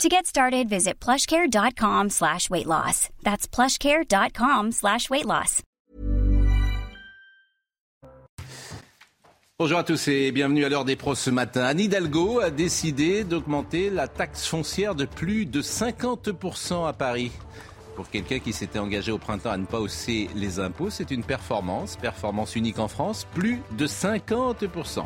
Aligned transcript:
To 0.00 0.08
get 0.08 0.26
started, 0.26 0.68
visit 0.68 0.98
plushcare.com 1.00 2.10
slash 2.10 2.50
weight 2.50 2.66
loss. 2.66 3.08
That's 3.22 3.46
plushcare.com 3.46 4.72
slash 4.72 5.08
weight 5.10 5.26
loss. 5.26 5.62
Bonjour 9.58 9.78
à 9.78 9.84
tous 9.84 10.08
et 10.08 10.32
bienvenue 10.32 10.64
à 10.64 10.68
l'heure 10.68 10.84
des 10.84 10.96
pros 10.96 11.14
ce 11.14 11.30
matin. 11.30 11.62
Anne 11.62 11.78
Hidalgo 11.78 12.40
a 12.40 12.50
décidé 12.50 13.22
d'augmenter 13.22 13.90
la 13.90 14.08
taxe 14.08 14.44
foncière 14.44 14.96
de 14.96 15.04
plus 15.04 15.46
de 15.46 15.62
50% 15.62 16.88
à 16.88 16.92
Paris. 16.92 17.30
Pour 17.94 18.08
quelqu'un 18.08 18.38
qui 18.38 18.52
s'était 18.52 18.78
engagé 18.78 19.12
au 19.12 19.18
printemps 19.18 19.50
à 19.50 19.56
ne 19.56 19.66
pas 19.66 19.78
hausser 19.78 20.30
les 20.34 20.60
impôts, 20.60 20.88
c'est 20.88 21.10
une 21.10 21.22
performance, 21.22 21.96
performance 21.96 22.56
unique 22.56 22.78
en 22.78 22.88
France, 22.88 23.26
plus 23.34 23.60
de 23.72 23.86
50%. 23.86 25.04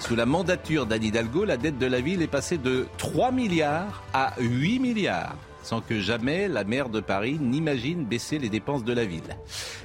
Sous 0.00 0.16
la 0.16 0.26
mandature 0.26 0.86
d'Anne 0.86 1.04
Hidalgo, 1.04 1.44
la 1.44 1.56
dette 1.56 1.78
de 1.78 1.86
la 1.86 2.00
ville 2.00 2.22
est 2.22 2.26
passée 2.26 2.58
de 2.58 2.86
3 2.98 3.30
milliards 3.30 4.02
à 4.12 4.34
8 4.40 4.80
milliards 4.80 5.36
sans 5.68 5.82
que 5.82 6.00
jamais 6.00 6.48
la 6.48 6.64
maire 6.64 6.88
de 6.88 7.00
Paris 7.00 7.36
n'imagine 7.38 8.06
baisser 8.06 8.38
les 8.38 8.48
dépenses 8.48 8.84
de 8.84 8.92
la 8.94 9.04
ville. 9.04 9.36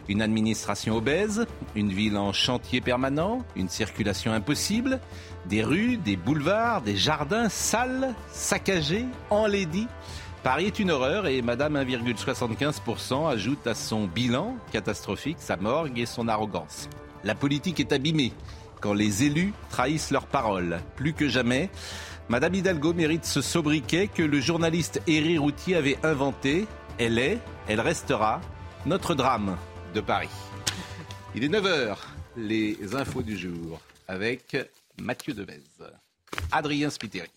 Une 0.08 0.22
administration 0.22 0.96
obèse, 0.96 1.46
une 1.76 1.92
ville 1.92 2.16
en 2.16 2.32
chantier 2.32 2.80
permanent, 2.80 3.44
une 3.58 3.68
circulation 3.68 4.32
impossible, 4.32 5.02
des 5.46 5.62
rues, 5.62 5.98
des 5.98 6.16
boulevards, 6.16 6.84
des 6.84 6.96
jardins 6.96 7.50
sales, 7.50 8.14
saccagés, 8.32 9.06
enlaidis. 9.30 9.88
Paris 10.44 10.66
est 10.66 10.80
une 10.80 10.92
horreur 10.92 11.26
et 11.26 11.42
Madame 11.42 11.78
1,75% 11.78 13.30
ajoute 13.30 13.66
à 13.66 13.74
son 13.74 14.08
bilan 14.08 14.58
catastrophique 14.74 15.38
sa 15.40 15.56
morgue 15.56 15.98
et 15.98 16.06
son 16.06 16.28
arrogance. 16.28 16.90
La 17.24 17.34
politique 17.34 17.80
est 17.80 17.94
abîmée 17.94 18.34
quand 18.82 18.94
les 18.94 19.24
élus 19.24 19.54
trahissent 19.70 20.12
leurs 20.12 20.28
paroles. 20.28 20.82
Plus 20.98 21.14
que 21.14 21.30
jamais, 21.30 21.70
Madame 22.28 22.56
Hidalgo 22.56 22.94
mérite 22.94 23.24
ce 23.24 23.42
sobriquet 23.42 24.10
que 24.14 24.22
le 24.22 24.42
journaliste 24.42 25.02
Éric 25.08 25.40
Routier 25.40 25.78
avait 25.78 25.98
inventé. 26.04 26.68
Elle 26.98 27.20
est, 27.20 27.40
elle 27.70 27.80
restera, 27.80 28.42
notre 28.86 29.16
drame 29.16 29.56
de 29.96 30.02
Paris. 30.02 30.28
Il 31.36 31.46
est 31.46 31.48
9h, 31.48 31.96
les 32.36 32.78
infos 32.96 33.22
du 33.22 33.38
jour 33.38 33.80
avec 34.10 34.58
Mathieu 35.00 35.34
Devez, 35.34 35.64
Adrien 36.52 36.90
Spiteri. 36.90 37.30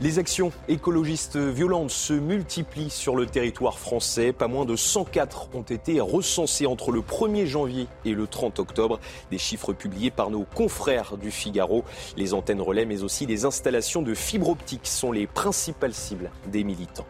Les 0.00 0.20
actions 0.20 0.52
écologistes 0.68 1.36
violentes 1.36 1.90
se 1.90 2.12
multiplient 2.12 2.88
sur 2.88 3.16
le 3.16 3.26
territoire 3.26 3.80
français. 3.80 4.32
Pas 4.32 4.46
moins 4.46 4.64
de 4.64 4.76
104 4.76 5.48
ont 5.54 5.62
été 5.62 6.00
recensées 6.00 6.66
entre 6.66 6.92
le 6.92 7.00
1er 7.00 7.46
janvier 7.46 7.88
et 8.04 8.12
le 8.12 8.28
30 8.28 8.60
octobre. 8.60 9.00
Des 9.32 9.38
chiffres 9.38 9.72
publiés 9.72 10.12
par 10.12 10.30
nos 10.30 10.44
confrères 10.44 11.16
du 11.16 11.32
Figaro. 11.32 11.82
Les 12.16 12.32
antennes 12.32 12.60
relais, 12.60 12.84
mais 12.84 13.02
aussi 13.02 13.26
les 13.26 13.44
installations 13.44 14.00
de 14.00 14.14
fibre 14.14 14.50
optique 14.50 14.86
sont 14.86 15.10
les 15.10 15.26
principales 15.26 15.94
cibles 15.94 16.30
des 16.46 16.62
militants. 16.62 17.06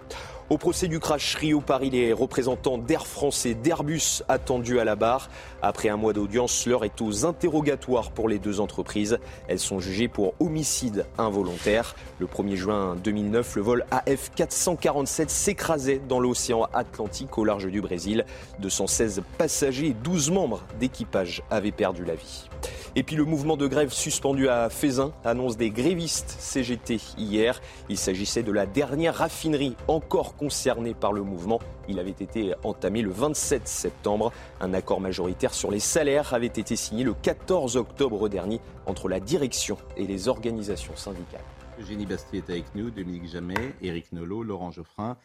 Au 0.50 0.56
procès 0.56 0.88
du 0.88 0.98
crash 0.98 1.34
Rio-Paris, 1.34 1.90
les 1.90 2.14
représentants 2.14 2.78
d'Air 2.78 3.06
France 3.06 3.44
et 3.44 3.54
d'Airbus 3.54 4.22
attendus 4.28 4.80
à 4.80 4.84
la 4.84 4.96
barre. 4.96 5.28
Après 5.60 5.88
un 5.88 5.96
mois 5.96 6.12
d'audience, 6.12 6.66
l'heure 6.66 6.84
est 6.84 7.00
aux 7.00 7.26
interrogatoires 7.26 8.12
pour 8.12 8.28
les 8.28 8.38
deux 8.38 8.60
entreprises. 8.60 9.18
Elles 9.48 9.58
sont 9.58 9.80
jugées 9.80 10.08
pour 10.08 10.34
homicide 10.38 11.06
involontaire. 11.18 11.96
Le 12.20 12.26
1er 12.26 12.54
juin 12.54 12.96
2009, 13.02 13.56
le 13.56 13.62
vol 13.62 13.86
AF 13.90 14.30
447 14.36 15.30
s'écrasait 15.30 16.00
dans 16.08 16.20
l'océan 16.20 16.68
Atlantique 16.72 17.38
au 17.38 17.44
large 17.44 17.66
du 17.66 17.80
Brésil. 17.80 18.24
216 18.60 19.22
passagers 19.36 19.88
et 19.88 19.94
12 19.94 20.30
membres 20.30 20.60
d'équipage 20.78 21.42
avaient 21.50 21.72
perdu 21.72 22.04
la 22.04 22.14
vie. 22.14 22.48
Et 22.96 23.02
puis 23.02 23.16
le 23.16 23.24
mouvement 23.24 23.56
de 23.56 23.66
grève 23.66 23.92
suspendu 23.92 24.48
à 24.48 24.70
Fézin 24.70 25.12
annonce 25.24 25.56
des 25.56 25.70
grévistes 25.70 26.36
CGT 26.38 27.00
hier. 27.16 27.60
Il 27.88 27.98
s'agissait 27.98 28.42
de 28.42 28.52
la 28.52 28.66
dernière 28.66 29.14
raffinerie 29.16 29.76
encore 29.88 30.36
concernée 30.36 30.94
par 30.94 31.12
le 31.12 31.22
mouvement. 31.22 31.60
Il 31.88 31.98
avait 31.98 32.10
été 32.10 32.54
entamé 32.64 33.02
le 33.02 33.10
27 33.10 33.66
septembre. 33.66 34.32
Un 34.60 34.74
accord 34.74 35.00
majoritaire 35.00 35.54
sur 35.54 35.70
les 35.70 35.80
salaires 35.80 36.34
avait 36.34 36.46
été 36.46 36.76
signé 36.76 37.02
le 37.02 37.14
14 37.14 37.76
octobre 37.76 38.28
dernier 38.28 38.60
entre 38.86 39.08
la 39.08 39.20
direction 39.20 39.78
et 39.96 40.06
les 40.06 40.28
organisations 40.28 40.96
syndicales. 40.96 41.44
Eugénie 41.80 42.06
Bastier 42.06 42.38
est 42.40 42.50
avec 42.50 42.74
nous, 42.74 42.90
Dominique 42.90 43.28
Jamais, 43.28 43.74
Éric 43.80 44.12
Nolot, 44.12 44.42
Laurent 44.42 44.70
Geoffrin 44.70 45.16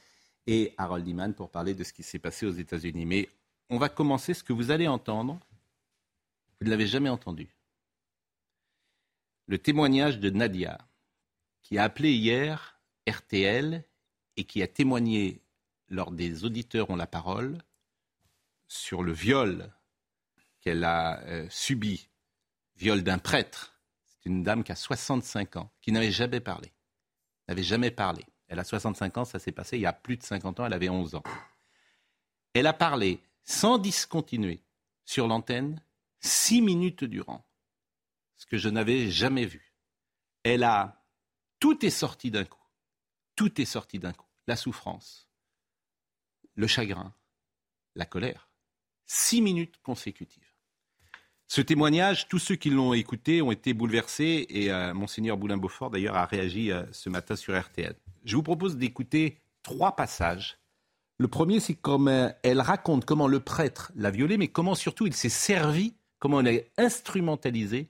et 0.47 0.73
Harold 0.77 1.07
Iman 1.07 1.33
pour 1.33 1.49
parler 1.49 1.73
de 1.73 1.83
ce 1.83 1.93
qui 1.93 2.03
s'est 2.03 2.19
passé 2.19 2.45
aux 2.45 2.51
États-Unis. 2.51 3.05
Mais 3.05 3.29
on 3.69 3.77
va 3.77 3.89
commencer 3.89 4.33
ce 4.33 4.43
que 4.43 4.53
vous 4.53 4.71
allez 4.71 4.87
entendre 4.87 5.37
vous 6.63 6.67
ne 6.67 6.71
l'avez 6.71 6.87
jamais 6.87 7.09
entendu. 7.09 7.49
Le 9.47 9.57
témoignage 9.57 10.17
de 10.19 10.29
Nadia, 10.29 10.77
qui 11.61 11.77
a 11.77 11.83
appelé 11.83 12.13
hier 12.13 12.79
RTL 13.05 13.83
et 14.37 14.43
qui 14.45 14.63
a 14.63 14.67
témoigné 14.67 15.41
lors 15.93 16.11
des 16.11 16.43
auditeurs 16.43 16.89
ont 16.89 16.95
la 16.95 17.07
parole 17.07 17.57
sur 18.67 19.03
le 19.03 19.13
viol 19.13 19.71
qu'elle 20.61 20.83
a 20.83 21.21
euh, 21.23 21.47
subi, 21.49 22.09
viol 22.75 23.03
d'un 23.03 23.19
prêtre. 23.19 23.79
C'est 24.05 24.29
une 24.29 24.43
dame 24.43 24.63
qui 24.63 24.71
a 24.71 24.75
65 24.75 25.57
ans, 25.57 25.71
qui 25.81 25.91
n'avait 25.91 26.11
jamais 26.11 26.39
parlé. 26.39 26.73
N'avait 27.47 27.63
jamais 27.63 27.91
parlé. 27.91 28.25
Elle 28.47 28.59
a 28.59 28.63
65 28.63 29.17
ans, 29.17 29.25
ça 29.25 29.39
s'est 29.39 29.51
passé 29.51 29.77
il 29.77 29.81
y 29.81 29.85
a 29.85 29.93
plus 29.93 30.17
de 30.17 30.23
50 30.23 30.59
ans, 30.59 30.65
elle 30.65 30.73
avait 30.73 30.89
11 30.89 31.15
ans. 31.15 31.23
Elle 32.53 32.67
a 32.67 32.73
parlé 32.73 33.21
sans 33.43 33.77
discontinuer 33.77 34.63
sur 35.05 35.27
l'antenne 35.27 35.81
six 36.19 36.61
minutes 36.61 37.03
durant, 37.03 37.45
ce 38.37 38.45
que 38.45 38.57
je 38.57 38.69
n'avais 38.69 39.11
jamais 39.11 39.45
vu. 39.45 39.73
Elle 40.43 40.63
a... 40.63 41.03
Tout 41.59 41.85
est 41.85 41.89
sorti 41.89 42.31
d'un 42.31 42.45
coup. 42.45 42.63
Tout 43.35 43.59
est 43.61 43.65
sorti 43.65 43.99
d'un 43.99 44.13
coup. 44.13 44.27
La 44.47 44.55
souffrance, 44.55 45.27
le 46.55 46.67
chagrin, 46.67 47.13
la 47.95 48.05
colère. 48.05 48.49
Six 49.05 49.41
minutes 49.41 49.75
consécutives. 49.83 50.53
Ce 51.47 51.61
témoignage, 51.61 52.27
tous 52.29 52.39
ceux 52.39 52.55
qui 52.55 52.69
l'ont 52.69 52.93
écouté 52.93 53.41
ont 53.41 53.51
été 53.51 53.73
bouleversés 53.73 54.47
et 54.49 54.71
euh, 54.71 54.93
monseigneur 54.93 55.37
Boulin-Beaufort 55.37 55.91
d'ailleurs 55.91 56.15
a 56.15 56.25
réagi 56.25 56.71
euh, 56.71 56.83
ce 56.91 57.09
matin 57.09 57.35
sur 57.35 57.59
RTL. 57.59 57.95
Je 58.25 58.35
vous 58.35 58.41
propose 58.41 58.75
d'écouter 58.75 59.37
trois 59.61 59.95
passages. 59.95 60.57
Le 61.19 61.27
premier, 61.27 61.59
c'est 61.59 61.75
comme 61.75 62.07
euh, 62.07 62.29
elle 62.41 62.59
raconte 62.59 63.05
comment 63.05 63.27
le 63.27 63.39
prêtre 63.39 63.91
l'a 63.95 64.09
violée, 64.09 64.37
mais 64.37 64.47
comment 64.47 64.73
surtout 64.73 65.05
il 65.05 65.13
s'est 65.13 65.29
servi 65.29 65.93
comment 66.17 66.37
on 66.37 66.45
a 66.47 66.57
instrumentalisé 66.77 67.89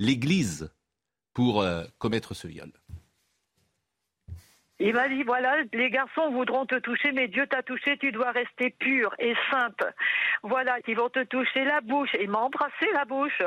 l'Église 0.00 0.70
pour 1.34 1.64
commettre 1.98 2.32
ce 2.32 2.48
viol. 2.48 2.72
Il 4.80 4.92
m'a 4.92 5.08
dit, 5.08 5.22
voilà, 5.22 5.56
les 5.72 5.88
garçons 5.88 6.30
voudront 6.30 6.66
te 6.66 6.74
toucher, 6.74 7.12
mais 7.12 7.28
Dieu 7.28 7.46
t'a 7.46 7.62
touché, 7.62 7.96
tu 7.98 8.10
dois 8.10 8.32
rester 8.32 8.70
pur 8.70 9.14
et 9.20 9.34
sainte. 9.50 9.84
Voilà, 10.42 10.78
ils 10.88 10.96
vont 10.96 11.08
te 11.08 11.22
toucher 11.24 11.64
la 11.64 11.80
bouche. 11.80 12.10
Il 12.20 12.28
m'a 12.28 12.40
embrassé 12.40 12.86
la 12.92 13.04
bouche. 13.04 13.40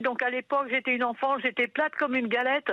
Donc 0.00 0.22
à 0.22 0.30
l'époque, 0.30 0.68
j'étais 0.70 0.94
une 0.94 1.04
enfant, 1.04 1.38
j'étais 1.38 1.66
plate 1.66 1.94
comme 1.96 2.14
une 2.14 2.28
galette. 2.28 2.72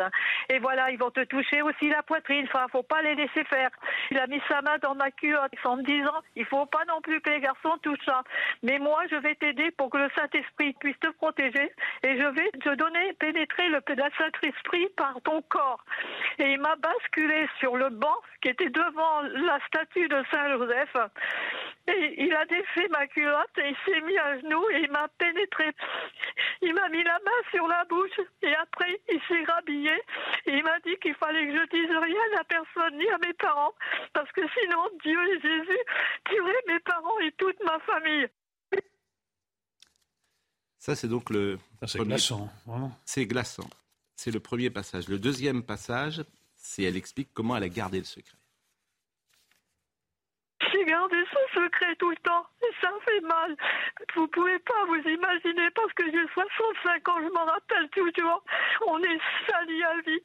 Et 0.50 0.60
voilà, 0.60 0.92
ils 0.92 0.98
vont 0.98 1.12
te 1.12 1.26
toucher 1.26 1.62
aussi 1.62 1.90
la 1.90 2.02
poitrine. 2.02 2.46
Enfin, 2.48 2.68
faut 2.72 2.84
pas 2.84 3.02
les 3.02 3.16
laisser 3.16 3.44
faire. 3.44 3.70
Il 4.12 4.18
a 4.18 4.28
mis 4.28 4.42
sa 4.48 4.62
main 4.62 4.78
dans 4.82 4.96
ma 4.96 5.12
culotte 5.12 5.52
en 5.66 5.76
me 5.76 5.84
disant, 5.84 6.22
il 6.36 6.46
faut 6.46 6.66
pas 6.66 6.86
non 6.88 7.02
plus 7.02 7.20
que 7.22 7.30
les 7.30 7.42
garçons 7.42 7.78
touchent 7.84 8.06
ça. 8.06 8.24
Mais 8.64 8.80
moi, 8.80 9.04
je 9.12 9.18
vais 9.18 9.36
t'aider 9.36 9.72
pour 9.72 9.90
que 9.90 9.98
le 9.98 10.10
Saint-Esprit 10.16 10.74
puisse 10.80 11.00
te 11.00 11.12
protéger. 11.18 11.72
Et 12.04 12.18
je 12.18 12.28
vais 12.28 12.50
te 12.52 12.76
donner, 12.76 13.14
pénétrer 13.20 13.68
le 13.68 13.82
Saint-Esprit 14.18 14.88
par 14.96 15.20
ton 15.24 15.42
corps. 15.44 15.84
Et 16.40 16.54
il 16.54 16.60
m'a 16.60 16.76
basculé 16.78 17.48
sur 17.60 17.76
le 17.76 17.89
banc 17.90 18.16
qui 18.42 18.50
était 18.50 18.70
devant 18.70 19.22
la 19.22 19.60
statue 19.68 20.08
de 20.08 20.24
Saint 20.32 20.50
Joseph. 20.58 20.96
Et 21.88 22.24
il 22.24 22.34
a 22.34 22.46
défait 22.46 22.88
ma 22.90 23.08
culotte 23.08 23.58
et 23.58 23.70
il 23.70 23.76
s'est 23.86 24.02
mis 24.02 24.18
à 24.18 24.40
genoux 24.40 24.70
et 24.72 24.82
il 24.84 24.92
m'a 24.92 25.08
pénétré. 25.18 25.72
Il 26.62 26.74
m'a 26.74 26.88
mis 26.90 27.04
la 27.04 27.20
main 27.26 27.42
sur 27.52 27.68
la 27.68 27.84
bouche 27.86 28.20
et 28.42 28.56
après 28.56 29.02
il 29.10 29.20
s'est 29.28 29.44
rhabillé 29.52 29.94
et 30.46 30.52
il 30.52 30.64
m'a 30.64 30.80
dit 30.82 30.96
qu'il 31.02 31.16
fallait 31.16 31.48
que 31.48 31.54
je 31.54 31.70
dise 31.70 31.90
rien 31.90 32.40
à 32.40 32.44
personne 32.44 32.98
ni 32.98 33.10
à 33.10 33.18
mes 33.18 33.34
parents 33.34 33.74
parce 34.14 34.32
que 34.32 34.42
sinon 34.60 34.90
Dieu 35.04 35.20
et 35.30 35.42
Jésus 35.42 35.80
tueraient 36.30 36.64
mes 36.68 36.80
parents 36.80 37.20
et 37.22 37.32
toute 37.34 37.64
ma 37.64 37.80
famille. 37.80 38.28
Ça, 40.80 40.96
c'est 40.96 41.10
donc 41.10 41.30
le. 41.30 41.60
C'est 41.86 42.00
glaçant, 42.00 42.50
vraiment. 42.66 42.98
C'est 43.06 43.26
glaçant. 43.26 43.70
C'est 44.16 44.32
le 44.32 44.40
premier 44.40 44.70
passage. 44.70 45.08
Le 45.08 45.20
deuxième 45.20 45.62
passage, 45.64 46.24
c'est 46.70 46.84
elle 46.84 46.98
explique 46.98 47.30
comment 47.34 47.58
elle 47.58 47.64
a 47.64 47.70
gardé 47.70 47.98
le 47.98 48.04
secret. 48.04 48.38
J'ai 50.72 50.86
gardé 50.86 51.16
ce 51.32 51.60
secret 51.60 51.96
tout 51.96 52.12
le 52.12 52.18
temps. 52.18 52.46
Ça 52.82 52.90
fait 53.06 53.22
mal. 53.22 53.56
Vous 54.16 54.28
pouvez 54.28 54.60
pas 54.60 54.86
vous 54.88 55.10
imaginer 55.10 55.70
parce 55.76 55.94
que 55.94 56.06
j'ai 56.06 56.28
65 56.34 57.10
ans, 57.10 57.18
je 57.22 57.34
m'en 57.34 57.46
rappelle 57.46 57.90
toujours. 57.90 58.44
On 58.88 59.02
est 59.04 59.20
sali 59.48 59.84
à 59.84 59.94
vie. 60.06 60.22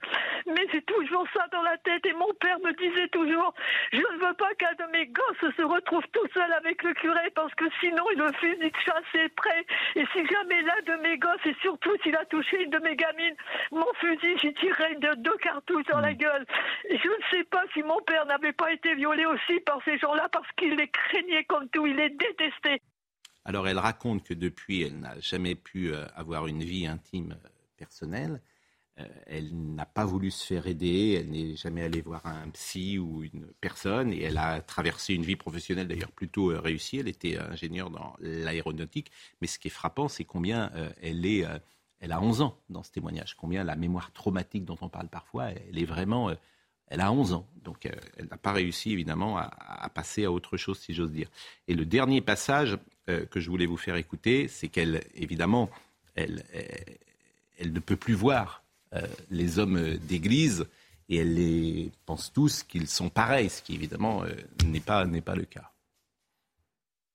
Mais 0.46 0.66
c'est 0.72 0.84
toujours 0.86 1.26
ça 1.32 1.46
dans 1.52 1.62
la 1.62 1.76
tête. 1.78 2.04
Et 2.06 2.12
mon 2.12 2.32
père 2.40 2.58
me 2.60 2.72
disait 2.72 3.08
toujours, 3.08 3.54
je 3.92 3.98
ne 3.98 4.26
veux 4.26 4.34
pas 4.34 4.54
qu'un 4.54 4.74
de 4.74 4.90
mes 4.92 5.06
gosses 5.06 5.54
se 5.56 5.62
retrouve 5.62 6.04
tout 6.12 6.26
seul 6.32 6.52
avec 6.52 6.82
le 6.82 6.92
curé 6.94 7.30
parce 7.34 7.54
que 7.54 7.64
sinon 7.80 8.04
il 8.12 8.18
le 8.18 8.32
fusil 8.34 8.56
de 8.58 8.70
chasse 8.84 9.14
est 9.14 9.28
prêt. 9.34 9.66
Et 9.96 10.04
si 10.12 10.26
jamais 10.26 10.62
l'un 10.62 10.94
de 10.94 11.02
mes 11.02 11.18
gosses, 11.18 11.44
et 11.46 11.56
surtout 11.60 11.96
s'il 12.02 12.16
a 12.16 12.24
touché 12.26 12.62
une 12.62 12.70
de 12.70 12.78
mes 12.78 12.96
gamines, 12.96 13.36
mon 13.70 13.92
fusil, 13.94 14.38
j'y 14.38 14.54
tirerai 14.54 14.94
de 14.96 15.14
deux 15.16 15.36
cartouches 15.38 15.86
dans 15.86 16.00
la 16.00 16.12
hmm. 16.12 16.18
gueule. 16.18 16.46
Et 16.88 16.98
je 16.98 17.08
ne 17.08 17.24
sais 17.30 17.44
pas 17.44 17.62
si 17.72 17.82
mon 17.82 18.00
père 18.02 18.26
n'avait 18.26 18.52
pas 18.52 18.72
été 18.72 18.94
violé 18.94 19.26
aussi 19.26 19.60
par 19.60 19.80
ces 19.84 19.98
gens-là 19.98 20.28
parce 20.30 20.50
qu'il 20.56 20.76
les 20.76 20.88
craignait 20.88 21.44
comme 21.44 21.68
tout, 21.70 21.86
il 21.86 21.96
les 21.96 22.10
détestait. 22.10 22.43
Alors 23.44 23.68
elle 23.68 23.78
raconte 23.78 24.24
que 24.24 24.34
depuis, 24.34 24.82
elle 24.82 24.98
n'a 25.00 25.18
jamais 25.20 25.54
pu 25.54 25.92
euh, 25.92 26.06
avoir 26.14 26.46
une 26.46 26.62
vie 26.62 26.86
intime 26.86 27.32
euh, 27.44 27.48
personnelle. 27.76 28.40
Euh, 28.98 29.06
elle 29.26 29.50
n'a 29.74 29.86
pas 29.86 30.04
voulu 30.04 30.30
se 30.30 30.46
faire 30.46 30.66
aider, 30.66 31.18
elle 31.20 31.30
n'est 31.30 31.56
jamais 31.56 31.82
allée 31.82 32.00
voir 32.00 32.24
un 32.26 32.48
psy 32.50 32.98
ou 32.98 33.24
une 33.24 33.46
personne, 33.60 34.12
et 34.12 34.22
elle 34.22 34.38
a 34.38 34.60
traversé 34.60 35.14
une 35.14 35.24
vie 35.24 35.36
professionnelle 35.36 35.88
d'ailleurs 35.88 36.12
plutôt 36.12 36.46
réussie. 36.58 36.98
Elle 36.98 37.08
était 37.08 37.36
ingénieure 37.36 37.90
dans 37.90 38.14
l'aéronautique, 38.20 39.10
mais 39.40 39.46
ce 39.46 39.58
qui 39.58 39.68
est 39.68 39.70
frappant, 39.72 40.08
c'est 40.08 40.24
combien 40.24 40.70
elle 41.02 41.26
est, 41.26 41.44
elle 41.98 42.12
a 42.12 42.20
11 42.22 42.42
ans 42.42 42.56
dans 42.70 42.84
ce 42.84 42.92
témoignage, 42.92 43.34
combien 43.34 43.64
la 43.64 43.74
mémoire 43.74 44.12
traumatique 44.12 44.64
dont 44.64 44.78
on 44.80 44.88
parle 44.88 45.08
parfois, 45.08 45.46
elle 45.46 45.76
est 45.76 45.84
vraiment 45.84 46.30
elle 46.88 47.00
a 47.00 47.10
11 47.12 47.32
ans, 47.32 47.46
donc 47.62 47.86
euh, 47.86 47.90
elle 48.18 48.26
n'a 48.26 48.36
pas 48.36 48.52
réussi 48.52 48.92
évidemment 48.92 49.38
à, 49.38 49.88
passer 49.94 50.24
à 50.24 50.32
autre 50.32 50.56
chose, 50.56 50.78
si 50.78 50.94
j'ose 50.94 51.10
dire. 51.10 51.28
Et 51.68 51.74
le 51.74 51.84
dernier 51.84 52.20
passage 52.20 52.76
euh, 53.08 53.24
que 53.26 53.40
je 53.40 53.50
voulais 53.50 53.66
vous 53.66 53.76
faire 53.76 53.96
écouter, 53.96 54.48
c'est 54.48 54.68
qu'elle, 54.68 55.02
évidemment, 55.14 55.70
elle, 56.14 56.44
elle, 57.58 57.72
ne 57.72 57.80
peut 57.80 57.96
plus 57.96 58.14
voir 58.14 58.62
euh, 58.92 59.02
les 59.30 59.58
hommes 59.58 59.96
d'église 59.98 60.66
et 61.08 61.16
elle 61.16 61.34
les 61.34 61.90
pense 62.06 62.32
tous 62.32 62.62
qu'ils 62.62 62.88
sont 62.88 63.10
pareils, 63.10 63.50
ce 63.50 63.62
qui 63.62 63.74
évidemment 63.74 64.24
n'est 64.66 64.80
pas, 64.80 65.04
n'est 65.04 65.20
pas 65.20 65.34
le 65.34 65.44
cas. 65.44 65.70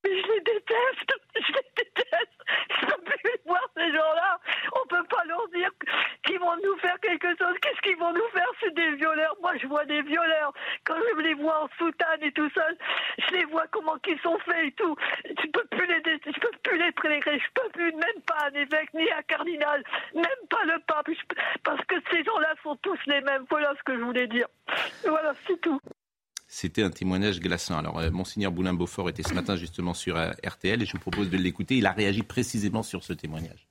Je 0.04 0.10
les 0.10 0.42
déteste, 0.42 1.12
je 1.36 1.54
les 1.54 1.70
déteste, 1.76 2.40
je 2.82 2.86
ne 2.86 2.92
peux 2.92 3.18
plus 3.24 3.40
voir 3.46 3.62
ces 3.76 3.92
gens-là. 3.92 4.40
On 4.74 4.96
ne 4.96 5.02
peut 5.02 5.08
pas 5.10 5.24
leur 5.26 5.48
dire 5.50 5.72
qu'ils 6.30 6.40
vont 6.40 6.56
nous 6.64 6.78
faire 6.78 7.00
quelque 7.02 7.28
chose. 7.38 7.56
Qu'est-ce 7.62 7.82
qu'ils 7.82 7.98
vont 7.98 8.14
nous 8.14 8.30
faire? 8.32 8.48
C'est 8.62 8.74
des 8.76 8.96
violeurs. 8.96 9.36
Moi, 9.42 9.58
je 9.58 9.66
vois 9.66 9.86
des 9.86 10.02
violeurs. 10.04 10.54
Quand 10.86 10.96
je 10.96 11.22
les 11.22 11.34
vois 11.34 11.64
en 11.64 11.70
soutane 11.78 12.22
et 12.22 12.32
tout 12.32 12.50
ça, 12.54 12.66
je 13.18 13.36
les 13.36 13.46
vois 13.46 13.66
comment 13.72 13.98
qu'ils 13.98 14.20
sont 14.20 14.38
faits 14.46 14.68
et 14.68 14.72
tout. 14.74 14.96
Je 15.26 15.48
peux 15.50 15.66
plus 15.72 15.88
les, 15.88 16.02
je 16.06 16.40
peux 16.40 16.58
plus 16.64 16.78
les 16.78 16.92
prélérer. 16.92 17.40
Je 17.40 17.52
peux 17.56 17.70
plus, 17.70 17.92
même 17.94 18.22
pas 18.28 18.48
un 18.48 18.54
évêque 18.54 18.94
ni 18.94 19.10
un 19.12 19.24
cardinal, 19.24 19.84
même 20.14 20.44
pas 20.50 20.64
le 20.66 20.80
pape, 20.86 21.10
parce 21.64 21.84
que 21.86 21.96
ces 22.12 22.24
gens-là 22.24 22.54
sont 22.62 22.76
tous 22.78 23.00
les 23.08 23.22
mêmes. 23.22 23.46
Voilà 23.50 23.74
ce 23.78 23.84
que 23.84 23.98
je 23.98 24.04
voulais 24.04 24.28
dire. 24.28 24.48
Voilà, 25.08 25.34
c'est 25.48 25.60
tout. 25.62 25.82
C'était 26.48 26.84
un 26.84 26.90
témoignage 26.92 27.40
glaçant. 27.40 27.78
Alors, 27.78 28.00
euh, 28.00 28.10
Monseigneur 28.12 28.52
Boulin-Beaufort 28.52 29.10
était 29.10 29.24
ce 29.24 29.34
matin 29.34 29.56
justement 29.56 29.94
sur 29.94 30.18
euh, 30.18 30.32
RTL 30.46 30.82
et 30.82 30.86
je 30.86 30.94
vous 30.94 31.00
propose 31.00 31.30
de 31.30 31.38
l'écouter. 31.38 31.78
Il 31.78 31.86
a 31.86 31.92
réagi 31.92 32.24
précisément 32.24 32.84
sur 32.84 33.04
ce 33.04 33.14
témoignage. 33.14 33.68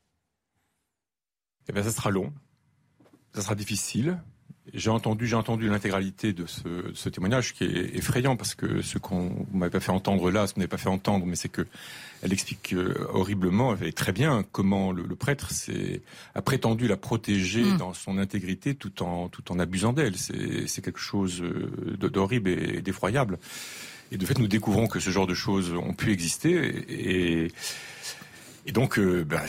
Eh 1.68 1.72
bien, 1.72 1.82
ça 1.82 1.90
sera 1.90 2.10
long, 2.10 2.32
ça 3.38 3.44
sera 3.44 3.54
difficile. 3.54 4.18
J'ai 4.74 4.90
entendu, 4.90 5.28
j'ai 5.28 5.36
entendu 5.36 5.68
l'intégralité 5.68 6.32
de 6.32 6.44
ce, 6.46 7.08
témoignage 7.08 7.54
qui 7.54 7.62
est 7.62 7.96
effrayant 7.96 8.36
parce 8.36 8.56
que 8.56 8.82
ce 8.82 8.98
qu'on 8.98 9.46
m'avait 9.52 9.70
pas 9.70 9.78
fait 9.78 9.92
entendre 9.92 10.30
là, 10.32 10.48
ce 10.48 10.54
qu'on 10.54 10.60
n'avait 10.60 10.68
pas 10.68 10.76
fait 10.76 10.88
entendre, 10.88 11.24
mais 11.24 11.36
c'est 11.36 11.48
que 11.48 11.64
elle 12.22 12.32
explique 12.32 12.74
euh, 12.74 13.06
horriblement, 13.10 13.76
et 13.76 13.92
très 13.92 14.10
bien 14.10 14.44
comment 14.50 14.90
le, 14.90 15.04
prêtre 15.14 15.50
a 16.34 16.42
prétendu 16.42 16.88
la 16.88 16.96
protéger 16.96 17.62
mm. 17.62 17.76
dans 17.76 17.94
son 17.94 18.18
intégrité 18.18 18.74
tout 18.74 19.04
en 19.04 19.28
tout 19.28 19.52
en 19.52 19.60
abusant 19.60 19.92
d'elle. 19.92 20.16
C'est 20.16 20.82
quelque 20.82 20.98
chose 20.98 21.40
euh, 21.40 21.96
d'horrible 21.96 22.50
et 22.50 22.82
d'effroyable. 22.82 23.38
Et 24.10 24.16
de 24.16 24.26
fait, 24.26 24.38
nous 24.38 24.48
découvrons 24.48 24.88
que 24.88 24.98
ce 24.98 25.10
genre 25.10 25.28
de 25.28 25.34
choses 25.34 25.72
ont 25.72 25.94
pu 25.94 26.10
exister 26.10 26.50
et, 26.88 27.52
et 28.66 28.72
donc, 28.72 28.98
euh, 28.98 29.24
bah, 29.24 29.44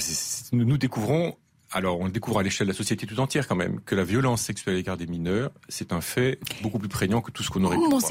nous 0.53 0.77
découvrons 0.77 1.36
alors, 1.71 2.00
on 2.00 2.06
le 2.06 2.12
découvre 2.12 2.39
à 2.39 2.44
l'échelle 2.44 2.68
de 2.68 2.71
la 2.71 2.77
société 2.77 3.06
tout 3.06 3.19
entière 3.19 3.48
quand 3.48 3.56
même, 3.56 3.80
que 3.81 3.95
la 3.95 4.04
violence 4.04 4.42
sexuelle 4.42 4.74
à 4.75 4.77
l'égard 4.77 4.98
des 4.98 5.07
mineurs, 5.07 5.51
c'est 5.68 5.94
un 5.94 6.01
fait 6.01 6.39
beaucoup 6.62 6.80
plus 6.80 6.89
prégnant 6.89 7.21
que 7.21 7.31
tout 7.31 7.44
ce 7.44 7.50
qu'on 7.50 7.63
aurait 7.63 7.77
pu 7.77 7.83
croire. 7.83 8.01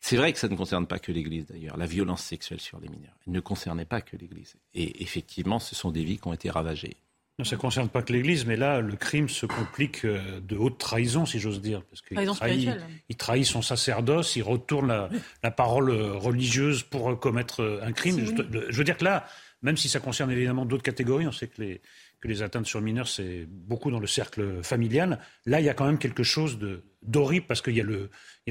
C'est 0.00 0.16
vrai 0.16 0.32
que 0.32 0.38
ça 0.38 0.48
ne 0.48 0.54
concerne 0.54 0.86
pas 0.86 1.00
que 1.00 1.10
l'Église 1.10 1.46
d'ailleurs, 1.46 1.76
la 1.76 1.86
violence 1.86 2.22
sexuelle 2.22 2.60
sur 2.60 2.78
les 2.80 2.88
mineurs. 2.88 3.16
Elle 3.26 3.32
ne 3.32 3.40
concernait 3.40 3.84
pas 3.84 4.00
que 4.00 4.16
l'Église. 4.16 4.54
Et 4.72 5.02
effectivement, 5.02 5.58
ce 5.58 5.74
sont 5.74 5.90
des 5.90 6.04
vies 6.04 6.18
qui 6.18 6.28
ont 6.28 6.32
été 6.32 6.48
ravagées. 6.50 6.96
Non, 7.38 7.44
ça 7.44 7.56
ne 7.56 7.60
concerne 7.60 7.88
pas 7.88 8.02
que 8.02 8.12
l'Église, 8.12 8.46
mais 8.46 8.56
là, 8.56 8.80
le 8.80 8.96
crime 8.96 9.28
se 9.28 9.46
complique 9.46 10.04
euh, 10.04 10.40
de 10.40 10.56
haute 10.56 10.78
trahison, 10.78 11.24
si 11.24 11.38
j'ose 11.38 11.60
dire. 11.60 11.82
Parce 11.82 12.02
qu'il 12.02 12.16
trahit, 12.26 12.70
il 13.08 13.16
trahit 13.16 13.44
son 13.44 13.62
sacerdoce, 13.62 14.34
il 14.34 14.42
retourne 14.42 14.88
la, 14.88 15.08
la 15.42 15.50
parole 15.50 15.90
religieuse 15.90 16.82
pour 16.82 17.18
commettre 17.18 17.80
un 17.82 17.92
crime. 17.92 18.18
Je, 18.18 18.70
je, 18.70 18.76
veux 18.76 18.84
dire 18.84 18.96
que 18.96 19.04
là, 19.04 19.24
même 19.62 19.76
si 19.76 19.88
ça 19.88 20.00
concerne 20.00 20.30
évidemment 20.30 20.64
d'autres 20.64 20.82
catégories, 20.82 21.26
on 21.28 21.32
sait 21.32 21.46
que 21.46 21.62
les, 21.62 21.80
que 22.20 22.28
les 22.28 22.42
atteintes 22.42 22.66
sur 22.66 22.80
mineurs, 22.80 23.08
c'est 23.08 23.46
beaucoup 23.48 23.90
dans 23.90 24.00
le 24.00 24.06
cercle 24.06 24.62
familial. 24.62 25.20
Là, 25.46 25.60
il 25.60 25.66
y 25.66 25.68
a 25.68 25.74
quand 25.74 25.86
même 25.86 25.98
quelque 25.98 26.22
chose 26.22 26.58
d'horrible 27.02 27.46
parce 27.46 27.62
qu'il 27.62 27.76
y, 27.76 27.80
a 27.80 27.84
le, 27.84 28.10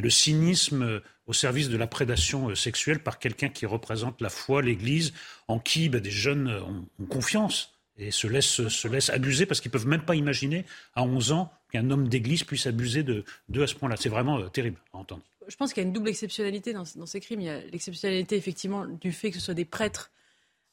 cynisme 0.09 1.01
au 1.25 1.33
service 1.33 1.69
de 1.69 1.77
la 1.77 1.87
prédation 1.87 2.49
euh, 2.49 2.55
sexuelle 2.55 2.99
par 2.99 3.19
quelqu'un 3.19 3.49
qui 3.49 3.65
représente 3.65 4.21
la 4.21 4.29
foi, 4.29 4.61
l'Église, 4.61 5.13
en 5.47 5.59
qui 5.59 5.89
ben, 5.89 5.99
des 5.99 6.11
jeunes 6.11 6.49
ont, 6.49 7.05
confiance 7.07 7.73
et 7.97 8.11
se 8.11 8.27
laissent, 8.27 8.67
se 8.67 8.87
laissent 8.87 9.09
abuser 9.09 9.45
parce 9.45 9.59
qu'ils 9.59 9.71
peuvent 9.71 9.87
même 9.87 10.03
pas 10.03 10.15
imaginer 10.15 10.65
à 10.93 11.03
11 11.03 11.31
ans 11.31 11.51
qu'un 11.71 11.89
homme 11.89 12.07
d'Église 12.07 12.43
puisse 12.43 12.67
abuser 12.67 13.03
de, 13.03 13.25
de 13.49 13.61
à 13.63 13.67
ce 13.67 13.75
point-là. 13.75 13.95
C'est 13.97 14.09
vraiment 14.09 14.39
euh, 14.39 14.47
terrible 14.47 14.77
à 14.93 14.97
entendre. 14.97 15.23
Je 15.47 15.55
pense 15.55 15.73
qu'il 15.73 15.81
y 15.81 15.85
a 15.85 15.87
une 15.87 15.93
double 15.93 16.09
exceptionnalité 16.09 16.73
dans, 16.73 16.83
dans 16.95 17.05
ces 17.05 17.19
crimes. 17.19 17.41
Il 17.41 17.47
y 17.47 17.49
a 17.49 17.59
l'exceptionnalité 17.61 18.37
effectivement 18.37 18.85
du 18.85 19.11
fait 19.11 19.31
que 19.31 19.37
ce 19.37 19.43
soit 19.43 19.53
des 19.53 19.65
prêtres 19.65 20.11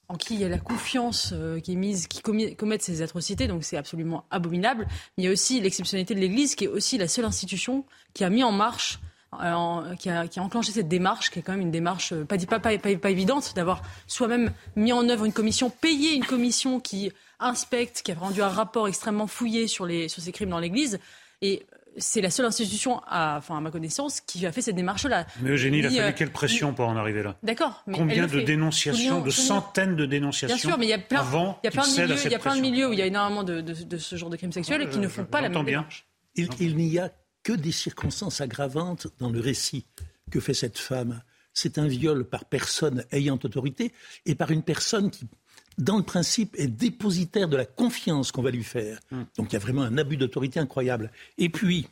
en 0.09 0.17
qui 0.17 0.35
il 0.35 0.41
y 0.41 0.45
a 0.45 0.49
la 0.49 0.59
confiance 0.59 1.31
euh, 1.33 1.61
qui 1.61 1.73
est 1.73 1.77
mise, 1.77 2.06
qui 2.06 2.23
commettent 2.23 2.83
ces 2.83 3.03
atrocités, 3.03 3.47
donc 3.47 3.65
c'est 3.65 3.77
absolument 3.77 4.25
abominable. 4.31 4.87
Mais 5.17 5.25
il 5.25 5.27
y 5.27 5.29
a 5.29 5.33
aussi 5.33 5.61
l'exceptionnalité 5.61 6.15
de 6.15 6.21
l'Église, 6.21 6.55
qui 6.55 6.65
est 6.65 6.69
aussi 6.69 6.99
la 6.99 7.09
seule 7.09 7.25
institution 7.25 7.85
qui 8.12 8.25
a 8.25 8.31
mis 8.31 8.45
en 8.45 8.53
marche, 8.53 9.01
euh, 9.43 9.95
qui, 9.97 10.11
a, 10.11 10.27
enclenché 10.39 10.73
cette 10.73 10.89
démarche, 10.89 11.31
qui 11.31 11.39
est 11.39 11.43
quand 11.43 11.53
même 11.53 11.62
une 11.62 11.71
démarche 11.71 12.12
euh, 12.12 12.25
pas, 12.25 12.37
pas, 12.39 12.61
pas, 12.61 12.79
pas 12.79 13.11
évidente, 13.11 13.53
d'avoir 13.56 13.83
soi-même 14.06 14.53
mis 14.77 14.93
en 14.93 15.08
œuvre 15.08 15.25
une 15.25 15.32
commission, 15.32 15.70
payé 15.70 16.15
une 16.15 16.25
commission 16.25 16.81
qui 16.81 17.11
inspecte, 17.41 18.03
qui 18.03 18.13
a 18.13 18.15
rendu 18.15 18.43
un 18.43 18.49
rapport 18.49 18.87
extrêmement 18.89 19.27
fouillé 19.27 19.67
sur, 19.67 19.87
les, 19.87 20.08
sur 20.08 20.23
ces 20.23 20.32
crimes 20.32 20.51
dans 20.51 20.61
l'Église. 20.61 21.01
Et 21.43 21.67
c'est 21.96 22.20
la 22.20 22.31
seule 22.31 22.46
institution, 22.46 23.01
à, 23.06 23.36
enfin, 23.39 23.56
à 23.56 23.60
ma 23.60 23.70
connaissance, 23.70 24.20
qui 24.20 24.46
a 24.46 24.53
fait 24.53 24.63
cette 24.63 24.77
démarche-là. 24.77 25.27
Mais 25.41 25.51
Eugénie, 25.51 25.79
il 25.79 25.86
a 25.86 25.91
fallu 25.91 26.03
euh, 26.03 26.13
quelle 26.13 26.32
pression 26.32 26.74
pour 26.74 26.89
en 26.89 26.96
arriver 26.96 27.22
là? 27.22 27.36
D'accord. 27.43 27.84
Combien 27.93 28.27
de 28.27 28.41
dénonciations, 28.41 29.20
de 29.20 29.31
centaines 29.31 29.96
de 29.96 30.06
dénonciations 30.06 30.56
Bien 30.56 30.70
sûr, 30.70 30.79
mais 30.79 30.86
il 30.86 30.91
y 30.91 30.94
a 30.94 30.98
plein, 30.98 31.24
il 31.63 31.67
y 31.67 31.69
a 31.69 31.70
plein, 31.70 31.84
de, 31.84 31.91
milieux, 31.91 32.17
il 32.24 32.31
y 32.31 32.34
a 32.34 32.39
plein 32.39 32.56
de 32.56 32.60
milieux 32.60 32.89
où 32.89 32.93
il 32.93 32.98
y 32.98 33.03
a 33.03 33.06
énormément 33.06 33.44
de, 33.44 33.60
de, 33.60 33.98
ce 33.98 34.17
genre 34.17 34.31
de 34.31 34.36
crimes 34.36 34.53
sexuels 34.53 34.82
et 34.82 34.89
qui 34.89 34.98
ne 34.98 35.08
font 35.08 35.24
pas 35.24 35.41
la 35.41 35.48
même 35.48 35.65
démarche. 35.65 36.06
Il, 36.36 36.48
il 36.60 36.77
n'y 36.77 36.98
a 36.98 37.10
que 37.43 37.53
des 37.53 37.72
circonstances 37.72 38.41
aggravantes 38.41 39.06
dans 39.19 39.31
le 39.31 39.39
récit 39.39 39.86
que 40.31 40.41
fait 40.41 40.55
cette 40.55 40.79
femme. 40.79 41.22
C'est 41.53 41.79
un 41.79 41.86
viol 41.86 42.24
par 42.24 42.46
personne 42.46 43.05
ayant 43.13 43.39
autorité 43.43 43.93
et 44.27 44.34
par 44.34 44.51
une 44.51 44.63
personne 44.63 45.10
qui 45.10 45.29
dans 45.78 45.96
le 45.96 46.02
principe, 46.02 46.54
est 46.58 46.69
dépositaire 46.69 47.48
de 47.48 47.56
la 47.56 47.66
confiance 47.66 48.32
qu'on 48.32 48.43
va 48.43 48.50
lui 48.50 48.64
faire. 48.64 49.00
Hum. 49.12 49.26
Donc 49.36 49.52
il 49.52 49.54
y 49.54 49.56
a 49.56 49.60
vraiment 49.60 49.82
un 49.82 49.98
abus 49.98 50.16
d'autorité 50.16 50.60
incroyable. 50.60 51.10
Et 51.38 51.48
puis, 51.48 51.88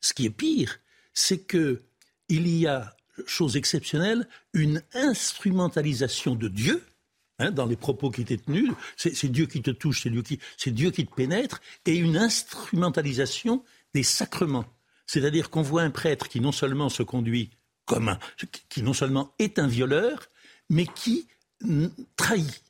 ce 0.00 0.14
qui 0.14 0.26
est 0.26 0.30
pire, 0.30 0.78
c'est 1.12 1.38
que 1.38 1.82
il 2.28 2.48
y 2.48 2.66
a, 2.66 2.94
chose 3.26 3.56
exceptionnelle, 3.56 4.28
une 4.52 4.82
instrumentalisation 4.94 6.34
de 6.34 6.48
Dieu. 6.48 6.84
Hein, 7.38 7.50
dans 7.50 7.66
les 7.66 7.76
propos 7.76 8.10
qui 8.10 8.22
étaient 8.22 8.38
tenus, 8.38 8.72
c'est 8.96 9.28
Dieu 9.28 9.44
qui 9.44 9.60
te 9.60 9.70
touche, 9.70 10.02
c'est 10.02 10.10
Dieu, 10.10 10.22
qui, 10.22 10.40
Dieu 10.72 10.90
qui 10.90 11.04
te 11.04 11.14
pénètre, 11.14 11.60
et 11.84 11.94
une 11.94 12.16
instrumentalisation 12.16 13.62
des 13.92 14.02
sacrements. 14.02 14.64
C'est-à-dire 15.06 15.50
qu'on 15.50 15.60
voit 15.60 15.82
un 15.82 15.90
prêtre 15.90 16.28
qui 16.28 16.40
non 16.40 16.50
seulement 16.50 16.88
se 16.88 17.02
conduit 17.02 17.50
comme 17.84 18.08
un, 18.08 18.18
qui 18.70 18.82
non 18.82 18.94
seulement 18.94 19.34
est 19.38 19.58
un 19.58 19.66
violeur, 19.66 20.30
mais 20.70 20.86
qui 20.86 21.28
trahit 22.16 22.62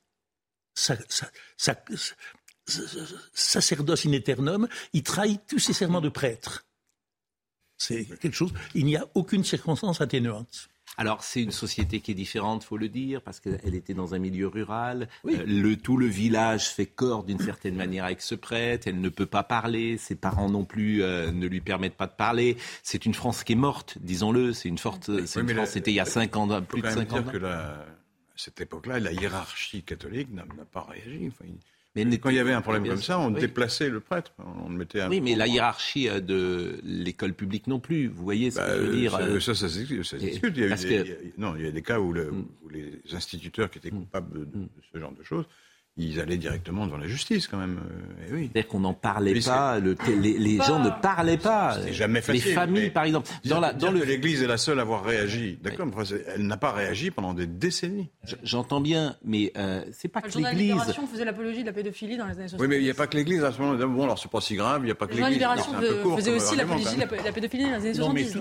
sacerdoce 3.35 4.07
in 4.07 4.13
aeternum, 4.13 4.69
il 4.93 5.03
trahit 5.03 5.41
tous 5.49 5.59
ses 5.59 5.73
serments 5.73 6.01
de 6.01 6.09
prêtre. 6.09 6.65
C'est 7.79 8.05
quelque 8.05 8.35
chose, 8.35 8.53
il 8.75 8.87
n'y 8.87 8.97
a 8.97 9.07
aucune 9.15 9.45
circonstance 9.45 10.01
atténuante. 10.01 10.69
alors 10.97 11.23
c'est 11.23 11.43
une 11.43 11.51
société 11.51 12.01
qui 12.01 12.13
est 12.13 12.15
différente, 12.15 12.65
faut 12.65 12.79
le 12.79 12.89
dire, 12.89 13.21
parce 13.21 13.39
qu'elle 13.39 13.75
était 13.75 13.93
dans 13.93 14.15
un 14.15 14.19
milieu 14.19 14.49
rural. 14.49 15.09
Euh, 15.27 15.45
le, 15.47 15.77
tout 15.77 15.99
le 15.99 16.07
village 16.07 16.69
fait 16.69 16.87
corps 16.87 17.23
d'une 17.25 17.39
certaine 17.39 17.77
manière 17.77 18.07
avec 18.07 18.23
ce 18.23 18.35
prêtre. 18.35 18.87
Elle 18.89 19.03
ne 19.03 19.11
peut 19.11 19.27
pas 19.27 19.43
parler. 19.43 19.99
Ses 19.99 20.15
parents 20.15 20.49
non 20.49 20.65
plus 20.65 21.03
euh, 21.03 21.31
ne 21.33 21.47
lui 21.47 21.61
permettent 21.61 21.97
pas 21.97 22.07
de 22.07 22.15
parler. 22.17 22.57
C'est 22.83 23.05
une 23.05 23.13
France 23.13 23.45
qui 23.45 23.53
est 23.53 23.57
morte, 23.57 23.99
disons-le. 24.01 24.55
C'est 24.55 24.71
une 24.71 24.79
forte. 24.79 25.09
une 25.09 25.27
France. 25.27 25.71
C'était 25.71 25.91
il 25.91 25.97
y 25.97 26.01
a 26.01 26.07
cinq 26.07 26.35
ans, 26.37 26.63
plus 26.63 26.81
de 26.81 26.89
cinq 26.89 27.13
ans. 27.13 27.23
Que 27.23 27.37
cette 28.37 28.61
époque-là, 28.61 29.01
la 29.01 29.13
hiérarchie 29.13 29.83
catholique 29.83 30.33
n'a 30.33 30.45
pas 30.73 30.87
réagi. 30.89 31.31
Mais 31.95 32.19
quand 32.19 32.29
il 32.29 32.37
y 32.37 32.39
avait 32.39 32.53
un 32.53 32.61
problème 32.61 32.87
comme 32.87 33.03
ça, 33.03 33.19
on 33.19 33.31
déplaçait 33.31 33.89
le 33.89 34.01
prêtre. 34.01 34.33
On 34.39 34.69
mettait 34.69 35.01
un 35.01 35.09
oui, 35.09 35.23
mais 35.23 35.35
la 35.35 35.47
hiérarchie 35.47 36.09
euh, 36.09 36.21
de 36.21 36.79
l'école 36.85 37.33
publique 37.33 37.67
non 37.67 37.81
plus. 37.81 38.09
Vous 38.09 38.23
voyez 38.23 38.51
ce 38.51 38.59
que 38.59 38.67
je 38.67 38.81
veux 38.83 38.91
bah, 38.91 38.97
dire 38.97 39.15
euh, 39.17 39.41
Ça, 39.41 39.55
ça, 39.55 39.69
ça, 39.69 39.79
Il 39.81 39.97
y, 39.97 40.65
a 40.65 40.77
des, 40.77 41.33
non, 41.39 41.57
il 41.57 41.65
y 41.65 41.69
a 41.69 41.71
des 41.71 41.83
cas 41.83 41.99
où, 41.99 42.13
le, 42.13 42.31
mm. 42.31 42.49
où 42.63 42.69
les 42.69 43.01
instituteurs 43.13 43.71
qui 43.71 43.79
étaient 43.79 43.91
mm. 43.91 44.01
coupables 44.01 44.41
de, 44.41 44.59
mm. 44.59 44.69
ce 44.93 44.99
genre 45.01 45.13
de 45.13 45.23
choses 45.23 45.47
ils 45.99 46.21
allaient 46.21 46.37
directement 46.37 46.85
devant 46.87 46.99
la 46.99 47.07
justice 47.07 47.49
quand 47.49 47.57
même. 47.57 47.79
Euh, 47.79 48.35
oui. 48.35 48.51
C'est-à-dire 48.53 48.69
qu'on 48.69 48.81
n'en 48.81 48.93
parlait 48.93 49.41
pas, 49.41 49.79
le, 49.81 49.97
les, 50.21 50.37
les 50.39 50.57
gens 50.59 50.79
ne 50.79 50.91
parlaient 50.91 51.39
pas. 51.39 51.79
C'était 51.81 51.95
jamais 51.95 52.21
facile. 52.21 52.45
Les 52.45 52.53
familles, 52.53 52.91
par 52.91 53.05
exemple. 53.05 53.31
Dans 53.47 53.61
la, 53.61 53.73
dans 53.73 53.91
le... 53.91 54.05
l'Église 54.05 54.43
est 54.43 54.47
la 54.47 54.59
seule 54.59 54.79
à 54.79 54.83
avoir 54.83 55.05
réagi. 55.05 55.59
D'accord, 55.63 55.89
elle 56.35 56.47
n'a 56.47 56.59
pas 56.59 56.73
réagi 56.73 57.11
pendant 57.11 57.33
des 57.33 57.47
décennies. 57.47 58.11
J'entends 58.43 58.81
bien, 58.81 59.17
mais 59.25 59.53
euh, 59.57 59.85
c'est 59.93 60.09
pas 60.09 60.21
que 60.21 60.27
l'Église. 60.29 60.45
La 60.45 60.53
Libération 60.53 61.07
faisait 61.07 61.25
l'apologie 61.25 61.63
de 61.63 61.67
la 61.67 61.73
pédophilie 61.73 62.19
dans 62.19 62.27
les 62.27 62.39
années 62.39 62.49
60. 62.49 62.61
Oui, 62.61 62.69
mais 62.69 62.79
il 62.79 62.85
n'y 62.85 62.91
a 62.91 62.95
pas 62.95 63.07
que 63.07 63.17
l'Église 63.17 63.43
à 63.43 63.53
ce 63.53 63.61
moment-là. 63.63 63.87
Bon, 63.87 64.05
alors 64.05 64.19
c'est 64.19 64.31
pas 64.31 64.41
si 64.43 64.55
grave, 64.55 64.83
il 64.83 64.87
n'y 64.87 64.91
a 64.91 64.95
pas 64.95 65.07
que 65.07 65.13
l'Église. 65.13 65.29
La 65.29 65.31
Libération 65.31 65.73
faisait 66.17 66.35
aussi 66.35 66.57
l'apologie 66.57 66.97
de 66.97 67.01
la 67.01 67.33
pédophilie 67.33 67.65
dans 67.65 67.71
les 67.71 67.77
années 67.77 67.95
70. 67.95 68.35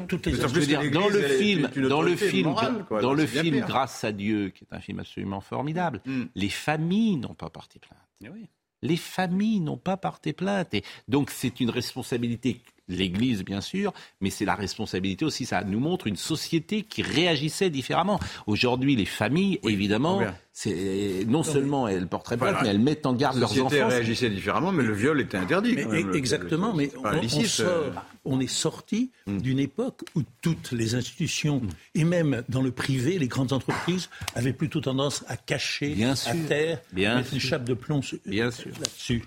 Dans 0.91 1.07
le 1.07 1.21
film, 1.21 1.69
dans 1.87 2.01
le 2.01 2.15
film, 2.15 2.55
dans 3.01 3.13
le 3.13 3.25
film, 3.25 3.61
Grâce 3.65 4.03
à 4.03 4.11
Dieu, 4.11 4.49
qui 4.49 4.63
est 4.63 4.75
un 4.75 4.79
film 4.79 4.99
absolument 4.99 5.41
formidable, 5.41 6.01
hmm. 6.05 6.23
les 6.35 6.49
familles 6.49 7.17
n'ont 7.17 7.33
pas 7.33 7.44
porté 7.49 7.79
plainte. 7.79 7.99
Les 8.81 8.97
familles 8.97 9.61
n'ont 9.61 9.77
pas 9.77 9.97
porté 9.97 10.33
plainte. 10.33 10.73
Et 10.73 10.83
donc 11.07 11.31
c'est 11.31 11.59
une 11.59 11.69
responsabilité 11.69 12.61
l'Église 12.87 13.43
bien 13.43 13.61
sûr, 13.61 13.93
mais 14.21 14.29
c'est 14.29 14.45
la 14.45 14.55
responsabilité 14.55 15.25
aussi, 15.25 15.45
ça 15.45 15.63
nous 15.63 15.79
montre 15.79 16.07
une 16.07 16.15
société 16.15 16.83
qui 16.83 17.01
réagissait 17.01 17.69
différemment. 17.69 18.19
Aujourd'hui, 18.47 18.95
les 18.95 19.05
familles, 19.05 19.59
évidemment, 19.63 20.21
c'est 20.51 21.25
non 21.27 21.43
seulement 21.43 21.87
elles 21.87 22.07
porteraient 22.07 22.37
plainte, 22.37 22.57
mais 22.61 22.69
elles 22.69 22.79
mettent 22.79 23.05
en 23.05 23.13
garde 23.13 23.37
leurs 23.37 23.51
enfants. 23.61 23.75
La 23.75 23.87
réagissait 23.87 24.29
différemment, 24.29 24.71
mais 24.71 24.83
le 24.83 24.93
viol 24.93 25.19
était 25.19 25.37
interdit. 25.37 25.77
exactement, 26.13 26.73
mais 26.73 26.91
on, 28.23 28.39
est 28.39 28.47
sorti 28.47 29.11
hmm. 29.27 29.39
d'une 29.39 29.59
époque 29.59 30.01
où 30.15 30.21
toutes 30.41 30.71
les 30.71 30.95
institutions, 30.95 31.61
et 31.93 32.03
même 32.03 32.43
dans 32.49 32.61
le 32.61 32.71
privé, 32.71 33.19
les 33.19 33.27
grandes 33.27 33.53
entreprises, 33.53 34.09
avaient 34.33 34.53
plutôt 34.53 34.81
tendance 34.81 35.23
à 35.27 35.37
cacher 35.37 35.89
bien 35.89 36.13
à 36.13 36.33
terre, 36.47 36.81
bien 36.91 37.17
mettre 37.17 37.33
une 37.33 37.39
chape 37.39 37.65
de 37.65 37.73
plomb 37.73 38.01
là-dessus. 38.25 39.23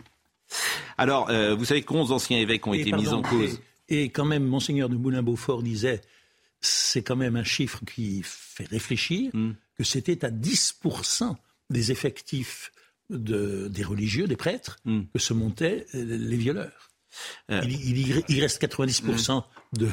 Alors, 0.96 1.30
euh, 1.30 1.54
vous 1.54 1.64
savez 1.64 1.82
qu'onze 1.82 2.12
anciens 2.12 2.38
évêques 2.38 2.66
ont 2.66 2.74
été 2.74 2.92
mis 2.92 3.08
en 3.08 3.22
cause. 3.22 3.60
Et, 3.88 4.10
quand 4.10 4.24
même, 4.24 4.44
monseigneur 4.44 4.88
de 4.88 4.96
Moulin-Beaufort 4.96 5.62
disait, 5.62 6.00
c'est 6.60 7.02
quand 7.02 7.16
même 7.16 7.36
un 7.36 7.44
chiffre 7.44 7.80
qui 7.84 8.22
fait 8.24 8.66
réfléchir, 8.68 9.30
hmm. 9.32 9.52
que 9.76 9.84
c'était 9.84 10.24
à 10.24 10.30
10% 10.30 11.36
des 11.70 11.92
effectifs 11.92 12.72
des 13.10 13.84
religieux, 13.84 14.26
des 14.26 14.36
prêtres, 14.36 14.76
hmm. 14.84 15.02
que 15.12 15.18
se 15.18 15.32
montaient 15.32 15.86
euh, 15.94 16.04
les 16.04 16.36
violeurs. 16.36 16.90
Euh. 17.50 17.62
Il, 17.64 18.40
reste 18.40 18.62
90% 18.62 19.42
de, 19.76 19.86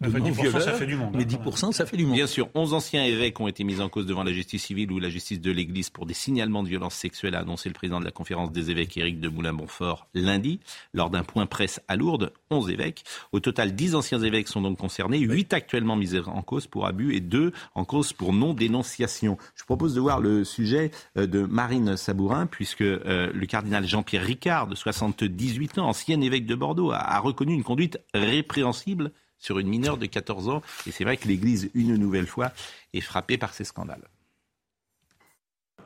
de 0.00 0.18
non-violeurs, 0.18 0.62
ça 0.62 0.72
fait 0.72 0.86
du 0.86 0.96
monde, 0.96 1.14
mais 1.16 1.24
10% 1.24 1.72
ça 1.72 1.86
fait 1.86 1.96
du 1.96 2.04
monde. 2.04 2.14
Bien 2.14 2.26
sûr, 2.26 2.48
11 2.54 2.74
anciens 2.74 3.04
évêques 3.04 3.40
ont 3.40 3.48
été 3.48 3.64
mis 3.64 3.80
en 3.80 3.88
cause 3.88 4.06
devant 4.06 4.24
la 4.24 4.32
justice 4.32 4.64
civile 4.64 4.92
ou 4.92 4.98
la 4.98 5.08
justice 5.08 5.40
de 5.40 5.50
l'Église 5.50 5.90
pour 5.90 6.06
des 6.06 6.14
signalements 6.14 6.62
de 6.62 6.68
violences 6.68 6.94
sexuelles, 6.94 7.34
a 7.34 7.40
annoncé 7.40 7.68
le 7.68 7.74
président 7.74 8.00
de 8.00 8.04
la 8.04 8.10
conférence 8.10 8.52
des 8.52 8.70
évêques 8.70 8.96
Éric 8.96 9.20
de 9.20 9.28
Moulin-Montfort 9.28 10.06
lundi, 10.14 10.60
lors 10.92 11.10
d'un 11.10 11.22
point 11.22 11.46
presse 11.46 11.80
à 11.88 11.96
Lourdes, 11.96 12.32
11 12.50 12.70
évêques. 12.70 13.04
Au 13.32 13.40
total, 13.40 13.74
10 13.74 13.94
anciens 13.94 14.20
évêques 14.20 14.48
sont 14.48 14.60
donc 14.60 14.78
concernés, 14.78 15.18
8 15.18 15.52
actuellement 15.54 15.96
mis 15.96 16.16
en 16.16 16.42
cause 16.42 16.66
pour 16.66 16.86
abus 16.86 17.14
et 17.14 17.20
2 17.20 17.52
en 17.74 17.84
cause 17.84 18.12
pour 18.12 18.32
non-dénonciation. 18.32 19.38
Je 19.54 19.64
propose 19.64 19.94
de 19.94 20.00
voir 20.00 20.20
le 20.20 20.44
sujet 20.44 20.90
euh, 21.16 21.26
de 21.26 21.40
Marine 21.40 21.96
Sabourin, 21.96 22.46
puisque 22.46 22.82
euh, 22.82 23.30
le 23.32 23.46
cardinal 23.46 23.86
Jean-Pierre 23.86 24.24
Ricard, 24.24 24.66
de 24.66 24.74
78 24.74 25.78
ans, 25.78 25.88
ancien 25.88 26.20
évêque 26.20 26.46
de 26.46 26.54
Bordeaux, 26.54 26.92
a 26.92 27.18
reconnu 27.18 27.54
une 27.54 27.64
conduite 27.64 27.98
répréhensible 28.14 29.06
sur 29.38 29.58
une 29.58 29.68
mineure 29.68 29.98
de 29.98 30.06
14 30.06 30.48
ans. 30.48 30.62
Et 30.86 30.90
c'est 30.90 31.04
vrai 31.04 31.16
que 31.16 31.28
l'Église, 31.28 31.70
une 31.74 31.96
nouvelle 31.96 32.26
fois, 32.26 32.52
est 32.92 33.00
frappée 33.00 33.38
par 33.38 33.54
ces 33.54 33.64
scandales. 33.64 34.08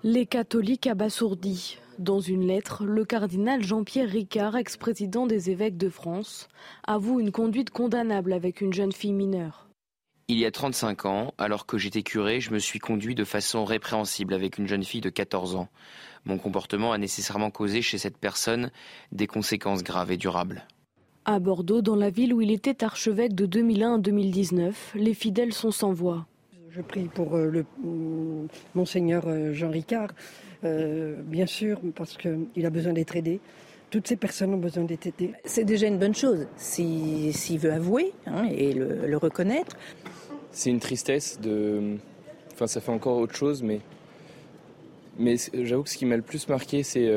Les 0.03 0.25
catholiques 0.25 0.87
abasourdis. 0.87 1.79
Dans 1.99 2.21
une 2.21 2.47
lettre, 2.47 2.87
le 2.87 3.05
cardinal 3.05 3.63
Jean-Pierre 3.63 4.09
Ricard, 4.09 4.57
ex-président 4.57 5.27
des 5.27 5.51
évêques 5.51 5.77
de 5.77 5.91
France, 5.91 6.49
avoue 6.87 7.21
une 7.21 7.33
conduite 7.33 7.69
condamnable 7.69 8.33
avec 8.33 8.63
une 8.63 8.73
jeune 8.73 8.93
fille 8.93 9.13
mineure. 9.13 9.69
Il 10.29 10.39
y 10.39 10.47
a 10.47 10.51
35 10.51 11.05
ans, 11.05 11.35
alors 11.37 11.67
que 11.67 11.77
j'étais 11.77 12.03
curé, 12.03 12.41
je 12.41 12.53
me 12.53 12.59
suis 12.59 12.79
conduit 12.79 13.15
de 13.15 13.25
façon 13.25 13.67
répréhensible 13.67 14.33
avec 14.33 14.57
une 14.57 14.69
jeune 14.69 14.85
fille 14.85 15.03
de 15.03 15.11
14 15.11 15.57
ans. 15.57 15.69
Mon 16.25 16.39
comportement 16.39 16.93
a 16.93 16.99
nécessairement 16.99 17.51
causé 17.51 17.83
chez 17.83 17.99
cette 17.99 18.17
personne 18.17 18.71
des 19.13 19.27
conséquences 19.27 19.83
graves 19.83 20.13
et 20.13 20.17
durables. 20.17 20.67
À 21.31 21.39
Bordeaux, 21.39 21.81
dans 21.81 21.95
la 21.95 22.11
ville 22.11 22.35
où 22.35 22.41
il 22.41 22.51
était 22.51 22.83
archevêque 22.83 23.37
de 23.37 23.47
2001 23.47 23.95
à 23.95 23.99
2019, 23.99 24.95
les 24.97 25.15
fidèles 25.15 25.53
sont 25.53 25.71
sans 25.71 25.93
voix. 25.93 26.27
Je 26.71 26.81
prie 26.81 27.05
pour 27.05 27.37
euh, 27.37 27.49
le 27.49 27.63
mm, 27.63 28.49
monseigneur 28.75 29.29
euh, 29.29 29.53
Jean 29.53 29.71
Ricard, 29.71 30.09
euh, 30.65 31.15
bien 31.23 31.47
sûr, 31.47 31.81
parce 31.95 32.17
qu'il 32.17 32.67
a 32.67 32.71
besoin 32.71 32.95
d'être 32.95 33.15
aidé. 33.15 33.39
Toutes 33.91 34.09
ces 34.09 34.17
personnes 34.17 34.55
ont 34.55 34.59
besoin 34.59 34.83
d'être 34.83 35.07
aidées. 35.07 35.31
C'est 35.45 35.63
déjà 35.63 35.87
une 35.87 35.99
bonne 35.99 36.17
chose, 36.17 36.49
s'il 36.57 37.59
veut 37.61 37.73
avouer 37.73 38.13
hein, 38.27 38.49
et 38.51 38.73
le, 38.73 39.17
reconnaître. 39.17 39.77
C'est 40.51 40.71
une 40.71 40.81
tristesse 40.81 41.39
de... 41.41 41.95
Enfin, 42.55 42.67
ça 42.67 42.81
fait 42.81 42.91
encore 42.91 43.19
autre 43.19 43.37
chose, 43.37 43.63
mais... 43.63 43.79
Mais 45.17 45.37
j'avoue 45.55 45.85
que 45.85 45.91
ce 45.91 45.97
qui 45.97 46.07
m'a 46.07 46.17
le 46.17 46.23
plus 46.23 46.49
marqué, 46.49 46.83
c'est 46.83 47.09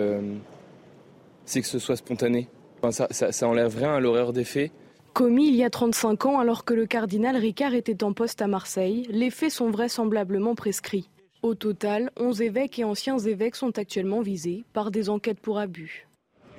c'est 1.46 1.62
que 1.62 1.68
ce 1.68 1.80
soit 1.80 1.96
spontané 1.96 2.48
ça, 2.92 3.08
ça, 3.10 3.48
enlèverait 3.48 3.86
à 3.86 4.00
l'horreur 4.00 4.34
des 4.34 4.44
faits. 4.44 4.72
Commis 5.14 5.48
il 5.48 5.56
y 5.56 5.64
a 5.64 5.70
35 5.70 6.26
ans 6.26 6.40
alors 6.40 6.66
que 6.66 6.74
le 6.74 6.86
cardinal 6.86 7.36
Ricard 7.38 7.76
était 7.76 8.04
en 8.04 8.14
poste 8.14 8.42
à 8.42 8.48
Marseille, 8.48 9.06
les 9.10 9.30
faits 9.30 9.52
sont 9.52 9.70
vraisemblablement 9.70 10.56
prescrits. 10.56 11.10
Au 11.44 11.56
total, 11.56 12.10
11 12.18 12.42
évêques 12.42 12.80
et 12.80 12.84
anciens 12.84 13.20
évêques 13.20 13.56
sont 13.56 13.78
actuellement 13.78 14.22
visés 14.22 14.64
par 14.74 14.92
des 14.92 15.10
enquêtes 15.10 15.40
pour 15.40 15.60
abus. 15.60 16.08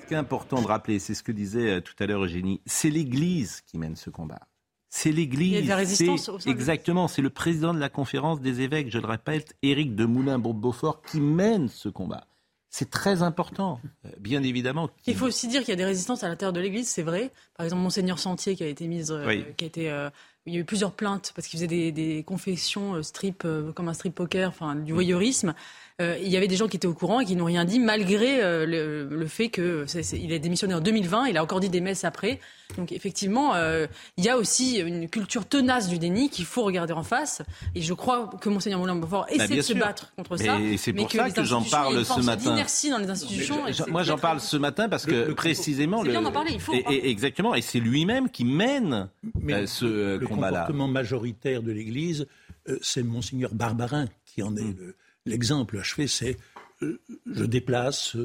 Ce 0.03 0.07
qui 0.07 0.15
est 0.15 0.19
important 0.19 0.61
de 0.61 0.67
rappeler, 0.67 0.99
c'est 0.99 1.15
ce 1.15 1.23
que 1.23 1.33
disait 1.33 1.71
euh, 1.71 1.81
tout 1.81 1.95
à 1.99 2.07
l'heure 2.07 2.23
Eugénie, 2.23 2.61
c'est 2.67 2.91
l'Église 2.91 3.63
qui 3.63 3.79
mène 3.79 3.97
ce 3.97 4.11
combat. 4.11 4.43
C'est 4.91 5.11
l'Église. 5.11 5.53
Il 5.53 5.55
y 5.55 5.59
a 5.59 5.63
de 5.63 5.69
la 5.69 5.77
résistance. 5.77 6.47
Exactement, 6.47 7.09
c'est 7.09 7.23
le 7.23 7.31
président 7.31 7.75
de 7.75 7.81
la 7.81 7.89
conférence 7.89 8.41
des 8.41 8.61
évêques, 8.61 8.91
je 8.91 8.99
le 8.99 9.07
répète, 9.07 9.57
Éric 9.63 9.97
de 9.97 10.05
Moulin-Beaufort, 10.05 11.01
qui 11.03 11.21
mène 11.21 11.69
ce 11.69 11.89
combat. 11.89 12.29
C'est 12.77 12.91
très 12.91 13.23
important, 13.23 13.81
euh, 14.05 14.09
bien 14.19 14.43
évidemment. 14.43 14.91
Il 15.07 15.15
faut 15.15 15.27
aussi 15.27 15.47
dire 15.47 15.61
qu'il 15.61 15.69
y 15.69 15.75
a 15.75 15.77
des 15.77 15.85
résistances 15.85 16.25
à 16.25 16.29
l'intérieur 16.29 16.53
de 16.53 16.59
l'Église, 16.59 16.89
c'est 16.89 17.05
vrai. 17.05 17.31
Par 17.57 17.63
exemple, 17.63 17.83
Monseigneur 17.83 18.19
Sentier 18.19 18.57
qui 18.57 18.65
a 18.65 18.67
été 18.67 18.89
mise, 18.89 19.13
euh, 19.13 19.43
qui 19.57 19.63
a 19.63 19.67
été, 19.69 19.93
euh, 19.93 20.11
il 20.45 20.55
y 20.55 20.57
a 20.57 20.61
eu 20.61 20.65
plusieurs 20.65 20.91
plaintes 20.91 21.33
parce 21.37 21.47
qu'il 21.47 21.57
faisait 21.57 21.69
des, 21.69 21.93
des 21.93 22.25
confessions 22.25 23.01
strip 23.05 23.47
comme 23.77 23.89
un 23.89 23.95
strip 23.95 24.17
poker, 24.17 24.49
enfin 24.49 24.75
du 24.75 24.93
voyeurisme. 24.93 25.55
Euh, 26.03 26.19
il 26.21 26.29
y 26.29 26.37
avait 26.37 26.49
des 26.49 26.57
gens 26.57 26.67
qui 26.67 26.77
étaient 26.77 26.89
au 26.89 26.95
courant 26.95 27.21
et 27.21 27.25
qui 27.25 27.37
n'ont 27.37 27.45
rien 27.45 27.65
dit, 27.65 27.79
malgré 27.79 28.43
euh, 28.43 28.67
le, 28.67 29.27
fait 29.29 29.49
qu'il 29.49 30.33
ait 30.33 30.39
démissionné 30.41 30.75
en 30.75 30.81
2020. 30.81 31.29
Il 31.29 31.37
a 31.37 31.43
encore 31.43 31.61
dit 31.61 31.69
des 31.69 31.81
messes 31.81 32.03
après. 32.03 32.41
Donc 32.77 32.91
effectivement, 32.91 33.55
euh, 33.55 33.87
il 34.17 34.25
y 34.25 34.29
a 34.29 34.37
aussi 34.37 34.81
une 34.81 35.09
culture 35.09 35.47
tenace 35.47 35.89
du 35.89 36.01
déni 36.01 36.31
qu'il 36.31 36.47
faut 36.47 36.65
regarder 36.65 36.93
en 36.93 37.05
face. 37.05 37.43
Et 37.77 37.81
je 37.81 37.95
crois 37.95 38.29
que 38.41 38.49
Monseigneur 38.49 38.81
Moulin-Beaufort 38.81 39.27
bah, 39.29 39.35
essaie 39.45 39.55
de 39.57 39.63
se 39.63 39.73
battre 39.75 40.13
contre 40.17 40.37
ça. 40.37 40.59
Et 40.59 40.79
c'est 40.79 40.93
pour 40.93 41.09
ça 41.13 41.31
que, 41.31 41.45
j'en 41.45 41.63
parle 41.63 42.05
ce 42.05 42.21
matin. 42.23 42.57
Merci 42.57 42.91
dans 42.91 42.99
les 42.99 43.09
institutions. 43.09 43.63
moi, 43.87 44.03
j'en 44.03 44.19
parle 44.19 44.41
ce 44.41 44.57
matin 44.57 44.89
parce 44.89 45.07
que 45.07 45.33
précisément, 45.33 46.03
le, 46.03 46.11
bien 46.11 46.23
parler. 46.33 46.51
Il 46.55 46.61
faut. 46.61 46.75
Et, 46.75 47.09
exactement. 47.09 47.55
Et 47.55 47.63
c'est 47.63 47.81
lui-même 47.81 48.31
qui 48.31 48.45
mène 48.45 49.11
ce 49.67 50.19
combat-là. 50.19 50.19
Le 50.19 50.27
comportement 50.27 50.89
majoritaire 50.89 51.63
de 51.63 51.71
l'Église, 51.71 52.27
c'est 52.81 53.05
Monseigneur 53.05 53.55
Barbarin 53.55 54.07
qui 54.27 54.43
en 54.43 54.57
est 54.57 54.63
mm. 54.63 54.77
le 54.77 54.97
l'exemple 55.27 55.79
achevé, 55.79 56.07
c'est 56.07 56.37
euh, 56.83 57.01
je 57.27 57.45
déplace, 57.45 58.17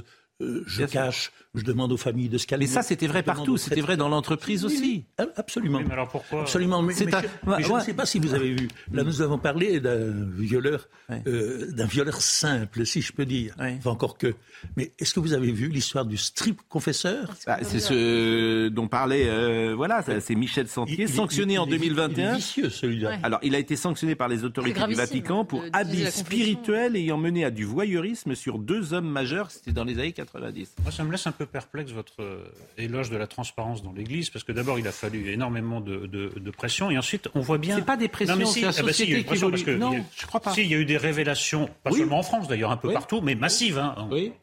euh, 0.42 0.64
je 0.68 0.86
cache, 0.86 1.32
je 1.54 1.64
demande 1.64 1.92
aux 1.92 1.98
familles 1.98 2.30
de 2.30 2.38
se 2.38 2.48
calmer. 2.48 2.66
Mais 2.66 2.72
ça, 2.72 2.82
c'était 2.82 3.08
vrai 3.08 3.24
partout, 3.24 3.58
c'était 3.58 3.82
vrai 3.82 3.98
dans 3.98 4.08
l'entreprise 4.08 4.64
aussi. 4.66 5.06
absolument. 5.36 5.82
mais 5.86 5.94
alors 5.94 6.08
pourquoi 6.08 6.42
Absolument. 6.42 6.82
Mais, 6.82 6.94
je 6.94 7.74
ne 7.74 7.80
sais 7.82 7.94
pas 7.94 8.06
si 8.06 8.20
vous 8.20 8.34
avez 8.34 8.54
vu. 8.54 8.68
Là, 8.94 9.04
nous 9.04 9.22
avons 9.22 9.38
parlé 9.38 9.80
d'un 9.80 10.14
violeur, 10.38 10.88
euh, 11.28 11.72
d'un 11.72 11.88
violeur 11.88 12.22
simple, 12.22 12.86
si 12.86 13.02
je 13.02 13.12
peux 13.12 13.26
dire. 13.26 13.56
Enfin, 13.60 13.90
encore 13.90 14.18
que. 14.18 14.34
Mais 14.78 14.94
est-ce 15.00 15.14
que 15.14 15.20
vous 15.20 15.34
avez 15.34 15.52
vu 15.52 15.68
l'histoire 15.68 16.06
du 16.06 16.18
strip 16.18 16.62
confesseur? 16.70 17.34
Bah, 17.46 17.60
C'est 17.64 17.80
ce 17.80 18.70
dont 18.70 18.88
parlait, 18.88 19.28
euh, 19.28 19.74
voilà, 19.76 20.04
c'est 20.20 20.36
Michel 20.36 20.68
Santier, 20.68 21.08
sanctionné 21.08 21.58
en 21.58 21.66
2021. 21.66 22.36
vicieux 22.36 22.70
celui-là. 22.70 23.20
Alors, 23.24 23.40
il 23.42 23.56
a 23.56 23.60
été 23.60 23.76
sanctionné 23.76 24.16
par 24.16 24.28
les 24.28 24.44
autorités 24.44 24.86
du 24.88 24.94
Vatican 24.94 25.44
pour 25.44 25.64
abus 25.74 26.06
spirituel 26.12 26.96
ayant 26.96 27.18
mené 27.18 27.44
à 27.44 27.52
du 27.52 27.66
voyeurisme 27.66 28.36
sur 28.36 28.60
deux 28.60 28.94
hommes 28.94 29.10
majeurs. 29.10 29.52
C'était 29.52 29.72
dans 29.72 29.84
les 29.84 29.98
années 30.00 30.14
80. 30.14 30.29
Moi, 30.34 30.92
ça 30.92 31.04
me 31.04 31.12
laisse 31.12 31.28
un 31.28 31.32
peu 31.32 31.46
perplexe 31.46 31.92
votre 31.92 32.22
euh, 32.22 32.52
éloge 32.78 33.10
de 33.10 33.18
la 33.18 33.28
transparence 33.28 33.84
dans 33.84 33.92
l'Église, 33.92 34.30
parce 34.30 34.44
que 34.44 34.52
d'abord, 34.52 34.80
il 34.80 34.88
a 34.88 34.92
fallu 34.92 35.32
énormément 35.32 35.82
de, 35.82 36.52
pression, 36.52 36.92
et 36.92 36.98
ensuite, 36.98 37.30
on 37.36 37.42
voit 37.42 37.58
bien. 37.58 37.76
C'est 37.76 37.86
pas 37.86 37.98
des 37.98 38.08
pressions, 38.08 38.46
c'est 38.46 38.62
la 38.62 38.72
société 38.72 39.24
qui 39.24 39.40
parce 39.40 39.64
que 39.64 39.72
Non, 39.72 39.94
je 40.16 40.26
crois 40.26 40.40
pas. 40.40 40.54
Si, 40.54 40.62
il 40.62 40.68
y 40.68 40.76
a 40.76 40.78
eu 40.78 40.86
des 40.86 40.98
révélations, 40.98 41.70
pas 41.84 41.92
seulement 41.92 42.20
en 42.20 42.24
France 42.24 42.48
d'ailleurs, 42.48 42.72
un 42.72 42.78
peu 42.78 42.92
partout, 42.92 43.22
mais 43.22 43.36
massives. 43.36 43.78
Hein, 43.78 44.08
oui 44.12 44.34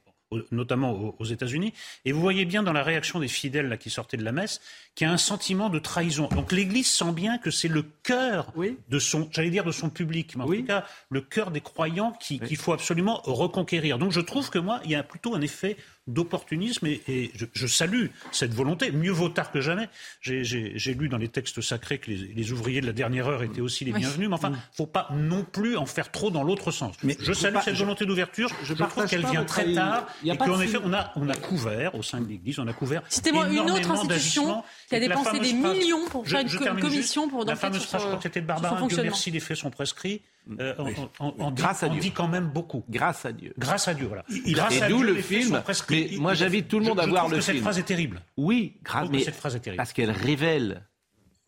notamment 0.50 1.14
aux 1.19 1.25
États-Unis. 1.25 1.73
Et 2.05 2.12
vous 2.12 2.21
voyez 2.21 2.45
bien 2.45 2.62
dans 2.62 2.73
la 2.73 2.83
réaction 2.83 3.21
des 3.21 3.28
fidèles 3.28 3.69
là, 3.69 3.76
qui 3.76 3.90
sortaient 3.90 4.16
de 4.16 4.25
la 4.25 4.33
messe 4.33 4.61
qu'il 4.95 5.07
y 5.07 5.11
a 5.11 5.12
un 5.12 5.19
sentiment 5.19 5.69
de 5.69 5.78
trahison. 5.78 6.28
Donc 6.28 6.52
l'Église 6.52 6.90
sent 6.90 7.12
bien 7.12 7.38
que 7.38 7.50
c'est 7.50 7.69
le 7.69 7.85
cœur 8.02 8.52
de 8.88 8.99
son, 8.99 9.28
j'allais 9.33 9.50
dire 9.50 9.64
de 9.64 9.73
son 9.73 9.90
public, 9.90 10.37
mais 10.37 10.45
en 10.45 10.47
tout 10.47 10.64
cas 10.64 10.85
le 11.11 11.21
cœur 11.21 11.50
des 11.50 11.61
croyants 11.61 12.12
qu'il 12.12 12.57
faut 12.57 12.73
absolument 12.73 13.21
reconquérir. 13.25 13.99
Donc 13.99 14.12
je 14.12 14.21
trouve 14.21 14.50
que 14.50 14.59
moi, 14.59 14.81
il 14.85 14.90
y 14.90 14.95
a 14.95 15.02
plutôt 15.02 15.35
un 15.35 15.40
effet 15.40 15.76
d'opportunisme 16.07 16.87
et, 16.87 17.33
je, 17.55 17.67
salue 17.67 18.07
cette 18.33 18.55
volonté. 18.55 18.93
Mieux 18.93 19.11
vaut 19.11 19.29
tard 19.29 19.51
que 19.51 19.61
jamais. 19.61 19.89
J'ai 20.21 20.95
lu 20.95 21.09
dans 21.09 21.19
les 21.19 21.29
textes 21.29 21.61
sacrés 21.61 21.99
que 21.99 22.11
les, 22.11 22.53
ouvriers 22.53 22.81
de 22.81 22.87
la 22.87 22.93
dernière 22.93 23.29
heure 23.29 23.43
étaient 23.43 23.61
aussi 23.61 23.85
les 23.85 23.93
bienvenus, 23.93 24.29
mais 24.29 24.35
enfin, 24.35 24.51
il 24.51 24.53
ne 24.53 24.77
faut 24.77 24.87
pas 24.87 25.09
non 25.13 25.45
plus 25.45 25.77
en 25.77 25.87
faire 25.87 26.11
trop 26.11 26.31
dans 26.31 26.43
l'autre 26.43 26.71
sens. 26.71 26.95
Mais 27.03 27.17
je 27.21 27.33
salue 27.33 27.57
cette 27.65 27.77
volonté 27.77 28.07
d'ouverture. 28.07 28.51
Je, 28.63 28.75
trouve 28.75 29.07
qu'elle 29.07 29.27
vient 29.27 29.45
très 29.45 29.73
tard 29.73 30.07
et 30.25 30.37
qu'en 30.37 30.61
effet, 30.61 30.79
on 30.83 30.93
a, 30.93 31.13
on 31.17 31.29
a 31.29 31.35
couvert 31.35 31.95
au 31.95 32.03
sein 32.03 32.21
de 32.21 32.29
l'Église, 32.29 32.59
on 32.59 32.69
a 32.69 32.73
couvert. 32.73 33.03
Citez-moi 33.09 33.49
une 33.49 33.71
autre 33.71 33.91
institution 33.91 34.63
qui 34.89 34.95
a 34.95 35.01
dépensé 35.01 35.39
des 35.41 35.53
millions 35.53 36.07
pour 36.09 36.27
faire 36.27 36.41
une 36.41 36.81
commission 36.81 37.29
pour 37.29 37.45
La 37.45 37.57
fameuse 37.57 37.85
phrase, 37.85 38.03
je 38.03 38.07
crois 38.07 38.17
que 38.19 38.23
c'était 38.23 38.41
de 38.41 38.47
Barbara, 38.47 38.87
Dieu 38.87 39.03
merci, 39.03 39.31
les 39.31 39.41
faits 39.41 39.57
sont 39.57 39.71
prescrits. 39.71 40.23
Euh, 40.61 40.75
on, 41.19 41.50
Grâce 41.50 41.81
dit, 41.81 41.85
à 41.87 41.88
Dieu. 41.88 42.00
dit 42.00 42.12
quand 42.12 42.29
même 42.29 42.49
beaucoup. 42.49 42.85
Grâce 42.88 43.25
à 43.25 43.33
Dieu. 43.33 43.53
Grâce 43.59 43.88
à 43.88 43.95
Dieu, 43.95 44.07
voilà. 44.07 44.25
Il, 44.29 44.59
et 44.59 44.88
d'où 44.88 45.03
le 45.03 45.17
film. 45.17 45.62
Mais 45.91 46.09
moi, 46.19 46.35
j'invite 46.35 46.69
tout 46.69 46.79
le 46.79 46.85
monde 46.85 47.00
à 47.00 47.07
voir 47.07 47.29
le 47.29 47.37
que 47.37 47.43
film. 47.43 47.57
Cette 47.57 47.62
phrase 47.62 47.79
est 47.79 47.85
terrible. 47.85 48.23
Oui, 48.37 48.76
grâce. 48.83 49.09
Mais 49.11 49.23
cette 49.23 49.35
phrase 49.35 49.57
est 49.57 49.61
terrible. 49.61 49.79
Parce 49.79 49.93
qu'elle 49.93 50.11
révèle 50.11 50.87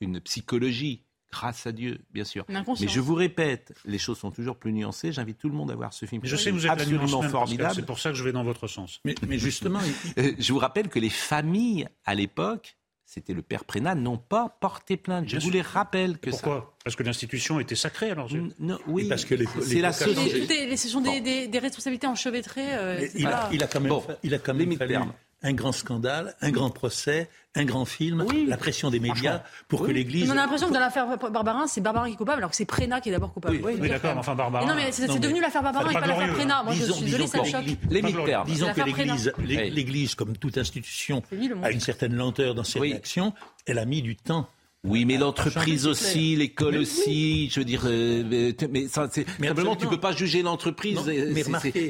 une 0.00 0.21
psychologie. 0.21 1.05
Grâce 1.31 1.67
à 1.67 1.73
Dieu, 1.73 2.00
bien 2.11 2.25
sûr. 2.25 2.47
Mais 2.49 2.88
je 2.88 3.00
vous 3.00 3.14
répète, 3.14 3.75
les 3.85 3.99
choses 3.99 4.17
sont 4.17 4.31
toujours 4.31 4.57
plus 4.57 4.73
nuancées. 4.73 5.12
J'invite 5.12 5.37
tout 5.37 5.50
le 5.50 5.55
monde 5.55 5.71
à 5.71 5.75
voir 5.75 5.93
ce 5.93 6.07
film. 6.07 6.23
je 6.25 6.37
sais 6.37 6.49
que 6.49 6.55
vous 6.55 6.64
êtes 6.64 6.73
absolument 6.73 7.21
formidable. 7.21 7.75
C'est 7.75 7.85
pour 7.85 7.99
ça 7.99 8.09
que 8.09 8.17
je 8.17 8.25
vais 8.25 8.33
dans 8.33 8.45
votre 8.45 8.67
sens. 8.67 9.00
Mais, 9.05 9.14
mais 9.26 9.38
justement, 9.38 9.81
je 10.17 10.52
vous 10.52 10.59
rappelle 10.59 10.88
que 10.88 10.99
les 10.99 11.11
familles 11.11 11.87
à 12.07 12.14
l'époque 12.14 12.78
c'était 13.09 13.33
le 13.33 13.41
père 13.41 13.65
Prénat, 13.65 13.95
n'ont 13.95 14.19
pas 14.19 14.59
porté 14.61 14.99
plainte. 14.99 15.27
Je 15.29 15.38
vous 15.38 15.50
les 15.50 15.62
rappelle 15.62 16.19
que 16.19 16.29
Pourquoi? 16.29 16.75
Parce 16.85 16.95
que 16.95 17.03
l'institution 17.03 17.59
était 17.59 17.75
sacrée 17.75 18.11
alors 18.11 18.29
non, 18.59 18.79
Oui, 18.87 19.09
parce 19.09 19.25
que 19.25 19.35
c'est 19.62 19.81
la 19.81 19.95
société. 19.95 20.77
Ce 20.77 20.88
sont 20.88 21.00
des, 21.00 21.59
responsabilités 21.59 22.07
enchevêtrées. 22.07 22.77
Euh, 22.77 23.09
il, 23.15 23.27
a, 23.27 23.49
il, 23.50 23.62
a, 23.62 23.67
quand 23.67 23.81
même, 23.81 23.95
il 24.23 24.35
a 24.35 24.38
quand 24.38 24.53
même 24.53 24.77
fallu 24.77 24.99
un 25.42 25.52
grand 25.52 25.73
scandale, 25.73 26.35
un 26.40 26.50
grand 26.50 26.71
procès, 26.71 27.28
un 27.54 27.64
grand 27.64 27.85
film, 27.85 28.26
la 28.47 28.57
pression 28.57 28.90
des 28.90 29.00
médias 29.00 29.42
pour 29.68 29.87
que 29.87 29.90
l'Église. 29.90 30.28
On 30.30 30.33
a 30.33 30.37
l'impression 30.37 30.68
que 30.68 30.75
dans 30.75 30.80
l'affaire 30.80 31.07
Barbarin, 31.30 31.66
c'est 31.66 31.80
Barbarin 31.80 32.09
qui 32.09 32.14
est 32.14 32.16
coupable, 32.16 32.38
alors 32.38 32.50
que 32.50 32.57
c'est 32.57 32.64
Prénat 32.64 33.00
qui 33.00 33.09
est 33.09 33.12
d'abord 33.12 33.33
coupable. 33.33 33.61
Oui, 33.62 33.88
d'accord, 33.88 34.16
enfin 34.16 34.35
Barbarin. 34.35 34.66
non, 34.66 34.75
mais 34.75 34.90
c'est 34.92 35.18
devenu 35.18 35.40
l'affaire 35.40 35.62
Barbarin 35.62 35.90
et 35.90 35.95
pas 35.95 36.07
l'affaire 36.07 36.35
Prénat. 36.35 36.62
Moi, 36.64 36.75
je 36.75 36.92
suis 36.92 37.04
désolé, 37.04 37.26
ça 37.26 37.40
me 37.40 37.45
choque. 37.45 37.64
Les 37.90 38.02
Disons 38.47 38.73
que 38.73 38.83
l'Église, 38.83 39.33
l'Église, 39.38 40.14
comme 40.14 40.37
toute 40.37 40.59
institution, 40.59 41.23
a 41.62 41.71
une 41.71 41.80
certaine 41.80 42.14
lenteur 42.14 42.54
dans 42.54 42.64
ses 42.64 42.80
réactions. 42.80 43.33
Elle 43.66 43.78
a 43.78 43.85
mis 43.85 44.02
du 44.02 44.16
temps 44.16 44.49
oui, 44.85 45.04
mais 45.04 45.16
l'entreprise 45.16 45.87
aussi, 45.87 46.37
l'école 46.37 46.76
aussi. 46.76 47.50
Je 47.50 47.61
veux 47.61 47.64
dire, 47.64 47.82
euh, 47.87 48.52
mais, 48.70 48.87
ça, 48.87 49.11
simplement, 49.11 49.75
tu 49.75 49.88
peux 49.88 49.99
pas 49.99 50.12
juger 50.12 50.42
l'entreprise. 50.42 51.00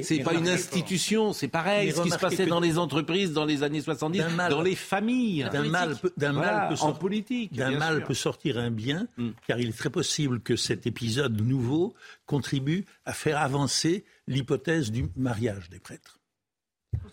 C'est 0.03 0.21
pas 0.21 0.35
une 0.35 0.49
institution. 0.49 1.33
C'est 1.33 1.49
pareil. 1.49 1.93
Ce 1.93 2.01
qui 2.01 2.11
se 2.11 2.19
passait 2.19 2.47
dans 2.47 2.61
les 2.61 2.79
entreprises 2.79 3.33
dans 3.33 3.45
les 3.45 3.63
années 3.63 3.83
70, 3.83 4.23
dans 4.51 4.63
les 4.63 4.75
familles. 4.75 5.47
D'un 5.53 5.65
mal, 5.65 5.97
d'un 6.17 6.33
mal 6.33 6.75
en 6.81 6.93
politique. 6.93 7.55
D'un 7.55 7.79
mal 7.79 8.05
peut 8.05 8.15
sortir 8.15 8.59
un 8.59 8.71
bien, 8.71 9.07
mm. 9.17 9.31
car 9.47 9.59
il 9.59 9.69
est 9.69 9.79
très 9.79 9.91
possible 9.91 10.41
que 10.41 10.57
cet 10.57 10.87
épisode 10.87 11.41
nouveau 11.41 11.95
contribue 12.27 12.85
à 13.05 13.13
faire 13.13 13.39
avancer 13.39 14.05
l'hypothèse 14.27 14.91
du 14.91 15.07
mariage 15.17 15.69
des 15.71 15.79
prêtres. 15.79 16.19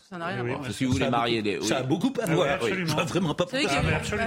Ça 0.08 0.20
n'a 0.20 0.28
rien 0.28 0.40
à 0.40 0.44
voir. 0.44 0.72
Si 0.72 0.86
vous 0.86 0.92
voulez 0.94 1.10
marier 1.10 1.42
des. 1.42 1.60
Ça 1.62 1.78
a 1.78 1.84
beaucoup 1.84 2.14
à 2.22 2.28
voir. 2.28 2.60
Oui, 2.62 2.72
Je 2.86 2.94
vraiment 2.94 3.34
pas 3.34 3.46
pourquoi. 3.46 3.72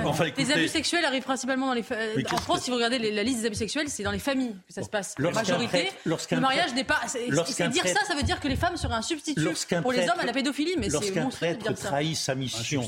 Enfin, 0.06 0.24
les 0.36 0.50
abus 0.50 0.68
sexuels 0.68 1.04
arrivent 1.04 1.22
principalement 1.22 1.68
dans 1.68 1.74
les. 1.74 1.84
En 2.32 2.36
France, 2.38 2.62
si 2.62 2.70
vous 2.70 2.76
regardez 2.76 2.98
la 2.98 3.22
liste 3.22 3.40
des 3.40 3.46
abus 3.46 3.54
sexuels, 3.54 3.88
c'est 3.88 4.02
dans 4.02 4.10
les 4.10 4.18
familles 4.18 4.56
que 4.66 4.74
ça 4.74 4.82
se 4.82 4.88
passe. 4.88 5.14
La 5.18 5.30
majorité. 5.30 5.90
Le 6.04 6.40
mariage 6.40 6.74
n'est 6.74 6.84
pas. 6.84 7.00
C'est 7.06 7.68
dire 7.68 7.86
ça, 7.86 8.04
ça 8.06 8.14
veut 8.14 8.24
dire 8.24 8.40
que 8.40 8.48
les 8.48 8.56
femmes 8.56 8.76
seraient 8.76 8.94
un 8.94 9.02
substitut 9.02 9.48
pour 9.82 9.92
les 9.92 10.02
hommes 10.02 10.20
à 10.20 10.26
la 10.26 10.32
pédophilie. 10.32 10.74
Mais 10.78 10.90
c'est 10.90 11.14
Lorsqu'un 11.14 11.28
prêtre 11.28 11.74
trahit 11.74 12.16
sa 12.16 12.34
mission 12.34 12.82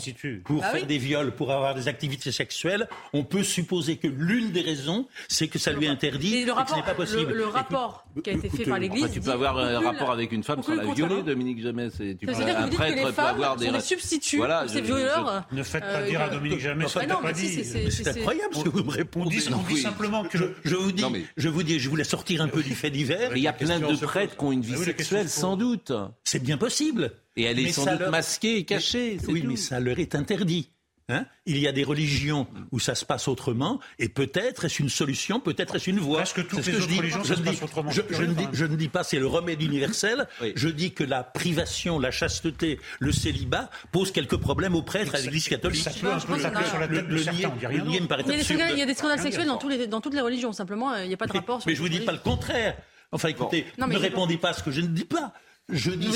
pour 0.44 0.60
bah 0.60 0.68
faire 0.70 0.86
des 0.86 0.98
viols, 0.98 1.32
pour 1.32 1.52
avoir 1.52 1.74
des 1.74 1.86
activités 1.86 2.32
sexuelles, 2.32 2.88
on 3.12 3.24
peut 3.24 3.44
supposer 3.44 3.96
que 3.96 4.08
l'une 4.08 4.50
des 4.50 4.62
raisons, 4.62 5.06
c'est 5.28 5.48
que 5.48 5.58
ça 5.58 5.72
lui 5.72 5.86
interdit 5.86 6.38
et 6.38 6.44
que 6.44 6.50
ce 6.68 6.74
n'est 6.74 6.82
pas 6.82 6.94
possible. 6.94 7.32
Le 7.34 7.46
rapport 7.46 8.04
qui 8.24 8.30
a 8.30 8.32
été 8.32 8.48
fait 8.48 8.64
par 8.64 8.78
l'Église. 8.78 9.10
Tu 9.12 9.20
peux 9.20 9.30
avoir 9.30 9.58
un 9.58 9.78
rapport 9.78 10.10
avec 10.10 10.32
une 10.32 10.42
femme 10.42 10.62
sans 10.62 10.74
la 10.74 10.92
violer, 10.92 11.22
Dominique 11.22 11.60
Jamais. 11.60 11.88
Tu 11.90 12.28
un 12.28 12.68
prêtre 12.80 13.14
peut 13.14 13.22
avoir 13.22 13.56
des 13.56 13.80
substituts 13.80 14.38
voilà, 14.38 14.66
ces 14.68 14.80
violeurs. 14.80 15.44
Ne 15.52 15.62
faites 15.62 15.82
pas 15.82 16.02
dire 16.02 16.20
à 16.20 16.24
euh, 16.24 16.30
Dominique 16.30 16.60
Jamais 16.60 16.88
ce 16.88 16.98
que 16.98 17.06
n'a 17.06 17.16
pas 17.16 17.32
dit. 17.32 17.64
C'est 17.64 18.08
incroyable 18.08 18.54
ce 18.54 18.62
que 18.62 18.68
vous 18.68 18.84
me 18.84 18.90
répondez. 18.90 19.38
On 19.52 19.62
dit 19.62 19.80
simplement 19.80 20.24
que 20.24 20.38
je 20.64 20.74
vous 20.74 20.92
dis, 20.92 21.04
je 21.36 21.48
vous 21.48 21.62
dis, 21.62 21.78
je 21.78 21.88
voulais 21.88 22.04
sortir 22.04 22.42
un 22.42 22.48
peu 22.48 22.62
du 22.62 22.74
fait 22.74 22.90
divers. 22.90 23.36
Il 23.36 23.42
y 23.42 23.48
a 23.48 23.52
plein 23.52 23.78
de 23.80 23.96
prêtres 23.96 24.36
qui 24.36 24.44
ont 24.44 24.52
une 24.52 24.62
vie 24.62 24.76
sexuelle, 24.76 25.28
sans 25.28 25.56
doute. 25.56 25.92
C'est 26.24 26.42
bien 26.42 26.56
possible. 26.56 27.12
Et 27.36 27.44
elle 27.44 27.58
est 27.58 27.72
sans 27.72 27.86
doute 27.86 28.08
masquée 28.08 28.56
et 28.58 28.64
cachée. 28.64 29.18
Oui, 29.28 29.44
mais 29.46 29.56
ça 29.56 29.80
leur 29.80 29.98
est 29.98 30.14
interdit. 30.14 30.70
Hein? 31.10 31.26
Il 31.46 31.58
y 31.58 31.66
a 31.66 31.72
des 31.72 31.84
religions 31.84 32.46
où 32.72 32.78
ça 32.78 32.94
se 32.94 33.04
passe 33.04 33.28
autrement, 33.28 33.80
et 33.98 34.08
peut-être 34.08 34.64
est-ce 34.64 34.82
une 34.82 34.88
solution, 34.88 35.40
peut-être 35.40 35.76
est-ce 35.76 35.90
une 35.90 35.98
voie. 35.98 36.18
Parce 36.18 36.32
que 36.32 36.40
toutes 36.40 36.66
les 36.66 36.76
autres 36.76 36.96
religions, 36.96 37.24
ça 37.24 37.36
se 37.36 37.42
passe 37.42 37.62
autrement. 37.62 37.90
Je, 37.90 38.00
ne 38.00 38.34
dis, 38.34 38.46
je, 38.52 38.64
ne 38.64 38.76
dis, 38.76 38.88
pas 38.88 39.04
c'est 39.04 39.18
le 39.18 39.26
remède 39.26 39.62
universel, 39.62 40.28
je 40.54 40.68
dis 40.68 40.92
que 40.92 41.04
la 41.04 41.24
privation, 41.24 41.98
la 41.98 42.10
chasteté, 42.10 42.78
le 42.98 43.12
célibat 43.12 43.70
posent 43.92 44.12
quelques 44.12 44.36
problèmes 44.36 44.74
aux 44.74 44.82
prêtres 44.82 45.14
à 45.14 45.20
l'Église 45.20 45.48
catholique. 45.48 45.82
Ça 45.82 45.90
peut 45.90 46.10
un 46.10 46.18
peu 46.18 46.64
sur 46.64 46.78
la 46.78 46.88
tête 46.88 47.08
de 47.08 47.16
certains, 47.18 47.48
me 47.48 48.06
paraît 48.06 48.24
il 48.26 48.78
y 48.78 48.82
a 48.82 48.86
des 48.86 48.94
scandales 48.94 49.20
sexuels 49.20 49.46
dans, 49.46 49.58
tous 49.58 49.68
les, 49.68 49.86
dans 49.86 50.00
toutes 50.00 50.14
les 50.14 50.20
religions, 50.20 50.52
simplement, 50.52 50.96
il 50.96 51.08
n'y 51.08 51.14
a 51.14 51.16
pas 51.16 51.26
de 51.26 51.32
rapport. 51.32 51.60
Mais 51.66 51.74
je 51.74 51.82
ne 51.82 51.88
vous 51.88 51.92
dis 51.92 52.04
pas 52.04 52.12
le 52.12 52.18
contraire. 52.18 52.76
Enfin, 53.12 53.28
écoutez, 53.28 53.66
ne 53.78 53.96
répondez 53.96 54.36
pas 54.36 54.50
à 54.50 54.54
ce 54.54 54.62
que 54.62 54.70
je 54.70 54.80
ne 54.80 54.86
dis 54.86 55.04
pas. 55.04 55.32
Je 55.72 55.90
dis, 55.92 56.12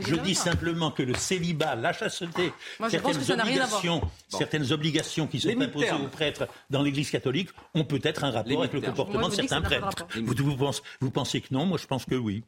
je 0.00 0.16
dis 0.16 0.34
simplement 0.34 0.90
que 0.90 1.02
le 1.02 1.14
célibat, 1.14 1.74
la 1.74 1.92
chasteté, 1.92 2.52
certaines, 2.88 3.40
obligations, 3.40 4.10
certaines 4.28 4.72
obligations 4.72 5.26
qui 5.26 5.40
sont 5.40 5.60
imposées 5.60 5.92
aux 5.92 6.08
prêtres 6.08 6.48
dans 6.70 6.82
l'Église 6.82 7.10
catholique 7.10 7.50
ont 7.74 7.84
peut-être 7.84 8.24
un 8.24 8.30
rapport 8.30 8.60
avec 8.60 8.72
le 8.72 8.80
comportement 8.80 9.28
de 9.28 9.34
certains 9.34 9.62
prêtres. 9.62 10.06
Vous, 10.16 10.34
vous, 10.36 10.56
pensez, 10.56 10.82
vous 11.00 11.10
pensez 11.10 11.40
que 11.40 11.52
non? 11.52 11.66
Moi, 11.66 11.78
je 11.78 11.86
pense 11.86 12.04
que 12.04 12.14
oui. 12.14 12.44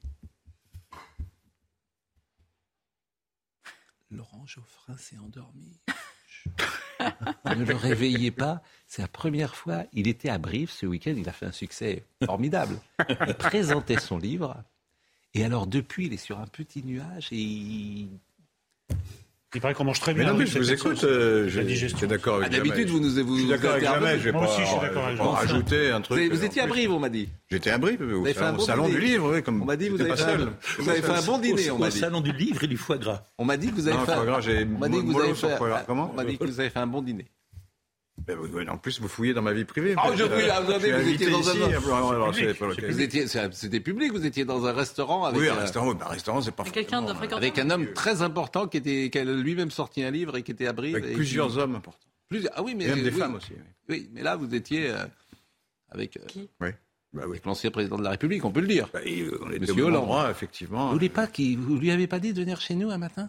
Laurent 4.11 4.47
Geoffrin 4.47 4.97
s'est 4.97 5.19
endormi. 5.19 5.81
ne 7.01 7.65
le 7.65 7.75
réveillez 7.75 8.31
pas. 8.31 8.63
C'est 8.87 9.03
la 9.03 9.09
première 9.09 9.57
fois. 9.57 9.85
Il 9.93 10.09
était 10.09 10.29
à 10.29 10.39
Brive 10.39 10.71
ce 10.71 10.87
week-end. 10.87 11.15
Il 11.17 11.29
a 11.29 11.33
fait 11.33 11.47
un 11.47 11.53
succès 11.53 12.05
formidable. 12.25 12.79
Il 13.27 13.35
présentait 13.35 13.99
son 13.99 14.19
livre. 14.19 14.63
Et 15.35 15.45
alors, 15.45 15.67
depuis, 15.67 16.07
il 16.07 16.13
est 16.13 16.19
sur 16.19 16.39
un 16.39 16.47
petit 16.47 16.83
nuage 16.85 17.29
et 17.33 17.37
il. 17.37 18.09
Il 19.55 19.61
paraît 19.61 19.75
qu'on 19.75 19.85
mange 19.85 20.01
très 20.01 20.15
bien. 20.15 20.25
Mais 20.25 20.31
non, 20.33 20.37
mais 20.37 20.47
je 20.47 20.59
vous 20.59 20.73
écoute, 20.73 21.05
euh, 21.05 21.49
je, 21.49 21.87
suis 21.87 22.07
d'accord 22.09 22.37
avec 22.37 22.49
ah, 22.49 22.57
D'habitude, 22.57 22.89
vous 22.89 22.99
nous 22.99 23.25
vous, 23.25 23.37
Je 23.37 23.41
suis 23.43 23.49
d'accord 23.49 23.75
avec 23.75 23.85
jamais, 23.85 24.19
je 24.19 24.25
vais 24.25 24.33
pas, 24.33 24.49
aussi, 24.49 24.61
je 24.61 24.67
suis 24.67 24.81
d'accord 24.81 25.07
avec 25.07 25.21
rajouter 25.21 25.91
un 25.93 26.01
truc. 26.01 26.33
Vous, 26.33 26.45
étiez 26.45 26.63
à 26.63 26.67
Brive, 26.67 26.91
on 26.91 26.99
m'a 26.99 27.09
dit. 27.09 27.29
J'étais 27.49 27.71
à 27.71 27.79
Brive, 27.79 28.03
au, 28.03 28.27
salon, 28.33 28.59
salon 28.59 28.89
du 28.89 28.99
livre, 28.99 29.33
oui, 29.33 29.45
comme 29.45 29.63
on 29.63 29.65
m'a 29.65 29.77
dit 29.77 29.89
vous 29.91 30.01
avez, 30.01 30.17
fait, 30.17 30.37
vous 30.79 30.89
avez 30.89 31.03
fait 31.03 31.13
un 31.13 31.23
bon 31.23 31.39
dîner, 31.39 31.71
on 31.71 31.79
m'a 31.79 31.89
dit. 31.89 31.99
Au 31.99 32.01
salon 32.01 32.21
du 32.21 32.33
livre 32.33 32.65
et 32.65 32.67
du 32.67 32.77
foie 32.77 32.99
gras. 32.99 33.23
On 33.39 33.45
m'a 33.45 33.57
dit 33.57 33.69
que 33.69 33.75
vous 33.77 33.87
avez 33.87 33.99
fait. 33.99 34.13
Foie 34.13 34.25
gras, 34.25 34.41
j'ai. 34.41 34.65
On 34.65 34.79
m'a 34.79 34.89
dit 34.89 34.99
que 34.99 35.07
vous 35.07 35.21
avez 35.21 35.35
fait. 35.35 35.57
Comment 35.87 36.11
On 36.13 36.17
m'a 36.17 36.25
dit 36.25 36.37
que 36.37 36.45
vous 36.45 36.59
avez 36.59 36.71
fait 36.71 36.81
un 36.81 36.89
bon 36.89 37.03
dîner. 37.03 37.27
Ben, 38.17 38.39
en 38.69 38.79
plus, 38.79 39.01
vous 39.01 39.09
fouillez 39.09 39.35
dans 39.35 39.43
ma 39.43 39.53
vie 39.53 39.65
privée. 39.65 39.95
Ah, 39.99 40.11
je 40.15 40.25
fouille, 40.25 40.49
attendez, 40.49 40.93
vous 40.93 41.09
étiez 41.11 41.31
dans 43.25 43.39
un... 43.39 43.51
C'était 43.53 43.81
public, 43.81 44.13
vous 44.13 44.25
étiez 44.25 44.45
dans 44.45 44.67
un 44.67 44.73
restaurant 44.73 45.25
avec... 45.25 45.41
Oui, 45.41 45.49
un 45.49 45.55
restaurant, 45.55 45.93
ben, 45.95 46.07
un 46.07 46.11
restaurant, 46.11 46.41
c'est 46.41 46.53
pas 46.53 46.63
quelqu'un 46.65 47.05
Avec 47.05 47.59
un 47.59 47.71
homme 47.71 47.93
très 47.93 48.23
important 48.23 48.69
qui, 48.69 48.77
était, 48.77 49.11
qui 49.11 49.19
a 49.19 49.25
lui-même 49.25 49.71
sorti 49.71 50.03
un 50.05 50.11
livre 50.11 50.37
et 50.37 50.43
qui 50.43 50.53
était 50.53 50.67
abri. 50.67 50.95
Avec 50.95 51.15
plusieurs 51.15 51.59
hommes 51.59 51.75
importants. 51.77 52.09
Ah 52.55 52.63
oui, 52.63 52.75
mais... 52.75 52.87
même 52.87 53.03
des 53.03 53.11
femmes 53.11 53.35
aussi. 53.35 53.53
Oui. 53.89 54.09
mais 54.13 54.23
là, 54.23 54.37
vous 54.37 54.55
étiez 54.55 54.91
euh, 54.91 55.05
avec... 55.91 56.17
Euh, 56.17 56.25
qui? 56.27 56.49
Oui. 56.61 56.69
Bah 57.13 57.25
oui. 57.29 57.39
l'ancien 57.45 57.71
président 57.71 57.97
de 57.97 58.03
la 58.03 58.11
République, 58.11 58.45
on 58.45 58.51
peut 58.51 58.61
le 58.61 58.67
dire. 58.67 58.89
Bah, 58.93 59.01
on 59.05 59.49
Monsieur 59.49 59.85
Hollande. 59.85 60.31
effectivement. 60.31 60.93
Vous, 60.93 61.09
pas 61.09 61.29
vous 61.59 61.77
lui 61.77 61.91
avez 61.91 62.07
pas 62.07 62.19
dit 62.19 62.33
de 62.33 62.41
venir 62.41 62.61
chez 62.61 62.75
nous 62.75 62.91
un 62.91 62.99
matin? 62.99 63.29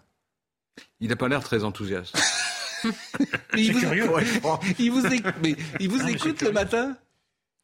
Il 1.00 1.10
n'a 1.10 1.16
pas 1.16 1.28
l'air 1.28 1.44
très 1.44 1.64
enthousiaste. 1.64 2.18
il, 3.58 3.74
vous, 3.74 3.80
curieux. 3.80 4.10
il 4.80 4.92
vous, 4.92 5.02
mais 5.44 5.56
il 5.80 5.90
vous 5.90 6.08
écoute 6.08 6.42
le 6.42 6.52
matin 6.52 6.98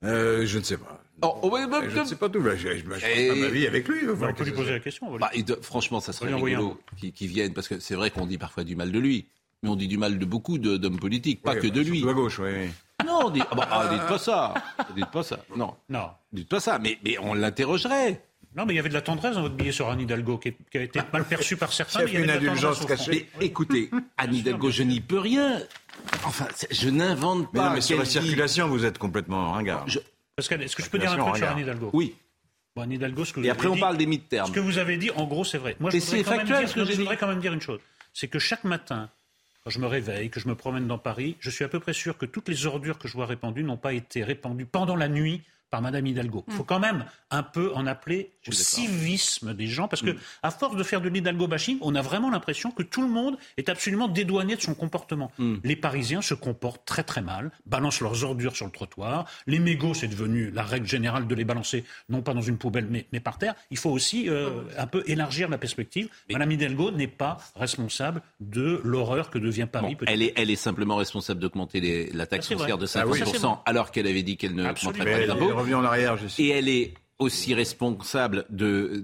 euh, 0.04 0.46
Je 0.46 0.58
ne 0.58 0.64
sais 0.64 0.78
pas. 0.78 1.02
Oh, 1.24 1.58
je 1.90 2.00
ne 2.00 2.06
sais 2.06 2.16
pas 2.16 2.30
tout. 2.30 2.42
Je, 2.42 2.56
je, 2.56 2.84
pas 2.84 3.36
ma 3.36 3.48
vie 3.50 3.68
avec 3.68 3.88
lui. 3.88 4.08
On 4.10 4.34
peut 4.34 4.44
lui 4.44 4.52
poser 4.52 4.72
la 4.72 4.80
question. 4.80 5.18
Bah, 5.18 5.32
franchement, 5.62 6.00
ça 6.00 6.14
serait 6.14 6.34
rigolo 6.34 6.80
qu'il 7.14 7.28
vienne, 7.28 7.54
parce 7.54 7.68
que 7.68 7.80
c'est 7.80 7.96
vrai 7.96 8.10
qu'on 8.10 8.26
dit 8.26 8.38
parfois 8.38 8.64
du 8.64 8.76
mal 8.76 8.92
de 8.92 9.00
lui, 9.00 9.28
mais 9.64 9.70
on 9.70 9.76
dit 9.76 9.88
du 9.88 9.98
mal 9.98 10.18
de 10.18 10.26
beaucoup 10.26 10.58
d'hommes 10.58 11.00
politiques, 11.00 11.42
pas 11.42 11.56
que 11.56 11.68
de 11.68 11.82
lui. 11.82 12.08
à 12.08 12.14
gauche, 12.14 12.40
oui. 12.40 12.70
Non, 13.06 13.30
dites, 13.30 13.44
ah, 13.52 13.68
ah, 13.72 13.88
dites 13.92 14.08
pas 14.08 14.20
ça. 14.20 14.54
Dites 14.96 15.10
pas 15.12 15.24
ça. 15.24 15.40
Non. 15.56 15.76
Non. 15.90 16.10
Dites 16.32 16.48
pas 16.48 16.60
ça. 16.60 16.78
Mais, 16.80 17.00
mais 17.04 17.18
on 17.18 17.34
l'interrogerait. 17.34 18.24
Non, 18.56 18.66
mais 18.66 18.74
il 18.74 18.76
y 18.76 18.80
avait 18.80 18.90
de 18.90 18.94
la 18.94 19.02
tendresse 19.02 19.36
dans 19.36 19.44
votre 19.44 19.56
billet 19.56 19.72
sur 19.72 19.90
Anne 19.90 20.02
Hidalgo, 20.02 20.38
qui, 20.38 20.54
a 20.74 20.82
été 20.82 21.00
mal 21.14 21.24
perçu 21.24 21.56
par 21.56 21.72
certains. 21.72 22.06
Il 22.06 22.14
y, 22.14 22.18
a 22.18 22.20
une 22.20 22.30
indulgence 22.30 22.86
cachée. 22.86 23.30
Mais 23.40 23.46
écoutez, 23.46 23.90
Anne 24.18 24.36
Hidalgo, 24.36 24.70
je 24.72 24.84
n'y 24.84 25.00
peux 25.00 25.20
rien. 25.20 25.62
Enfin, 26.26 26.48
je 26.70 26.90
n'invente 26.90 27.52
pas. 27.52 27.70
Mais, 27.70 27.76
mais 27.76 27.82
sur 27.82 27.98
la 27.98 28.06
circulation, 28.06 28.68
vous 28.68 28.84
êtes 28.84 28.98
complètement 28.98 29.54
ringard. 29.54 29.86
Pascal, 30.36 30.62
est-ce 30.64 30.76
que 30.76 30.84
je 30.84 30.90
peux 30.90 31.00
dire 31.00 31.12
un 31.14 31.18
truc 31.18 31.38
sur 31.38 31.48
Anne 31.48 31.60
Hidalgo? 31.60 31.90
Oui. 31.94 32.16
Bon, 32.76 32.82
Anne 32.84 32.92
Hidalgo, 32.92 33.26
ce 33.26 33.34
que 33.34 33.42
Et 33.42 33.50
après, 33.50 33.68
on 33.68 33.78
parle 33.78 33.98
des 33.98 34.06
mi-termes. 34.06 34.48
Ce 34.48 34.52
que 34.54 34.60
vous 34.60 34.78
avez 34.78 34.98
dit, 34.98 35.12
en 35.12 35.26
gros, 35.26 35.44
c'est 35.44 35.58
vrai. 35.58 35.76
Moi, 35.80 35.90
je 35.92 35.98
voudrais, 35.98 36.24
quand, 36.24 36.32
factuel, 36.32 36.58
même 36.58 36.66
dire, 36.66 36.86
je 36.86 36.98
voudrais 36.98 37.18
quand 37.18 37.28
même 37.28 37.40
dire 37.42 37.54
une 37.54 37.62
chose. 37.62 37.80
C'est 38.14 38.28
que 38.28 38.40
chaque 38.40 38.64
matin, 38.64 39.10
quand 39.64 39.70
je 39.70 39.80
me 39.80 39.88
réveille, 39.88 40.30
que 40.30 40.40
je 40.40 40.48
me 40.48 40.56
promène 40.56 40.88
dans 40.88 40.98
Paris, 40.98 41.38
je 41.40 41.50
suis 41.50 41.64
à 41.64 41.70
peu 41.70 41.80
près 41.80 41.94
sûr 41.94 42.18
que 42.18 42.26
toutes 42.26 42.50
les 42.50 42.66
ordures 42.66 42.98
que 42.98 43.08
je 43.08 43.14
vois 43.14 43.26
répandues 43.26 43.64
n'ont 43.64 43.78
pas 43.78 43.94
été 43.94 44.24
répandues 44.24 44.66
pendant 44.66 44.96
la 44.96 45.08
nuit 45.08 45.42
par 45.72 45.82
Madame 45.82 46.06
Hidalgo. 46.06 46.44
Il 46.50 46.54
faut 46.54 46.64
quand 46.66 46.80
même 46.80 47.06
un 47.32 47.44
peu 47.44 47.72
en 47.74 47.88
appeler 47.88 48.34
au 48.48 48.52
civisme 48.52 49.54
des 49.54 49.68
gens, 49.68 49.88
parce 49.88 50.02
que 50.02 50.12
mm. 50.12 50.18
à 50.44 50.52
force 50.52 50.76
de 50.76 50.84
faire 50.84 51.02
de 51.02 51.08
l'Hidalgo 51.08 51.48
bashing, 51.48 51.78
on 51.82 51.96
a 51.96 52.02
vraiment 52.02 52.30
l'impression 52.30 52.72
que 52.72 52.84
tout 52.84 53.02
le 53.02 53.08
monde 53.08 53.38
est 53.58 53.70
absolument 53.70 54.10
dédouané 54.10 54.58
de 54.58 54.62
son 54.62 54.74
comportement. 54.74 55.32
Mm. 55.38 55.56
Les 55.64 55.78
Parisiens 55.78 56.22
se 56.22 56.34
comportent 56.34 56.86
très 56.86 57.04
très 57.04 57.22
mal, 57.22 57.52
balancent 57.66 58.02
leurs 58.02 58.24
ordures 58.26 58.56
sur 58.56 58.66
le 58.66 58.72
trottoir. 58.72 59.26
Les 59.48 59.60
mégots, 59.60 59.94
c'est 59.94 60.10
devenu 60.10 60.52
la 60.52 60.64
règle 60.64 60.88
générale 60.88 61.26
de 61.26 61.36
les 61.36 61.46
balancer, 61.46 61.86
non 62.10 62.22
pas 62.22 62.34
dans 62.34 62.42
une 62.42 62.58
poubelle, 62.58 62.88
mais, 62.90 63.08
mais 63.14 63.22
par 63.22 63.38
terre. 63.38 63.56
Il 63.72 63.78
faut 63.78 63.92
aussi 63.92 64.30
euh, 64.30 64.64
un 64.78 64.88
peu 64.88 65.04
élargir 65.08 65.48
la 65.48 65.58
perspective. 65.58 66.10
Madame 66.30 66.52
Hidalgo 66.52 66.92
n'est 66.92 67.08
pas 67.08 67.38
responsable 67.56 68.22
de 68.42 68.82
l'horreur 68.84 69.30
que 69.30 69.40
devient 69.40 69.68
Paris. 69.72 69.96
elle, 70.06 70.22
est, 70.22 70.34
elle 70.36 70.52
est 70.52 70.58
simplement 70.58 70.98
responsable 70.98 71.40
d'augmenter 71.40 72.10
la 72.14 72.26
taxe 72.26 72.50
foncière 72.50 72.78
de 72.78 72.86
50%, 72.86 73.40
ah 73.46 73.62
alors 73.66 73.92
qu'elle 73.92 74.08
avait 74.08 74.24
dit 74.24 74.36
qu'elle 74.36 74.56
ne 74.56 74.70
augmenterait 74.70 75.06
pas 75.06 75.20
les 75.20 75.30
impôts 75.30 75.61
en 75.74 75.84
arrière, 75.84 76.18
Et 76.38 76.50
elle 76.50 76.70
est 76.70 76.94
aussi 77.20 77.54
responsable 77.54 78.46
de, 78.50 79.04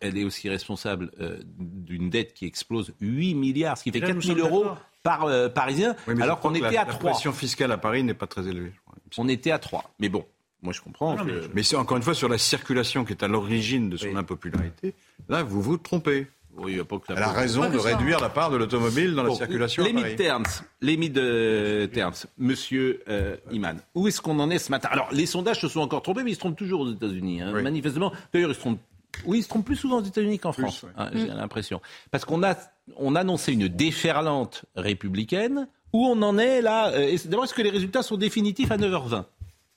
elle 0.00 0.16
est 0.16 0.24
aussi 0.24 0.48
responsable 0.48 1.10
euh, 1.20 1.38
d'une 1.58 2.10
dette 2.10 2.32
qui 2.32 2.46
explose 2.46 2.94
8 3.00 3.34
milliards, 3.34 3.76
ce 3.76 3.82
qui 3.82 3.90
fait 3.90 4.00
4 4.00 4.20
000 4.20 4.38
euros 4.38 4.66
par 5.02 5.24
euh, 5.24 5.48
parisien, 5.48 5.96
alors 6.20 6.40
qu'on 6.40 6.54
était 6.54 6.76
à 6.76 6.84
3. 6.84 7.04
La 7.04 7.10
pression 7.10 7.32
fiscale 7.32 7.72
à 7.72 7.78
Paris 7.78 8.04
n'est 8.04 8.14
pas 8.14 8.26
très 8.26 8.46
élevée. 8.46 8.72
On 9.16 9.28
était 9.28 9.50
à 9.50 9.58
3. 9.58 9.92
Mais 9.98 10.08
bon, 10.08 10.24
moi 10.62 10.72
je 10.72 10.80
comprends. 10.80 11.16
mais, 11.54 11.62
c'est 11.62 11.76
encore 11.76 11.96
une 11.96 12.02
fois 12.02 12.14
sur 12.14 12.28
la 12.28 12.38
circulation 12.38 13.04
qui 13.04 13.12
est 13.12 13.22
à 13.22 13.28
l'origine 13.28 13.90
de 13.90 13.96
son 13.96 14.14
impopularité. 14.16 14.94
Là, 15.28 15.42
vous 15.42 15.60
vous 15.60 15.76
trompez. 15.76 16.26
Oui, 16.58 16.80
Elle 17.08 17.22
a 17.22 17.32
raison 17.32 17.70
de 17.70 17.78
réduire 17.78 18.20
la 18.20 18.28
part 18.28 18.50
de 18.50 18.56
l'automobile 18.56 19.14
dans 19.14 19.22
la 19.22 19.34
circulation. 19.34 19.84
Les 19.84 19.92
mid-terms, 19.92 20.44
les 20.80 20.96
mid-terms. 20.96 22.26
Monsieur 22.36 23.02
euh, 23.08 23.36
Iman, 23.50 23.78
où 23.94 24.08
est-ce 24.08 24.20
qu'on 24.20 24.38
en 24.40 24.50
est 24.50 24.58
ce 24.58 24.70
matin? 24.70 24.88
Alors, 24.90 25.08
les 25.12 25.26
sondages 25.26 25.60
se 25.60 25.68
sont 25.68 25.80
encore 25.80 26.02
trompés, 26.02 26.22
mais 26.22 26.32
ils 26.32 26.34
se 26.34 26.40
trompent 26.40 26.56
toujours 26.56 26.80
aux 26.80 26.92
États-Unis. 26.92 27.42
Hein. 27.42 27.52
Manifestement, 27.62 28.12
d'ailleurs, 28.32 28.50
ils 28.50 28.54
se 28.54 28.60
trompent. 28.60 28.80
Oui, 29.24 29.38
ils 29.38 29.42
se 29.42 29.48
trompent 29.48 29.64
plus 29.64 29.76
souvent 29.76 29.98
aux 29.98 30.04
États-Unis 30.04 30.38
qu'en 30.38 30.52
France, 30.52 30.84
hein, 30.96 31.10
j'ai 31.12 31.26
l'impression. 31.26 31.80
Parce 32.10 32.24
qu'on 32.24 32.42
a, 32.42 32.56
on 32.96 33.14
annonçait 33.14 33.52
une 33.52 33.68
déferlante 33.68 34.64
républicaine. 34.76 35.68
Où 35.92 36.06
on 36.06 36.20
en 36.22 36.36
est 36.36 36.60
là? 36.60 36.90
Euh, 36.90 37.16
D'abord, 37.24 37.44
est-ce 37.44 37.54
que 37.54 37.62
les 37.62 37.70
résultats 37.70 38.02
sont 38.02 38.18
définitifs 38.18 38.70
à 38.70 38.76
9h20 38.76 39.24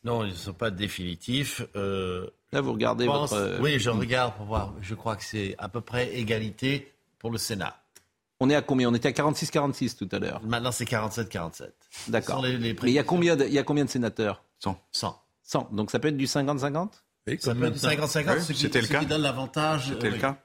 Non, 0.04 0.26
ils 0.26 0.32
ne 0.32 0.36
sont 0.36 0.54
pas 0.54 0.70
définitifs. 0.70 1.62
Euh, 1.76 2.28
Là, 2.54 2.62
vous 2.62 2.74
regardez 2.74 3.06
votre... 3.06 3.34
Euh, 3.34 3.60
oui, 3.62 3.80
je 3.80 3.90
regarde 3.90 4.36
pour 4.36 4.46
voir. 4.46 4.74
Je 4.82 4.94
crois 4.94 5.16
que 5.16 5.24
c'est 5.24 5.56
à 5.58 5.70
peu 5.70 5.82
près 5.82 6.14
égalité 6.16 6.92
pour 7.18 7.32
le 7.32 7.38
Sénat. 7.38 7.78
On 8.42 8.50
est 8.50 8.56
à 8.56 8.62
combien? 8.62 8.90
On 8.90 8.94
était 8.94 9.08
à 9.08 9.12
46-46 9.12 9.98
tout 9.98 10.10
à 10.12 10.20
l'heure. 10.20 10.42
Maintenant, 10.44 10.72
c'est 10.72 10.86
47-47. 10.86 11.70
D'accord. 12.08 12.42
Mais 12.42 12.54
il 12.54 12.90
y, 12.90 13.00
a 13.00 13.04
combien 13.04 13.36
de, 13.36 13.46
il 13.46 13.54
y 13.54 13.60
a 13.60 13.64
combien 13.64 13.86
de 13.86 13.90
sénateurs? 13.90 14.44
100. 14.60 14.82
100. 14.92 15.22
100. 15.44 15.70
Donc 15.72 15.92
ça 15.92 16.00
peut 16.00 16.08
être 16.08 16.18
du 16.18 16.26
50-50 16.26 16.90
oui, 17.28 17.38
Ça 17.40 17.54
peut 17.54 17.66
être 17.66 17.74
du 17.74 17.80
50-50, 17.80 18.48
oui, 18.50 18.56
C'était 18.56 18.82
le 18.82 18.88
cas. 18.88 19.00
qui 19.00 19.06
donne 19.06 19.22
l'avantage. 19.22 19.90
C'était 19.90 20.10
le 20.10 20.18
cas. 20.18 20.38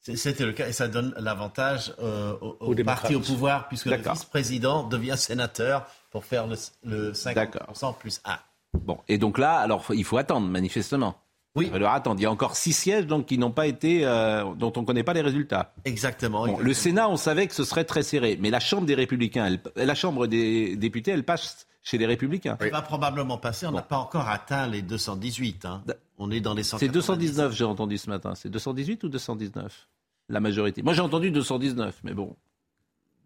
C'était 0.00 0.44
le 0.44 0.52
cas 0.52 0.68
et 0.68 0.72
ça 0.72 0.88
donne 0.88 1.14
l'avantage 1.18 1.94
euh, 2.00 2.36
au, 2.40 2.74
parti 2.74 3.14
au 3.14 3.20
pouvoir 3.20 3.68
puisque 3.68 3.86
le 3.86 3.96
vice-président 3.96 4.82
devient 4.82 5.16
sénateur 5.16 5.86
pour 6.10 6.24
faire 6.24 6.46
le, 6.46 6.56
le 6.82 7.12
50% 7.12 7.96
plus 7.96 8.20
1. 8.24 8.38
Bon, 8.84 8.98
et 9.08 9.18
donc 9.18 9.38
là, 9.38 9.58
alors 9.58 9.84
il 9.94 10.04
faut 10.04 10.16
attendre 10.16 10.46
manifestement. 10.48 11.16
Oui. 11.56 11.70
Alors 11.72 11.92
attendre, 11.92 12.18
il 12.18 12.24
y 12.24 12.26
a 12.26 12.30
encore 12.30 12.56
six 12.56 12.72
sièges 12.72 13.06
donc 13.06 13.26
qui 13.26 13.38
n'ont 13.38 13.52
pas 13.52 13.68
été, 13.68 14.04
euh, 14.04 14.42
dont 14.56 14.72
on 14.76 14.80
ne 14.80 14.86
connaît 14.86 15.04
pas 15.04 15.12
les 15.12 15.20
résultats. 15.20 15.72
Exactement, 15.84 16.46
Le 16.58 16.74
Sénat, 16.74 17.08
on 17.08 17.16
savait 17.16 17.46
que 17.46 17.54
ce 17.54 17.62
serait 17.64 17.84
très 17.84 18.02
serré, 18.02 18.36
mais 18.40 18.50
la 18.50 18.58
Chambre 18.58 18.86
des 18.86 18.96
Républicains, 18.96 19.56
la 19.76 19.94
Chambre 19.94 20.26
des 20.26 20.76
députés, 20.76 21.12
elle 21.12 21.22
passe 21.22 21.66
chez 21.84 21.98
les 21.98 22.06
Républicains. 22.06 22.56
Elle 22.60 22.70
va 22.70 22.82
probablement 22.82 23.38
passer. 23.38 23.66
On 23.66 23.72
n'a 23.72 23.82
pas 23.82 23.98
encore 23.98 24.28
atteint 24.28 24.66
les 24.66 24.82
218. 24.82 25.64
Hein. 25.66 25.84
On 26.18 26.30
est 26.30 26.40
dans 26.40 26.54
les 26.54 26.64
190. 26.64 26.86
C'est 26.86 26.92
219, 26.92 27.54
j'ai 27.54 27.64
entendu 27.64 27.98
ce 27.98 28.10
matin. 28.10 28.34
C'est 28.34 28.48
218 28.48 29.04
ou 29.04 29.08
219 29.08 29.88
La 30.30 30.40
majorité? 30.40 30.82
Moi, 30.82 30.94
j'ai 30.94 31.02
entendu 31.02 31.30
219, 31.30 32.00
mais 32.02 32.14
bon. 32.14 32.34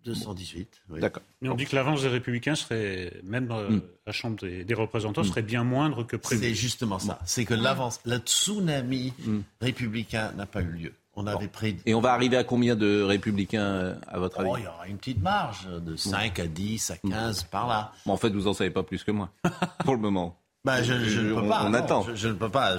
218. 0.08 0.82
Oui. 0.90 1.00
D'accord. 1.00 1.22
Mais 1.40 1.48
on 1.48 1.54
dit 1.54 1.66
que 1.66 1.76
l'avance 1.76 2.02
des 2.02 2.08
Républicains 2.08 2.54
serait, 2.54 3.12
même 3.24 3.50
euh, 3.50 3.68
hmm. 3.68 3.82
la 4.06 4.12
Chambre 4.12 4.36
des, 4.40 4.74
représentants, 4.74 5.22
hmm. 5.22 5.24
serait 5.24 5.42
bien 5.42 5.64
moindre 5.64 6.04
que 6.04 6.16
prévu. 6.16 6.42
C'est 6.42 6.54
justement 6.54 6.98
ça. 6.98 7.18
C'est 7.24 7.44
que 7.44 7.54
l'avance, 7.54 8.00
le 8.04 8.18
tsunami 8.18 9.12
hmm. 9.24 9.40
républicain 9.60 10.32
n'a 10.36 10.46
pas 10.46 10.62
eu 10.62 10.70
lieu. 10.70 10.92
On 11.14 11.26
avait 11.26 11.48
pris... 11.48 11.76
Et 11.84 11.94
on 11.94 12.00
va 12.00 12.12
arriver 12.12 12.36
à 12.36 12.44
combien 12.44 12.76
de 12.76 13.02
républicains, 13.02 13.60
euh, 13.60 13.94
à 14.06 14.18
votre 14.18 14.40
avis 14.40 14.50
oh, 14.52 14.56
Il 14.56 14.64
y 14.64 14.68
aura 14.68 14.86
une 14.86 14.98
petite 14.98 15.20
marge, 15.20 15.66
de 15.66 15.96
5 15.96 16.38
à 16.38 16.46
10, 16.46 16.90
à 16.92 16.96
15, 16.96 17.44
par 17.44 17.66
là. 17.66 17.92
en 18.06 18.16
fait, 18.16 18.30
vous 18.30 18.42
n'en 18.42 18.54
savez 18.54 18.70
pas 18.70 18.84
plus 18.84 19.02
que 19.02 19.10
moi, 19.10 19.30
pour 19.84 19.94
le 19.94 20.00
moment. 20.00 20.38
Ben, 20.64 20.82
je, 20.82 20.92
ne 20.92 21.34
peux 21.34 21.48
pas. 21.48 21.64
On 21.64 21.74
attend. 21.74 22.06
Je, 22.14 22.28
ne 22.28 22.32
peux 22.34 22.48
pas. 22.48 22.76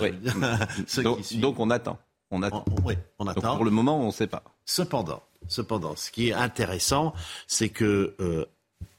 donc, 1.35 1.59
on 1.59 1.69
attend. 1.69 1.97
On 2.31 2.43
attend. 2.43 2.63
oui, 2.85 2.93
on 3.17 3.27
attend. 3.27 3.55
pour 3.55 3.65
le 3.65 3.71
moment, 3.71 3.99
on 4.01 4.07
ne 4.07 4.11
sait 4.11 4.27
pas. 4.27 4.43
Cependant, 4.65 5.23
Cependant, 5.47 5.95
ce 5.95 6.11
qui 6.11 6.29
est 6.29 6.33
intéressant, 6.33 7.13
c'est 7.47 7.69
que 7.69 8.15
euh, 8.19 8.45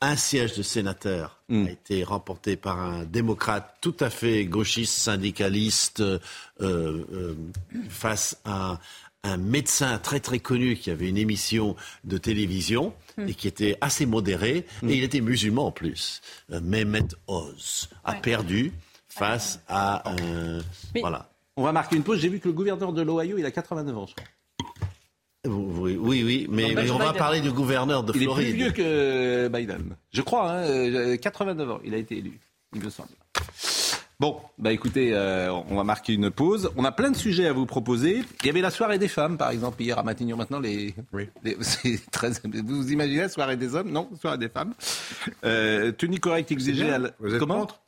un 0.00 0.16
siège 0.16 0.57
de 0.57 0.62
sénateur 0.62 1.42
a 1.48 1.53
hmm. 1.55 1.68
été 1.68 2.05
remporté 2.05 2.57
par 2.57 2.81
un 2.81 3.05
démocrate 3.05 3.76
tout 3.81 3.96
à 4.00 4.11
fait 4.11 4.44
gauchiste, 4.46 4.94
syndicaliste, 4.94 6.00
euh, 6.00 6.18
euh, 6.61 7.37
face 7.88 8.38
à 8.44 8.81
un 9.22 9.37
médecin 9.37 9.98
très 9.98 10.20
très 10.20 10.38
connu 10.38 10.76
qui 10.76 10.90
avait 10.90 11.09
une 11.09 11.18
émission 11.18 11.76
de 12.05 12.16
télévision 12.16 12.94
hmm. 13.18 13.29
et 13.29 13.35
qui 13.35 13.46
était 13.46 13.76
assez 13.81 14.07
modéré, 14.07 14.66
hmm. 14.83 14.88
et 14.88 14.96
il 14.96 15.05
était 15.05 15.20
musulman 15.20 15.66
en 15.66 15.72
plus. 15.72 16.22
Mehmet 16.48 17.09
Oz 17.26 17.90
a 18.05 18.14
perdu 18.14 18.72
face 19.09 19.61
à 19.68 20.11
un... 20.11 20.61
Voilà. 20.98 21.31
On 21.57 21.64
va 21.64 21.72
marquer 21.72 21.96
une 21.96 22.05
pause. 22.05 22.20
J'ai 22.20 22.29
vu 22.29 22.40
que 22.40 22.48
le 22.48 22.55
gouverneur 22.55 22.92
de 22.92 23.03
l'Ohio, 23.03 23.37
il 23.37 23.44
a 23.44 23.50
89 23.50 23.98
ans, 23.98 24.07
je 24.07 24.14
crois. 24.14 24.26
Oui, 25.46 25.98
oui, 26.03 26.46
mais, 26.50 26.90
on 26.90 26.98
va 26.98 27.14
parler 27.14 27.40
du 27.40 27.50
gouverneur 27.50 28.03
de 28.05 28.12
Floride. 28.12 28.46
Il 28.46 28.50
est 28.50 28.53
plus 28.53 28.59
vieux 28.59 28.70
que 28.72 29.48
Biden. 29.48 29.96
Je 30.12 30.20
crois, 30.20 30.53
hein, 30.53 31.16
89 31.16 31.68
euh, 31.68 31.72
ans, 31.72 31.81
il 31.83 31.94
a 31.94 31.96
été 31.96 32.18
élu, 32.18 32.38
il 32.74 32.83
me 32.83 32.90
semble. 32.90 33.09
Bon, 34.20 34.38
bah 34.59 34.70
écoutez, 34.70 35.14
euh, 35.14 35.50
on 35.50 35.76
va 35.76 35.85
marquer 35.85 36.12
une 36.12 36.31
pause. 36.31 36.70
On 36.76 36.85
a 36.85 36.92
plein 36.92 37.11
de 37.11 37.16
sujets 37.16 37.46
à 37.46 37.55
vous 37.55 37.64
proposer. 37.64 38.22
Il 38.42 38.46
y 38.46 38.50
avait 38.50 38.61
la 38.61 38.70
soirée 38.70 38.98
des 38.98 39.09
femmes, 39.09 39.38
par 39.38 39.48
exemple, 39.50 39.81
hier 39.83 39.98
à 39.98 40.03
Matignon. 40.03 40.37
Maintenant, 40.37 40.61
les, 40.61 40.94
oui. 41.14 41.31
très, 42.12 42.33
vous 42.62 42.92
imaginez 42.92 43.22
la 43.22 43.31
soirée 43.31 43.57
des 43.57 43.74
hommes 43.74 43.90
Non, 43.90 44.11
soirée 44.20 44.37
des 44.37 44.50
femmes. 44.50 44.74
Euh, 45.46 45.90
tenue 45.92 46.20
correcte 46.20 46.53
exigée. 46.53 46.90
À 46.90 46.98
Vous 47.18 47.33
êtes 47.33 47.40
Comment? 47.40 47.61
contre? 47.61 47.81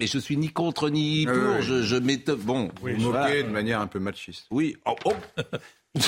Mais 0.00 0.08
je 0.08 0.18
suis 0.18 0.36
ni 0.36 0.48
contre 0.48 0.90
ni 0.90 1.24
pour. 1.24 1.62
Je, 1.62 1.82
je 1.82 1.96
Bon, 2.34 2.68
vous 2.82 3.12
moquez 3.12 3.44
de 3.44 3.50
manière 3.50 3.80
un 3.80 3.86
peu 3.86 4.00
machiste. 4.00 4.46
Oui. 4.50 4.76
Oh, 4.86 4.96
oh. 5.04 5.12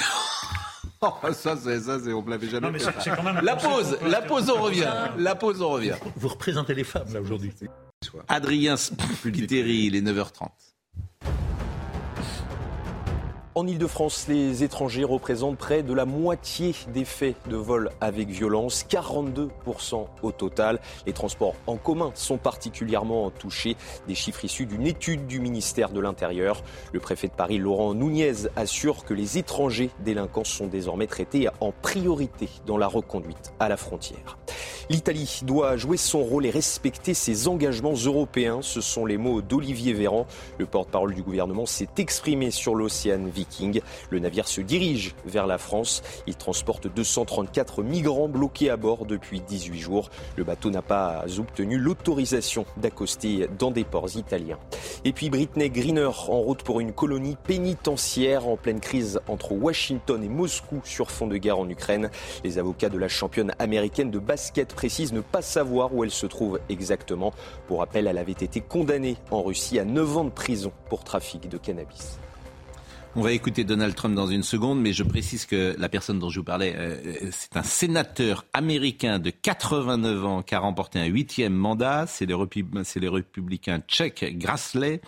Oh, 1.01 1.13
ça, 1.33 1.57
c'est, 1.57 1.81
ça, 1.81 1.99
c'est, 2.03 2.13
on 2.13 2.23
ne 2.23 2.31
l'avait 2.31 2.49
jamais 2.49 2.79
fait. 2.79 3.11
la 3.43 3.57
pause, 3.57 3.99
la 4.05 4.21
pause, 4.23 4.51
on 4.51 4.61
revient. 4.61 4.91
La 5.17 5.35
pause, 5.37 5.63
on 5.63 5.71
revient. 5.71 5.95
Vous 6.17 6.29
représentez 6.29 6.75
les 6.75 6.85
femmes, 6.85 7.13
là, 7.13 7.21
aujourd'hui. 7.21 7.53
Adrien 8.27 8.77
Spiteri, 8.77 9.85
il 9.87 9.97
est 9.97 10.01
9h30. 10.01 10.49
En 13.59 13.67
Ile-de-France, 13.67 14.27
les 14.29 14.63
étrangers 14.63 15.03
représentent 15.03 15.59
près 15.59 15.83
de 15.83 15.93
la 15.93 16.05
moitié 16.05 16.77
des 16.95 17.05
faits 17.05 17.35
de 17.49 17.57
vol 17.57 17.91
avec 18.01 18.29
violence, 18.29 18.87
42% 18.89 20.07
au 20.23 20.31
total. 20.31 20.79
Les 21.07 21.13
transports 21.13 21.57
en 21.67 21.77
commun 21.77 22.13
sont 22.15 22.39
particulièrement 22.39 23.31
touchés. 23.31 23.77
Des 24.07 24.15
chiffres 24.15 24.45
issus 24.45 24.67
d'une 24.67 24.87
étude 24.87 25.27
du 25.27 25.41
ministère 25.41 25.91
de 25.91 25.99
l'Intérieur. 25.99 26.63
Le 26.93 27.01
préfet 27.01 27.27
de 27.27 27.33
Paris, 27.33 27.59
Laurent 27.59 27.95
Nunez, 27.95 28.47
assure 28.55 29.05
que 29.05 29.13
les 29.13 29.39
étrangers 29.39 29.91
délinquants 30.05 30.45
sont 30.45 30.69
désormais 30.69 31.09
traités 31.09 31.49
en 31.59 31.73
priorité 31.73 32.49
dans 32.65 32.79
la 32.79 32.87
reconduite 32.87 33.53
à 33.59 33.69
la 33.69 33.77
frontière. 33.77 34.39
L'Italie 34.91 35.41
doit 35.43 35.77
jouer 35.77 35.99
son 35.99 36.23
rôle 36.23 36.47
et 36.47 36.51
respecter 36.51 37.13
ses 37.13 37.47
engagements 37.47 37.93
européens. 37.93 38.61
Ce 38.63 38.81
sont 38.81 39.05
les 39.05 39.19
mots 39.19 39.43
d'Olivier 39.43 39.93
Véran. 39.93 40.27
Le 40.59 40.65
porte-parole 40.65 41.15
du 41.15 41.23
gouvernement 41.23 41.67
s'est 41.67 41.91
exprimé 41.99 42.51
sur 42.51 42.75
l'Océan 42.75 43.19
Le 44.11 44.19
navire 44.19 44.49
se 44.49 44.61
dirige 44.61 45.15
vers 45.25 45.47
la 45.47 45.59
France. 45.59 46.03
Il 46.27 46.37
transporte 46.37 46.87
234 46.87 47.83
migrants 47.83 48.29
bloqués 48.29 48.71
à 48.71 48.77
bord 48.77 49.07
depuis 49.07 49.41
18 49.41 49.79
jours. 49.79 50.11
Le 50.37 50.45
bateau 50.45 50.71
n'a 50.71 50.83
pas 50.83 51.25
obtenu 51.39 51.79
l'autorisation 51.79 52.65
d'accoster 52.77 53.49
dans 53.59 53.71
des 53.71 53.85
ports 53.85 54.17
italiens. 54.17 54.59
Et 55.05 55.13
puis 55.13 55.31
Britney 55.31 55.71
Greener 55.71 56.11
en 56.29 56.41
route 56.41 56.63
pour 56.63 56.81
une 56.81 56.93
colonie 56.93 57.37
pénitentiaire 57.47 58.47
en 58.47 58.57
pleine 58.57 58.81
crise 58.81 59.21
entre 59.29 59.53
Washington 59.53 60.23
et 60.23 60.29
Moscou 60.29 60.81
sur 60.85 61.11
fond 61.11 61.27
de 61.27 61.37
guerre 61.37 61.59
en 61.59 61.69
Ukraine. 61.69 62.11
Les 62.45 62.59
avocats 62.59 62.89
de 62.89 62.99
la 62.99 63.09
championne 63.09 63.53
américaine 63.59 64.11
de 64.11 64.19
basket 64.19 64.75
précise 64.75 65.13
ne 65.13 65.21
pas 65.21 65.43
savoir 65.43 65.95
où 65.95 66.05
elle 66.05 66.11
se 66.11 66.27
trouve 66.27 66.61
exactement. 66.69 67.33
Pour 67.67 67.81
rappel, 67.81 68.07
elle 68.07 68.19
avait 68.19 68.33
été 68.33 68.61
condamnée 68.61 69.17
en 69.31 69.43
Russie 69.43 69.79
à 69.79 69.85
9 69.85 70.17
ans 70.17 70.25
de 70.25 70.31
prison 70.31 70.73
pour 70.89 71.05
trafic 71.05 71.49
de 71.49 71.59
cannabis. 71.59 72.19
On 73.19 73.23
va 73.23 73.33
écouter 73.33 73.65
Donald 73.65 73.97
Trump 73.97 74.15
dans 74.15 74.29
une 74.29 74.45
seconde, 74.45 74.81
mais 74.81 74.93
je 74.93 75.03
précise 75.03 75.45
que 75.45 75.75
la 75.77 75.89
personne 75.89 76.21
dont 76.21 76.31
je 76.31 76.39
vous 76.39 76.45
parlais, 76.45 76.73
euh, 76.77 77.31
c'est 77.33 77.57
un 77.57 77.65
sénateur 77.65 78.45
américain 78.53 79.19
de 79.19 79.31
89 79.31 80.25
ans 80.25 80.43
qui 80.43 80.55
a 80.55 80.61
remporté 80.61 81.01
un 81.01 81.07
huitième 81.07 81.53
mandat. 81.53 82.07
C'est 82.07 82.27
le, 82.27 82.37
républicain 82.37 83.81
tchèque 83.81 84.39
Grassley. 84.39 85.01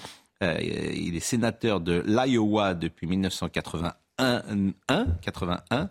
Euh, 0.43 0.59
il 0.61 1.15
est 1.15 1.21
sénateur 1.21 1.81
de 1.81 2.03
l'Iowa 2.05 2.75
depuis 2.75 3.07
1981. 3.07 3.93
81. 5.23 5.89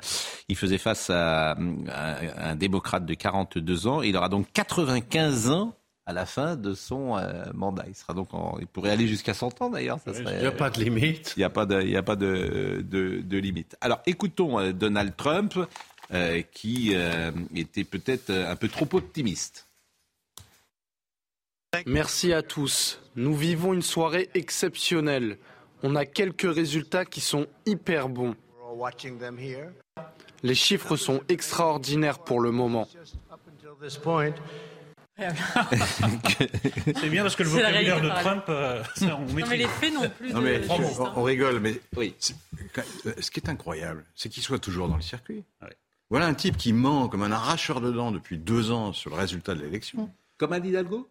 Il 0.49 0.57
faisait 0.57 0.77
face 0.77 1.09
à, 1.09 1.55
un 1.55 2.55
démocrate 2.57 3.05
de 3.05 3.13
42 3.13 3.87
ans. 3.87 4.01
Il 4.01 4.17
aura 4.17 4.27
donc 4.27 4.47
95 4.51 5.51
ans 5.51 5.73
à 6.09 6.13
la 6.13 6.25
fin 6.25 6.55
de 6.55 6.73
son 6.73 7.17
euh, 7.17 7.43
mandat. 7.53 7.85
Il 7.87 7.93
sera 7.93 8.15
donc, 8.15 8.29
il 8.59 8.65
pourrait 8.65 8.89
aller 8.89 9.07
jusqu'à 9.07 9.35
100 9.35 9.61
ans 9.61 9.69
d'ailleurs. 9.69 9.99
il 10.07 10.23
n'y 10.23 10.45
a 10.47 10.51
pas 10.51 10.71
de 10.71 10.79
limite. 10.79 11.35
Il 11.37 11.41
n'y 11.41 11.43
a 11.43 11.51
pas 11.51 11.67
de, 11.67 11.83
il 11.83 11.95
a 11.95 12.01
pas 12.01 12.15
de, 12.15 12.83
de, 12.83 13.37
limite. 13.37 13.77
Alors, 13.79 14.01
écoutons 14.07 14.59
euh, 14.59 14.71
Donald 14.73 15.15
Trump, 15.15 15.59
euh, 16.11 16.41
qui 16.51 16.95
était 17.55 17.83
peut-être 17.83 18.31
un 18.31 18.55
peu 18.55 18.69
trop 18.69 18.87
optimiste. 18.93 19.67
Merci 21.85 22.33
à 22.33 22.41
tous. 22.41 22.99
Nous 23.15 23.35
vivons 23.35 23.75
une 23.75 23.83
soirée 23.83 24.31
exceptionnelle 24.33 25.37
on 25.81 25.95
a 25.95 26.05
quelques 26.05 26.53
résultats 26.53 27.05
qui 27.05 27.21
sont 27.21 27.47
hyper 27.65 28.09
bons. 28.09 28.35
Les 30.43 30.55
chiffres 30.55 30.97
sont 30.97 31.21
extraordinaires 31.29 32.19
pour 32.19 32.41
le 32.41 32.51
moment. 32.51 32.85
C'est 36.99 37.09
bien 37.09 37.23
parce 37.23 37.35
que 37.35 37.43
le 37.43 37.49
vocabulaire 37.49 38.01
de 38.01 38.09
Trump, 38.09 38.43
euh, 38.49 38.83
on 39.01 39.05
non, 39.05 39.25
mais 39.33 39.57
les 39.57 39.67
faits 39.67 39.93
non 39.93 40.09
plus. 40.09 40.33
Non, 40.33 40.41
mais, 40.41 40.61
on, 41.15 41.23
rigole, 41.23 41.59
mais 41.59 41.79
oui. 41.95 42.15
ce 42.19 43.31
qui 43.31 43.39
est 43.39 43.49
incroyable, 43.49 44.05
c'est 44.15 44.29
qu'il 44.29 44.43
soit 44.43 44.59
toujours 44.59 44.87
dans 44.87 44.95
le 44.95 45.01
circuit. 45.01 45.43
Voilà 46.09 46.25
un 46.25 46.33
type 46.33 46.57
qui 46.57 46.73
ment 46.73 47.07
comme 47.07 47.21
un 47.23 47.31
arracheur 47.31 47.81
de 47.81 47.91
dents 47.91 48.11
depuis 48.11 48.37
deux 48.37 48.71
ans 48.71 48.93
sur 48.93 49.11
le 49.11 49.17
résultat 49.17 49.53
de 49.53 49.61
l'élection. 49.61 50.09
Comme 50.37 50.53
Anne 50.53 50.65
Hidalgo? 50.65 51.07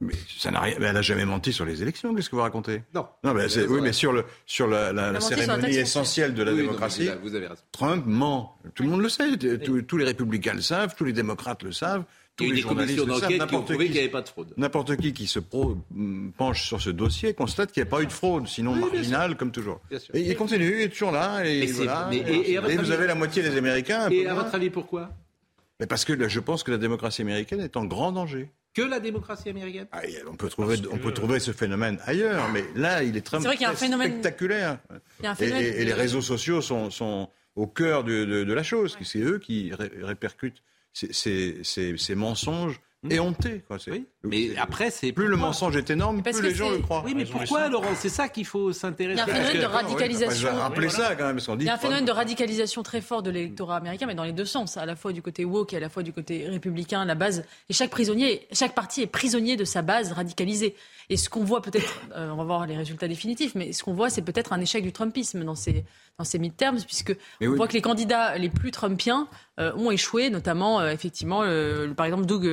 Mais 0.00 0.12
ça 0.38 0.50
n'a 0.50 0.60
rien. 0.60 0.76
elle 0.78 0.92
n'a 0.92 1.02
jamais 1.02 1.24
menti 1.24 1.54
sur 1.54 1.64
les 1.64 1.80
élections. 1.80 2.14
Qu'est-ce 2.14 2.28
que 2.28 2.36
vous 2.36 2.42
racontez? 2.42 2.82
Non. 2.94 3.06
Non, 3.24 3.32
mais 3.32 3.46
oui, 3.66 3.80
mais 3.80 3.94
sur 3.94 4.12
le 4.12 4.24
sur 4.44 4.66
la, 4.66 5.18
cérémonie 5.20 5.76
essentielle 5.76 6.34
de 6.34 6.42
la 6.42 6.52
démocratie, 6.52 7.08
vous 7.22 7.34
avez 7.34 7.46
raison. 7.46 7.62
Trump 7.72 8.04
ment. 8.06 8.58
Tout 8.74 8.82
le 8.82 8.90
monde 8.90 9.00
le 9.00 9.08
sait. 9.08 9.36
Tous, 9.38 9.96
les 9.96 10.04
républicains 10.04 10.52
le 10.52 10.60
savent. 10.60 10.94
Tous 10.96 11.04
les 11.04 11.14
démocrates 11.14 11.62
le 11.62 11.72
savent. 11.72 12.04
Tous 12.36 12.44
Il 12.44 12.48
y 12.48 12.50
a 12.50 12.52
eu 12.52 12.56
des 12.56 12.62
commissions 12.62 13.06
d'enquête 13.06 13.46
qui 13.46 13.54
ont 13.54 13.62
prouvé 13.62 13.86
qu'il 13.86 13.94
n'y 13.94 14.00
avait 14.00 14.08
pas 14.08 14.22
de 14.22 14.28
fraude. 14.28 14.52
N'importe 14.56 14.96
qui 14.96 15.12
qui 15.12 15.26
se 15.26 15.38
penche 15.38 16.66
sur 16.66 16.80
ce 16.80 16.90
dossier 16.90 17.34
constate 17.34 17.72
qu'il 17.72 17.82
n'y 17.82 17.88
a 17.88 17.90
pas 17.90 18.02
eu 18.02 18.06
de 18.06 18.12
fraude, 18.12 18.46
sinon 18.46 18.74
marginale 18.74 19.36
comme 19.36 19.52
toujours. 19.52 19.80
Et 20.12 20.20
il 20.20 20.36
continue, 20.36 20.76
il 20.76 20.82
est 20.82 20.88
toujours 20.90 21.12
là. 21.12 21.44
Et, 21.44 21.66
voilà. 21.66 22.10
et, 22.12 22.58
vous 22.58 22.90
avez 22.90 23.06
la 23.06 23.14
moitié 23.14 23.42
des 23.42 23.56
Américains. 23.56 24.10
Et 24.10 24.26
à 24.26 24.34
votre 24.34 24.54
avis, 24.54 24.70
pourquoi? 24.70 25.10
Mais 25.80 25.86
Parce 25.86 26.04
que 26.04 26.28
je 26.28 26.40
pense 26.40 26.62
que 26.62 26.70
la 26.70 26.78
démocratie 26.78 27.22
américaine 27.22 27.60
est 27.60 27.76
en 27.76 27.84
grand 27.84 28.12
danger 28.12 28.50
que 28.76 28.82
la 28.82 29.00
démocratie 29.00 29.48
américaine? 29.48 29.86
Ah, 29.90 30.02
On 30.30 30.36
peut 30.36 30.50
trouver, 30.50 30.76
on 30.92 30.98
peut 30.98 31.14
trouver 31.14 31.40
ce 31.40 31.50
phénomène 31.50 31.98
ailleurs, 32.04 32.50
mais 32.52 32.62
là, 32.74 33.02
il 33.02 33.16
est 33.16 33.22
très, 33.22 33.40
spectaculaire. 33.40 34.78
Et, 35.40 35.84
les 35.84 35.92
réseaux 35.94 36.20
sociaux 36.20 36.60
sont, 36.60 36.90
sont 36.90 37.30
au 37.54 37.66
cœur 37.66 38.04
de, 38.04 38.52
la 38.52 38.62
chose. 38.62 38.98
C'est 39.02 39.20
eux 39.20 39.38
qui 39.38 39.72
répercutent 40.02 40.62
ces, 41.10 41.62
ces 41.96 42.14
mensonges 42.14 42.80
et 43.10 43.20
honté. 43.20 43.62
Quoi. 43.66 43.76
Oui, 43.88 44.06
mais 44.24 44.56
après, 44.56 44.90
c'est 44.90 45.12
plus 45.12 45.26
le 45.28 45.36
mensonge 45.36 45.76
est 45.76 45.90
énorme, 45.90 46.22
plus 46.22 46.40
les 46.42 46.54
gens 46.54 46.70
le 46.70 46.78
croient. 46.78 47.02
Oui, 47.04 47.14
mais 47.14 47.24
pourquoi, 47.24 47.68
Laurent? 47.68 47.94
C'est 47.94 48.08
ça 48.08 48.28
qu'il 48.28 48.44
faut 48.44 48.72
s'intéresser. 48.72 49.22
Il 49.26 49.28
y 49.28 49.30
a 49.30 49.34
un 49.34 49.44
phénomène 49.44 49.62
de 49.62 49.72
radicalisation. 49.72 50.48
ça 50.88 51.14
quand 51.16 51.26
même. 51.26 51.38
Il 51.60 51.64
y 51.64 51.68
a 51.68 51.74
un 51.74 51.78
phénomène 51.78 52.04
de 52.04 52.12
radicalisation 52.12 52.82
très 52.82 53.00
fort 53.00 53.22
de 53.22 53.30
l'électorat 53.30 53.76
américain, 53.76 54.06
mais 54.06 54.14
dans 54.14 54.24
les 54.24 54.32
deux 54.32 54.44
sens, 54.44 54.76
à 54.76 54.86
la 54.86 54.96
fois 54.96 55.12
du 55.12 55.22
côté 55.22 55.44
woke 55.44 55.72
et 55.72 55.76
à 55.76 55.80
la 55.80 55.88
fois 55.88 56.02
du 56.02 56.12
côté 56.12 56.48
républicain, 56.48 57.04
la 57.04 57.14
base. 57.14 57.44
Et 57.68 57.72
chaque 57.72 57.90
prisonnier, 57.90 58.46
chaque 58.52 58.74
parti 58.74 59.02
est 59.02 59.06
prisonnier 59.06 59.56
de 59.56 59.64
sa 59.64 59.82
base 59.82 60.12
radicalisée. 60.12 60.74
Et 61.08 61.16
ce 61.16 61.28
qu'on 61.28 61.44
voit 61.44 61.62
peut-être, 61.62 62.00
euh, 62.14 62.30
on 62.30 62.36
va 62.36 62.44
voir 62.44 62.66
les 62.66 62.76
résultats 62.76 63.08
définitifs, 63.08 63.54
mais 63.54 63.72
ce 63.72 63.82
qu'on 63.82 63.94
voit, 63.94 64.10
c'est 64.10 64.22
peut-être 64.22 64.52
un 64.52 64.60
échec 64.60 64.82
du 64.82 64.92
Trumpisme 64.92 65.44
dans 65.44 65.54
ces, 65.54 65.84
dans 66.18 66.24
ces 66.24 66.38
midterms, 66.38 66.78
puisque 66.82 67.16
on 67.40 67.54
voit 67.54 67.68
que 67.68 67.74
les 67.74 67.82
candidats 67.82 68.36
les 68.38 68.48
plus 68.48 68.70
Trumpiens 68.70 69.28
euh, 69.60 69.72
ont 69.74 69.90
échoué, 69.90 70.30
notamment, 70.30 70.80
euh, 70.80 70.90
effectivement, 70.90 71.42
par 71.94 72.06
exemple, 72.06 72.26
Doug 72.26 72.50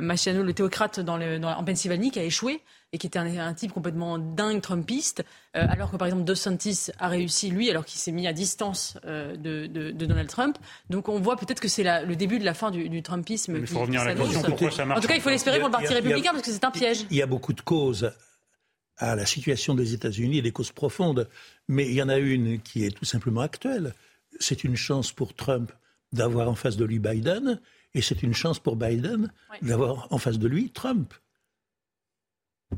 Machiano, 0.00 0.42
le 0.42 0.52
théocrate 0.52 1.00
dans 1.00 1.16
le, 1.16 1.40
en 1.44 1.64
Pennsylvanie, 1.64 2.10
qui 2.10 2.18
a 2.18 2.24
échoué 2.24 2.62
et 2.92 2.98
qui 2.98 3.06
était 3.06 3.18
un, 3.18 3.54
type 3.54 3.72
complètement 3.72 4.18
dingue 4.18 4.60
trumpiste, 4.60 5.24
euh, 5.56 5.64
alors 5.68 5.92
que 5.92 5.96
par 5.96 6.08
exemple 6.08 6.24
DeSantis 6.24 6.88
a 6.98 7.08
réussi 7.08 7.50
lui, 7.50 7.70
alors 7.70 7.84
qu'il 7.84 8.00
s'est 8.00 8.10
mis 8.10 8.26
à 8.26 8.32
distance 8.32 8.98
euh, 9.04 9.36
de, 9.36 9.92
Donald 9.92 10.28
Trump. 10.28 10.58
Donc 10.88 11.08
on 11.08 11.20
voit 11.20 11.36
peut-être 11.36 11.60
que 11.60 11.68
c'est 11.68 11.84
le 11.84 12.16
début 12.16 12.38
de 12.40 12.44
la 12.44 12.54
fin 12.54 12.70
du, 12.70 13.02
Trumpisme. 13.02 13.56
il 13.56 13.66
faut 13.66 13.80
revenir 13.80 14.00
à 14.00 14.06
la 14.06 14.14
question 14.14 14.42
pourquoi 14.42 14.70
ça 14.70 14.84
marche. 14.84 14.98
En 14.98 15.02
tout 15.02 15.08
cas, 15.08 15.14
il 15.14 15.20
faut 15.20 15.30
l'espérer 15.30 15.58
pour 15.58 15.68
le 15.68 15.72
Parti 15.72 15.94
républicain 15.94 16.32
parce 16.32 16.42
que 16.42 16.50
c'est 16.50 16.64
un 16.64 16.70
piège. 16.70 17.06
Il 17.10 17.16
y 17.16 17.22
a 17.22 17.26
beaucoup 17.26 17.52
de 17.52 17.60
causes 17.60 18.12
à 18.96 19.16
la 19.16 19.24
situation 19.24 19.74
des 19.74 19.94
États-Unis, 19.94 20.42
des 20.42 20.52
causes 20.52 20.72
profondes, 20.72 21.28
mais 21.68 21.86
il 21.86 21.94
y 21.94 22.02
en 22.02 22.08
a 22.08 22.18
une 22.18 22.60
qui 22.60 22.84
est 22.84 22.90
tout 22.90 23.06
simplement 23.06 23.40
actuelle. 23.40 23.94
C'est 24.38 24.64
une 24.64 24.76
chance 24.76 25.12
pour 25.12 25.34
Trump 25.34 25.72
d'avoir 26.12 26.48
en 26.48 26.54
face 26.54 26.76
de 26.76 26.84
lui 26.84 26.98
Biden, 26.98 27.60
et 27.94 28.02
c'est 28.02 28.22
une 28.22 28.34
chance 28.34 28.58
pour 28.58 28.76
Biden 28.76 29.32
d'avoir 29.62 30.12
en 30.12 30.18
face 30.18 30.38
de 30.38 30.48
lui 30.48 30.70
Trump. 30.70 31.14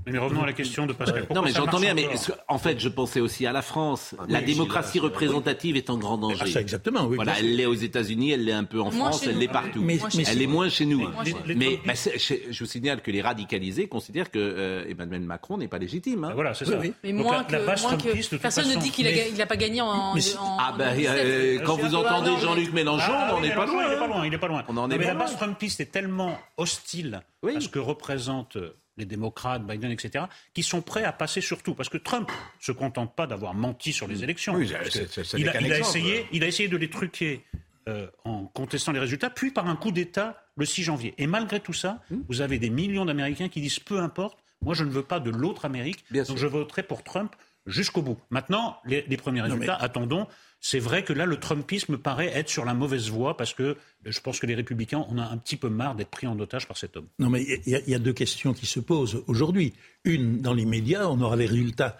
Mais 0.07 0.19
revenons 0.19 0.43
à 0.43 0.47
la 0.47 0.53
question 0.53 0.87
de 0.87 0.93
Pascal. 0.93 1.27
non, 1.35 1.43
mais 1.43 1.53
j'entends 1.53 1.79
bien, 1.79 1.95
mais 1.95 2.09
en 2.49 2.59
fait, 2.59 2.81
je 2.81 2.89
pensais 2.89 3.21
aussi 3.21 3.47
à 3.47 3.53
la 3.53 3.63
France. 3.63 4.15
Ah, 4.19 4.25
la 4.29 4.41
démocratie 4.41 4.99
représentative 4.99 5.77
est 5.77 5.91
en 5.91 5.99
grand 5.99 6.19
danger. 6.19 6.39
Ah, 6.41 6.47
ça, 6.47 6.61
exactement, 6.61 7.05
oui. 7.05 7.17
Voilà, 7.17 7.39
elle 7.39 7.57
l'est 7.57 7.67
aux 7.67 7.75
États-unis, 7.75 8.33
elle 8.33 8.45
l'est 8.45 8.53
un 8.53 8.65
peu 8.65 8.81
en 8.81 8.91
France, 8.91 9.27
elle 9.27 9.39
l'est 9.39 9.49
partout. 9.49 9.83
Mais, 9.83 9.99
elle 10.27 10.43
est 10.43 10.47
moins 10.47 10.69
chez 10.69 10.87
nous. 10.87 11.09
Mais, 11.47 11.79
bah, 11.87 11.93
je 11.95 12.59
vous 12.59 12.67
signale 12.67 13.03
que 13.03 13.11
les 13.11 13.23
radicalisés 13.23 13.87
considèrent 13.87 14.31
que 14.31 14.39
euh, 14.39 14.85
Emmanuel 14.89 15.23
Macron 15.23 15.59
n'est 15.59 15.69
pas 15.69 15.79
légitime. 15.79 16.25
Hein. 16.25 16.29
Ah, 16.31 16.35
voilà, 16.35 16.55
c'est 16.55 16.65
ça. 16.65 16.79
Mais 17.05 17.13
moins 17.13 17.45
que, 17.45 18.37
personne 18.37 18.69
ne 18.69 18.81
dit 18.81 18.91
qu'il 18.91 19.07
n'a 19.37 19.47
pas 19.47 19.57
gagné 19.57 19.81
en. 19.81 20.15
ah 20.59 20.75
ben, 20.77 21.61
quand 21.65 21.77
vous 21.77 21.95
entendez 21.95 22.33
Jean-Luc 22.41 22.73
Mélenchon, 22.73 23.13
on 23.37 23.41
n'est 23.41 23.55
pas 23.55 23.67
loin. 23.67 23.85
Il 23.85 23.91
n'est 23.91 23.99
pas 23.99 24.07
loin. 24.07 24.27
Il 24.27 24.35
est 24.35 24.39
pas 24.39 24.49
loin. 24.49 24.89
Mais 24.89 24.99
la 24.99 25.15
base 25.15 25.37
trumpiste 25.37 25.81
est 25.81 25.93
tellement 25.93 26.39
hostile 26.57 27.23
à 27.45 27.61
ce 27.61 27.69
que 27.69 27.79
représente 27.79 28.57
les 28.97 29.05
démocrates, 29.05 29.67
Biden, 29.67 29.91
etc., 29.91 30.27
qui 30.55 30.63
sont 30.63 30.83
prêts 30.83 31.05
à 31.05 31.13
passer 31.13 31.41
sur 31.41 31.63
tout. 31.63 31.75
Parce 31.75 31.89
que 31.89 31.99
Trump 31.99 32.31
ne 32.31 32.65
se 32.65 32.73
contente 32.73 33.15
pas 33.15 33.27
d'avoir 33.27 33.55
menti 33.55 33.93
sur 33.93 34.07
les 34.07 34.23
élections. 34.23 34.59
il, 34.59 34.75
a, 34.75 35.79
essayé, 35.79 36.27
il 36.33 36.45
a 36.45 36.47
essayé 36.47 36.69
de 36.69 36.77
les 36.77 36.91
truquer 36.91 37.45
euh, 37.89 38.07
en 38.25 38.47
contestant 38.47 38.93
les 38.93 39.01
résultats, 39.01 39.31
puis 39.31 39.51
par 39.51 39.67
un 39.67 39.77
coup 39.77 39.91
d'État 39.91 40.41
le 40.57 40.65
6 40.65 40.85
janvier. 40.85 41.15
Et 41.19 41.27
malgré 41.27 41.59
tout 41.59 41.73
ça, 41.73 42.01
hmm. 42.11 42.21
vous 42.29 42.41
avez 42.41 42.59
des 42.59 42.71
millions 42.71 43.05
d'Américains 43.05 43.49
qui 43.49 43.61
disent 43.61 43.81
peu 43.81 43.99
importe, 43.99 44.39
moi 44.61 44.75
je 44.75 44.85
ne 44.85 44.91
veux 44.91 45.03
pas 45.03 45.19
de 45.19 45.31
l'autre 45.31 45.65
Amérique, 45.65 46.05
donc 46.13 46.37
je 46.37 46.47
voterai 46.47 46.85
pour 46.85 47.03
Trump 47.03 47.35
jusqu'au 47.67 48.03
bout. 48.03 48.19
Maintenant, 48.31 48.79
les, 48.85 49.03
premiers 49.17 49.43
résultats, 49.43 49.75
attendons. 49.75 50.27
C'est 50.64 50.79
vrai 50.79 51.03
que 51.03 51.12
là, 51.12 51.27
le 51.27 51.38
Trumpisme 51.38 51.98
paraît 51.98 52.31
être 52.33 52.48
sur 52.48 52.64
la 52.64 52.72
mauvaise 52.72 53.11
voie 53.11 53.37
parce 53.37 53.53
que 53.53 53.77
je 54.05 54.20
pense 54.20 54.38
que 54.38 54.46
les 54.46 54.55
républicains, 54.55 55.05
on 55.11 55.18
a 55.18 55.25
un 55.25 55.37
petit 55.37 55.57
peu 55.57 55.68
marre 55.68 55.96
d'être 55.96 56.11
pris 56.11 56.29
en 56.29 56.38
otage 56.38 56.68
par 56.68 56.77
cet 56.77 56.96
homme. 56.96 57.09
Non, 57.18 57.31
mais 57.31 57.42
il 57.66 57.83
y, 57.88 57.94
a 57.96 57.98
deux 57.98 58.12
questions 58.12 58.55
qui 58.55 58.66
se 58.66 58.79
posent 58.79 59.25
aujourd'hui. 59.27 59.75
Une, 60.05 60.40
dans 60.40 60.55
les 60.55 60.64
médias, 60.64 61.09
on 61.09 61.20
aura 61.20 61.35
les 61.35 61.46
résultats 61.46 61.98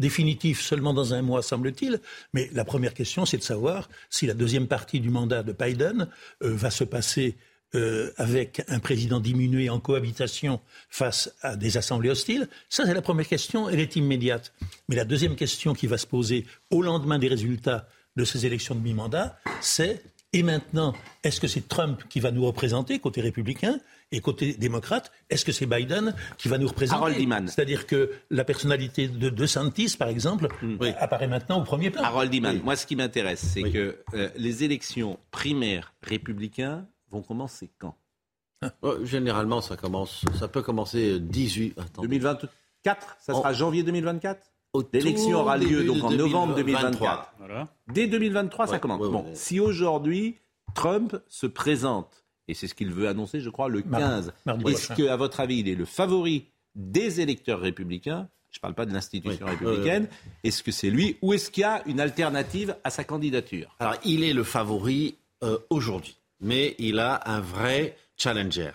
définitifs 0.00 0.62
seulement 0.62 0.94
dans 0.94 1.14
un 1.14 1.22
mois, 1.22 1.42
semble-t-il. 1.42 2.00
Mais 2.34 2.50
la 2.52 2.64
première 2.64 2.92
question, 2.92 3.24
c'est 3.24 3.38
de 3.38 3.44
savoir 3.44 3.88
si 4.10 4.26
la 4.26 4.34
deuxième 4.34 4.66
partie 4.66 4.98
du 4.98 5.10
mandat 5.10 5.44
de 5.44 5.52
Biden 5.52 6.08
euh, 6.42 6.56
va 6.56 6.70
se 6.70 6.82
passer 6.82 7.36
euh, 7.74 8.12
avec 8.16 8.62
un 8.68 8.78
président 8.78 9.20
diminué 9.20 9.68
en 9.70 9.80
cohabitation 9.80 10.60
face 10.88 11.34
à 11.42 11.56
des 11.56 11.76
assemblées 11.76 12.10
hostiles 12.10 12.48
Ça, 12.68 12.86
c'est 12.86 12.94
la 12.94 13.02
première 13.02 13.26
question, 13.26 13.68
elle 13.68 13.80
est 13.80 13.96
immédiate. 13.96 14.52
Mais 14.88 14.96
la 14.96 15.04
deuxième 15.04 15.36
question 15.36 15.74
qui 15.74 15.86
va 15.86 15.98
se 15.98 16.06
poser 16.06 16.46
au 16.70 16.82
lendemain 16.82 17.18
des 17.18 17.28
résultats 17.28 17.88
de 18.16 18.24
ces 18.24 18.46
élections 18.46 18.74
de 18.74 18.80
mi-mandat, 18.80 19.38
c'est 19.60 20.02
et 20.32 20.42
maintenant, 20.42 20.92
est-ce 21.24 21.40
que 21.40 21.46
c'est 21.46 21.66
Trump 21.66 22.02
qui 22.08 22.20
va 22.20 22.30
nous 22.30 22.44
représenter 22.44 22.98
côté 22.98 23.20
républicain 23.20 23.78
et 24.12 24.20
côté 24.20 24.52
démocrate 24.52 25.10
Est-ce 25.30 25.44
que 25.44 25.52
c'est 25.52 25.66
Biden 25.66 26.14
qui 26.36 26.48
va 26.48 26.58
nous 26.58 26.68
représenter? 26.68 27.26
C'est-à-dire 27.46 27.86
que 27.86 28.10
la 28.30 28.44
personnalité 28.44 29.08
de 29.08 29.30
De 29.30 29.46
Santis, 29.46 29.96
par 29.98 30.08
exemple, 30.08 30.48
hmm. 30.62 30.76
apparaît 30.98 31.28
maintenant 31.28 31.60
au 31.60 31.64
premier 31.64 31.90
plan. 31.90 32.02
Harold 32.02 32.34
Iman, 32.34 32.60
moi 32.62 32.76
ce 32.76 32.86
qui 32.86 32.96
m'intéresse, 32.96 33.40
c'est 33.40 33.62
que 33.62 33.98
euh, 34.14 34.28
les 34.36 34.62
élections 34.62 35.18
primaires 35.30 35.94
républicains 36.02 36.86
vont 37.10 37.22
commencer 37.22 37.70
quand 37.78 37.96
oh, 38.82 38.96
Généralement, 39.04 39.60
ça, 39.60 39.76
commence, 39.76 40.24
ça 40.38 40.48
peut 40.48 40.62
commencer 40.62 41.20
18. 41.20 41.78
2024 42.00 43.16
Ça 43.20 43.34
sera 43.34 43.52
janvier 43.52 43.82
2024 43.82 44.52
L'élection 44.92 45.40
aura 45.40 45.56
lieu 45.56 45.84
donc 45.84 46.04
en 46.04 46.10
novembre 46.10 46.54
2024. 46.54 47.32
Dès 47.92 48.06
2023, 48.06 48.66
ça 48.66 48.78
commence. 48.78 49.00
bon, 49.00 49.24
si 49.34 49.60
aujourd'hui 49.60 50.36
Trump 50.74 51.16
se 51.28 51.46
présente, 51.46 52.24
et 52.48 52.54
c'est 52.54 52.66
ce 52.66 52.74
qu'il 52.74 52.92
veut 52.92 53.08
annoncer, 53.08 53.40
je 53.40 53.50
crois, 53.50 53.68
le 53.68 53.82
15, 53.82 54.32
est-ce 54.66 54.92
qu'à 54.92 55.16
votre 55.16 55.40
avis, 55.40 55.60
il 55.60 55.68
est 55.68 55.74
le 55.74 55.84
favori 55.84 56.46
des 56.74 57.20
électeurs 57.20 57.60
républicains? 57.60 58.28
Je 58.50 58.58
ne 58.58 58.62
parle 58.62 58.74
pas 58.74 58.86
de 58.86 58.92
l'institution 58.92 59.46
républicaine. 59.46 60.08
Est-ce 60.42 60.62
que 60.62 60.72
c'est 60.72 60.88
lui 60.88 61.16
ou 61.20 61.32
est-ce 61.34 61.50
qu'il 61.50 61.62
y 61.62 61.64
a 61.64 61.82
une 61.86 62.00
alternative 62.00 62.76
à 62.84 62.90
sa 62.90 63.04
candidature? 63.04 63.74
Alors, 63.80 63.96
il 64.04 64.24
est 64.24 64.32
le 64.32 64.44
favori 64.44 65.16
euh, 65.42 65.58
aujourd'hui 65.68 66.16
mais 66.40 66.74
il 66.78 66.98
a 66.98 67.22
un 67.26 67.40
vrai 67.40 67.96
challenger 68.16 68.72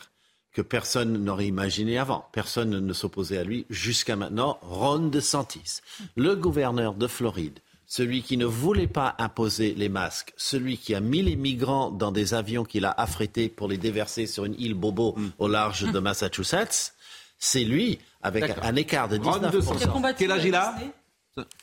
que 0.53 0.61
personne 0.61 1.23
n'aurait 1.23 1.47
imaginé 1.47 1.97
avant. 1.97 2.25
Personne 2.31 2.85
ne 2.85 2.93
s'opposait 2.93 3.37
à 3.37 3.43
lui 3.43 3.65
jusqu'à 3.69 4.15
maintenant, 4.15 4.59
Ron 4.61 5.07
DeSantis, 5.07 5.79
le 6.15 6.35
gouverneur 6.35 6.93
de 6.93 7.07
Floride, 7.07 7.59
celui 7.85 8.21
qui 8.21 8.37
ne 8.37 8.45
voulait 8.45 8.87
pas 8.87 9.15
imposer 9.17 9.73
les 9.75 9.89
masques, 9.89 10.33
celui 10.37 10.77
qui 10.77 10.93
a 10.93 10.99
mis 10.99 11.21
les 11.21 11.35
migrants 11.35 11.89
dans 11.89 12.11
des 12.11 12.33
avions 12.33 12.65
qu'il 12.65 12.85
a 12.85 12.91
affrétés 12.91 13.49
pour 13.49 13.67
les 13.67 13.77
déverser 13.77 14.27
sur 14.27 14.45
une 14.45 14.59
île 14.59 14.73
Bobo 14.73 15.15
mm. 15.15 15.29
au 15.39 15.47
large 15.47 15.89
de 15.89 15.99
Massachusetts, 15.99 16.93
c'est 17.37 17.63
lui, 17.63 17.99
avec 18.21 18.51
un, 18.61 18.75
écart 18.75 19.09
de 19.09 19.17
19%. 19.17 20.15
Quel 20.17 20.31
âge 20.31 20.45
il 20.45 20.55
a? 20.55 20.75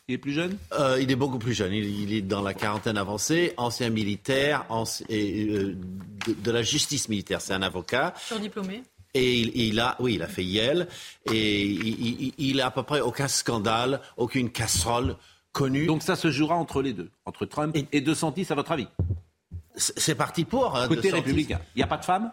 Il 0.08 0.14
est 0.14 0.18
plus 0.18 0.32
jeune? 0.32 0.56
Euh, 0.72 0.98
Il 1.00 1.10
est 1.10 1.16
beaucoup 1.16 1.38
plus 1.38 1.54
jeune. 1.54 1.72
Il, 1.72 2.12
est 2.12 2.22
dans 2.22 2.42
la 2.42 2.54
quarantaine 2.54 2.96
avancée, 2.96 3.52
ancien 3.56 3.90
militaire 3.90 4.66
et, 5.08 5.46
euh, 5.46 5.76
de, 6.26 6.50
la 6.50 6.62
justice 6.62 7.08
militaire. 7.08 7.40
C'est 7.40 7.54
un 7.54 7.62
avocat. 7.62 8.14
Surdiplômé 8.16 8.82
et 9.14 9.34
il, 9.66 9.80
a, 9.80 9.96
oui, 10.00 10.14
il 10.14 10.22
a 10.22 10.28
fait 10.28 10.44
Yale, 10.44 10.86
et 11.32 11.64
il, 11.64 12.34
il, 12.36 12.60
a 12.60 12.66
à 12.66 12.70
peu 12.70 12.82
près 12.82 13.00
aucun 13.00 13.26
scandale, 13.26 14.02
aucune 14.18 14.50
casserole 14.50 15.16
connue. 15.52 15.86
Donc 15.86 16.02
ça 16.02 16.14
se 16.14 16.30
jouera 16.30 16.56
entre 16.56 16.82
les 16.82 16.92
deux, 16.92 17.10
entre 17.24 17.46
Trump 17.46 17.74
et, 17.74 17.86
et 17.90 18.00
De 18.02 18.12
Santis, 18.12 18.46
à 18.50 18.54
votre 18.54 18.70
avis? 18.70 18.86
C'est 19.76 20.14
parti 20.14 20.44
pour. 20.44 20.76
Hein, 20.76 20.88
Côté 20.88 21.10
républicain. 21.10 21.58
Il 21.74 21.78
n'y 21.78 21.82
a 21.82 21.86
pas 21.86 21.96
de 21.96 22.04
femme? 22.04 22.30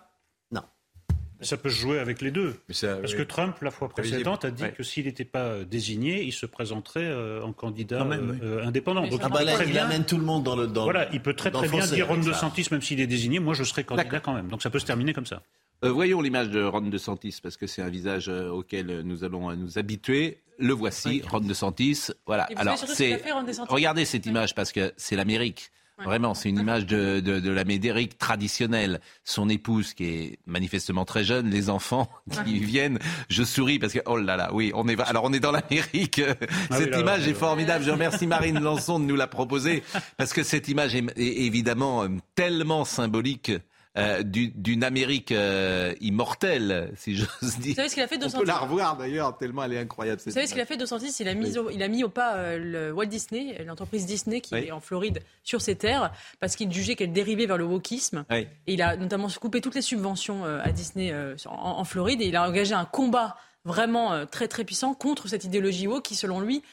Ça 1.42 1.58
peut 1.58 1.70
se 1.70 1.76
jouer 1.76 2.00
avec 2.00 2.22
les 2.22 2.32
deux. 2.32 2.56
Parce 2.68 3.14
que 3.14 3.24
Trump, 3.24 3.56
la 3.62 3.72
fois 3.72 3.90
précédente, 3.90 4.46
a 4.46 4.52
dit 4.52 4.64
que 4.76 4.84
s'il 4.84 5.06
n'était 5.06 5.26
pas 5.26 5.44
euh, 5.44 5.66
désigné, 5.66 6.24
il 6.24 6.32
se 6.32 6.46
présenterait 6.46 7.04
euh, 7.04 7.44
en 7.44 7.54
candidat 7.54 8.06
euh, 8.06 8.66
indépendant. 8.66 9.08
Donc, 9.08 9.20
ah 9.24 9.30
bah 9.30 9.42
il, 9.44 9.78
amène 9.78 10.06
tout 10.06 10.18
le 10.18 10.24
monde 10.24 10.44
dans 10.44 10.56
le 10.56 10.68
dans 10.68 10.84
Voilà, 10.84 11.08
il 11.14 11.22
peut 11.22 11.34
très 11.34 11.52
très 11.52 11.68
bien 11.68 11.86
dire 11.86 12.08
Ron 12.08 12.18
DeSantis, 12.18 12.68
même 12.72 12.82
s'il 12.82 13.00
est 13.00 13.08
désigné, 13.08 13.40
moi 13.40 13.54
je 13.54 13.64
serai 13.64 13.84
candidat 13.84 14.20
quand 14.20 14.34
même. 14.34 14.48
Donc 14.48 14.62
ça 14.62 14.70
peut 14.70 14.80
se 14.80 14.86
terminer 14.86 15.14
comme 15.14 15.26
ça. 15.26 15.42
voyons 15.82 16.22
l'image 16.22 16.50
de 16.50 16.64
Ron 16.64 16.82
DeSantis, 16.82 17.40
parce 17.42 17.58
que 17.58 17.68
c'est 17.68 17.82
un 17.82 17.90
visage 17.90 18.30
auquel 18.30 19.02
nous 19.02 19.24
allons 19.24 19.56
nous 19.56 19.78
habituer. 19.78 20.40
Le 20.58 20.74
voici, 20.74 21.22
Ron 21.30 21.42
DeSantis. 21.42 22.08
Voilà. 22.26 22.48
Alors, 22.56 22.78
c'est. 22.78 23.22
Regardez 23.68 24.06
cette 24.06 24.26
image, 24.26 24.56
parce 24.56 24.72
que 24.72 24.94
c'est 24.98 25.16
l'Amérique. 25.16 25.70
Vraiment, 26.04 26.34
c'est 26.34 26.50
une 26.50 26.60
image 26.60 26.86
de, 26.86 27.22
de, 27.22 27.40
de 27.40 27.52
l'Amérique 27.52 28.18
traditionnelle. 28.18 29.00
Son 29.24 29.48
épouse 29.48 29.94
qui 29.94 30.06
est 30.06 30.40
manifestement 30.46 31.06
très 31.06 31.24
jeune, 31.24 31.50
les 31.50 31.70
enfants 31.70 32.10
qui 32.46 32.60
viennent. 32.60 33.00
Je 33.30 33.44
souris 33.44 33.80
parce 33.80 33.94
que, 33.94 34.00
oh 34.06 34.18
là 34.18 34.36
là, 34.36 34.50
oui, 34.54 34.72
on 34.76 34.88
est, 34.88 35.00
alors 35.00 35.24
on 35.24 35.32
est 35.34 35.40
dans 35.40 35.54
l'Amérique. 35.54 36.22
Ah 36.70 36.78
cette 36.78 36.96
image 36.98 37.28
est 37.28 37.34
formidable. 37.34 37.86
Je 37.86 37.92
remercie 37.92 38.28
Marine 38.28 38.60
Lançon 38.60 39.00
de 39.00 39.06
nous 39.06 39.16
la 39.16 39.28
proposer 39.28 39.84
parce 40.18 40.34
que 40.34 40.44
cette 40.44 40.68
image 40.68 40.96
est 40.96 41.06
évidemment 41.18 42.04
euh, 42.04 42.10
tellement 42.36 42.84
symbolique 42.84 43.52
euh, 43.98 44.24
d'une 44.24 44.84
Amérique 44.84 45.32
euh, 45.32 45.94
immortelle, 46.02 46.92
si 46.98 47.16
j'ose 47.16 47.58
dire. 47.60 47.70
Vous 47.70 47.76
savez 47.76 47.90
ce 47.90 47.94
qu'il 47.94 48.04
a 48.04 48.08
fait 48.08 48.20
On 48.24 48.40
peut 48.40 48.46
la 48.46 48.58
revoir 48.58 48.98
d'ailleurs, 48.98 49.38
tellement 49.38 49.64
elle 49.64 49.74
est 49.74 49.80
incroyable. 49.80 50.22
Vous 50.26 50.32
savez 50.32 50.48
ce 50.48 50.52
qu'il 50.52 50.62
a 50.62 50.66
fait 50.66 50.76
206 50.76 51.22
il 51.22 51.30
a, 51.30 51.34
mis 51.34 51.54
il 51.72 51.82
a 51.82 51.88
mis 51.88 52.04
au 52.04 52.10
pas 52.10 52.36
euh, 52.36 52.58
le 52.58 52.92
Walt 52.92 53.06
Disney, 53.06 53.64
l'entreprise 53.66 54.06
Disney 54.06 54.42
qui 54.42 54.54
est 54.54 54.72
en 54.72 54.82
Floride, 54.82 55.22
sur 55.44 55.62
ses 55.62 55.76
terres, 55.76 56.12
parce 56.42 56.58
qu'il 56.58 56.72
jugeait 56.74 56.96
qu'elle 56.96 57.14
dérivait 57.14 57.46
vers 57.46 57.58
le 57.58 57.64
wokisme. 57.64 58.26
Et 58.32 58.48
il 58.68 58.82
a 58.82 58.98
notamment 58.98 59.28
coupé 59.40 59.62
toutes 59.62 59.76
les 59.76 59.82
subventions 59.82 60.44
à 60.44 60.72
Disney 60.72 61.14
en, 61.46 61.84
Floride 61.86 62.22
et 62.22 62.26
il 62.26 62.36
a 62.36 62.48
engagé 62.48 62.74
un 62.74 62.86
combat 62.86 63.38
vraiment 63.64 64.26
très 64.26 64.48
très 64.48 64.66
puissant 64.66 64.94
contre 64.94 65.30
cette 65.30 65.46
idéologie 65.46 65.88
woke 65.88 66.04
qui, 66.04 66.16
selon 66.16 66.42
lui. 66.42 66.64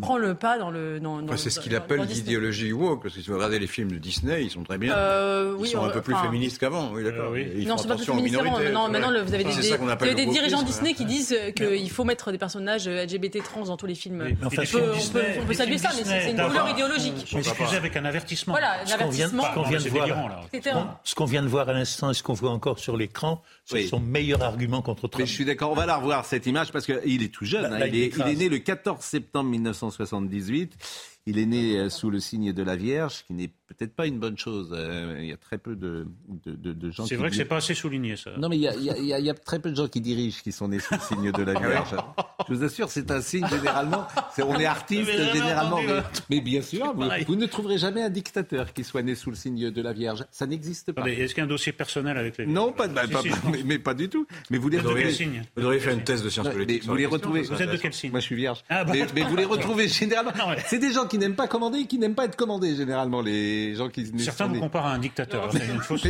Prend 0.00 0.16
le 0.16 0.34
pas 0.34 0.58
dans 0.58 0.70
le. 0.70 1.00
Dans, 1.00 1.36
c'est 1.36 1.50
ce 1.50 1.60
qu'il 1.60 1.74
appelle 1.74 2.02
l'idéologie 2.02 2.72
woke, 2.72 3.02
parce 3.02 3.14
que 3.14 3.20
si 3.20 3.28
vous 3.28 3.36
regardez 3.36 3.58
les 3.58 3.66
films 3.66 3.90
de 3.90 3.98
Disney, 3.98 4.44
ils 4.44 4.50
sont 4.50 4.62
très 4.62 4.78
bien. 4.78 4.94
Euh, 4.94 5.56
ils 5.60 5.66
sont 5.66 5.84
un 5.84 5.90
peu 5.90 6.00
plus 6.00 6.14
féministes 6.14 6.58
qu'avant, 6.58 6.92
oui, 6.92 7.02
d'accord. 7.02 7.32
Euh, 7.32 7.48
oui. 7.54 7.66
Non, 7.66 7.76
c'est 7.76 7.88
pas 7.88 7.96
plus 7.96 8.04
féministe 8.04 8.36
qu'avant. 8.36 8.88
Maintenant, 8.88 9.10
vous 9.24 9.34
avez 9.34 9.44
des, 9.44 10.14
des, 10.14 10.26
dirigeants 10.26 10.62
Disney 10.62 10.94
qui 10.94 11.04
disent 11.04 11.36
qu'il 11.56 11.90
faut 11.90 12.04
mettre 12.04 12.30
des 12.30 12.38
personnages 12.38 12.88
LGBT 12.88 13.42
trans 13.42 13.64
dans 13.64 13.76
tous 13.76 13.86
les 13.86 13.94
films. 13.94 14.36
on, 14.42 14.48
peut, 14.48 14.62
on, 15.40 15.46
peut, 15.46 15.54
saluer 15.54 15.78
ça, 15.78 15.90
mais 15.96 16.04
c'est 16.04 16.30
une 16.30 16.42
couleur 16.42 16.68
idéologique. 16.70 17.34
Excusez 17.34 17.76
avec 17.76 17.96
un 17.96 18.04
avertissement. 18.04 18.54
Voilà, 18.54 18.82
un 18.86 18.92
avertissement. 18.92 19.44
Ce 21.04 21.14
qu'on 21.14 21.24
vient 21.24 21.42
de 21.42 21.48
voir 21.48 21.68
à 21.68 21.72
l'instant 21.72 22.10
et 22.10 22.14
ce 22.14 22.22
qu'on 22.22 22.34
voit 22.34 22.50
encore 22.50 22.78
sur 22.78 22.96
l'écran, 22.96 23.42
c'est 23.64 23.86
son 23.86 24.00
meilleur 24.00 24.42
argument 24.42 24.82
contre 24.82 25.08
Trump. 25.08 25.26
je 25.26 25.32
suis 25.32 25.44
d'accord, 25.44 25.70
on 25.70 25.74
va 25.74 25.86
la 25.86 25.96
revoir 25.96 26.24
cette 26.24 26.46
image 26.46 26.72
parce 26.72 26.86
qu'il 26.86 27.22
est 27.22 27.32
tout 27.32 27.44
jeune. 27.44 27.72
Hein. 27.72 27.86
Il 27.86 27.96
est 28.02 28.36
né 28.36 28.48
le 28.48 28.58
14 28.58 29.00
septembre 29.04 29.50
1978. 29.72 30.74
Il 31.26 31.38
est 31.38 31.46
né 31.46 31.78
euh, 31.78 31.88
sous 31.88 32.10
le 32.10 32.18
signe 32.18 32.52
de 32.52 32.62
la 32.64 32.74
Vierge, 32.74 33.24
qui 33.24 33.32
n'est 33.32 33.46
peut-être 33.48 33.94
pas 33.94 34.06
une 34.06 34.18
bonne 34.18 34.36
chose. 34.36 34.74
Euh, 34.76 35.18
il 35.20 35.26
y 35.26 35.32
a 35.32 35.36
très 35.36 35.56
peu 35.56 35.76
de, 35.76 36.06
de, 36.46 36.72
de, 36.72 36.90
gens. 36.90 37.06
C'est 37.06 37.14
vrai 37.14 37.30
que 37.30 37.36
c'est 37.36 37.44
pas 37.44 37.58
assez 37.58 37.74
souligné 37.74 38.16
ça. 38.16 38.32
Non, 38.36 38.48
mais 38.48 38.56
il 38.56 38.62
y, 38.62 38.68
a, 38.68 38.74
il, 38.74 38.82
y 38.82 38.90
a, 38.90 39.18
il 39.20 39.24
y, 39.24 39.30
a, 39.30 39.34
très 39.34 39.60
peu 39.60 39.70
de 39.70 39.76
gens 39.76 39.86
qui 39.86 40.00
dirigent 40.00 40.40
qui 40.42 40.50
sont 40.50 40.66
nés 40.66 40.80
sous 40.80 40.94
le 40.94 41.00
signe 41.00 41.30
de 41.30 41.42
la 41.44 41.54
Vierge. 41.54 41.94
Je 42.48 42.54
vous 42.54 42.64
assure, 42.64 42.90
c'est 42.90 43.08
un 43.12 43.20
signe 43.20 43.46
généralement. 43.46 44.06
on 44.38 44.58
est 44.58 44.66
artiste 44.66 45.10
généralement, 45.32 45.80
mais, 46.28 46.40
bien 46.40 46.60
sûr, 46.60 46.92
vous 47.26 47.36
ne 47.36 47.46
trouverez 47.46 47.78
jamais 47.78 48.02
un 48.02 48.10
dictateur 48.10 48.72
qui 48.72 48.82
soit 48.82 49.02
né 49.02 49.14
sous 49.14 49.30
le 49.30 49.36
signe 49.36 49.70
de 49.70 49.82
la 49.82 49.92
Vierge. 49.92 50.24
Ça 50.32 50.46
n'existe 50.46 50.90
pas. 50.90 51.08
Est-ce 51.08 51.34
qu'il 51.34 51.38
y 51.38 51.40
a 51.42 51.44
un 51.44 51.48
dossier 51.48 51.72
personnel 51.72 52.16
avec 52.16 52.38
les 52.38 52.46
Non, 52.46 52.72
pas, 52.72 52.88
bah, 52.88 53.02
pas, 53.06 53.22
Mais, 53.64 53.78
pas 53.78 53.94
du 53.94 54.08
tout. 54.08 54.26
Mais 54.50 54.58
vous 54.58 54.68
les 54.68 54.78
retrouvez. 54.78 55.12
Vous 55.56 55.64
auriez 55.64 55.78
fait 55.78 55.92
une 55.92 56.02
thèse 56.02 56.24
de 56.24 56.30
sciences 56.30 56.48
politiques. 56.48 56.84
Vous 56.84 56.96
les 56.96 57.06
retrouvez. 57.06 57.42
Vous 57.42 57.62
êtes 57.62 57.70
de 57.70 57.76
quel 57.76 57.92
signe 57.92 58.10
Moi, 58.10 58.18
je 58.18 58.26
suis 58.26 58.36
vierge. 58.36 58.64
Ah, 58.68 58.84
mais, 58.84 59.22
vous 59.22 59.36
les 59.36 59.44
retrouvez 59.44 59.86
généralement. 59.86 60.32
C'est 60.66 60.78
des 60.78 60.92
gens 60.92 61.06
qui 61.12 61.18
n'aiment 61.18 61.36
pas 61.36 61.46
commander, 61.46 61.84
qui 61.84 61.98
n'aiment 61.98 62.14
pas 62.14 62.24
être 62.24 62.36
commandés 62.36 62.74
généralement 62.74 63.20
les 63.20 63.74
gens 63.74 63.90
qui. 63.90 64.10
Certains 64.18 64.46
vous 64.46 64.60
comparent 64.60 64.86
à 64.86 64.92
un 64.92 64.98
dictateur. 64.98 65.50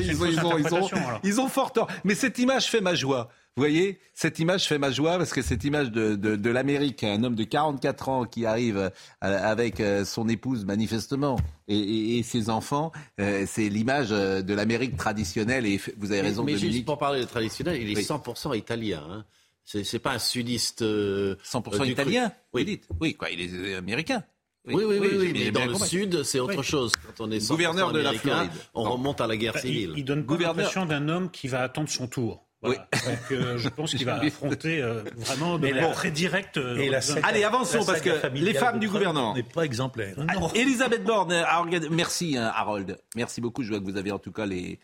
ils, 1.25 1.41
ont, 1.41 1.49
fort 1.49 1.73
tort. 1.73 1.89
Mais 2.05 2.15
cette 2.15 2.39
image 2.39 2.67
fait 2.67 2.81
ma 2.81 2.95
joie. 2.95 3.29
Vous 3.57 3.63
voyez, 3.63 3.99
cette 4.15 4.39
image 4.39 4.69
fait 4.69 4.79
ma 4.79 4.93
joie 4.93 5.19
parce 5.19 5.33
que 5.33 5.43
cette 5.43 5.65
image 5.65 5.91
de, 5.91 6.15
de, 6.15 6.51
l'Amérique, 6.51 7.03
un 7.03 7.25
homme 7.25 7.35
de 7.35 7.43
44 7.43 8.09
ans 8.09 8.25
qui 8.27 8.47
arrive 8.47 8.79
euh, 8.79 8.91
avec 9.21 9.81
euh, 9.81 10.05
son 10.05 10.29
épouse 10.29 10.65
manifestement 10.65 11.37
et, 11.67 12.23
ses 12.23 12.49
enfants, 12.49 12.93
euh, 13.21 13.45
c'est 13.49 13.69
l'image 13.69 14.11
de 14.11 14.55
l'Amérique 14.55 14.97
traditionnelle 14.97 15.67
et 15.67 15.81
vous 15.99 16.13
avez 16.13 16.21
raison. 16.21 16.45
Mais, 16.45 16.53
mais 16.53 16.59
juste 16.59 16.85
pour 16.85 16.97
parler 16.97 17.21
de 17.21 17.27
traditionnel, 17.27 17.83
il 17.83 17.99
est 17.99 18.09
100% 18.09 18.57
italien. 18.57 19.03
Hein. 19.11 19.25
C'est 19.65 19.99
pas 19.99 20.13
un 20.13 20.19
sudiste. 20.21 20.83
100% 20.83 21.89
italien, 21.89 22.33
oui. 22.53 22.65
dites? 22.65 22.87
Oui, 23.01 23.15
quoi, 23.15 23.31
il 23.31 23.41
est 23.41 23.75
américain. 23.75 24.23
Oui, 24.65 24.85
oui, 24.87 24.99
oui, 25.01 25.33
mais 25.33 25.51
dans 25.51 25.67
le 25.67 25.75
sud, 25.75 26.23
c'est 26.23 26.39
autre 26.39 26.63
chose. 26.63 26.93
Quand 26.97 27.25
on 27.27 27.31
est 27.31 27.47
gouverneur 27.49 27.93
de 27.93 28.01
la 28.01 28.13
Floride, 28.13 28.51
on 28.75 28.85
remonte 28.85 29.21
à 29.21 29.27
la 29.27 29.37
guerre 29.37 29.59
civile. 29.59 29.95
Il, 29.97 30.05
donne 30.05 30.25
pas 30.25 30.37
l'impression 30.37 30.87
d'un 30.87 31.09
homme 31.09 31.31
qui 31.31 31.49
va 31.49 31.63
attendre 31.63 31.89
son 31.89 32.07
tour. 32.07 32.47
Oui. 32.63 32.77
Donc 32.93 33.33
euh, 33.33 33.59
je 33.59 33.69
pense 33.69 33.93
qu'il 33.93 34.07
va 34.07 34.15
affronter 34.23 34.81
euh, 34.81 35.03
vraiment 35.17 35.59
de 35.59 35.69
manière 35.69 35.93
très 35.93 36.13
directe. 36.13 36.59
Euh, 36.59 37.01
Allez, 37.25 37.43
avançons 37.43 37.85
parce 37.85 38.01
que 38.01 38.29
les 38.35 38.55
femmes 38.55 38.79
du 38.79 38.89
gouvernement 38.89 39.35
n'est 39.35 39.43
pas 39.43 39.65
exemplaire. 39.65 40.15
Elisabeth 40.55 41.03
Borne, 41.05 41.45
merci 41.91 42.37
hein, 42.37 42.53
Harold, 42.55 42.99
merci 43.17 43.41
beaucoup. 43.41 43.65
Je 43.65 43.71
vois 43.71 43.81
que 43.81 43.85
vous 43.85 43.97
avez 43.97 44.13
en 44.13 44.21
tout 44.21 44.33
cas 44.33 44.47
les 44.47 44.79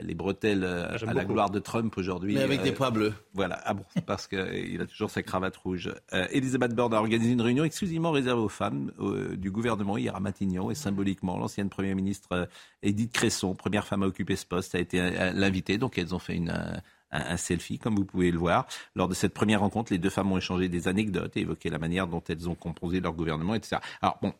les 0.00 0.14
bretelles 0.14 0.64
ah, 0.64 0.96
à 1.06 1.12
la 1.14 1.24
gloire 1.24 1.50
de 1.50 1.58
Trump 1.58 1.96
aujourd'hui. 1.96 2.34
Mais 2.34 2.42
avec 2.42 2.62
des 2.62 2.72
poids 2.72 2.90
bleus. 2.90 3.14
Voilà, 3.32 3.60
ah 3.64 3.74
bon, 3.74 3.84
parce 4.06 4.26
qu'il 4.26 4.80
a 4.80 4.86
toujours 4.86 5.10
sa 5.10 5.22
cravate 5.22 5.56
rouge. 5.56 5.92
Elisabeth 6.30 6.74
Borne 6.74 6.94
a 6.94 6.98
organisé 6.98 7.32
une 7.32 7.40
réunion 7.40 7.64
exclusivement 7.64 8.10
réservée 8.10 8.42
aux 8.42 8.48
femmes 8.48 8.92
du 9.36 9.50
gouvernement 9.50 9.96
hier 9.96 10.16
à 10.16 10.20
Matignon 10.20 10.70
et 10.70 10.74
symboliquement, 10.74 11.38
l'ancienne 11.38 11.68
Première 11.68 11.96
ministre 11.96 12.48
Edith 12.82 13.12
Cresson, 13.12 13.54
première 13.54 13.86
femme 13.86 14.02
à 14.02 14.06
occuper 14.06 14.36
ce 14.36 14.46
poste, 14.46 14.74
a 14.74 14.78
été 14.78 15.00
l'invitée. 15.32 15.78
Donc 15.78 15.98
elles 15.98 16.14
ont 16.14 16.18
fait 16.18 16.34
une 16.34 16.82
un, 17.14 17.36
selfie, 17.36 17.78
comme 17.78 17.94
vous 17.94 18.04
pouvez 18.04 18.30
le 18.30 18.38
voir. 18.38 18.66
Lors 18.94 19.08
de 19.08 19.14
cette 19.14 19.34
première 19.34 19.60
rencontre, 19.60 19.92
les 19.92 19.98
deux 19.98 20.10
femmes 20.10 20.32
ont 20.32 20.38
échangé 20.38 20.68
des 20.68 20.88
anecdotes 20.88 21.36
et 21.36 21.40
évoqué 21.40 21.70
la 21.70 21.78
manière 21.78 22.06
dont 22.06 22.22
elles 22.28 22.48
ont 22.48 22.54
composé 22.54 23.00
leur 23.00 23.12
gouvernement, 23.12 23.54
etc. 23.54 23.76
Alors 24.02 24.18
bon, 24.20 24.34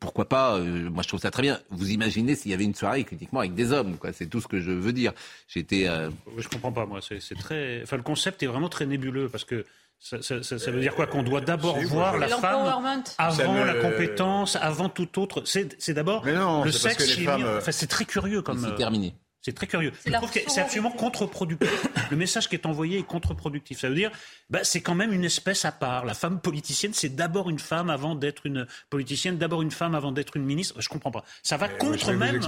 pourquoi 0.00 0.28
pas 0.28 0.56
euh, 0.56 0.90
Moi, 0.90 1.02
je 1.02 1.08
trouve 1.08 1.20
ça 1.20 1.30
très 1.30 1.42
bien. 1.42 1.60
Vous 1.70 1.90
imaginez 1.90 2.34
s'il 2.34 2.50
y 2.50 2.54
avait 2.54 2.64
une 2.64 2.74
soirée 2.74 3.04
critiquement 3.04 3.40
avec 3.40 3.54
des 3.54 3.72
hommes, 3.72 3.96
quoi. 3.96 4.12
C'est 4.12 4.26
tout 4.26 4.40
ce 4.40 4.48
que 4.48 4.60
je 4.60 4.70
veux 4.70 4.92
dire. 4.92 5.12
J'étais. 5.48 5.88
Euh... 5.88 6.10
Je 6.38 6.48
comprends 6.48 6.72
pas, 6.72 6.86
moi. 6.86 7.00
C'est 7.02 7.38
très. 7.38 7.82
Enfin, 7.82 7.96
le 7.96 8.02
concept 8.02 8.42
est 8.42 8.46
vraiment 8.46 8.68
très 8.68 8.86
nébuleux 8.86 9.28
parce 9.28 9.44
que. 9.44 9.64
Ça, 9.98 10.18
veut 10.18 10.80
dire 10.80 10.94
quoi? 10.94 11.06
Qu'on 11.06 11.22
doit 11.22 11.40
d'abord 11.40 11.80
voir 11.80 12.18
la 12.18 12.28
femme 12.28 13.02
avant 13.18 13.64
la 13.64 13.74
compétence, 13.74 14.56
avant 14.56 14.90
tout 14.90 15.18
autre. 15.18 15.42
C'est 15.46 15.94
d'abord 15.94 16.24
le 16.24 16.70
sexe. 16.70 17.16
Femmes... 17.16 17.46
Enfin, 17.56 17.72
c'est 17.72 17.86
très 17.86 18.04
curieux 18.04 18.42
comme. 18.42 18.62
C'est 18.62 18.74
terminé. 18.76 19.14
C'est 19.46 19.52
très 19.52 19.68
curieux. 19.68 19.92
Je 20.04 20.10
trouve 20.10 20.32
que 20.32 20.40
c'est 20.48 20.60
absolument 20.60 20.90
contre-productif. 20.90 21.86
Le 22.10 22.16
message 22.16 22.48
qui 22.48 22.56
est 22.56 22.66
envoyé 22.66 22.98
est 22.98 23.04
contre-productif. 23.04 23.78
Ça 23.78 23.88
veut 23.88 23.94
dire, 23.94 24.10
bah, 24.50 24.64
c'est 24.64 24.80
quand 24.80 24.96
même 24.96 25.12
une 25.12 25.24
espèce 25.24 25.64
à 25.64 25.70
part. 25.70 26.04
La 26.04 26.14
femme 26.14 26.40
politicienne, 26.40 26.92
c'est 26.92 27.14
d'abord 27.14 27.48
une 27.48 27.60
femme 27.60 27.88
avant 27.88 28.16
d'être 28.16 28.46
une 28.46 28.66
politicienne, 28.90 29.38
d'abord 29.38 29.62
une 29.62 29.70
femme 29.70 29.94
avant 29.94 30.10
d'être 30.10 30.36
une 30.36 30.44
ministre. 30.44 30.80
Je 30.80 30.88
comprends 30.88 31.12
pas. 31.12 31.22
Ça 31.44 31.56
va 31.58 31.68
contre 31.68 32.12
même, 32.12 32.40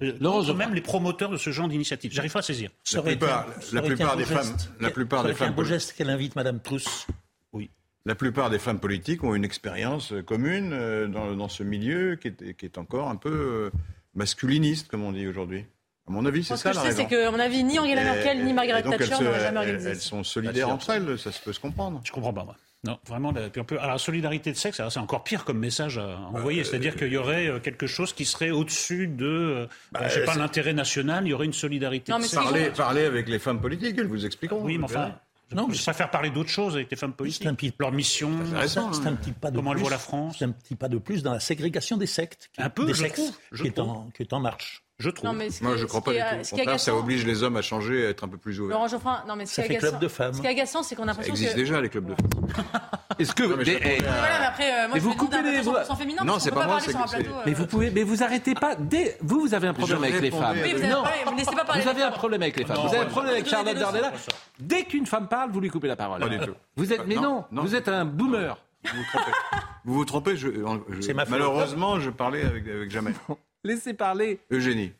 euh, 0.00 0.54
même 0.54 0.72
les 0.72 0.80
promoteurs 0.80 1.28
de 1.28 1.36
ce 1.36 1.50
genre 1.50 1.68
d'initiative. 1.68 2.10
J'arrive 2.10 2.32
pas 2.32 2.38
à 2.38 2.42
saisir. 2.42 2.70
La 2.94 3.02
plupart, 3.02 3.46
la 3.74 3.82
plupart 3.82 4.16
des 4.16 4.24
femmes, 4.24 4.56
la 4.80 4.90
plupart 4.90 5.24
des 5.24 5.34
femmes. 5.34 5.50
un 5.50 5.52
beau 5.52 5.64
geste 5.64 5.92
qu'elle 5.92 6.08
invite 6.08 6.36
Madame 6.36 6.60
Trousse. 6.60 7.06
Oui. 7.52 7.68
La 8.06 8.14
plupart 8.14 8.48
des 8.48 8.58
femmes 8.58 8.80
politiques 8.80 9.24
ont 9.24 9.34
une 9.34 9.44
expérience 9.44 10.14
euh, 10.14 10.22
commune 10.22 10.72
euh, 10.72 11.06
dans, 11.06 11.36
dans 11.36 11.48
ce 11.50 11.62
milieu 11.62 12.16
qui 12.16 12.28
est, 12.28 12.54
qui 12.54 12.64
est 12.64 12.78
encore 12.78 13.10
un 13.10 13.16
peu 13.16 13.70
masculiniste, 14.14 14.88
comme 14.88 15.04
on 15.04 15.12
dit 15.12 15.26
aujourd'hui. 15.26 15.66
À 16.10 16.12
mon 16.12 16.26
avis, 16.26 16.42
c'est 16.42 16.56
ça. 16.56 16.72
Ce 16.72 16.78
que 16.78 16.84
je 16.84 16.90
sais, 16.90 16.96
c'est 17.02 17.06
qu'à 17.06 17.30
mon 17.30 17.38
avis, 17.38 17.62
ni 17.62 17.78
Angela 17.78 18.02
Merkel 18.02 18.44
ni 18.44 18.52
Margaret 18.52 18.82
Thatcher 18.82 19.22
n'auraient 19.22 19.40
jamais 19.40 19.58
organisé. 19.58 19.90
Elles 19.90 20.00
sont 20.00 20.24
solidaires 20.24 20.68
entre 20.68 20.90
elles, 20.90 21.18
ça 21.18 21.30
se 21.30 21.40
peut 21.40 21.52
se 21.52 21.60
comprendre. 21.60 22.00
Je 22.04 22.10
comprends 22.10 22.32
pas, 22.32 22.44
moi. 22.44 22.56
Non, 22.82 22.98
vraiment, 23.06 23.34
un 23.36 23.64
peu. 23.64 23.78
Alors, 23.78 24.00
solidarité 24.00 24.50
de 24.52 24.56
sexe, 24.56 24.80
c'est 24.88 24.98
encore 24.98 25.22
pire 25.22 25.44
comme 25.44 25.58
message 25.58 25.98
à 25.98 26.18
envoyer. 26.32 26.64
C'est-à-dire 26.64 26.96
qu'il 26.96 27.12
y 27.12 27.16
aurait 27.16 27.46
euh, 27.46 27.60
quelque 27.60 27.86
chose 27.86 28.12
qui 28.14 28.24
serait 28.24 28.50
au-dessus 28.50 29.06
de, 29.06 29.26
euh, 29.26 29.66
bah, 29.92 30.08
je 30.08 30.14
sais 30.14 30.24
pas, 30.24 30.34
l'intérêt 30.34 30.72
national. 30.72 31.26
Il 31.26 31.30
y 31.30 31.34
aurait 31.34 31.46
une 31.46 31.52
solidarité. 31.52 32.10
Non, 32.10 32.18
mais 32.18 32.28
parler, 32.32 32.70
parler 32.70 33.04
avec 33.04 33.28
les 33.28 33.38
femmes 33.38 33.60
politiques, 33.60 33.96
elles 33.98 34.06
vous 34.06 34.24
expliqueront. 34.24 34.62
Oui, 34.62 34.78
mais 34.78 34.84
enfin. 34.84 35.14
Non, 35.52 35.68
je 35.70 35.82
préfère 35.82 36.10
parler 36.10 36.30
d'autres 36.30 36.48
choses 36.48 36.76
avec 36.76 36.90
les 36.90 36.96
femmes 36.96 37.12
politiques. 37.12 37.44
Un 37.44 37.54
petit, 37.54 37.72
leur 37.78 37.90
mission, 37.90 38.30
c'est 38.66 38.78
un 38.78 38.84
hein. 38.84 39.16
petit 39.16 39.32
pas 39.32 39.50
de 39.50 39.56
comment 39.56 39.72
plus, 39.72 39.78
elle 39.78 39.82
voit 39.82 39.90
la 39.90 39.98
France. 39.98 40.36
C'est 40.38 40.44
un 40.44 40.52
petit 40.52 40.76
pas 40.76 40.88
de 40.88 40.98
plus 40.98 41.24
dans 41.24 41.32
la 41.32 41.40
ségrégation 41.40 41.96
des 41.96 42.06
sectes. 42.06 42.50
un 42.56 42.70
peu, 42.70 42.86
des 42.86 42.94
je 42.94 43.02
sexes, 43.02 43.32
je 43.50 43.64
qui, 43.64 43.68
est 43.68 43.78
en, 43.80 44.08
qui 44.14 44.22
est 44.22 44.32
en 44.32 44.38
marche 44.38 44.84
je 45.00 45.08
trouve. 45.10 45.34
Moi, 45.34 45.76
je 45.76 45.82
ne 45.82 45.86
crois 45.86 46.02
pas 46.02 46.12
du 46.12 46.18
tout. 46.18 46.54
Au 46.54 46.56
contraire, 46.56 46.80
ça 46.80 46.94
oblige 46.94 47.24
les 47.24 47.42
hommes 47.42 47.56
à 47.56 47.62
changer, 47.62 48.06
à 48.06 48.10
être 48.10 48.22
un 48.22 48.28
peu 48.28 48.36
plus 48.36 48.60
ouverts. 48.60 48.76
Laurent 48.76 48.88
Geoffrin, 48.88 49.24
non, 49.26 49.34
mais 49.34 49.46
ce 49.46 49.54
ça 49.54 49.62
fait 49.62 49.76
club 49.76 49.98
de 49.98 50.08
femmes. 50.08 50.34
Ce 50.34 50.40
qui 50.40 50.46
est 50.46 50.50
agaçant, 50.50 50.82
c'est 50.82 50.94
qu'on 50.94 51.04
a 51.04 51.06
l'impression 51.06 51.32
que... 51.32 51.38
Ça 51.38 51.44
existe 51.44 51.56
déjà, 51.56 51.80
les 51.80 51.88
clubs 51.88 52.04
de 52.04 52.14
femmes. 52.14 52.64
Est-ce 53.18 53.34
que... 53.34 53.42
mais, 53.42 53.64
mais, 53.64 53.98
voilà, 53.98 54.38
mais 54.40 54.46
après, 54.46 54.72
euh, 54.72 54.76
moi, 54.86 54.90
mais 54.94 55.00
je 55.00 55.04
vous 55.04 55.14
coupez 55.14 55.42
les 55.42 55.60
voix. 55.62 55.84
féminin, 55.84 56.22
non, 56.24 56.38
c'est 56.38 56.50
pas 56.50 56.66
moi, 56.66 56.80
c'est... 56.80 56.94
Mais 57.46 57.54
vous 57.54 57.66
pouvez... 57.66 57.90
Mais 57.90 58.02
vous 58.02 58.22
arrêtez 58.22 58.54
pas... 58.54 58.74
Dès... 58.76 59.16
Vous, 59.22 59.40
vous 59.40 59.54
avez 59.54 59.68
un 59.68 59.74
problème 59.74 60.04
avec 60.04 60.20
les 60.20 60.30
femmes. 60.30 60.56
Oui, 60.62 60.74
vous 60.74 60.86
non. 60.86 61.02
Vous 61.26 61.36
laissez 61.36 61.56
pas 61.56 61.64
parler 61.64 61.82
Vous 61.82 61.88
avez 61.88 62.02
un 62.02 62.10
problème 62.10 62.42
avec 62.42 62.56
les 62.56 62.64
femmes. 62.64 62.76
Vous 62.76 62.94
avez 62.94 63.04
un 63.04 63.06
problème 63.06 63.32
avec 63.32 63.48
Charlotte 63.48 63.76
Dardella. 63.76 64.12
Dès 64.58 64.84
qu'une 64.84 65.06
femme 65.06 65.28
parle, 65.28 65.50
vous 65.50 65.60
lui 65.60 65.70
coupez 65.70 65.88
la 65.88 65.96
parole. 65.96 66.20
Pas 66.20 66.28
du 66.28 66.38
tout. 66.38 66.54
Vous 66.76 66.92
êtes... 66.92 67.06
Mais 67.06 67.16
non, 67.16 67.44
vous 67.50 67.74
êtes 67.74 67.88
un 67.88 68.04
boomer. 68.04 68.56
Vous 68.84 68.96
vous 68.96 69.04
trompez. 69.12 69.32
Vous 69.84 69.94
vous 69.94 70.04
trompez. 70.04 71.24
Malheureusement, 71.28 72.00
je 72.00 72.10
parlais 72.10 72.44
avec 72.44 72.90
Jamais. 72.90 73.12
Laissez 73.64 73.94
parler. 73.94 74.40
Eugénie. 74.50 74.92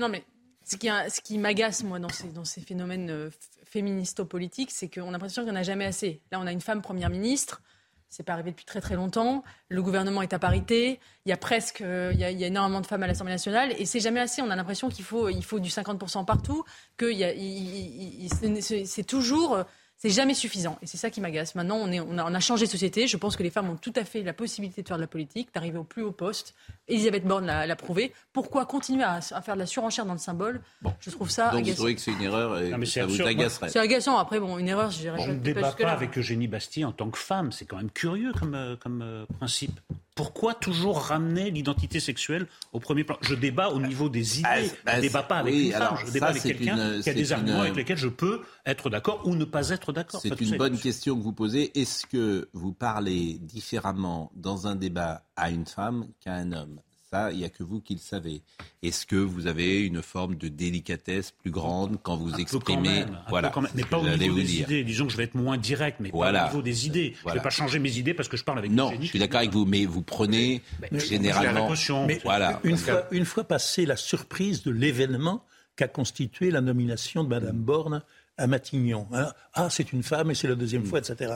Non, 0.00 0.08
mais 0.08 0.24
ce 0.64 0.76
qui, 0.76 0.88
ce 0.88 1.20
qui 1.20 1.38
m'agace, 1.38 1.82
moi, 1.82 1.98
dans 1.98 2.08
ces, 2.08 2.28
dans 2.28 2.44
ces 2.44 2.60
phénomènes 2.60 3.10
euh, 3.10 3.30
féministo-politiques, 3.64 4.70
c'est 4.70 4.88
qu'on 4.88 5.08
a 5.08 5.12
l'impression 5.12 5.42
qu'il 5.42 5.52
n'y 5.52 5.58
en 5.58 5.60
a 5.60 5.64
jamais 5.64 5.86
assez. 5.86 6.20
Là, 6.30 6.40
on 6.40 6.46
a 6.46 6.52
une 6.52 6.60
femme 6.60 6.82
première 6.82 7.10
ministre. 7.10 7.62
C'est 8.08 8.22
pas 8.22 8.32
arrivé 8.32 8.50
depuis 8.50 8.64
très 8.64 8.80
très 8.80 8.94
longtemps. 8.94 9.44
Le 9.68 9.82
gouvernement 9.82 10.22
est 10.22 10.32
à 10.32 10.38
parité. 10.38 10.98
Il 11.26 11.28
y 11.28 11.32
a 11.32 11.36
presque, 11.36 11.82
euh, 11.82 12.10
il 12.14 12.20
y 12.20 12.24
a, 12.24 12.30
il 12.30 12.38
y 12.38 12.44
a 12.44 12.46
énormément 12.46 12.80
de 12.80 12.86
femmes 12.86 13.02
à 13.02 13.06
l'Assemblée 13.06 13.34
nationale, 13.34 13.72
et 13.78 13.84
c'est 13.84 14.00
jamais 14.00 14.20
assez. 14.20 14.40
On 14.40 14.50
a 14.50 14.56
l'impression 14.56 14.88
qu'il 14.88 15.04
faut, 15.04 15.28
il 15.28 15.44
faut 15.44 15.60
du 15.60 15.68
50% 15.68 16.24
partout, 16.24 16.64
que 16.96 17.12
c'est 18.84 19.04
toujours 19.06 19.64
c'est 19.98 20.10
jamais 20.10 20.34
suffisant. 20.34 20.78
Et 20.80 20.86
c'est 20.86 20.96
ça 20.96 21.10
qui 21.10 21.20
m'agace. 21.20 21.56
Maintenant, 21.56 21.76
on, 21.76 21.90
est, 21.90 21.98
on, 21.98 22.18
a, 22.18 22.24
on, 22.24 22.32
a, 22.32 22.40
changé 22.40 22.66
de 22.66 22.70
société. 22.70 23.08
Je 23.08 23.16
pense 23.16 23.36
que 23.36 23.42
les 23.42 23.50
femmes 23.50 23.68
ont 23.68 23.76
tout 23.76 23.92
à 23.96 24.04
fait 24.04 24.22
la 24.22 24.32
possibilité 24.32 24.82
de 24.82 24.88
faire 24.88 24.96
de 24.96 25.02
la 25.02 25.08
politique, 25.08 25.48
d'arriver 25.52 25.78
au 25.78 25.84
plus 25.84 26.02
haut 26.02 26.12
poste. 26.12 26.54
Elisabeth 26.86 27.24
Borne 27.24 27.46
l'a 27.46 27.76
prouvé. 27.76 28.12
Pourquoi 28.32 28.64
continuer 28.64 29.02
à, 29.02 29.18
à, 29.32 29.42
faire 29.42 29.54
de 29.54 29.58
la 29.58 29.66
surenchère 29.66 30.06
dans 30.06 30.12
le 30.12 30.18
symbole? 30.20 30.60
Bon. 30.82 30.94
Je 31.00 31.10
trouve 31.10 31.30
ça 31.30 31.50
Donc 31.50 31.62
agaçant. 31.62 31.70
vous 31.70 31.76
trouvez 31.76 31.94
que 31.96 32.00
c'est 32.00 32.12
une 32.12 32.22
erreur 32.22 32.60
et 32.60 32.70
non, 32.70 32.84
ça 32.86 33.06
vous 33.06 33.20
agacerait 33.22 33.70
C'est 33.70 33.80
agaçant. 33.80 34.18
Après, 34.18 34.38
bon, 34.38 34.56
une 34.58 34.68
erreur, 34.68 34.90
je 34.90 34.98
dirais. 34.98 35.18
on 35.20 35.28
ne 35.28 35.34
débat 35.34 35.72
pas 35.72 35.90
avec 35.90 36.16
Eugénie 36.16 36.46
Bastier 36.46 36.84
en 36.84 36.92
tant 36.92 37.10
que 37.10 37.18
femme. 37.18 37.50
C'est 37.50 37.64
quand 37.64 37.76
même 37.76 37.90
curieux 37.90 38.32
comme, 38.32 38.54
euh, 38.54 38.76
comme 38.76 39.02
euh, 39.02 39.26
principe. 39.38 39.80
Pourquoi 40.18 40.52
toujours 40.52 40.98
ramener 40.98 41.48
l'identité 41.52 42.00
sexuelle 42.00 42.48
au 42.72 42.80
premier 42.80 43.04
plan? 43.04 43.16
Je 43.20 43.36
débat 43.36 43.68
au 43.68 43.80
niveau 43.80 44.08
des 44.08 44.40
idées. 44.40 44.68
Bah, 44.84 44.94
je 44.94 44.96
ne 44.96 45.02
débat 45.02 45.22
pas 45.22 45.36
avec 45.36 45.54
une 45.54 45.70
femme. 45.70 45.96
Je 46.04 46.10
débat 46.10 46.26
avec 46.26 46.42
quelqu'un 46.42 47.00
qui 47.00 47.08
a 47.08 47.14
des 47.14 47.32
arguments 47.32 47.60
avec 47.60 47.76
lesquels 47.76 47.98
je 47.98 48.08
peux 48.08 48.42
être 48.66 48.90
d'accord 48.90 49.22
ou 49.28 49.36
ne 49.36 49.44
pas 49.44 49.68
être 49.68 49.92
d'accord. 49.92 50.20
C'est 50.20 50.40
une 50.40 50.56
bonne 50.56 50.76
question 50.76 51.16
que 51.16 51.22
vous 51.22 51.32
posez. 51.32 51.70
Est-ce 51.80 52.04
que 52.04 52.48
vous 52.52 52.72
parlez 52.72 53.38
différemment 53.38 54.32
dans 54.34 54.66
un 54.66 54.74
débat 54.74 55.22
à 55.36 55.50
une 55.50 55.66
femme 55.66 56.08
qu'à 56.18 56.34
un 56.34 56.50
homme? 56.50 56.80
Ça, 57.10 57.32
il 57.32 57.38
n'y 57.38 57.44
a 57.44 57.48
que 57.48 57.62
vous 57.62 57.80
qui 57.80 57.94
le 57.94 58.00
savez. 58.00 58.42
Est-ce 58.82 59.06
que 59.06 59.16
vous 59.16 59.46
avez 59.46 59.80
une 59.80 60.02
forme 60.02 60.34
de 60.36 60.48
délicatesse 60.48 61.30
plus 61.30 61.50
grande 61.50 61.98
quand 62.02 62.16
vous 62.16 62.34
exprimez 62.34 63.04
Voilà. 63.28 63.52
Mais 63.74 63.84
pas 63.84 63.98
au 63.98 64.08
niveau 64.08 64.36
des 64.36 64.60
idées. 64.60 64.84
Disons 64.84 65.06
que 65.06 65.12
je 65.12 65.16
vais 65.16 65.24
être 65.24 65.34
moins 65.34 65.56
direct, 65.56 65.98
mais 66.00 66.10
pas 66.10 66.44
au 66.44 66.48
niveau 66.48 66.62
des 66.62 66.86
idées. 66.86 67.14
Je 67.24 67.28
ne 67.28 67.34
vais 67.34 67.40
pas 67.40 67.50
changer 67.50 67.78
mes 67.78 67.96
idées 67.96 68.14
parce 68.14 68.28
que 68.28 68.36
je 68.36 68.44
parle 68.44 68.58
avec 68.58 68.70
Non, 68.70 68.92
je 69.00 69.06
suis 69.06 69.18
d'accord 69.18 69.40
avec 69.40 69.52
vous, 69.52 69.64
mais 69.64 69.84
vous 69.86 70.02
prenez 70.02 70.62
généralement. 70.92 71.70
Mais 72.06 72.20
voilà. 72.24 72.60
Une 72.64 72.76
fois, 72.76 73.04
une 73.10 73.24
fois 73.24 73.44
passée 73.44 73.86
la 73.86 73.96
surprise 73.96 74.62
de 74.62 74.70
l'événement 74.70 75.44
qu'a 75.76 75.88
constitué 75.88 76.50
la 76.50 76.60
nomination 76.60 77.24
de 77.24 77.28
Mme 77.28 77.56
Borne 77.56 78.02
à 78.36 78.46
Matignon. 78.46 79.06
Hein. 79.12 79.32
ah, 79.54 79.68
c'est 79.70 79.92
une 79.92 80.02
femme 80.02 80.30
et 80.30 80.34
c'est 80.34 80.48
la 80.48 80.54
deuxième 80.54 80.82
mm. 80.82 80.86
fois, 80.86 80.98
etc. 81.00 81.32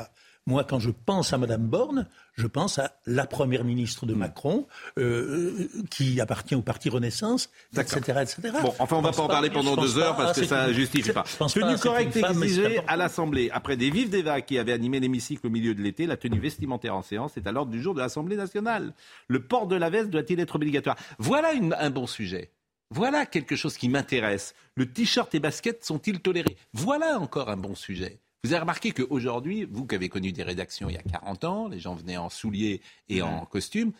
Moi, 0.46 0.64
quand 0.64 0.80
je 0.80 0.90
pense 0.90 1.32
à 1.32 1.38
Mme 1.38 1.68
Borne, 1.68 2.08
je 2.34 2.48
pense 2.48 2.80
à 2.80 2.92
la 3.06 3.26
première 3.26 3.62
ministre 3.62 4.06
de 4.06 4.14
Macron, 4.14 4.66
euh, 4.98 5.68
qui 5.88 6.20
appartient 6.20 6.56
au 6.56 6.62
parti 6.62 6.88
Renaissance, 6.88 7.48
etc., 7.76 7.98
etc. 8.22 8.54
Bon, 8.60 8.74
enfin, 8.80 8.96
on 8.96 9.02
ne 9.02 9.06
va 9.06 9.12
pas 9.12 9.22
en 9.22 9.28
parler 9.28 9.50
pendant 9.50 9.76
deux 9.76 9.98
heures 9.98 10.16
parce 10.16 10.38
que 10.38 10.44
ça 10.44 10.66
ne 10.66 10.72
justifie 10.72 11.12
pas. 11.12 11.24
Tenue 11.48 11.78
correcte 11.78 12.16
exigée 12.16 12.80
à 12.88 12.96
l'Assemblée. 12.96 13.50
Après 13.52 13.76
des 13.76 13.90
vives 13.90 14.10
débats 14.10 14.40
qui 14.40 14.58
avaient 14.58 14.72
animé 14.72 14.98
l'hémicycle 14.98 15.46
au 15.46 15.50
milieu 15.50 15.74
de 15.74 15.82
l'été, 15.82 16.06
la 16.06 16.16
tenue 16.16 16.40
vestimentaire 16.40 16.96
en 16.96 17.02
séance 17.02 17.36
est 17.36 17.46
à 17.46 17.52
l'ordre 17.52 17.70
du 17.70 17.80
jour 17.80 17.94
de 17.94 18.00
l'Assemblée 18.00 18.36
nationale. 18.36 18.94
Le 19.28 19.44
port 19.44 19.68
de 19.68 19.76
la 19.76 19.90
veste 19.90 20.10
doit-il 20.10 20.40
être 20.40 20.56
obligatoire? 20.56 20.96
Voilà 21.18 21.52
un 21.78 21.90
bon 21.90 22.08
sujet. 22.08 22.50
Voilà 22.90 23.26
quelque 23.26 23.54
chose 23.54 23.78
qui 23.78 23.88
m'intéresse. 23.88 24.54
Le 24.74 24.90
t-shirt 24.90 25.32
et 25.34 25.40
basket 25.40 25.84
sont-ils 25.84 26.20
tolérés? 26.20 26.56
Voilà 26.74 27.18
encore 27.18 27.48
un 27.48 27.56
bon 27.56 27.74
sujet. 27.74 28.21
Vous 28.44 28.52
avez 28.52 28.60
remarqué 28.60 28.90
qu'aujourd'hui, 28.90 29.68
vous 29.70 29.86
qui 29.86 29.94
avez 29.94 30.08
connu 30.08 30.32
des 30.32 30.42
rédactions 30.42 30.88
il 30.88 30.94
y 30.94 30.98
a 30.98 31.02
40 31.02 31.44
ans, 31.44 31.68
les 31.68 31.78
gens 31.78 31.94
venaient 31.94 32.16
en 32.16 32.28
souliers 32.28 32.80
et 33.08 33.22
en 33.22 33.46
costume, 33.46 33.92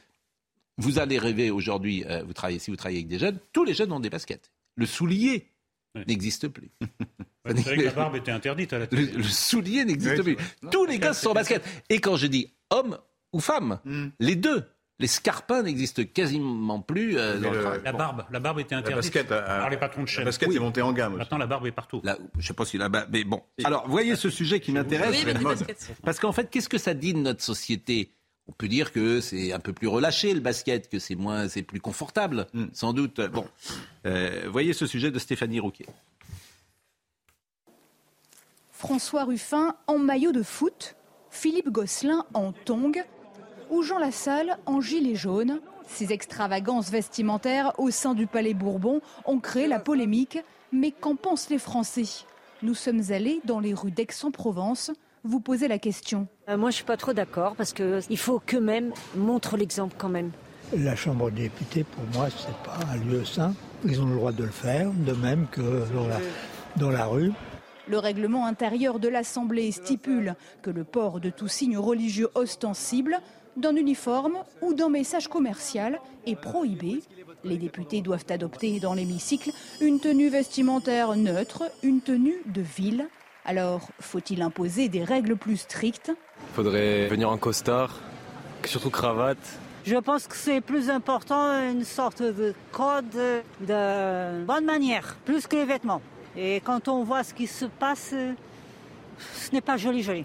vous 0.79 0.99
allez 0.99 1.19
rêver 1.19 1.51
aujourd'hui, 1.51 2.05
euh, 2.07 2.25
vous 2.25 2.33
travaillez, 2.33 2.59
si 2.59 2.71
vous 2.71 2.77
travaillez 2.77 2.99
avec 2.99 3.09
des 3.09 3.19
jeunes, 3.19 3.39
tous 3.53 3.63
les 3.63 3.75
jeunes 3.75 3.93
ont 3.93 4.01
des 4.01 4.11
baskets. 4.11 4.51
Le 4.75 4.87
soulier 4.87 5.47
n'existe 6.07 6.49
plus. 6.49 6.71
vous 7.45 7.63
savez 7.63 7.77
que 7.77 7.83
la 7.83 7.93
barbe 7.93 8.17
était 8.17 8.33
interdite 8.33 8.73
à 8.73 8.81
la 8.81 8.87
télé. 8.89 9.13
Le, 9.13 9.23
soulier 9.23 9.85
n'existe 9.85 10.23
plus. 10.23 10.37
tous 10.73 10.87
les 10.87 10.99
gars 10.99 11.15
sont 11.15 11.31
en 11.31 11.35
basket. 11.35 11.63
Et 11.89 12.01
quand 12.01 12.17
je 12.17 12.27
dis 12.27 12.53
homme 12.71 12.99
ou 13.33 13.39
femme, 13.39 13.79
hmm. 13.85 14.09
les 14.19 14.35
deux 14.35 14.65
les 14.99 15.07
scarpins 15.07 15.63
n'existent 15.63 16.03
quasiment 16.05 16.81
plus. 16.81 17.19
Euh, 17.19 17.39
dans 17.39 17.51
le... 17.51 17.83
La 17.85 17.93
barbe, 17.93 18.25
la 18.31 18.41
barbe 18.41 18.61
était 18.61 18.75
interdite 18.75 19.15
la 19.15 19.23
basket 19.23 19.29
par 19.29 19.71
les 19.71 19.77
patrons 19.77 20.03
de 20.03 20.09
chaîne. 20.09 20.25
La 20.25 20.27
basket 20.27 20.53
est 20.53 20.59
montée 20.59 20.83
en 20.83 20.93
gamme. 20.93 21.17
Maintenant, 21.17 21.39
la 21.39 21.47
barbe 21.47 21.67
est 21.67 21.73
partout. 21.73 22.01
Là, 22.05 22.19
je 22.39 22.47
sais 22.47 22.55
pas 22.55 22.65
si 22.65 22.79
la 22.79 22.89
barbe, 22.89 23.09
mais 23.13 23.25
bon. 23.25 23.43
Alors, 23.65 23.89
voyez 23.89 24.17
ce 24.17 24.31
sujet 24.31 24.61
qui 24.61 24.73
m'intéresse. 24.73 25.25
Parce 26.05 26.21
qu'en 26.21 26.33
fait, 26.33 26.51
qu'est-ce 26.51 26.69
que 26.69 26.79
ça 26.79 26.95
dit 26.95 27.15
de 27.15 27.19
notre 27.19 27.43
société? 27.43 28.13
On 28.49 28.53
peut 28.53 28.69
dire 28.69 28.93
que 28.93 29.21
c'est 29.21 29.53
un 29.53 29.61
peu 29.61 29.73
plus 29.73 29.87
relâché 29.87 30.35
le 30.35 30.41
basket, 30.41 30.89
que 30.89 30.99
c'est 30.99 31.15
moins, 31.15 31.49
c'est 31.49 31.63
plus 31.63 31.81
confortable, 31.81 32.47
hmm. 32.55 32.67
sans 32.73 32.93
doute. 32.93 33.21
Bon, 33.21 33.47
euh, 34.05 34.49
voyez 34.51 34.73
ce 34.73 34.87
sujet 34.87 35.11
de 35.11 35.19
Stéphanie 35.19 35.61
Rouquet. 35.61 35.87
François 38.73 39.25
Ruffin 39.25 39.77
en 39.87 39.99
maillot 39.99 40.33
de 40.33 40.43
foot, 40.43 40.97
Philippe 41.31 41.71
Gosselin 41.71 42.25
en 42.35 42.53
tongs 42.53 43.05
ou 43.73 43.83
Jean 43.83 43.99
Lassalle 43.99 44.59
en 44.67 44.81
gilet 44.81 45.17
jaune. 45.17 45.61
Ces 45.89 46.13
extravagances 46.13 46.91
vestimentaires 46.91 47.73
au 47.79 47.91
sein 47.91 48.15
du 48.15 48.29
Palais 48.29 48.55
Bourbon 48.55 49.01
ont 49.25 49.41
créé 49.41 49.67
la 49.67 49.81
polémique. 49.81 50.39
Mais 50.71 50.93
qu'en 50.93 51.17
pensent 51.17 51.51
les 51.51 51.59
Français? 51.59 52.25
Nous 52.63 52.75
sommes 52.75 53.03
allés 53.11 53.41
dans 53.45 53.59
les 53.59 53.75
rues 53.75 53.91
d'Aix-en-Provence 53.91 54.93
vous 55.25 55.39
posez 55.41 55.69
la 55.69 55.79
question. 55.79 56.27
Euh, 56.49 56.57
moi, 56.57 56.71
je 56.71 56.77
suis 56.77 56.85
pas 56.85 56.97
trop 56.97 57.13
d'accord 57.13 57.55
parce 57.55 57.73
qu'il 57.73 58.19
faut 58.19 58.41
qu'eux-mêmes 58.45 58.93
montrent 59.15 59.57
l'exemple 59.57 59.95
quand 59.97 60.09
même. 60.09 60.33
La 60.77 60.97
Chambre 60.97 61.31
des 61.31 61.43
députés, 61.43 61.85
pour 61.85 62.03
moi, 62.13 62.29
ce 62.31 62.49
n'est 62.49 62.55
pas 62.65 62.79
un 62.93 62.97
lieu 62.97 63.25
sain. 63.25 63.55
Ils 63.85 64.01
ont 64.01 64.07
le 64.07 64.17
droit 64.17 64.33
de 64.33 64.43
le 64.43 64.51
faire, 64.51 64.91
de 64.91 65.13
même 65.13 65.47
que 65.49 65.61
dans 65.95 66.09
la, 66.09 66.19
dans 66.77 66.91
la 66.91 67.07
rue. 67.07 67.31
Le 67.89 67.99
règlement 67.99 68.47
intérieur 68.47 68.99
de 68.99 69.09
l'Assemblée 69.09 69.71
stipule 69.71 70.35
que 70.63 70.71
le 70.71 70.85
port 70.85 71.21
de 71.21 71.31
tout 71.31 71.49
signe 71.49 71.79
religieux 71.79 72.29
ostensible, 72.35 73.21
d'un 73.57 73.77
uniforme 73.77 74.39
ou 74.61 74.75
d'un 74.75 74.89
message 74.89 75.29
commercial 75.29 76.01
est 76.27 76.41
prohibé. 76.41 77.03
Les 77.45 77.57
députés 77.57 78.01
doivent 78.01 78.27
adopter 78.31 78.81
dans 78.81 78.95
l'hémicycle 78.95 79.51
une 79.81 80.01
tenue 80.01 80.29
vestimentaire 80.29 81.17
neutre, 81.17 81.65
une 81.83 82.01
tenue 82.01 82.41
de 82.47 82.63
ville. 82.63 83.09
Alors, 83.45 83.89
faut-il 84.01 84.41
imposer 84.43 84.89
des 84.89 85.03
règles 85.03 85.37
plus 85.37 85.57
strictes? 85.57 86.13
Il 86.51 86.55
faudrait 86.55 87.09
venir 87.09 87.29
en 87.31 87.39
costard, 87.39 87.99
surtout 88.65 88.91
cravate. 88.91 89.59
Je 89.85 89.97
pense 89.97 90.29
que 90.29 90.37
c'est 90.37 90.61
plus 90.61 90.91
important 90.91 91.61
une 91.69 91.83
sorte 91.83 92.23
de 92.23 92.55
code 92.71 93.11
de 93.11 94.45
bonne 94.45 94.65
manière, 94.65 95.17
plus 95.25 95.49
que 95.49 95.57
les 95.57 95.65
vêtements. 95.65 96.01
Et 96.37 96.61
quand 96.61 96.87
on 96.87 97.03
voit 97.03 97.25
ce 97.25 97.35
qui 97.35 97.49
se 97.49 97.65
passe, 97.65 98.15
ce 99.19 99.53
n'est 99.53 99.61
pas 99.61 99.77
joli 99.77 100.03
joli. 100.05 100.25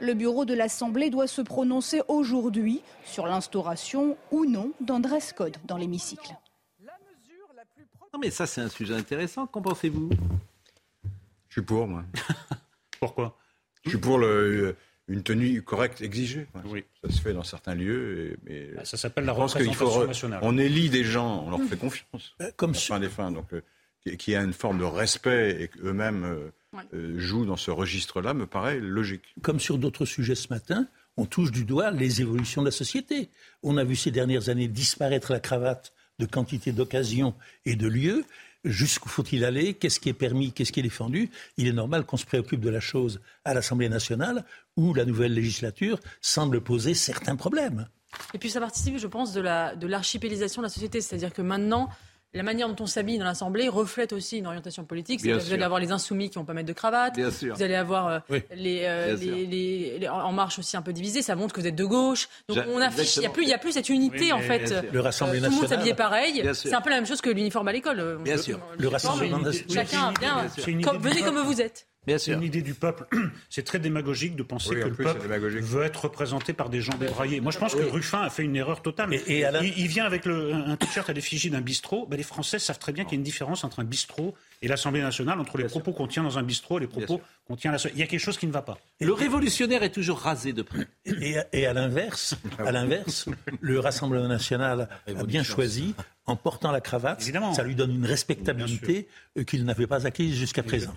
Le 0.00 0.14
bureau 0.14 0.44
de 0.44 0.54
l'Assemblée 0.54 1.10
doit 1.10 1.26
se 1.26 1.42
prononcer 1.42 2.02
aujourd'hui 2.06 2.82
sur 3.04 3.26
l'instauration 3.26 4.16
ou 4.30 4.44
non 4.44 4.72
d'un 4.80 5.00
dress 5.00 5.32
code 5.32 5.56
dans 5.64 5.76
l'hémicycle. 5.76 6.34
Non 8.12 8.20
mais 8.20 8.30
ça 8.30 8.46
c'est 8.46 8.60
un 8.60 8.68
sujet 8.68 8.94
intéressant, 8.94 9.46
qu'en 9.46 9.60
pensez-vous? 9.60 10.10
Je 11.48 11.52
suis 11.52 11.62
pour 11.62 11.86
moi. 11.86 12.04
Pourquoi? 13.00 13.36
Je 13.84 13.90
suis 13.90 13.98
pour 13.98 14.18
le, 14.18 14.76
une 15.08 15.22
tenue 15.22 15.62
correcte 15.62 16.00
exigée. 16.00 16.46
Oui. 16.66 16.84
Ça 17.02 17.10
se 17.10 17.20
fait 17.20 17.32
dans 17.32 17.42
certains 17.42 17.74
lieux. 17.74 18.36
mais 18.44 18.70
bah, 18.74 18.84
ça 18.84 18.96
s'appelle 18.96 19.24
la 19.24 19.32
représentation 19.32 20.06
nationale. 20.06 20.40
On 20.42 20.58
élit 20.58 20.90
des 20.90 21.04
gens, 21.04 21.44
on 21.46 21.50
leur 21.50 21.62
fait 21.62 21.76
confiance. 21.76 22.34
Euh, 22.40 22.50
comme 22.56 22.74
fin 22.74 23.00
des 23.00 23.08
fins. 23.08 23.32
Donc, 23.32 23.52
euh, 24.06 24.16
y 24.26 24.34
a 24.34 24.42
une 24.42 24.52
forme 24.52 24.78
de 24.78 24.84
respect 24.84 25.62
et 25.62 25.68
qu'eux-mêmes 25.68 26.24
euh, 26.92 27.18
jouent 27.18 27.46
dans 27.46 27.56
ce 27.56 27.70
registre-là 27.70 28.34
me 28.34 28.46
paraît 28.46 28.78
logique. 28.78 29.34
Comme 29.42 29.60
sur 29.60 29.78
d'autres 29.78 30.04
sujets 30.04 30.34
ce 30.34 30.48
matin, 30.50 30.86
on 31.16 31.26
touche 31.26 31.50
du 31.50 31.64
doigt 31.64 31.90
les 31.90 32.20
évolutions 32.20 32.62
de 32.62 32.66
la 32.66 32.72
société. 32.72 33.28
On 33.62 33.76
a 33.76 33.84
vu 33.84 33.96
ces 33.96 34.10
dernières 34.10 34.48
années 34.48 34.68
disparaître 34.68 35.32
la 35.32 35.40
cravate 35.40 35.92
de 36.18 36.26
quantité 36.26 36.72
d'occasions 36.72 37.34
et 37.64 37.76
de 37.76 37.88
lieux. 37.88 38.24
Jusqu'où 38.64 39.08
faut-il 39.08 39.44
aller? 39.44 39.74
Qu'est-ce 39.74 40.00
qui 40.00 40.08
est 40.08 40.14
permis? 40.14 40.52
Qu'est-ce 40.52 40.72
qui 40.72 40.80
est 40.80 40.82
défendu? 40.82 41.30
Il 41.56 41.68
est 41.68 41.72
normal 41.72 42.04
qu'on 42.04 42.16
se 42.16 42.26
préoccupe 42.26 42.60
de 42.60 42.70
la 42.70 42.80
chose 42.80 43.20
à 43.44 43.54
l'Assemblée 43.54 43.88
nationale, 43.88 44.44
où 44.76 44.94
la 44.94 45.04
nouvelle 45.04 45.32
législature 45.32 46.00
semble 46.20 46.60
poser 46.60 46.94
certains 46.94 47.36
problèmes. 47.36 47.88
Et 48.34 48.38
puis 48.38 48.50
ça 48.50 48.58
participe, 48.60 48.98
je 48.98 49.06
pense, 49.06 49.32
de 49.32 49.86
l'archipélisation 49.86 50.60
de, 50.60 50.66
de 50.66 50.70
la 50.70 50.74
société. 50.74 51.00
C'est-à-dire 51.00 51.32
que 51.32 51.42
maintenant, 51.42 51.88
la 52.34 52.42
manière 52.42 52.68
dont 52.68 52.76
on 52.80 52.86
s'habille 52.86 53.18
dans 53.18 53.24
l'Assemblée 53.24 53.68
reflète 53.68 54.12
aussi 54.12 54.38
une 54.38 54.46
orientation 54.46 54.84
politique. 54.84 55.20
Vous 55.22 55.52
allez 55.52 55.62
avoir 55.62 55.80
les 55.80 55.92
insoumis 55.92 56.28
qui 56.28 56.36
vont 56.36 56.44
pas 56.44 56.52
mettre 56.52 56.68
de 56.68 56.72
cravate. 56.74 57.18
Vous 57.18 57.62
allez 57.62 57.74
avoir 57.74 58.06
euh, 58.06 58.18
euh, 58.30 59.16
les, 59.16 59.46
les, 59.98 60.08
En 60.08 60.32
Marche 60.32 60.58
aussi 60.58 60.76
un 60.76 60.82
peu 60.82 60.92
divisés. 60.92 61.22
Ça 61.22 61.36
montre 61.36 61.54
que 61.54 61.60
vous 61.60 61.66
êtes 61.66 61.74
de 61.74 61.84
gauche. 61.84 62.28
Donc 62.48 62.58
on 62.68 62.80
affiche. 62.80 63.16
Il 63.16 63.20
n'y 63.20 63.26
a, 63.26 63.30
plus, 63.30 63.50
a 63.52 63.58
plus 63.58 63.72
cette 63.72 63.88
unité, 63.88 64.32
en 64.32 64.40
fait. 64.40 64.74
Le 64.92 65.00
Rassemblement 65.00 65.42
national. 65.42 65.50
Tout 65.50 65.56
le 65.56 65.60
monde 65.62 65.68
s'habillait 65.68 65.94
pareil. 65.94 66.50
C'est 66.54 66.74
un 66.74 66.80
peu 66.80 66.90
la 66.90 66.96
même 66.96 67.06
chose 67.06 67.20
que 67.20 67.30
l'uniforme 67.30 67.68
à 67.68 67.72
l'école. 67.72 68.18
Bien 68.22 68.36
sûr. 68.36 68.60
Le 68.78 68.88
Rassemblement 68.88 69.38
national. 69.38 69.86
Chacun, 69.86 70.12
bien. 70.20 70.46
Venez 71.00 71.22
comme 71.22 71.38
vous 71.38 71.60
êtes. 71.60 71.87
C'est 72.16 72.32
une 72.32 72.42
idée 72.42 72.62
du 72.62 72.74
peuple. 72.74 73.06
C'est 73.50 73.64
très 73.64 73.78
démagogique 73.78 74.36
de 74.36 74.42
penser 74.42 74.70
que 74.70 74.88
le 74.88 74.94
peuple 74.94 75.28
veut 75.60 75.82
être 75.82 76.04
représenté 76.04 76.52
par 76.52 76.70
des 76.70 76.80
gens 76.80 76.96
débraillés. 76.98 77.40
Moi, 77.40 77.52
je 77.52 77.58
pense 77.58 77.74
que 77.74 77.82
Ruffin 77.82 78.22
a 78.22 78.30
fait 78.30 78.44
une 78.44 78.56
erreur 78.56 78.82
totale. 78.82 79.12
Et, 79.12 79.44
il, 79.76 79.88
vient 79.88 80.04
avec 80.04 80.26
un 80.26 80.76
t-shirt 80.76 81.08
à 81.10 81.12
l'effigie 81.12 81.50
d'un 81.50 81.60
bistrot. 81.60 82.06
Ben, 82.06 82.16
les 82.16 82.22
Français 82.22 82.58
savent 82.58 82.78
très 82.78 82.92
bien 82.92 83.04
qu'il 83.04 83.12
y 83.12 83.16
a 83.16 83.18
une 83.18 83.24
différence 83.24 83.64
entre 83.64 83.80
un 83.80 83.84
bistrot 83.84 84.34
et 84.62 84.68
l'Assemblée 84.68 85.00
nationale, 85.00 85.38
entre 85.40 85.58
les 85.58 85.64
propos 85.64 85.92
qu'on 85.92 86.06
tient 86.06 86.22
dans 86.22 86.38
un 86.38 86.42
bistrot 86.42 86.78
et 86.78 86.82
les 86.82 86.86
propos 86.86 87.20
qu'on 87.46 87.56
tient 87.56 87.72
à 87.72 87.76
la... 87.76 87.90
Il 87.92 87.98
y 87.98 88.02
a 88.02 88.06
quelque 88.06 88.20
chose 88.20 88.38
qui 88.38 88.46
ne 88.46 88.52
va 88.52 88.62
pas. 88.62 88.78
le 89.00 89.12
révolutionnaire 89.12 89.82
est 89.82 89.90
toujours 89.90 90.18
rasé 90.18 90.52
de 90.52 90.62
près. 90.62 90.86
Et, 91.52 91.66
à 91.66 91.72
l'inverse, 91.72 92.36
à 92.58 92.72
l'inverse, 92.72 93.28
le 93.60 93.78
Rassemblement 93.80 94.28
national 94.28 94.88
a 95.06 95.24
bien 95.24 95.42
choisi 95.42 95.94
en 96.26 96.36
portant 96.36 96.72
la 96.72 96.80
cravate. 96.80 97.22
Évidemment. 97.22 97.54
Ça 97.54 97.62
lui 97.62 97.74
donne 97.74 97.94
une 97.94 98.06
respectabilité 98.06 99.08
qu'il 99.46 99.64
n'avait 99.64 99.86
pas 99.86 100.06
acquise 100.06 100.36
jusqu'à 100.36 100.62
présent. 100.62 100.94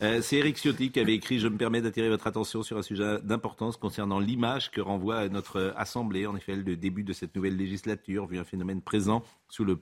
Euh, 0.00 0.20
c'est 0.22 0.36
Eric 0.36 0.56
Ciotti 0.56 0.92
qui 0.92 1.00
avait 1.00 1.14
écrit 1.14 1.40
Je 1.40 1.48
me 1.48 1.56
permets 1.56 1.80
d'attirer 1.80 2.08
votre 2.08 2.28
attention 2.28 2.62
sur 2.62 2.78
un 2.78 2.82
sujet 2.82 3.18
d'importance 3.22 3.76
concernant 3.76 4.20
l'image 4.20 4.70
que 4.70 4.80
renvoie 4.80 5.28
notre 5.28 5.74
Assemblée. 5.76 6.26
En 6.26 6.36
effet, 6.36 6.54
le 6.54 6.76
début 6.76 7.02
de 7.02 7.12
cette 7.12 7.34
nouvelle 7.34 7.56
législature, 7.56 8.26
vu 8.26 8.38
un 8.38 8.44
phénomène 8.44 8.80
présent 8.80 9.24
sous 9.48 9.64
le, 9.64 9.76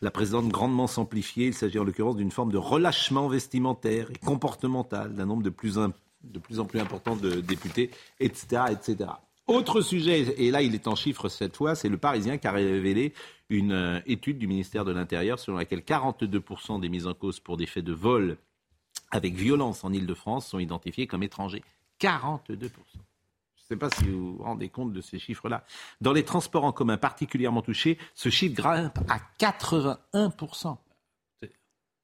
la 0.00 0.10
présidente 0.10 0.48
grandement 0.48 0.86
s'amplifier. 0.86 1.48
Il 1.48 1.54
s'agit 1.54 1.78
en 1.78 1.84
l'occurrence 1.84 2.16
d'une 2.16 2.30
forme 2.30 2.52
de 2.52 2.56
relâchement 2.56 3.28
vestimentaire 3.28 4.10
et 4.10 4.18
comportemental 4.24 5.14
d'un 5.14 5.26
nombre 5.26 5.42
de 5.42 5.50
plus, 5.50 5.74
de 5.74 6.38
plus 6.38 6.58
en 6.58 6.64
plus 6.64 6.80
important 6.80 7.14
de 7.14 7.42
députés, 7.42 7.90
etc., 8.18 8.62
etc. 8.70 9.10
Autre 9.46 9.80
sujet, 9.80 10.20
et 10.38 10.52
là 10.52 10.62
il 10.62 10.76
est 10.76 10.86
en 10.86 10.94
chiffres 10.94 11.28
cette 11.28 11.56
fois, 11.56 11.74
c'est 11.74 11.88
le 11.88 11.98
Parisien 11.98 12.38
qui 12.38 12.46
a 12.46 12.52
révélé 12.52 13.12
une 13.48 13.72
euh, 13.72 14.00
étude 14.06 14.38
du 14.38 14.46
ministère 14.46 14.84
de 14.84 14.92
l'Intérieur 14.92 15.40
selon 15.40 15.56
laquelle 15.58 15.80
42% 15.80 16.80
des 16.80 16.88
mises 16.88 17.08
en 17.08 17.14
cause 17.14 17.40
pour 17.40 17.56
des 17.56 17.66
faits 17.66 17.84
de 17.84 17.92
vol 17.92 18.38
avec 19.10 19.34
violence 19.34 19.84
en 19.84 19.92
Ile-de-France 19.92 20.46
sont 20.46 20.58
identifiés 20.58 21.06
comme 21.06 21.22
étrangers. 21.22 21.62
42%. 22.00 22.40
Je 22.50 23.74
ne 23.74 23.76
sais 23.76 23.76
pas 23.76 23.90
si 23.90 24.04
vous 24.08 24.36
vous 24.36 24.42
rendez 24.42 24.68
compte 24.68 24.92
de 24.92 25.00
ces 25.00 25.18
chiffres-là. 25.18 25.64
Dans 26.00 26.12
les 26.12 26.24
transports 26.24 26.64
en 26.64 26.72
commun 26.72 26.96
particulièrement 26.96 27.62
touchés, 27.62 27.98
ce 28.14 28.28
chiffre 28.28 28.54
grimpe 28.54 28.98
à 29.08 29.20
81% 29.38 30.76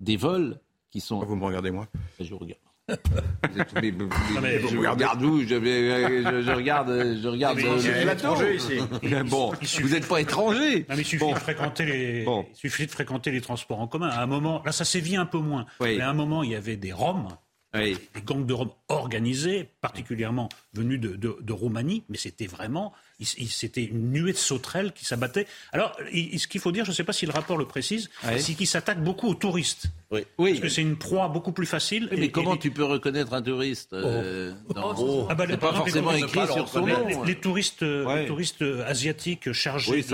des 0.00 0.16
vols 0.16 0.60
qui 0.90 1.00
sont... 1.00 1.18
Vous 1.20 1.36
me 1.36 1.44
regardez 1.44 1.70
moi? 1.70 1.88
Je 2.20 2.34
regarde 2.34 2.60
je 2.88 4.76
regarde 4.78 5.22
où 5.22 5.42
je, 5.42 5.48
je, 5.48 6.50
regarde, 6.52 6.88
je 7.20 7.28
regarde 7.28 7.58
le 7.58 8.02
plateau. 8.02 8.36
Ici. 8.52 8.78
Bon, 9.26 9.52
vous 9.80 9.88
n'êtes 9.88 10.06
pas 10.06 10.20
étranger. 10.20 10.86
il 10.96 11.04
suffit 11.04 11.32
de 11.32 11.38
fréquenter 11.38 11.84
les, 11.84 12.24
il 12.24 12.56
suffit 12.56 12.86
de 12.86 12.90
fréquenter 12.90 13.30
les 13.30 13.40
transports 13.40 13.80
en 13.80 13.88
commun. 13.88 14.08
À 14.08 14.22
un 14.22 14.26
moment, 14.26 14.62
là, 14.64 14.72
ça 14.72 14.84
sévit 14.84 15.16
un 15.16 15.26
peu 15.26 15.38
moins. 15.38 15.66
Mais 15.80 16.00
à 16.00 16.10
un 16.10 16.14
moment, 16.14 16.42
il 16.42 16.50
y 16.50 16.54
avait 16.56 16.76
des 16.76 16.92
Roms. 16.92 17.28
Des 17.74 17.98
gangs 18.24 18.46
de 18.46 18.54
Roms 18.54 18.70
organisés, 18.88 19.68
particulièrement 19.82 20.48
venus 20.72 20.98
de, 20.98 21.14
de, 21.14 21.36
de 21.38 21.52
Roumanie, 21.52 22.04
mais 22.08 22.16
c'était 22.16 22.46
vraiment 22.46 22.94
c'était 23.22 23.84
une 23.84 24.12
nuée 24.12 24.32
de 24.32 24.36
sauterelles 24.38 24.92
qui 24.92 25.04
s'abattaient. 25.04 25.46
Alors, 25.72 25.94
ce 26.10 26.46
qu'il 26.46 26.60
faut 26.60 26.72
dire, 26.72 26.84
je 26.84 26.90
ne 26.90 26.94
sais 26.94 27.04
pas 27.04 27.12
si 27.12 27.26
le 27.26 27.32
rapport 27.32 27.56
le 27.58 27.66
précise, 27.66 28.08
c'est 28.38 28.54
qu'il 28.54 28.66
s'attaque 28.66 29.02
beaucoup 29.02 29.28
aux 29.28 29.34
touristes. 29.34 29.88
Oui. 30.12 30.22
Parce 30.38 30.60
que 30.60 30.68
c'est 30.68 30.82
une 30.82 30.96
proie 30.96 31.28
beaucoup 31.28 31.52
plus 31.52 31.66
facile. 31.66 32.08
mais 32.16 32.30
comment 32.30 32.56
tu 32.56 32.70
peux 32.70 32.84
reconnaître 32.84 33.32
un 33.32 33.42
touriste 33.42 33.92
euh, 33.92 34.52
oh. 34.76 35.26
ah 35.28 35.34
bah, 35.34 35.44
C'est 35.48 35.56
pas 35.56 35.72
forcément 35.72 36.12
écrit 36.12 36.46
sur 36.46 36.68
son 36.68 36.86
nom. 36.86 37.24
Les, 37.24 37.34
touristes, 37.34 37.82
les 37.82 38.26
touristes 38.26 38.64
asiatiques 38.86 39.52
chargés, 39.52 40.04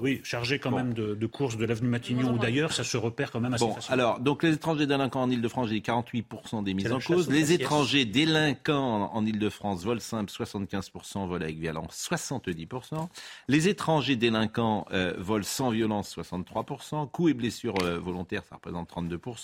oui, 0.00 0.20
chargés 0.24 0.58
quand 0.58 0.72
même 0.72 0.94
de, 0.94 1.26
courses 1.26 1.56
de 1.56 1.64
l'avenue 1.64 1.88
Matignon 1.88 2.34
ou 2.34 2.38
d'ailleurs, 2.38 2.72
ça 2.72 2.84
se 2.84 2.96
repère 2.96 3.30
quand 3.30 3.40
même 3.40 3.54
assez 3.54 3.64
bon, 3.64 3.76
Alors, 3.88 4.20
donc 4.20 4.42
les 4.42 4.54
étrangers 4.54 4.86
délinquants 4.86 5.22
en 5.22 5.30
Ile-de-France, 5.30 5.68
j'ai 5.68 5.80
48% 5.80 6.64
des 6.64 6.74
mises 6.74 6.92
en 6.92 7.00
cause. 7.00 7.28
Les 7.30 7.52
étrangers 7.52 8.04
délinquants 8.04 9.10
en 9.12 9.26
Ile-de-France, 9.26 9.84
vol 9.84 10.00
simple 10.00 10.30
75%, 10.30 11.28
vol 11.28 11.42
avec 11.42 11.58
violence 11.58 12.08
70%. 12.10 13.08
Les 13.48 13.68
étrangers 13.68 14.16
délinquants 14.16 14.86
euh, 14.92 15.14
volent 15.18 15.44
sans 15.44 15.70
violence 15.70 16.16
63%. 16.16 17.10
Coups 17.10 17.30
et 17.30 17.34
blessures 17.34 17.74
euh, 17.82 17.98
volontaires, 17.98 18.42
ça 18.48 18.56
représente 18.56 18.90
32%. 18.90 19.35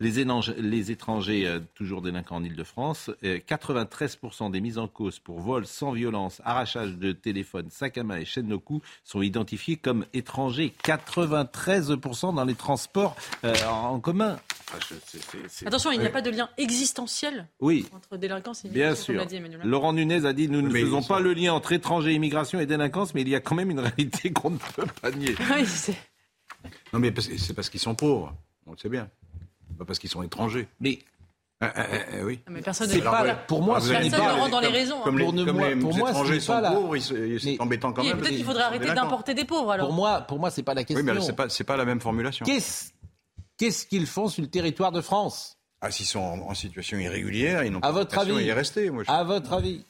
Les, 0.00 0.24
les 0.58 0.90
étrangers 0.90 1.46
euh, 1.46 1.60
toujours 1.74 2.02
délinquants 2.02 2.36
en 2.36 2.44
Ile-de-France, 2.44 3.10
93% 3.22 4.50
des 4.50 4.60
mises 4.60 4.78
en 4.78 4.88
cause 4.88 5.18
pour 5.18 5.40
vol 5.40 5.66
sans 5.66 5.92
violence, 5.92 6.40
arrachage 6.44 6.94
de 6.96 7.12
téléphone, 7.12 7.68
sac 7.70 7.98
à 7.98 8.04
main 8.04 8.16
et 8.16 8.24
chaîne 8.24 8.48
de 8.48 8.56
cou 8.56 8.80
sont 9.04 9.22
identifiés 9.22 9.76
comme 9.76 10.06
étrangers. 10.12 10.72
93% 10.84 12.34
dans 12.34 12.44
les 12.44 12.54
transports 12.54 13.16
en 13.68 14.00
commun. 14.00 14.38
Attention, 15.66 15.92
il 15.92 16.00
n'y 16.00 16.06
a 16.06 16.10
pas 16.10 16.22
de 16.22 16.30
lien 16.30 16.48
existentiel 16.56 17.46
oui. 17.60 17.86
entre 17.92 18.16
délinquance 18.16 18.64
et 18.64 18.68
Bien 18.68 18.94
sûr. 18.94 19.24
Laurent 19.62 19.92
Nunez 19.92 20.24
a 20.24 20.32
dit 20.32 20.48
nous 20.48 20.62
ne 20.62 20.70
faisons 20.70 21.02
pas 21.02 21.20
le 21.20 21.32
lien 21.32 21.52
entre 21.52 21.72
étrangers, 21.72 22.12
immigration 22.12 22.60
et 22.60 22.66
délinquance, 22.66 23.14
mais 23.14 23.22
il 23.22 23.28
y 23.28 23.34
a 23.34 23.40
quand 23.40 23.54
même 23.54 23.70
une 23.70 23.80
réalité 23.80 24.32
qu'on 24.32 24.50
ne 24.50 24.58
peut 24.58 24.86
pas 25.00 25.10
nier. 25.10 25.36
non, 26.92 26.98
mais 26.98 27.12
c'est 27.20 27.54
parce 27.54 27.68
qu'ils 27.68 27.80
sont 27.80 27.94
pauvres, 27.94 28.34
on 28.66 28.72
le 28.72 28.78
sait 28.78 28.88
bien. 28.88 29.08
Pas 29.78 29.84
parce 29.84 29.98
qu'ils 29.98 30.10
sont 30.10 30.22
étrangers. 30.22 30.68
Mais 30.80 30.98
Ah, 31.60 31.72
ah, 31.74 31.86
ah, 31.92 32.16
oui. 32.24 32.40
Mais 32.50 32.60
personne 32.60 32.90
ne 32.90 33.00
pas 33.00 33.34
Pour 33.34 33.62
moi, 33.62 33.80
n'est 33.80 34.10
pas 34.10 34.32
rentre 34.34 34.50
dans 34.50 34.60
les 34.60 34.68
raisons. 34.68 35.00
Comme 35.02 35.18
les, 35.18 35.24
pour, 35.24 35.34
comme 35.34 35.60
les, 35.60 35.76
pour 35.76 35.96
moi, 35.96 36.10
étrangers 36.10 36.40
sont 36.40 36.60
la... 36.60 36.72
pauvres, 36.72 36.98
c'est 36.98 37.60
embêtant 37.60 37.92
quand 37.92 38.04
même. 38.04 38.18
Peut-être 38.18 38.34
qu'il 38.34 38.44
faudrait 38.44 38.64
arrêter 38.64 38.92
d'importer 38.92 39.34
des 39.34 39.44
pauvres. 39.44 39.70
Alors. 39.70 39.88
Pour 39.88 39.96
moi, 39.96 40.20
pour 40.22 40.38
moi, 40.38 40.50
c'est 40.50 40.62
pas 40.62 40.74
la 40.74 40.84
question. 40.84 41.04
Oui, 41.04 41.12
mais 41.12 41.20
c'est 41.20 41.32
pas, 41.32 41.48
pas 41.48 41.76
la 41.76 41.84
même 41.84 42.00
formulation. 42.00 42.44
Qu'est-ce, 42.44 42.90
qu'est-ce 43.56 43.86
qu'ils 43.86 44.06
font 44.06 44.28
sur 44.28 44.42
le 44.42 44.48
territoire 44.48 44.92
de 44.92 45.00
France? 45.00 45.58
Ah, 45.80 45.90
s'ils 45.90 46.06
sont 46.06 46.20
en, 46.20 46.54
situation 46.54 46.98
irrégulière, 46.98 47.62
ils 47.62 47.70
n'ont 47.70 47.80
pas 47.80 47.88
à 47.88 48.24
y 48.24 48.52
rester. 48.52 48.90
Moi, 48.90 49.04
je... 49.04 49.10
À 49.10 49.22
votre 49.22 49.52
avis? 49.52 49.84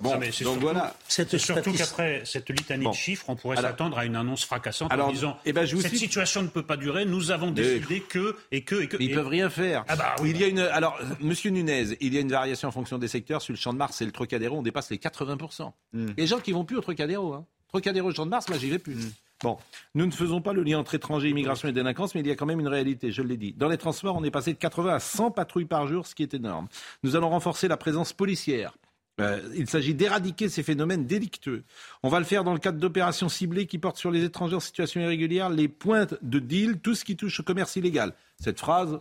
Bon, 0.00 0.14
donc 0.14 0.24
surtout, 0.26 0.60
voilà. 0.60 0.94
Cette 1.08 1.36
surtout 1.36 1.72
qu'après 1.72 2.22
cette 2.24 2.48
litanie 2.48 2.86
de 2.86 2.92
chiffres, 2.92 3.26
on 3.28 3.36
pourrait 3.36 3.56
s'attendre 3.56 3.98
à 3.98 4.04
une 4.04 4.16
annonce 4.16 4.44
fracassante 4.44 4.92
en 4.92 5.10
disant 5.10 5.36
eh 5.44 5.52
ben, 5.52 5.66
cette 5.66 5.96
situation 5.96 6.42
ne 6.42 6.48
peut 6.48 6.62
pas 6.62 6.76
durer. 6.76 7.04
Nous 7.04 7.30
avons 7.30 7.50
décidé 7.50 8.00
que 8.00 8.36
et 8.50 8.62
que 8.62 8.82
et 8.82 8.88
que. 8.88 8.96
Ils 9.00 9.14
peuvent 9.14 9.28
rien 9.28 9.50
faire. 9.50 9.84
Ah 9.88 9.96
bah, 9.96 10.16
il 10.24 10.38
y 10.38 10.44
a 10.44 10.46
une. 10.46 10.60
Alors, 10.60 10.98
Monsieur 11.20 11.50
Nunez, 11.50 11.96
il 12.00 12.14
y 12.14 12.18
a 12.18 12.20
une 12.20 12.30
variation 12.30 12.68
en 12.68 12.72
fonction 12.72 12.98
des 12.98 13.08
secteurs. 13.08 13.42
Sur 13.42 13.52
le 13.52 13.58
Champ 13.58 13.72
de 13.72 13.78
Mars 13.78 14.00
et 14.00 14.06
le 14.06 14.12
Trocadéro, 14.12 14.58
on 14.58 14.62
dépasse 14.62 14.90
les 14.90 14.96
80% 14.96 15.72
hmm. 15.92 16.06
Les 16.16 16.26
gens 16.26 16.38
qui 16.38 16.52
vont 16.52 16.64
plus 16.64 16.76
au 16.76 16.80
Trocadéro, 16.80 17.34
hein. 17.34 17.46
Trocadéro, 17.68 18.12
Champ 18.12 18.24
de 18.24 18.30
Mars, 18.30 18.48
moi 18.48 18.58
j'y 18.58 18.70
vais 18.70 18.78
plus. 18.78 18.94
Hmm. 18.94 19.10
Bon, 19.42 19.58
nous 19.94 20.06
ne 20.06 20.10
faisons 20.10 20.40
pas 20.40 20.52
le 20.52 20.62
lien 20.62 20.78
entre 20.78 20.94
étrangers, 20.94 21.28
immigration 21.28 21.68
et 21.68 21.72
délinquance, 21.72 22.14
mais 22.14 22.22
il 22.22 22.26
y 22.26 22.30
a 22.30 22.36
quand 22.36 22.46
même 22.46 22.60
une 22.60 22.68
réalité, 22.68 23.12
je 23.12 23.20
l'ai 23.20 23.36
dit. 23.36 23.52
Dans 23.52 23.68
les 23.68 23.76
transports, 23.76 24.16
on 24.16 24.24
est 24.24 24.30
passé 24.30 24.54
de 24.54 24.58
80 24.58 24.94
à 24.94 25.00
100 25.00 25.32
patrouilles 25.32 25.66
par 25.66 25.86
jour, 25.86 26.06
ce 26.06 26.14
qui 26.14 26.22
est 26.22 26.32
énorme. 26.32 26.68
Nous 27.02 27.16
allons 27.16 27.28
renforcer 27.28 27.68
la 27.68 27.76
présence 27.76 28.12
policière. 28.12 28.72
Euh, 29.20 29.40
il 29.54 29.68
s'agit 29.68 29.94
d'éradiquer 29.94 30.48
ces 30.48 30.62
phénomènes 30.62 31.06
délictueux. 31.06 31.64
On 32.02 32.08
va 32.08 32.18
le 32.18 32.24
faire 32.24 32.42
dans 32.42 32.52
le 32.52 32.58
cadre 32.58 32.78
d'opérations 32.78 33.28
ciblées 33.28 33.66
qui 33.66 33.78
portent 33.78 33.96
sur 33.96 34.10
les 34.10 34.24
étrangers 34.24 34.56
en 34.56 34.60
situation 34.60 35.00
irrégulière, 35.00 35.50
les 35.50 35.68
pointes 35.68 36.14
de 36.22 36.40
deal, 36.40 36.80
tout 36.80 36.94
ce 36.94 37.04
qui 37.04 37.16
touche 37.16 37.38
au 37.40 37.42
commerce 37.44 37.76
illégal. 37.76 38.14
Cette 38.40 38.58
phrase. 38.58 39.00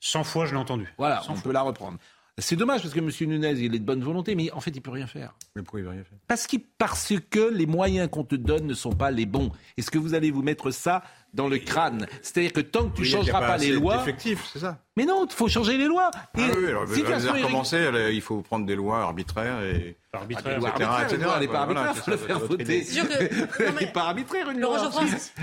100 0.00 0.24
fois, 0.24 0.46
je 0.46 0.52
l'ai 0.52 0.58
entendue. 0.58 0.92
Voilà, 0.98 1.22
on 1.28 1.34
peut 1.34 1.50
la 1.50 1.62
reprendre. 1.62 1.98
C'est 2.38 2.56
dommage 2.56 2.82
parce 2.82 2.92
que 2.92 2.98
M. 2.98 3.10
Nunez, 3.30 3.52
il 3.60 3.76
est 3.76 3.78
de 3.78 3.84
bonne 3.84 4.02
volonté, 4.02 4.34
mais 4.34 4.50
en 4.50 4.60
fait, 4.60 4.72
il 4.74 4.80
peut 4.80 4.90
rien 4.90 5.06
faire. 5.06 5.34
Mais 5.54 5.62
pourquoi 5.62 5.78
il 5.78 5.84
peut 5.84 5.90
rien 5.90 6.02
faire? 6.02 6.18
Parce, 6.26 6.48
parce 6.78 7.12
que 7.30 7.54
les 7.54 7.66
moyens 7.66 8.08
qu'on 8.10 8.24
te 8.24 8.34
donne 8.34 8.66
ne 8.66 8.74
sont 8.74 8.92
pas 8.92 9.12
les 9.12 9.24
bons. 9.24 9.52
Est-ce 9.76 9.88
que 9.88 9.98
vous 9.98 10.14
allez 10.14 10.32
vous 10.32 10.42
mettre 10.42 10.72
ça 10.72 11.04
dans 11.32 11.46
le 11.46 11.58
crâne? 11.58 12.08
C'est-à-dire 12.22 12.52
que 12.52 12.60
tant 12.60 12.88
que 12.88 12.96
tu 12.96 13.02
ne 13.02 13.06
changeras 13.06 13.40
pas, 13.40 13.56
les 13.56 13.70
lois. 13.70 14.00
effectif, 14.00 14.50
c'est 14.52 14.58
ça? 14.58 14.78
Mais 14.96 15.04
non, 15.04 15.26
il 15.30 15.32
faut 15.32 15.46
changer 15.46 15.78
les 15.78 15.86
lois. 15.86 16.10
Ah 16.14 16.26
oui, 16.34 16.66
alors, 16.66 16.88
situation 16.88 17.32
recommencer, 17.32 17.88
il 18.12 18.20
faut 18.20 18.42
prendre 18.42 18.66
des 18.66 18.74
lois 18.74 19.02
arbitraires 19.02 19.62
et. 19.62 19.96
Arbitraire, 20.12 20.58
etc. 20.58 20.90
etc. 21.02 21.30
Elle 21.34 21.40
n'est 21.40 21.48
pas 21.48 21.60
arbitraire, 21.60 21.92
il 21.94 22.00
faut 22.00 22.10
le 22.10 22.16
faire 22.16 22.38
voter. 22.40 22.86
Elle 23.58 23.74
n'est 23.74 23.92
pas 23.92 24.04
arbitraire, 24.04 24.50
une 24.50 24.60
loi. 24.60 24.90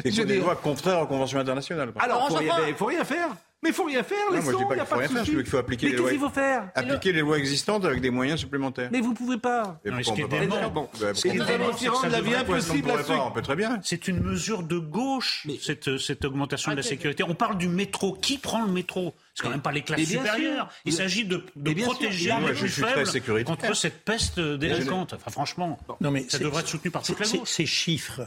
C'est 0.04 0.26
des 0.26 0.40
lois 0.40 0.56
contraires 0.56 1.02
aux 1.02 1.08
conventions 1.08 1.40
internationales. 1.40 1.94
Alors, 2.00 2.38
il 2.42 2.72
ne 2.72 2.74
faut 2.74 2.86
rien 2.86 3.06
faire. 3.06 3.30
Mais 3.64 3.70
il 3.70 3.76
faut 3.76 3.84
rien 3.84 4.02
faire, 4.02 4.18
les 4.32 4.40
non, 4.40 4.44
moi, 4.44 4.54
je 4.54 4.58
dis 4.58 4.64
pas 4.66 4.76
qu'il 4.76 4.86
faut 4.86 4.96
rien 4.96 5.08
faire, 5.08 5.26
je 5.26 5.32
veux 5.32 5.42
qu'il 5.42 5.52
faut 5.52 5.58
appliquer 5.58 5.90
les 5.90 5.96
lois. 5.96 6.10
qu'il 6.10 6.20
faut 6.20 6.30
faire? 6.30 6.72
Appliquer 6.74 7.12
les 7.14 7.22
lois 7.22 7.38
existantes 7.38 7.86
avec 7.86 8.02
des 8.02 8.10
moyens 8.10 8.40
supplémentaires. 8.40 8.90
Mais 8.92 9.02
vous 9.02 9.14
pouvez 9.14 9.38
pas. 9.38 9.80
Et 9.86 9.92
non, 9.92 10.02
ce 10.02 10.12
qui 10.14 10.22
est 10.22 10.28
dément, 10.28 10.90
c'est 11.14 11.34
nous 11.34 11.44
allons 11.44 11.72
rendre 11.72 12.08
la 12.08 12.22
vie 12.22 12.34
impossible 12.34 12.90
à 12.92 13.04
ceux. 13.04 13.14
On 13.14 13.32
peut 13.32 13.42
très 13.44 13.56
bien. 13.56 13.80
C'est 13.84 14.08
une 14.08 14.20
mesure 14.20 14.64
de 14.64 14.80
gauche, 14.80 15.48
cette, 15.62 15.98
cette 15.98 16.26
augmentation 16.26 16.72
de 16.72 16.78
la 16.78 16.84
sécurité. 16.84 17.24
On 17.24 17.36
parle 17.36 17.58
du 17.58 17.68
métro. 17.68 18.14
Qui 18.14 18.38
prend 18.38 18.66
le 18.66 18.72
métro? 18.72 19.14
C'est 19.36 19.44
quand 19.44 19.50
même 19.50 19.62
pas 19.62 19.72
les 19.72 19.84
classes 19.84 20.06
supérieures. 20.06 20.70
Il 20.86 20.94
s'agit 20.94 21.26
de, 21.26 21.44
de 21.56 21.74
protéger 21.84 22.34
les 22.48 22.54
plus 22.54 22.70
faibles 22.70 23.44
contre 23.44 23.76
cette 23.76 24.04
peste 24.04 24.40
délinquante. 24.40 25.14
Enfin, 25.14 25.30
franchement, 25.32 25.80
non, 26.00 26.10
mais 26.10 26.26
ça 26.28 26.40
devrait 26.40 26.62
être 26.62 26.68
soutenu 26.68 26.90
par 26.90 27.04
toute 27.04 27.20
la 27.20 27.28
gauche. 27.28 27.50
Ces 27.50 27.66
chiffres 27.68 28.22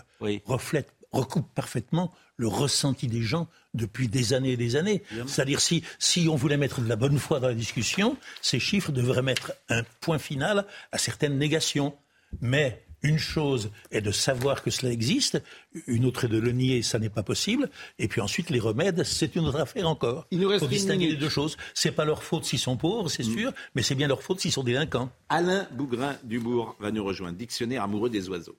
reflètent 0.47 0.95
recoupe 1.13 1.53
parfaitement 1.55 2.13
le 2.37 2.49
ressenti 2.49 3.07
des 3.07 3.23
gens 3.23 3.49
depuis 3.75 4.09
des 4.09 4.33
années 4.33 4.53
et 4.53 4.57
des 4.57 4.77
années. 4.77 5.03
C'est-à-dire 5.27 5.61
si, 5.61 5.83
si 5.99 6.29
on 6.29 6.37
voulait 6.37 6.57
mettre 6.57 6.81
de 6.81 6.89
la 6.89 6.97
bonne 6.97 7.19
foi 7.19 7.41
dans 7.41 7.49
la 7.49 7.55
discussion, 7.55 8.17
ces 8.41 8.61
chiffres 8.61 8.93
devraient 8.93 9.23
mettre 9.23 9.53
un 9.69 9.83
point 10.01 10.19
final 10.19 10.67
à 10.93 10.99
certaines 10.99 11.39
négations. 11.39 11.95
Mais 12.41 12.85
une 13.05 13.19
chose 13.19 13.71
est 13.91 14.01
de 14.01 14.11
savoir 14.11 14.63
que 14.63 14.71
cela 14.71 14.91
existe, 14.91 15.41
une 15.87 16.07
autre 16.07 16.25
est 16.25 16.29
de 16.29 16.39
le 16.39 16.53
nier, 16.53 16.83
ça 16.83 16.99
n'est 16.99 17.11
pas 17.11 17.23
possible. 17.23 17.69
Et 17.99 18.09
puis 18.09 18.23
ensuite, 18.23 18.49
les 18.49 18.59
remèdes, 18.59 19.05
c'est 19.05 19.37
une 19.37 19.47
autre 19.47 19.61
affaire 19.61 19.87
encore. 19.87 20.27
Il 20.31 20.41
nous 20.41 20.49
reste 20.49 20.65
faut 20.65 20.71
distinguer 20.71 21.09
les 21.09 21.17
deux 21.17 21.29
choses. 21.29 21.59
C'est 21.75 21.93
pas 21.93 22.07
leur 22.07 22.25
faute 22.25 22.45
s'ils 22.45 22.59
sont 22.59 22.79
pauvres, 22.79 23.11
c'est 23.11 23.27
mm. 23.27 23.37
sûr, 23.37 23.53
mais 23.75 23.83
c'est 23.83 23.95
bien 23.95 24.09
leur 24.09 24.23
faute 24.23 24.41
s'ils 24.41 24.53
sont 24.53 24.65
délinquants. 24.65 25.11
Alain 25.29 25.69
Bougrain-Dubourg 25.73 26.77
va 26.81 26.91
nous 26.91 27.05
rejoindre, 27.05 27.37
dictionnaire 27.37 27.83
amoureux 27.83 28.09
des 28.09 28.29
oiseaux. 28.31 28.57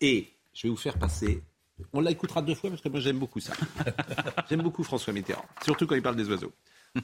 Et 0.00 0.32
je 0.52 0.66
vais 0.66 0.70
vous 0.70 0.76
faire 0.76 0.98
passer 0.98 1.40
on 1.92 2.00
l'écoutera 2.00 2.42
deux 2.42 2.54
fois 2.54 2.70
parce 2.70 2.82
que 2.82 2.88
moi 2.88 3.00
j'aime 3.00 3.18
beaucoup 3.18 3.40
ça. 3.40 3.52
j'aime 4.48 4.62
beaucoup 4.62 4.84
François 4.84 5.12
Mitterrand, 5.12 5.44
surtout 5.64 5.86
quand 5.86 5.94
il 5.94 6.02
parle 6.02 6.16
des 6.16 6.28
oiseaux. 6.28 6.52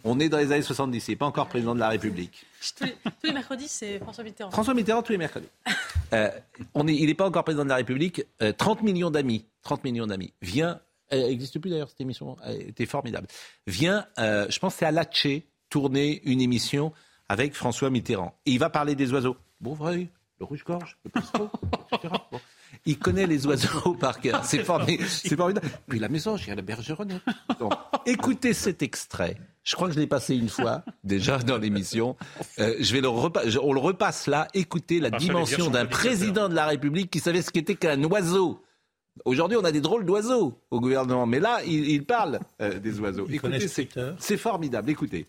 On 0.05 0.21
est 0.21 0.29
dans 0.29 0.39
les 0.39 0.53
années 0.53 0.63
70, 0.63 1.09
il 1.09 1.11
n'est 1.11 1.17
pas 1.17 1.27
encore 1.27 1.49
président 1.49 1.75
de 1.75 1.81
la 1.81 1.89
République. 1.89 2.47
Tous 2.79 2.87
les, 3.25 3.33
mercredis, 3.33 3.67
c'est 3.67 3.99
François 3.99 4.23
Mitterrand. 4.23 4.51
François 4.51 4.75
Mitterrand 4.75 5.03
tous 5.03 5.13
les 5.13 5.19
mercredis. 5.19 5.49
Euh, 6.13 6.29
on 6.75 6.89
est, 6.89 6.95
il 6.97 7.07
n'est 7.07 7.15
pas 7.15 7.25
encore 7.25 7.45
président 7.45 7.63
de 7.63 7.69
la 7.69 7.77
République. 7.77 8.25
30 8.59 8.81
euh, 8.81 8.83
millions 8.83 9.13
d'amis, 9.13 9.47
30 9.63 9.85
millions 9.85 10.09
d'amis. 10.09 10.33
Vient, 10.43 10.81
elle 11.09 11.23
n'existe 11.23 11.61
plus 11.61 11.71
d'ailleurs 11.71 11.89
cette 11.89 12.01
émission, 12.01 12.37
elle 12.45 12.63
était 12.63 12.85
formidable. 12.85 13.29
Vient, 13.69 14.09
euh, 14.19 14.45
je 14.51 14.59
pense 14.59 14.75
c'est 14.75 14.85
à 14.85 14.91
Latché, 14.91 15.47
tourner 15.69 16.21
une 16.25 16.41
émission 16.41 16.93
avec 17.29 17.55
François 17.55 17.91
Mitterrand. 17.91 18.37
Et 18.45 18.51
il 18.51 18.59
va 18.59 18.71
parler 18.71 18.97
des 18.97 19.13
oiseaux. 19.13 19.37
Beauvreuil, 19.61 20.09
le 20.41 20.47
rouge-gorge, 20.47 20.99
le 21.05 21.11
pisco, 21.13 21.49
etc. 21.93 22.13
Il 22.87 22.99
connaît 22.99 23.27
les 23.27 23.47
oiseaux 23.47 23.95
par 23.95 24.21
cœur. 24.21 24.41
C'est 24.45 24.65
formidable. 24.65 25.09
formidable. 25.09 25.69
Puis 25.89 25.99
la 25.99 26.09
maison, 26.09 26.37
a 26.37 26.55
la 26.55 26.63
bergeronnette. 26.63 27.23
Donc, 27.59 27.73
écoutez 28.07 28.53
cet 28.53 28.83
extrait. 28.83 29.37
Je 29.63 29.75
crois 29.77 29.89
que 29.89 29.95
je 29.95 30.01
l'ai 30.01 30.07
passé 30.07 30.35
une 30.35 30.49
fois 30.49 30.83
déjà 31.05 31.39
dans 31.39 31.59
l'émission. 31.59 32.17
Euh, 32.59 32.75
je 32.81 32.93
vais 32.93 33.01
le 33.01 33.09
on 33.09 33.73
le 33.73 33.81
repasse 33.81 34.27
là. 34.27 34.49
Écoutez 34.55 35.01
la 35.01 35.11
dimension 35.11 35.71
d'un 35.71 35.87
président 35.87 36.49
de 36.49 36.55
la 36.55 36.67
République 36.67 37.11
qui 37.11 37.21
savait 37.21 37.43
ce 37.43 37.51
qu'était 37.51 37.75
qu'un 37.75 38.03
oiseau. 38.05 38.63
Aujourd'hui, 39.25 39.59
on 39.59 39.65
a 39.65 39.73
des 39.73 39.81
drôles 39.81 40.07
d'oiseaux 40.07 40.59
au 40.71 40.81
gouvernement, 40.81 41.27
mais 41.27 41.41
là, 41.41 41.61
il, 41.67 42.05
parle 42.07 42.41
euh, 42.63 42.79
des 42.79 42.99
oiseaux. 43.01 43.27
écoutez, 43.29 43.67
c'est 43.69 44.37
formidable. 44.37 44.91
Écoutez. 44.91 45.27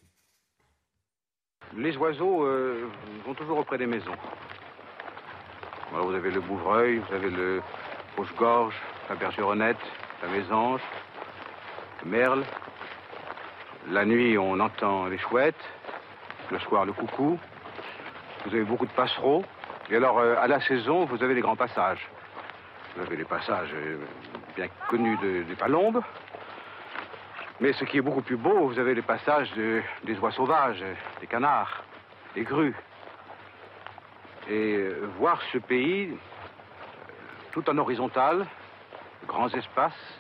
Les 1.76 1.96
oiseaux 1.98 2.46
euh, 2.46 2.88
vont 3.26 3.34
toujours 3.34 3.58
auprès 3.60 3.78
des 3.78 3.88
maisons 3.88 4.16
vous 5.92 6.14
avez 6.14 6.32
le 6.32 6.40
bouvreuil, 6.40 7.00
vous 7.00 7.14
avez 7.14 7.30
le 7.30 7.62
rouge-gorge, 8.18 8.76
la 9.10 9.16
bergeronnette, 9.16 9.82
la 10.24 10.30
mésange, 10.30 10.82
le 12.04 12.10
merle. 12.10 12.44
La 13.90 14.06
nuit, 14.06 14.38
on 14.38 14.60
entend 14.60 15.08
les 15.08 15.18
chouettes. 15.18 15.64
Le 16.50 16.60
soir, 16.60 16.86
le 16.86 16.94
coucou. 16.94 17.38
Vous 18.46 18.54
avez 18.54 18.64
beaucoup 18.64 18.86
de 18.86 18.92
passereaux. 18.92 19.44
Et 19.90 19.96
alors, 19.96 20.20
euh, 20.20 20.36
à 20.40 20.48
la 20.48 20.62
saison, 20.62 21.06
vous 21.06 21.24
avez 21.24 21.34
les 21.34 21.42
grands 21.42 21.56
passages. 21.56 22.08
Vous 22.96 23.04
avez 23.04 23.16
les 23.16 23.26
passages 23.26 23.70
euh, 23.74 23.98
bien 24.56 24.68
connus 24.88 25.18
des 25.18 25.56
palombes. 25.56 26.02
Mais 27.60 27.74
ce 27.74 27.86
qui 27.86 27.98
est 27.98 28.02
beaucoup 28.02 28.22
plus 28.22 28.38
beau, 28.38 28.68
vous 28.68 28.80
avez 28.80 28.96
les 28.96 29.02
passages 29.02 29.52
des 29.54 30.20
oies 30.20 30.32
sauvages, 30.32 30.84
des 31.20 31.28
canards, 31.28 31.84
des 32.34 32.44
grues 32.44 32.76
et 34.52 34.76
euh, 34.76 35.08
voir 35.18 35.42
ce 35.54 35.58
pays 35.58 36.10
euh, 36.10 37.12
tout 37.54 37.70
en 37.70 37.78
horizontal, 37.78 38.46
grands 39.26 39.48
espaces, 39.48 40.20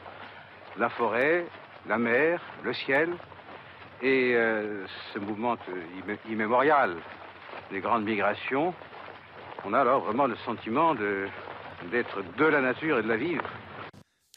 la 0.78 0.88
forêt, 0.90 1.46
la 1.86 1.98
mer, 1.98 2.40
le 2.64 2.74
ciel, 2.74 3.10
et 4.02 4.34
euh, 4.36 4.86
ce 5.14 5.20
mouvement 5.20 5.58
immémorial 6.30 6.96
des 7.72 7.82
grandes 7.82 8.06
migrations, 8.06 8.74
on 9.66 9.74
a 9.74 9.82
alors 9.82 10.02
vraiment 10.02 10.28
le 10.28 10.36
sentiment 10.38 10.96
d'être 10.96 12.24
de 12.38 12.46
la 12.46 12.62
nature 12.62 13.00
et 13.00 13.04
de 13.04 13.10
la 13.10 13.18
vivre. 13.18 13.44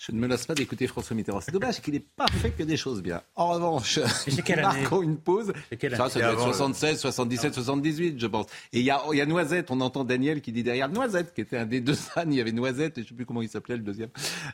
Je 0.00 0.12
ne 0.12 0.18
me 0.18 0.26
lasse 0.26 0.44
pas 0.46 0.54
d'écouter 0.54 0.86
François 0.86 1.16
Mitterrand. 1.16 1.40
C'est 1.40 1.52
dommage 1.52 1.80
qu'il 1.80 1.94
n'ait 1.94 2.00
pas 2.00 2.26
fait 2.26 2.50
que 2.50 2.62
des 2.62 2.76
choses 2.76 3.02
bien. 3.02 3.22
En 3.36 3.48
revanche, 3.48 4.00
marquons 4.60 5.02
une 5.02 5.16
pause. 5.16 5.52
Ça, 5.80 6.10
ça 6.10 6.20
doit 6.20 6.32
être 6.32 6.40
76, 6.40 7.00
77, 7.00 7.54
78, 7.54 8.20
je 8.20 8.26
pense. 8.26 8.46
Et 8.72 8.80
il 8.80 8.84
y 8.84 8.90
a, 8.90 9.00
y 9.12 9.20
a, 9.20 9.26
Noisette. 9.26 9.70
On 9.70 9.80
entend 9.80 10.04
Daniel 10.04 10.40
qui 10.42 10.52
dit 10.52 10.62
derrière 10.62 10.88
Noisette, 10.88 11.32
qui 11.32 11.40
était 11.40 11.56
un 11.56 11.64
des 11.64 11.80
deux 11.80 11.96
ânes. 12.16 12.32
Il 12.32 12.36
y 12.36 12.40
avait 12.40 12.52
Noisette, 12.52 12.98
et 12.98 13.00
je 13.00 13.06
ne 13.06 13.08
sais 13.10 13.14
plus 13.14 13.24
comment 13.24 13.40
il 13.40 13.48
s'appelait 13.48 13.76
le 13.76 13.82
deuxième. 13.82 14.10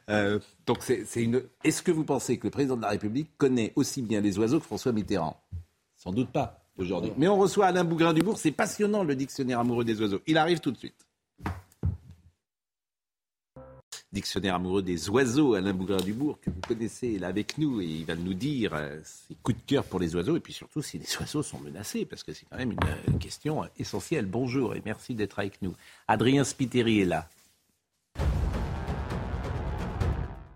Euh, 0.08 0.38
donc 0.66 0.78
c'est 0.82 1.04
une. 1.16 1.42
Est-ce 1.64 1.82
que 1.82 1.90
vous 1.90 2.04
pensez 2.04 2.38
que 2.38 2.46
le 2.46 2.50
président 2.50 2.76
de 2.76 2.82
la 2.82 2.90
République 2.90 3.30
connaît 3.36 3.72
aussi 3.76 4.02
bien 4.02 4.20
les 4.20 4.38
oiseaux 4.38 4.60
que 4.60 4.66
François 4.66 4.92
Mitterrand? 4.92 5.42
Sans 5.96 6.12
doute 6.12 6.30
pas 6.30 6.62
aujourd'hui. 6.78 7.12
Mais 7.16 7.28
on 7.28 7.38
reçoit 7.38 7.66
Alain 7.66 7.84
Bougrain-Dubourg. 7.84 8.38
C'est 8.38 8.52
passionnant 8.52 9.04
le 9.04 9.14
dictionnaire 9.14 9.58
amoureux 9.58 9.84
des 9.84 10.00
oiseaux. 10.00 10.20
Il 10.26 10.38
arrive 10.38 10.60
tout 10.60 10.70
de 10.70 10.78
suite 10.78 11.06
dictionnaire 14.12 14.56
amoureux 14.56 14.82
des 14.82 15.08
oiseaux, 15.08 15.54
Alain 15.54 15.72
Bougrain-Dubourg, 15.72 16.38
que 16.40 16.50
vous 16.50 16.60
connaissez, 16.66 17.18
là 17.18 17.28
avec 17.28 17.58
nous, 17.58 17.80
et 17.80 17.86
il 17.86 18.04
va 18.04 18.16
nous 18.16 18.34
dire 18.34 18.72
euh, 18.74 18.98
ses 19.04 19.34
coups 19.42 19.58
de 19.58 19.62
cœur 19.66 19.84
pour 19.84 20.00
les 20.00 20.14
oiseaux, 20.16 20.36
et 20.36 20.40
puis 20.40 20.52
surtout 20.52 20.82
si 20.82 20.98
les 20.98 21.16
oiseaux 21.18 21.42
sont 21.42 21.60
menacés, 21.60 22.04
parce 22.04 22.22
que 22.22 22.32
c'est 22.32 22.46
quand 22.50 22.58
même 22.58 22.72
une 22.72 23.14
euh, 23.14 23.18
question 23.18 23.64
essentielle. 23.78 24.26
Bonjour 24.26 24.74
et 24.74 24.82
merci 24.84 25.14
d'être 25.14 25.38
avec 25.38 25.62
nous. 25.62 25.74
Adrien 26.08 26.44
Spiteri 26.44 27.00
est 27.00 27.06
là. 27.06 27.28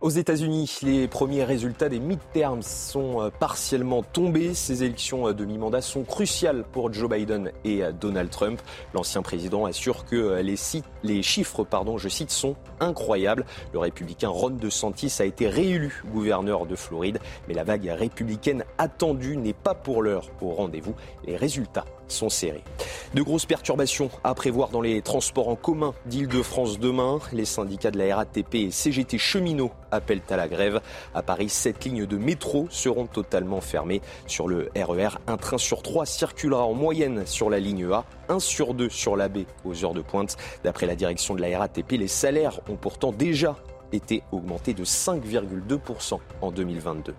Aux 0.04 0.10
États-Unis, 0.10 0.80
les 0.82 1.08
premiers 1.08 1.44
résultats 1.44 1.88
des 1.88 1.98
midterms 1.98 2.60
sont 2.60 3.22
euh, 3.22 3.30
partiellement 3.30 4.02
tombés. 4.02 4.52
Ces 4.52 4.84
élections 4.84 5.28
euh, 5.28 5.32
de 5.32 5.46
mi-mandat 5.46 5.80
sont 5.80 6.02
cruciales 6.02 6.62
pour 6.72 6.92
Joe 6.92 7.08
Biden 7.08 7.52
et 7.64 7.82
euh, 7.82 7.90
Donald 7.90 8.28
Trump. 8.28 8.60
L'ancien 8.92 9.22
président 9.22 9.64
assure 9.64 10.04
que 10.04 10.42
les, 10.42 10.56
les 11.04 11.22
chiffres, 11.22 11.64
pardon, 11.64 11.96
je 11.96 12.10
cite, 12.10 12.30
sont 12.30 12.54
incroyables. 12.80 13.46
Le 13.72 13.78
républicain 13.78 14.28
Ron 14.28 14.50
DeSantis 14.50 15.10
a 15.20 15.24
été 15.24 15.48
réélu 15.48 16.02
gouverneur 16.12 16.66
de 16.66 16.76
Floride, 16.76 17.18
mais 17.48 17.54
la 17.54 17.64
vague 17.64 17.86
républicaine 17.86 18.62
attendue 18.76 19.38
n'est 19.38 19.54
pas 19.54 19.74
pour 19.74 20.02
l'heure 20.02 20.26
au 20.42 20.50
rendez-vous. 20.50 20.94
Les 21.26 21.38
résultats 21.38 21.86
sont 22.14 22.30
serrés. 22.30 22.64
De 23.12 23.22
grosses 23.22 23.46
perturbations 23.46 24.10
à 24.24 24.34
prévoir 24.34 24.70
dans 24.70 24.80
les 24.80 25.02
transports 25.02 25.48
en 25.48 25.56
commun 25.56 25.92
d'Île-de-France 26.06 26.78
demain. 26.78 27.18
Les 27.32 27.44
syndicats 27.44 27.90
de 27.90 27.98
la 27.98 28.16
RATP 28.16 28.54
et 28.54 28.70
CGT 28.70 29.18
cheminots 29.18 29.72
appellent 29.90 30.22
à 30.30 30.36
la 30.36 30.48
grève. 30.48 30.80
À 31.14 31.22
Paris, 31.22 31.48
sept 31.48 31.84
lignes 31.84 32.06
de 32.06 32.16
métro 32.16 32.66
seront 32.70 33.06
totalement 33.06 33.60
fermées. 33.60 34.00
Sur 34.26 34.48
le 34.48 34.70
RER, 34.74 35.18
e 35.28 35.30
un 35.30 35.36
train 35.36 35.58
sur 35.58 35.82
trois 35.82 36.06
circulera 36.06 36.64
en 36.64 36.74
moyenne 36.74 37.26
sur 37.26 37.50
la 37.50 37.58
ligne 37.58 37.86
A, 37.92 38.04
un 38.28 38.40
sur 38.40 38.74
deux 38.74 38.88
sur 38.88 39.16
la 39.16 39.28
B 39.28 39.40
aux 39.64 39.84
heures 39.84 39.94
de 39.94 40.02
pointe. 40.02 40.36
D'après 40.62 40.86
la 40.86 40.96
direction 40.96 41.34
de 41.34 41.40
la 41.40 41.58
RATP, 41.58 41.92
les 41.92 42.08
salaires 42.08 42.60
ont 42.68 42.76
pourtant 42.76 43.12
déjà 43.12 43.56
été 43.94 44.22
augmenté 44.32 44.74
de 44.74 44.84
5,2% 44.84 46.18
en 46.40 46.50
2022. 46.50 47.14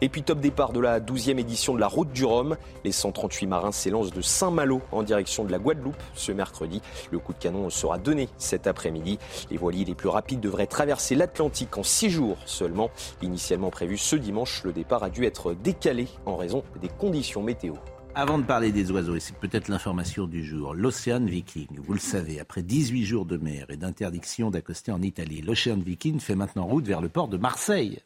Et 0.00 0.08
puis 0.08 0.22
top 0.22 0.40
départ 0.40 0.72
de 0.72 0.80
la 0.80 1.00
12e 1.00 1.38
édition 1.38 1.74
de 1.74 1.80
la 1.80 1.88
Route 1.88 2.12
du 2.12 2.24
Rhum. 2.24 2.56
Les 2.84 2.92
138 2.92 3.46
marins 3.46 3.72
s'élancent 3.72 4.12
de 4.12 4.20
Saint-Malo 4.20 4.80
en 4.92 5.02
direction 5.02 5.44
de 5.44 5.52
la 5.52 5.58
Guadeloupe 5.58 5.96
ce 6.14 6.32
mercredi. 6.32 6.80
Le 7.10 7.18
coup 7.18 7.32
de 7.32 7.38
canon 7.38 7.70
sera 7.70 7.98
donné 7.98 8.28
cet 8.38 8.66
après-midi. 8.66 9.18
Les 9.50 9.56
voiliers 9.56 9.84
les 9.84 9.94
plus 9.94 10.08
rapides 10.08 10.40
devraient 10.40 10.66
traverser 10.66 11.14
l'Atlantique 11.14 11.76
en 11.76 11.82
6 11.82 12.10
jours 12.10 12.38
seulement. 12.46 12.90
Initialement 13.22 13.70
prévu 13.70 13.98
ce 13.98 14.16
dimanche, 14.16 14.62
le 14.64 14.72
départ 14.72 15.02
a 15.02 15.10
dû 15.10 15.24
être 15.24 15.54
décalé 15.54 16.08
en 16.26 16.36
raison 16.36 16.62
des 16.80 16.88
conditions 16.88 17.42
météo. 17.42 17.74
Avant 18.16 18.38
de 18.38 18.42
parler 18.42 18.72
des 18.72 18.90
oiseaux, 18.90 19.14
et 19.14 19.20
c'est 19.20 19.36
peut-être 19.36 19.68
l'information 19.68 20.26
du 20.26 20.44
jour, 20.44 20.74
l'Ocean 20.74 21.24
Viking, 21.24 21.68
vous 21.78 21.92
le 21.92 22.00
savez, 22.00 22.40
après 22.40 22.62
18 22.62 23.04
jours 23.04 23.24
de 23.24 23.36
mer 23.36 23.66
et 23.70 23.76
d'interdiction 23.76 24.50
d'accoster 24.50 24.90
en 24.90 25.00
Italie, 25.00 25.42
l'Ocean 25.42 25.78
Viking 25.78 26.18
fait 26.18 26.34
maintenant 26.34 26.66
route 26.66 26.86
vers 26.86 27.00
le 27.00 27.08
port 27.08 27.28
de 27.28 27.36
Marseille. 27.36 28.00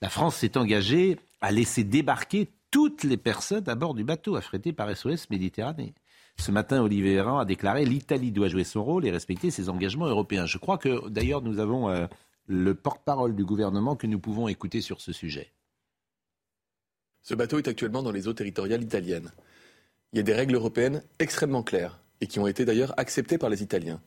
La 0.00 0.08
France 0.08 0.36
s'est 0.36 0.56
engagée 0.56 1.18
à 1.40 1.50
laisser 1.50 1.82
débarquer 1.82 2.48
toutes 2.70 3.02
les 3.02 3.16
personnes 3.16 3.68
à 3.68 3.74
bord 3.74 3.94
du 3.94 4.04
bateau 4.04 4.36
affrété 4.36 4.72
par 4.72 4.96
SOS 4.96 5.28
Méditerranée. 5.30 5.94
Ce 6.36 6.52
matin, 6.52 6.80
Olivier 6.80 7.14
Véran 7.14 7.40
a 7.40 7.44
déclaré 7.44 7.84
l'Italie 7.84 8.30
doit 8.30 8.46
jouer 8.46 8.62
son 8.62 8.84
rôle 8.84 9.04
et 9.04 9.10
respecter 9.10 9.50
ses 9.50 9.68
engagements 9.68 10.06
européens. 10.06 10.46
Je 10.46 10.58
crois 10.58 10.78
que 10.78 11.08
d'ailleurs 11.08 11.42
nous 11.42 11.58
avons 11.58 11.88
euh, 11.88 12.06
le 12.46 12.74
porte-parole 12.74 13.34
du 13.34 13.44
gouvernement 13.44 13.96
que 13.96 14.06
nous 14.06 14.20
pouvons 14.20 14.46
écouter 14.46 14.80
sur 14.80 15.00
ce 15.00 15.12
sujet. 15.12 15.52
Ce 17.28 17.34
bateau 17.34 17.58
est 17.58 17.68
actuellement 17.68 18.02
dans 18.02 18.10
les 18.10 18.26
eaux 18.26 18.32
territoriales 18.32 18.82
italiennes. 18.82 19.30
Il 20.14 20.16
y 20.16 20.20
a 20.20 20.22
des 20.22 20.32
règles 20.32 20.54
européennes 20.54 21.02
extrêmement 21.18 21.62
claires 21.62 22.00
et 22.22 22.26
qui 22.26 22.38
ont 22.38 22.46
été 22.46 22.64
d'ailleurs 22.64 22.94
acceptées 22.98 23.36
par 23.36 23.50
les 23.50 23.62
Italiens, 23.62 24.00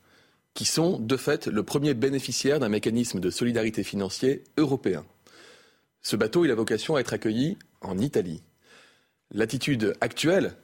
qui 0.56 0.66
sont 0.66 0.98
de 0.98 1.16
fait 1.18 1.46
le 1.46 1.62
premier 1.62 1.94
bénéficiaire 1.94 2.60
d'un 2.60 2.68
mécanisme 2.68 3.20
de 3.20 3.30
solidarité 3.30 3.84
financier 3.84 4.44
européen. 4.58 5.06
Ce 6.02 6.16
bateau, 6.16 6.46
a 6.46 6.56
vocation 6.56 6.96
à 6.96 7.00
être 7.00 7.14
accueilli 7.14 7.60
en 7.82 8.00
Italie. 8.00 8.42
L'attitude 9.30 9.94
actuelle 10.02 10.56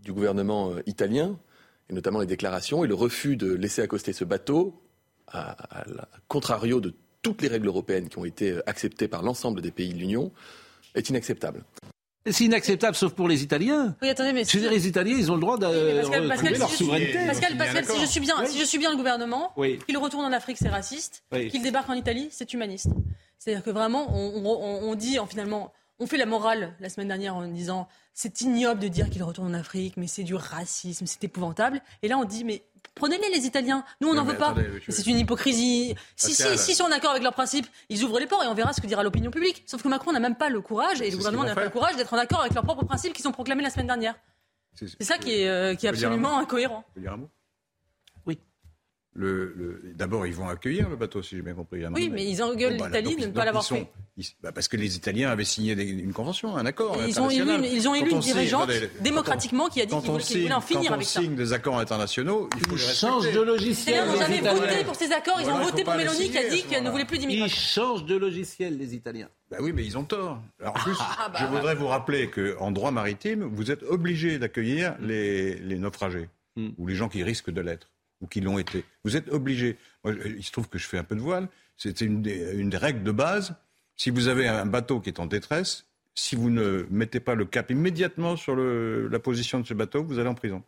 du 0.00 0.14
gouvernement 0.14 0.70
euh, 0.70 0.82
italien, 0.86 1.38
et 1.90 1.92
notamment 1.92 2.20
les 2.20 2.26
déclarations 2.26 2.82
et 2.82 2.88
le 2.88 2.94
refus 2.94 3.36
de 3.36 3.52
laisser 3.52 3.82
accoster 3.82 4.14
ce 4.14 4.24
bateau, 4.24 4.82
à, 5.26 5.84
contrario 6.28 6.80
de 6.80 6.94
toutes 7.20 7.42
les 7.42 7.48
règles 7.48 7.66
européennes 7.66 8.08
qui 8.08 8.16
ont 8.16 8.24
été 8.24 8.52
euh, 8.52 8.62
acceptées 8.64 9.06
par 9.06 9.22
l'ensemble 9.22 9.60
des 9.60 9.70
pays 9.70 9.92
de 9.92 9.98
l'Union, 9.98 10.32
est 10.94 11.08
inacceptable. 11.08 11.64
C'est 12.30 12.44
inacceptable, 12.44 12.96
sauf 12.96 13.12
pour 13.12 13.28
les 13.28 13.42
Italiens. 13.42 13.96
Oui, 14.00 14.08
attendez, 14.08 14.32
mais. 14.32 14.44
Je 14.44 14.52
veux 14.54 14.60
dire, 14.60 14.70
les 14.70 14.88
Italiens, 14.88 15.16
ils 15.18 15.30
ont 15.30 15.34
le 15.34 15.42
droit 15.42 15.58
de 15.58 15.66
retrouver 15.66 16.56
leur 16.56 16.70
souveraineté. 16.70 17.18
Pascal, 17.26 17.56
Pascal 17.56 17.84
si, 17.84 18.00
je 18.00 18.06
suis 18.06 18.20
bien, 18.20 18.46
si 18.46 18.58
je 18.58 18.64
suis 18.64 18.78
bien 18.78 18.90
le 18.90 18.96
gouvernement, 18.96 19.52
qu'il 19.86 19.98
retourne 19.98 20.24
en 20.24 20.32
Afrique, 20.32 20.56
c'est 20.58 20.68
raciste. 20.68 21.22
Qu'il 21.32 21.62
débarque 21.62 21.90
en 21.90 21.94
Italie, 21.94 22.28
c'est 22.30 22.52
humaniste. 22.52 22.88
C'est-à-dire 23.38 23.62
que 23.62 23.70
vraiment, 23.70 24.06
on, 24.10 24.94
dit, 24.94 25.18
en, 25.18 25.26
finalement, 25.26 25.72
on 25.98 26.06
fait 26.06 26.16
la 26.16 26.26
morale 26.26 26.74
la 26.80 26.88
semaine 26.88 27.08
dernière 27.08 27.36
en 27.36 27.46
disant 27.46 27.88
c'est 28.12 28.40
ignoble 28.40 28.80
de 28.80 28.88
dire 28.88 29.10
qu'il 29.10 29.22
retourne 29.22 29.54
en 29.54 29.58
Afrique, 29.58 29.96
mais 29.96 30.06
c'est 30.06 30.22
du 30.22 30.34
racisme, 30.34 31.06
c'est 31.06 31.24
épouvantable. 31.24 31.80
Et 32.02 32.08
là, 32.08 32.18
on 32.18 32.24
dit 32.24 32.44
mais 32.44 32.64
Prenez-les, 32.94 33.28
les 33.30 33.46
Italiens. 33.46 33.84
Nous, 34.00 34.08
on 34.08 34.14
n'en 34.14 34.24
veut 34.24 34.36
pas. 34.36 34.54
C'est 34.88 35.06
une 35.06 35.18
hypocrisie. 35.18 35.94
Si, 36.16 36.34
si, 36.34 36.58
si, 36.58 36.72
ils 36.72 36.74
sont 36.74 36.88
d'accord 36.88 37.10
avec 37.10 37.22
leurs 37.22 37.32
principes, 37.32 37.66
ils 37.88 38.04
ouvrent 38.04 38.20
les 38.20 38.26
ports 38.26 38.42
et 38.44 38.46
on 38.46 38.54
verra 38.54 38.72
ce 38.72 38.80
que 38.80 38.86
dira 38.86 39.02
l'opinion 39.02 39.30
publique. 39.30 39.64
Sauf 39.66 39.82
que 39.82 39.88
Macron 39.88 40.12
n'a 40.12 40.20
même 40.20 40.36
pas 40.36 40.48
le 40.48 40.60
courage, 40.60 41.00
et 41.00 41.10
le 41.10 41.16
gouvernement 41.16 41.44
n'a 41.44 41.54
pas 41.54 41.64
le 41.64 41.70
courage 41.70 41.96
d'être 41.96 42.14
en 42.14 42.18
accord 42.18 42.40
avec 42.40 42.54
leurs 42.54 42.64
propres 42.64 42.84
principes 42.84 43.12
qui 43.12 43.22
sont 43.22 43.32
proclamés 43.32 43.62
la 43.62 43.70
semaine 43.70 43.88
dernière. 43.88 44.14
C'est 44.74 45.04
ça 45.04 45.18
qui 45.18 45.40
est, 45.40 45.48
euh, 45.48 45.74
qui 45.74 45.86
est 45.86 45.88
absolument 45.88 46.38
incohérent. 46.38 46.84
Le, 49.16 49.80
D'abord, 49.94 50.26
ils 50.26 50.34
vont 50.34 50.48
accueillir 50.48 50.88
le 50.88 50.96
bateau, 50.96 51.22
si 51.22 51.36
j'ai 51.36 51.42
bien 51.42 51.54
compris. 51.54 51.86
Oui, 51.86 52.10
mais 52.10 52.26
ils 52.26 52.42
engueulent 52.42 52.76
bah, 52.76 52.86
l'Italie 52.86 53.16
de 53.16 53.26
ne 53.26 53.32
pas 53.32 53.44
l'avoir 53.44 53.64
fait. 53.64 53.88
Bah, 54.42 54.52
parce 54.52 54.68
que 54.68 54.76
les 54.76 54.96
Italiens 54.96 55.30
avaient 55.30 55.44
signé 55.44 55.72
une 55.72 56.12
convention, 56.12 56.56
un 56.56 56.66
accord. 56.66 56.96
ils, 57.06 57.20
ont 57.20 57.30
élu, 57.30 57.50
ils 57.64 57.88
ont 57.88 57.94
élu 57.94 58.10
une 58.10 58.20
dirigeante 58.20 58.70
démocratiquement 59.00 59.68
qui 59.68 59.80
a 59.80 59.86
dit 59.86 59.94
qu'il 59.94 60.10
voulait, 60.10 60.52
en 60.52 60.60
finir 60.60 60.92
avec 60.92 61.06
ça. 61.06 61.20
Quand 61.20 61.26
on 61.26 61.28
signe 61.28 61.36
des 61.36 61.52
accords 61.52 61.78
internationaux, 61.78 62.48
il 62.56 62.66
faut 62.66 62.76
ils 62.76 62.78
changent 62.78 63.32
de 63.32 63.40
logiciel. 63.40 64.04
Ils 64.04 64.12
n'ont 64.12 64.18
jamais 64.18 64.40
voté 64.40 64.84
pour 64.84 64.94
ces 64.94 65.12
accords. 65.12 65.40
Ils 65.40 65.48
ont 65.48 65.62
voté 65.62 65.84
pour 65.84 65.94
Mélanie 65.94 66.30
qui 66.30 66.38
a 66.38 66.48
dit 66.48 66.62
qu'elle 66.64 66.84
ne 66.84 66.90
voulait 66.90 67.04
plus 67.04 67.18
d'immigrants. 67.18 67.46
Ils 67.46 67.52
changent 67.52 68.04
de 68.04 68.16
logiciel, 68.16 68.78
les 68.78 68.94
Italiens. 68.94 69.28
Bah 69.50 69.58
oui, 69.60 69.72
mais 69.72 69.84
ils 69.84 69.96
ont 69.96 70.04
tort. 70.04 70.40
Alors, 70.60 70.74
en 70.76 70.80
plus, 70.80 70.96
ah, 70.98 71.28
bah 71.28 71.38
je 71.40 71.46
voudrais 71.46 71.74
vous 71.74 71.86
rappeler 71.86 72.30
qu'en 72.30 72.70
droit 72.72 72.90
maritime, 72.90 73.44
vous 73.44 73.70
êtes 73.70 73.82
obligé 73.84 74.38
d'accueillir 74.38 74.96
les, 75.00 75.56
les 75.56 75.76
naufragés 75.76 76.28
hmm. 76.56 76.70
ou 76.78 76.86
les 76.86 76.94
gens 76.94 77.08
qui 77.08 77.22
risquent 77.22 77.50
de 77.50 77.60
l'être 77.60 77.93
ou 78.20 78.26
qui 78.26 78.40
l'ont 78.40 78.58
été. 78.58 78.84
Vous 79.04 79.16
êtes 79.16 79.28
obligé. 79.28 79.78
il 80.04 80.42
se 80.42 80.52
trouve 80.52 80.68
que 80.68 80.78
je 80.78 80.86
fais 80.86 80.98
un 80.98 81.04
peu 81.04 81.14
de 81.14 81.20
voile. 81.20 81.48
C'est 81.76 82.00
une 82.00 82.22
des, 82.22 82.76
règles 82.76 83.02
de 83.02 83.12
base. 83.12 83.54
Si 83.96 84.10
vous 84.10 84.28
avez 84.28 84.48
un 84.48 84.66
bateau 84.66 85.00
qui 85.00 85.10
est 85.10 85.20
en 85.20 85.26
détresse, 85.26 85.86
si 86.14 86.36
vous 86.36 86.50
ne 86.50 86.86
mettez 86.90 87.20
pas 87.20 87.34
le 87.34 87.44
cap 87.44 87.70
immédiatement 87.70 88.36
sur 88.36 88.56
la 88.56 89.18
position 89.18 89.60
de 89.60 89.66
ce 89.66 89.74
bateau, 89.74 90.04
vous 90.04 90.18
allez 90.18 90.28
en 90.28 90.34
prison. 90.34 90.62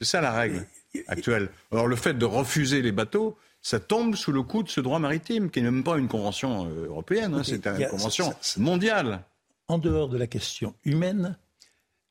C'est 0.00 0.06
ça 0.06 0.20
la 0.20 0.32
règle 0.32 0.66
actuelle. 1.08 1.50
Alors 1.72 1.86
le 1.86 1.96
fait 1.96 2.14
de 2.14 2.24
refuser 2.24 2.82
les 2.82 2.92
bateaux, 2.92 3.36
ça 3.60 3.80
tombe 3.80 4.14
sous 4.14 4.32
le 4.32 4.42
coup 4.42 4.62
de 4.62 4.68
ce 4.68 4.80
droit 4.80 4.98
maritime, 4.98 5.50
qui 5.50 5.60
n'est 5.60 5.70
même 5.70 5.84
pas 5.84 5.98
une 5.98 6.08
convention 6.08 6.66
euh, 6.66 6.86
européenne, 6.86 7.34
hein, 7.34 7.42
c'est 7.44 7.66
une 7.66 7.88
convention 7.88 8.32
mondiale. 8.56 9.24
En 9.66 9.78
dehors 9.78 10.08
de 10.08 10.16
la 10.16 10.26
question 10.26 10.74
humaine, 10.84 11.36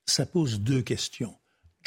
ça 0.06 0.26
pose 0.26 0.60
deux 0.60 0.82
questions. 0.82 1.36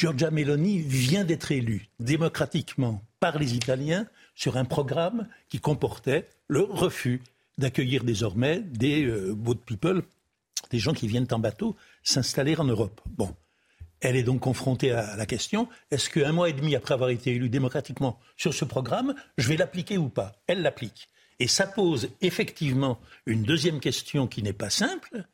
Giorgia 0.00 0.30
Meloni 0.30 0.78
vient 0.78 1.24
d'être 1.24 1.52
élue 1.52 1.90
démocratiquement 1.98 3.02
par 3.20 3.38
les 3.38 3.54
Italiens 3.54 4.06
sur 4.34 4.56
un 4.56 4.64
programme 4.64 5.28
qui 5.50 5.60
comportait 5.60 6.26
le 6.48 6.62
refus 6.62 7.20
d'accueillir 7.58 8.02
désormais 8.02 8.60
des 8.60 9.04
euh, 9.04 9.34
boat 9.34 9.58
people, 9.66 10.02
des 10.70 10.78
gens 10.78 10.94
qui 10.94 11.06
viennent 11.06 11.28
en 11.32 11.38
bateau, 11.38 11.76
s'installer 12.02 12.56
en 12.56 12.64
Europe. 12.64 13.02
Bon. 13.18 13.36
Elle 14.00 14.16
est 14.16 14.22
donc 14.22 14.40
confrontée 14.40 14.90
à 14.90 15.16
la 15.16 15.26
question 15.26 15.68
est-ce 15.90 16.08
qu'un 16.08 16.32
mois 16.32 16.48
et 16.48 16.54
demi 16.54 16.74
après 16.74 16.94
avoir 16.94 17.10
été 17.10 17.32
élue 17.34 17.50
démocratiquement 17.50 18.18
sur 18.38 18.54
ce 18.54 18.64
programme, 18.64 19.14
je 19.36 19.48
vais 19.48 19.58
l'appliquer 19.58 19.98
ou 19.98 20.08
pas? 20.08 20.32
Elle 20.46 20.62
l'applique. 20.62 21.10
Et 21.40 21.46
ça 21.46 21.66
pose 21.66 22.08
effectivement 22.22 22.98
une 23.26 23.42
deuxième 23.42 23.80
question 23.80 24.28
qui 24.28 24.42
n'est 24.42 24.54
pas 24.54 24.70
simple 24.70 25.24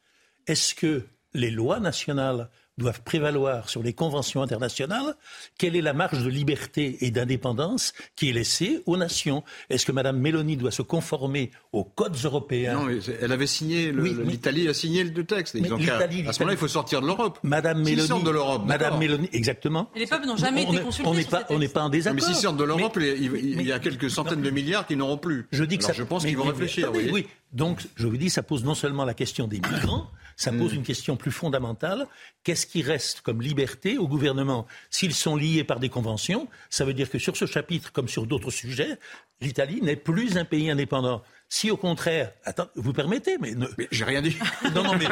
est-ce 0.49 0.75
que 0.75 1.07
les 1.35 1.53
lois 1.53 1.79
nationales 1.79 2.49
doivent 2.79 3.03
prévaloir 3.03 3.68
sur 3.68 3.83
les 3.83 3.93
conventions 3.93 4.43
internationales, 4.43 5.16
quelle 5.59 5.77
est 5.77 5.83
la 5.83 5.95
marge 5.95 6.22
de 6.22 6.29
liberté 6.29 6.99
et 7.01 7.11
d'indépendance 7.11 7.95
qui 8.16 8.29
est 8.29 8.33
laissée 8.33 8.83
aux 8.87 8.97
nations? 8.97 9.45
Est-ce 9.70 9.87
que 9.87 9.93
Mme 9.93 10.18
Mélanie 10.18 10.57
doit 10.57 10.70
se 10.70 10.83
conformer 10.83 11.51
aux 11.72 11.85
codes 11.85 12.16
européens? 12.22 12.74
Non, 12.74 12.85
mais 12.85 12.99
elle 13.20 13.33
avait 13.33 13.47
signé, 13.47 13.93
l'Italie 13.93 14.68
a 14.68 14.74
signé 14.74 15.05
le 15.05 15.24
texte. 15.24 15.57
à 15.57 15.59
ce 15.59 15.68
moment-là, 15.68 16.53
il 16.53 16.57
faut 16.57 16.68
sortir 16.68 17.01
de 17.01 17.07
l'Europe. 17.07 17.39
Madame 17.43 17.83
Mélanie, 17.83 18.09
sortent 18.09 18.24
de 18.24 18.31
l'Europe, 18.31 18.62
Madame 18.66 18.99
Mélanie, 18.99 19.29
exactement. 19.33 19.91
les 19.95 20.07
peuples 20.07 20.27
n'ont 20.27 20.37
jamais 20.37 20.64
été 20.64 20.81
consultés. 20.81 21.09
On 21.09 21.14
n'est 21.14 21.24
pas, 21.24 21.45
on 21.51 21.59
n'est 21.59 21.68
pas 21.68 21.83
en 21.83 21.89
désaccord. 21.89 22.14
Mais 22.14 22.20
s'ils 22.20 22.35
sortent 22.35 22.59
de 22.59 22.64
l'Europe, 22.64 22.99
il, 23.01 23.62
y 23.62 23.72
a 23.72 23.79
quelques 23.79 24.11
centaines 24.11 24.43
de 24.43 24.51
milliards 24.51 24.87
qui 24.87 24.97
n'auront 24.97 25.18
plus. 25.18 25.47
Je 25.51 25.64
dis 25.64 25.79
que 25.79 25.85
ça, 25.85 25.93
je 25.93 26.03
pense 26.03 26.24
qu'ils 26.24 26.37
vont 26.37 26.45
réfléchir. 26.45 26.93
oui. 26.93 27.27
Donc, 27.53 27.81
je 27.95 28.07
vous 28.07 28.16
dis, 28.16 28.29
ça 28.29 28.43
pose 28.43 28.64
non 28.64 28.74
seulement 28.74 29.05
la 29.05 29.14
question 29.14 29.47
des 29.47 29.61
migrants, 29.61 30.11
ça 30.37 30.53
pose 30.53 30.72
hmm. 30.72 30.76
une 30.76 30.82
question 30.82 31.16
plus 31.16 31.32
fondamentale. 31.32 32.07
Qu'est-ce 32.45 32.66
qui 32.66 32.82
reste 32.82 33.22
comme 33.22 33.41
liberté 33.41 33.97
au 33.97 34.07
gouvernement 34.07 34.66
S'ils 34.91 35.14
sont 35.14 35.34
liés 35.34 35.64
par 35.64 35.80
des 35.80 35.89
conventions, 35.89 36.47
ça 36.68 36.84
veut 36.84 36.95
dire 36.95 37.11
que 37.11 37.18
sur 37.18 37.37
ce 37.37 37.47
chapitre, 37.47 37.91
comme 37.91 38.07
sur 38.07 38.26
d'autres 38.26 38.51
sujets, 38.51 38.99
l'Italie 39.41 39.80
n'est 39.82 39.97
plus 39.97 40.37
un 40.37 40.45
pays 40.45 40.70
indépendant. 40.70 41.22
Si 41.49 41.70
au 41.70 41.76
contraire, 41.76 42.32
attends, 42.45 42.68
vous 42.74 42.93
permettez, 42.93 43.39
mais, 43.39 43.55
mais 43.78 43.89
j'ai 43.91 44.05
rien 44.05 44.20
dit. 44.20 44.37
Non, 44.74 44.82
non, 44.82 44.97
mais 44.97 45.07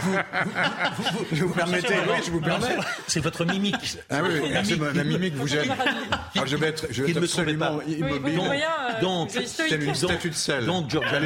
vous, 0.00 0.12
vous, 0.12 1.26
je 1.32 1.44
vous 1.44 1.52
permettez, 1.52 1.94
oui, 1.94 2.22
je 2.24 2.30
vous 2.30 2.40
permets. 2.40 2.76
C'est 3.06 3.20
votre 3.20 3.44
mimique. 3.44 3.98
Ah 4.08 4.22
oui, 4.22 4.40
merci, 4.50 4.76
la 4.76 5.04
mimique 5.04 5.34
vous 5.34 5.48
gêne. 5.48 5.70
Alors, 6.34 6.46
je 6.46 6.56
vais 6.56 6.68
être, 6.68 6.86
je 6.90 7.02
vais 7.02 7.10
être 7.10 7.18
absolument 7.18 7.82
immobile. 7.82 8.40
donc, 9.02 9.30
c'est 9.30 9.70
une 9.70 9.94
statue 9.94 10.30
de 10.30 10.34
sel. 10.34 10.64
Donc, 10.64 10.88
Giorgia, 10.88 11.20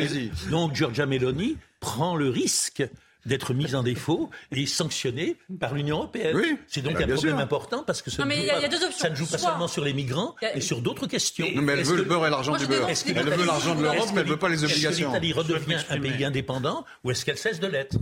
donc, 0.51 0.75
Giorgia 0.75 1.07
Meloni 1.07 1.57
prend 1.81 2.17
le 2.17 2.31
risque 2.31 2.83
d'être 3.27 3.55
mise 3.55 3.75
en 3.75 3.83
défaut 3.83 4.31
et 4.53 4.67
sanctionnée 4.67 5.37
par 5.59 5.75
l'Union 5.75 5.99
européenne. 5.99 6.37
Oui, 6.37 6.59
c'est 6.67 6.83
donc 6.83 7.01
un 7.01 7.07
problème 7.07 7.39
important 7.39 7.83
parce 7.87 8.03
que 8.03 8.11
ça, 8.11 8.25
non, 8.25 8.29
ne, 8.29 8.35
joue 8.35 8.47
pas, 8.47 8.61
y 8.61 8.65
a 8.65 8.69
deux 8.69 8.85
options. 8.85 8.99
ça 8.99 9.11
ne 9.11 9.15
joue 9.15 9.27
pas 9.27 9.39
Soit... 9.39 9.51
seulement 9.51 9.69
sur 9.69 9.85
les 9.85 9.93
migrants, 9.93 10.35
mais 10.43 10.61
sur 10.61 10.81
d'autres 10.81 11.07
questions. 11.07 11.47
Non, 11.55 11.63
mais 11.63 11.73
elle 11.75 11.85
veut 11.85 11.97
que... 11.97 12.03
le 12.03 12.05
beurre 12.05 12.27
et 12.27 12.31
l'argent 12.31 12.57
du 12.57 12.67
beurre. 12.67 12.89
Elle 12.89 13.31
veut 13.31 13.47
l'argent 13.47 13.75
de 13.75 13.83
l'Europe, 13.83 14.11
mais 14.15 14.21
elle 14.21 14.27
ne 14.27 14.33
veut 14.33 14.39
pas 14.39 14.49
les 14.49 14.65
obligations. 14.65 14.91
Est-ce 14.91 15.19
que 15.19 15.25
l'Italie 15.25 15.33
redevient 15.33 15.85
un 15.91 16.01
pays 16.01 16.25
indépendant 16.25 16.85
ou 17.03 17.11
est-ce 17.11 17.25
qu'elle 17.25 17.39
cesse 17.39 17.61
de 17.61 17.67
l'être? 17.67 17.97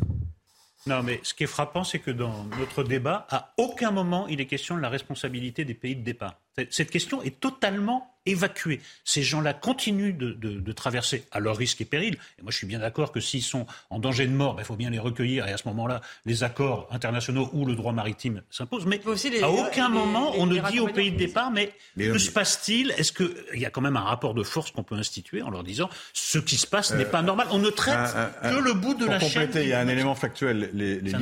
Non, 0.86 1.02
mais 1.02 1.20
ce 1.22 1.32
qui 1.32 1.44
est 1.44 1.48
frappant, 1.48 1.84
c'est 1.84 2.00
que 2.00 2.10
dans 2.10 2.44
notre 2.58 2.82
débat, 2.82 3.26
à 3.30 3.54
aucun 3.56 3.92
moment 3.92 4.26
il 4.26 4.40
est 4.40 4.46
question 4.46 4.76
de 4.76 4.80
la 4.80 4.88
responsabilité 4.88 5.64
des 5.64 5.74
pays 5.74 5.94
de 5.94 6.02
départ. 6.02 6.40
Cette 6.70 6.90
question 6.90 7.22
est 7.22 7.38
totalement 7.38 8.11
évacuée. 8.26 8.80
Ces 9.04 9.22
gens-là 9.22 9.52
continuent 9.54 10.16
de, 10.16 10.32
de, 10.32 10.60
de, 10.60 10.72
traverser 10.72 11.24
à 11.32 11.40
leur 11.40 11.56
risque 11.56 11.80
et 11.80 11.84
péril. 11.84 12.16
Et 12.38 12.42
moi, 12.42 12.50
je 12.50 12.56
suis 12.56 12.66
bien 12.66 12.78
d'accord 12.78 13.12
que 13.12 13.20
s'ils 13.20 13.42
sont 13.42 13.66
en 13.90 13.98
danger 13.98 14.26
de 14.26 14.32
mort, 14.32 14.54
il 14.54 14.58
ben, 14.58 14.64
faut 14.64 14.76
bien 14.76 14.90
les 14.90 14.98
recueillir. 14.98 15.46
Et 15.48 15.52
à 15.52 15.56
ce 15.56 15.66
moment-là, 15.68 16.00
les 16.24 16.44
accords 16.44 16.88
internationaux 16.90 17.50
ou 17.52 17.66
le 17.66 17.74
droit 17.74 17.92
maritime 17.92 18.42
s'imposent. 18.50 18.86
Mais 18.86 19.00
les, 19.24 19.42
à 19.42 19.50
aucun 19.50 19.88
les, 19.88 19.94
moment, 19.94 20.32
les, 20.32 20.40
on 20.40 20.46
ne 20.46 20.70
dit 20.70 20.80
aux 20.80 20.88
pays 20.88 21.12
de 21.12 21.18
départ, 21.18 21.50
mais, 21.50 21.72
mais 21.96 22.08
que 22.08 22.18
se 22.18 22.30
passe-t-il? 22.30 22.92
Est-ce 22.92 23.12
qu'il 23.12 23.60
y 23.60 23.66
a 23.66 23.70
quand 23.70 23.80
même 23.80 23.96
un 23.96 24.02
rapport 24.02 24.34
de 24.34 24.42
force 24.42 24.70
qu'on 24.70 24.84
peut 24.84 24.96
instituer 24.96 25.42
en 25.42 25.50
leur 25.50 25.64
disant 25.64 25.88
ce 26.12 26.38
qui 26.38 26.56
se 26.56 26.66
passe 26.66 26.92
euh, 26.92 26.96
n'est 26.96 27.04
pas 27.04 27.22
normal 27.22 27.48
On 27.50 27.58
ne 27.58 27.70
traite 27.70 27.94
un, 27.94 28.30
un, 28.42 28.50
que 28.54 28.62
le 28.62 28.74
bout 28.74 28.94
de 28.94 29.04
pour 29.04 29.12
la 29.12 29.18
compléter, 29.18 29.52
chaîne. 29.52 29.62
Il 29.62 29.68
y 29.68 29.72
a 29.72 29.80
un 29.80 29.88
élément 29.88 30.14
factuel. 30.14 30.70
Les, 30.72 31.00
les, 31.00 31.12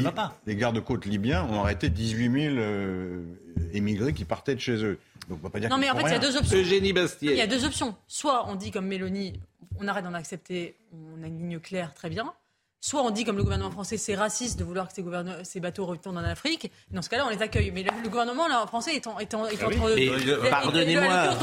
les 0.46 0.56
gardes-côtes 0.56 1.06
libyens 1.06 1.44
ont 1.44 1.62
arrêté 1.62 1.88
18 1.88 2.42
000 2.42 2.54
euh, 2.56 3.24
émigrés 3.72 4.12
qui 4.12 4.24
partaient 4.24 4.54
de 4.54 4.60
chez 4.60 4.84
eux. 4.84 4.98
Donc 5.28 5.38
on 5.40 5.44
va 5.44 5.50
pas 5.50 5.60
dire 5.60 5.70
non, 5.70 5.78
mais 5.78 5.88
en 5.90 5.96
fait, 5.96 6.02
il 6.06 6.12
y 6.12 6.14
a 6.14 6.18
deux 6.18 6.36
options. 6.36 6.58
Eugénie 6.58 6.89
Bastier. 6.92 7.32
Il 7.32 7.38
y 7.38 7.42
a 7.42 7.46
deux 7.46 7.64
options. 7.64 7.94
Soit 8.06 8.48
on 8.48 8.54
dit 8.54 8.70
comme 8.70 8.86
Mélanie, 8.86 9.40
on 9.78 9.88
arrête 9.88 10.04
d'en 10.04 10.14
accepter, 10.14 10.76
on 10.92 11.22
a 11.22 11.26
une 11.26 11.38
ligne 11.38 11.60
claire, 11.60 11.94
très 11.94 12.10
bien. 12.10 12.32
Soit 12.82 13.02
on 13.02 13.10
dit, 13.10 13.24
comme 13.24 13.36
le 13.36 13.42
gouvernement 13.42 13.70
français, 13.70 13.98
c'est 13.98 14.14
raciste 14.14 14.58
de 14.58 14.64
vouloir 14.64 14.88
que 14.88 14.94
ces, 14.94 15.04
ces, 15.44 15.60
bateaux 15.60 15.84
retournent 15.84 16.16
en 16.16 16.24
Afrique. 16.24 16.72
Dans 16.90 17.02
ce 17.02 17.10
cas-là, 17.10 17.26
on 17.26 17.28
les 17.28 17.42
accueille. 17.42 17.70
Mais 17.70 17.82
le, 17.82 17.90
le 18.02 18.08
gouvernement 18.08 18.48
là, 18.48 18.66
français 18.66 18.94
est, 18.94 19.06
en, 19.06 19.18
est, 19.18 19.34
en, 19.34 19.46
est 19.46 19.58
ah 19.60 19.66
oui. 19.68 19.78
entre, 19.78 20.40
mais, 20.42 20.48
pardonnez-moi, 20.48 21.36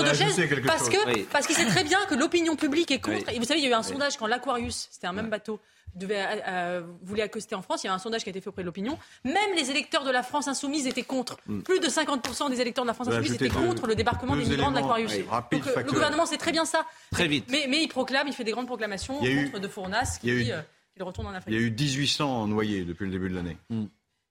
parce 0.65 0.89
que 0.89 1.13
oui. 1.13 1.27
parce 1.31 1.45
qu'il 1.45 1.55
sait 1.55 1.67
très 1.67 1.83
bien 1.83 1.99
que 2.09 2.15
l'opinion 2.15 2.55
publique 2.55 2.89
est 2.89 2.99
contre. 2.99 3.25
Oui. 3.27 3.35
Et 3.35 3.39
vous 3.39 3.45
savez, 3.45 3.59
il 3.59 3.65
y 3.65 3.67
a 3.67 3.69
eu 3.69 3.73
un 3.73 3.83
sondage 3.83 4.17
quand 4.17 4.25
l'Aquarius, 4.25 4.87
c'était 4.89 5.05
un 5.05 5.13
même 5.13 5.29
bateau, 5.29 5.59
devait, 5.97 6.43
euh, 6.47 6.81
voulait 7.01 7.23
accoster 7.23 7.55
en 7.55 7.61
France. 7.61 7.83
Il 7.83 7.87
y 7.87 7.89
a 7.89 7.93
un 7.93 7.99
sondage 7.99 8.23
qui 8.23 8.29
a 8.29 8.31
été 8.31 8.41
fait 8.41 8.49
auprès 8.49 8.61
de 8.61 8.65
l'opinion. 8.65 8.97
Même 9.23 9.53
les 9.55 9.71
électeurs 9.71 10.03
de 10.03 10.11
la 10.11 10.23
France 10.23 10.47
insoumise 10.47 10.87
étaient 10.87 11.03
contre. 11.03 11.37
Mm. 11.47 11.61
Plus 11.61 11.79
de 11.79 11.87
50% 11.87 12.49
des 12.49 12.61
électeurs 12.61 12.83
de 12.83 12.87
la 12.87 12.93
France 12.93 13.09
insoumise 13.09 13.33
étaient 13.33 13.49
contre 13.49 13.87
le 13.87 13.95
débarquement 13.95 14.35
des 14.35 14.45
migrants 14.45 14.71
de 14.71 14.75
l'Aquarius. 14.75 15.11
Donc 15.51 15.65
le 15.75 15.83
gouvernement 15.83 16.25
sait 16.25 16.37
très 16.37 16.51
bien 16.51 16.65
ça. 16.65 16.85
Très 17.11 17.27
vite. 17.27 17.45
Mais, 17.49 17.65
mais 17.69 17.81
il 17.83 17.87
proclame, 17.87 18.27
il 18.27 18.33
fait 18.33 18.43
des 18.43 18.51
grandes 18.51 18.67
proclamations 18.67 19.15
contre 19.15 19.27
eu, 19.27 19.59
de 19.59 19.67
Fournas 19.67 20.17
qui 20.21 20.27
dit 20.27 20.51
qu'il 20.95 21.03
retourne 21.03 21.27
en 21.27 21.33
Afrique. 21.33 21.53
Il 21.53 21.61
y 21.61 21.63
a 21.63 21.67
eu 21.67 21.71
1800 21.71 22.47
noyés 22.47 22.85
depuis 22.85 23.05
le 23.05 23.11
début 23.11 23.29
de 23.29 23.35
l'année. 23.35 23.57
Mm. 23.69 23.85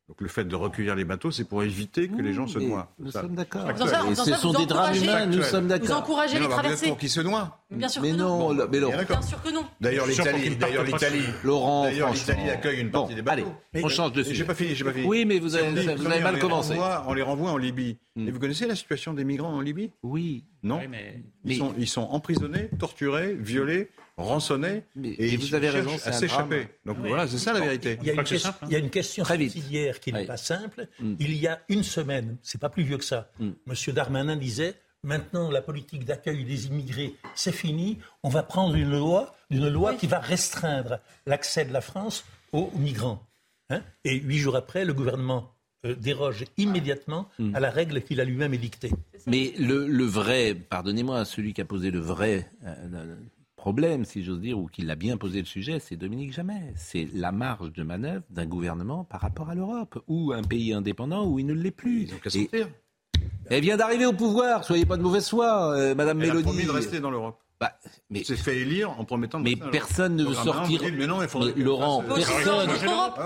Donc 0.09 0.21
le 0.21 0.29
fait 0.29 0.45
de 0.45 0.55
recueillir 0.55 0.95
les 0.95 1.05
bateaux, 1.05 1.33
c'est 1.33 1.45
pour 1.45 1.65
éviter 1.65 2.07
que 2.07 2.23
les 2.23 2.33
gens 2.33 2.47
se 2.47 2.61
noient. 2.61 2.93
Nous 2.99 3.11
sommes 3.11 3.35
d'accord. 3.35 3.67
Ce 4.15 4.35
sont 4.35 4.53
des 4.53 4.67
drames 4.67 4.95
humains, 4.95 5.27
nous 5.27 5.43
sommes 5.43 5.67
d'accord. 5.67 5.87
Vous 5.89 5.95
encouragez 5.95 6.39
les 6.39 6.49
traversées. 6.49 6.89
pour 6.89 6.99
qu'ils 6.99 7.11
se 7.11 7.21
noient. 7.21 7.59
Bien 7.71 7.89
sûr 7.89 8.01
mais 8.03 8.13
que 8.13 8.17
non. 8.17 8.55
non. 8.55 8.69
Mais 8.71 8.79
Bien 8.79 9.23
sûr 9.23 9.43
que 9.43 9.51
non. 9.51 9.65
D'ailleurs 9.81 10.07
l'Italie, 10.07 10.57
d'ailleurs 10.57 10.85
l'Italie, 10.85 11.25
Laurent, 11.43 11.89
l'Italie 11.89 12.51
accueille 12.51 12.81
une 12.81 12.91
partie 12.91 13.11
bon, 13.11 13.17
des 13.17 13.23
bateaux. 13.23 13.53
Allez, 13.75 13.85
on 13.85 13.89
change 13.89 14.13
de 14.13 14.23
sujet. 14.23 14.37
J'ai 14.37 14.45
pas 14.45 14.55
fini, 14.55 14.75
j'ai 14.77 14.85
pas 14.85 14.93
fini. 14.93 15.07
Oui, 15.07 15.25
mais 15.25 15.41
vous 15.41 15.57
avez, 15.57 15.73
mal 15.73 16.37
on 16.37 16.39
commencé. 16.39 16.75
Les 16.75 16.81
renvoie, 16.81 17.05
on 17.09 17.15
les 17.15 17.23
renvoie 17.23 17.51
en 17.51 17.57
Libye. 17.57 17.99
Mm. 18.15 18.29
Et 18.29 18.31
vous 18.31 18.39
connaissez 18.39 18.67
la 18.67 18.77
situation 18.77 19.13
des 19.13 19.25
migrants 19.25 19.53
en 19.53 19.61
Libye? 19.61 19.91
Oui. 20.05 20.45
Non. 20.63 20.79
Oui, 20.79 20.89
mais... 20.89 21.23
Ils, 21.45 21.57
sont, 21.57 21.75
ils 21.79 21.89
sont 21.89 22.03
emprisonnés, 22.03 22.69
torturés, 22.79 23.35
violés 23.35 23.91
rançonnés 24.17 24.85
mais, 24.95 25.11
et, 25.11 25.35
et 25.35 25.37
vous 25.37 25.55
avez 25.55 25.69
raison, 25.69 25.91
à 26.05 26.13
s'échapper. 26.13 26.69
Donc 26.85 26.99
oui. 27.03 27.09
voilà, 27.09 27.29
c'est 27.29 27.39
ça 27.39 27.53
la 27.53 27.61
vérité. 27.61 27.99
Il 28.01 28.07
y 28.07 28.11
a 28.11 28.15
une, 28.15 28.25
question, 28.25 28.53
il 28.63 28.73
y 28.73 28.77
a 28.77 28.79
une 28.79 28.91
question 28.91 29.25
subsidiaire 29.25 30.01
qui 30.01 30.13
n'est 30.13 30.21
oui. 30.21 30.27
pas 30.27 30.37
simple. 30.37 30.89
Mm. 30.99 31.15
Il 31.21 31.35
y 31.35 31.47
a 31.47 31.61
une 31.69 31.83
semaine, 31.83 32.39
c'est 32.43 32.61
pas 32.61 32.71
plus 32.71 32.83
vieux 32.83 32.99
que 32.99 33.05
ça, 33.05 33.31
mm. 33.39 33.51
Monsieur 33.67 33.93
Darmanin 33.93 34.37
disait 34.37 34.75
maintenant 35.03 35.51
la 35.51 35.63
politique 35.63 36.05
d'accueil 36.05 36.45
des 36.45 36.67
immigrés, 36.67 37.15
c'est 37.35 37.53
fini, 37.53 37.99
on 38.23 38.29
va 38.29 38.43
prendre 38.43 38.75
une 38.75 38.91
loi, 38.91 39.37
une 39.51 39.69
loi 39.69 39.93
oui. 39.93 39.97
qui 39.99 40.07
va 40.07 40.19
restreindre 40.19 40.99
l'accès 41.27 41.65
de 41.65 41.73
la 41.73 41.81
France 41.81 42.25
aux 42.53 42.73
migrants. 42.75 43.23
Hein 43.69 43.83
et 44.05 44.15
huit 44.15 44.39
jours 44.39 44.57
après, 44.57 44.85
le 44.85 44.95
gouvernement 44.95 45.56
déroge 45.95 46.45
immédiatement 46.57 47.29
mm. 47.39 47.55
à 47.55 47.61
la 47.61 47.71
règle 47.71 48.03
qu'il 48.03 48.21
a 48.21 48.25
lui-même 48.25 48.55
édictée. 48.55 48.91
Mais 49.27 49.53
le, 49.59 49.87
le 49.87 50.05
vrai, 50.05 50.55
pardonnez-moi, 50.55 51.25
celui 51.25 51.53
qui 51.53 51.61
a 51.61 51.65
posé 51.65 51.91
le 51.91 51.99
vrai 51.99 52.51
euh, 52.65 53.17
problème, 53.57 54.05
si 54.05 54.23
j'ose 54.23 54.41
dire, 54.41 54.59
ou 54.59 54.67
qui 54.67 54.83
l'a 54.83 54.95
bien 54.95 55.17
posé 55.17 55.41
le 55.41 55.45
sujet, 55.45 55.81
c'est 55.81 55.97
Dominique 55.97 56.33
Jamais. 56.33 56.73
C'est 56.77 57.09
la 57.13 57.33
marge 57.33 57.73
de 57.73 57.83
manœuvre 57.83 58.23
d'un 58.31 58.47
gouvernement 58.47 59.03
par 59.03 59.21
rapport 59.21 59.51
à 59.51 59.57
l'Europe, 59.57 60.01
ou 60.07 60.33
un 60.33 60.43
pays 60.43 60.73
indépendant 60.73 61.27
où 61.27 61.41
il 61.41 61.47
ne 61.47 61.53
l'est 61.53 61.73
plus. 61.73 62.03
Ils 62.03 62.21
qu'à 62.21 62.31
sortir. 62.31 62.69
Elle 63.49 63.63
vient 63.63 63.77
d'arriver 63.77 64.07
au 64.07 64.13
pouvoir, 64.13 64.65
soyez 64.65 64.87
pas 64.87 64.97
de 64.97 65.03
mauvaise 65.03 65.29
foi, 65.29 65.73
euh, 65.77 65.95
Madame 65.95 66.23
Elle 66.23 66.31
a 66.31 66.41
promis 66.43 66.65
de 66.65 66.71
rester 66.71 67.01
dans 67.01 67.11
l'Europe. 67.11 67.41
Bah, 67.59 67.73
mais 68.11 68.23
c'est 68.23 68.37
fait 68.37 68.59
élire 68.59 68.91
en 68.91 69.05
promettant. 69.05 69.41
De 69.41 69.45
mais 69.45 69.57
personne 69.57 70.17
ne 70.17 70.25
veut 70.25 70.35
sortir. 70.35 70.83
Mais 70.93 71.07
non, 71.07 71.23
il 71.23 71.29
faudrait 71.29 71.55
mais 71.57 71.63
Laurent, 71.63 72.03
personne, 72.03 72.71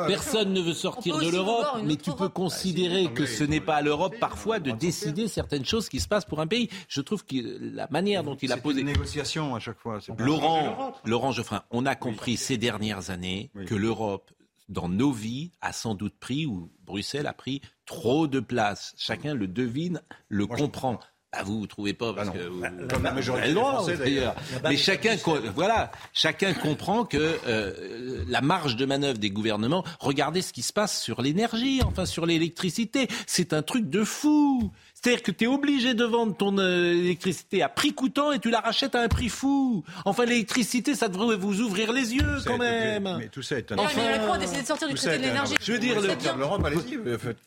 personne 0.07 0.53
ne 0.53 0.61
veut 0.61 0.73
sortir 0.73 1.19
de 1.19 1.29
l'Europe. 1.29 1.83
Mais 1.85 1.97
tu 1.97 2.13
peux 2.13 2.29
considérer 2.29 3.13
que 3.13 3.27
ce 3.27 3.43
n'est 3.43 3.61
pas 3.61 3.77
à 3.77 3.83
l'Europe 3.83 4.15
parfois 4.21 4.61
de 4.61 4.71
décider 4.71 5.27
certaines 5.27 5.65
choses 5.65 5.89
qui 5.89 5.99
se 5.99 6.07
passent 6.07 6.25
pour 6.25 6.41
un 6.41 6.47
pays. 6.47 6.69
Je 6.89 7.01
trouve 7.01 7.25
que 7.25 7.37
la 7.75 7.89
manière 7.91 8.23
dont 8.23 8.37
il 8.37 8.53
a 8.53 8.57
posé. 8.57 8.81
une 8.81 8.87
négociation 8.87 9.55
à 9.55 9.59
chaque 9.59 9.79
fois. 9.79 9.99
Laurent, 10.19 10.95
Laurent 11.05 11.33
Geoffrin, 11.33 11.63
on 11.71 11.85
a 11.85 11.97
compris 11.97 12.37
ces 12.37 12.57
dernières 12.57 13.11
années 13.11 13.51
que 13.67 13.75
l'Europe 13.75 14.31
dans 14.71 14.89
nos 14.89 15.11
vies, 15.11 15.51
a 15.61 15.73
sans 15.73 15.95
doute 15.95 16.15
pris, 16.19 16.47
ou 16.47 16.71
Bruxelles 16.87 17.27
a 17.27 17.33
pris 17.33 17.61
trop 17.87 18.29
de 18.29 18.41
place. 18.41 18.95
Chacun 18.97 19.35
le 19.35 19.49
devine, 19.49 20.01
le 20.29 20.47
Moi, 20.47 20.57
comprend. 20.57 21.01
Ah, 21.33 21.45
vous 21.45 21.61
ne 21.61 21.67
trouvez 21.67 21.95
pas 21.95 22.13
parce 22.13 22.31
ah 22.31 22.37
que 22.37 22.43
vous, 22.49 22.61
comme 22.89 23.05
la 23.05 23.13
majorité 23.13 23.55
d'ailleurs. 23.55 24.35
Mais 24.65 24.77
chacun, 24.77 25.17
voilà, 25.55 25.93
chacun 26.13 26.53
comprend 26.55 27.05
que 27.05 27.39
euh, 27.47 28.25
la 28.27 28.41
marge 28.41 28.75
de 28.75 28.85
manœuvre 28.85 29.19
des 29.19 29.31
gouvernements. 29.31 29.85
Regardez 30.01 30.43
ce 30.43 30.53
qui 30.53 30.63
se 30.63 30.73
passe 30.73 31.01
sur 31.01 31.23
l'énergie, 31.23 31.83
enfin 31.87 32.05
sur 32.05 32.27
l'électricité. 32.27 33.07
C'est 33.29 33.53
un 33.53 33.63
truc 33.63 33.89
de 33.89 34.03
fou. 34.03 34.73
C'est-à-dire 35.03 35.23
que 35.23 35.31
tu 35.31 35.45
es 35.45 35.47
obligé 35.47 35.95
de 35.95 36.05
vendre 36.05 36.37
ton 36.37 36.59
euh, 36.59 36.93
électricité 36.93 37.63
à 37.63 37.71
prix 37.71 37.95
coûtant 37.95 38.33
et 38.33 38.39
tu 38.39 38.51
la 38.51 38.61
rachètes 38.61 38.95
à 38.95 39.01
un 39.01 39.09
prix 39.09 39.31
fou. 39.31 39.83
Enfin, 40.05 40.27
l'électricité, 40.27 40.95
ça 40.95 41.09
devrait 41.09 41.37
vous 41.37 41.63
ouvrir 41.63 41.91
les 41.91 42.15
yeux 42.15 42.37
quand 42.47 42.59
même. 42.59 43.17
Mais 43.19 43.29
tout 43.29 43.41
ça 43.41 43.57
est 43.57 43.73
un. 43.73 43.79
Enfin, 43.79 43.99
mais 44.03 44.19
Macron 44.19 44.35
a 44.35 44.39
décidé 44.39 44.61
de 44.61 44.67
sortir 44.67 44.89
du 44.89 44.95
traité 44.95 45.17
de 45.17 45.23
l'énergie. 45.23 45.55
Je 45.59 45.73
veux 45.73 45.79
dire, 45.79 45.99
le... 46.03 46.09
l'Europe, 46.39 46.63
allez-y. 46.67 46.99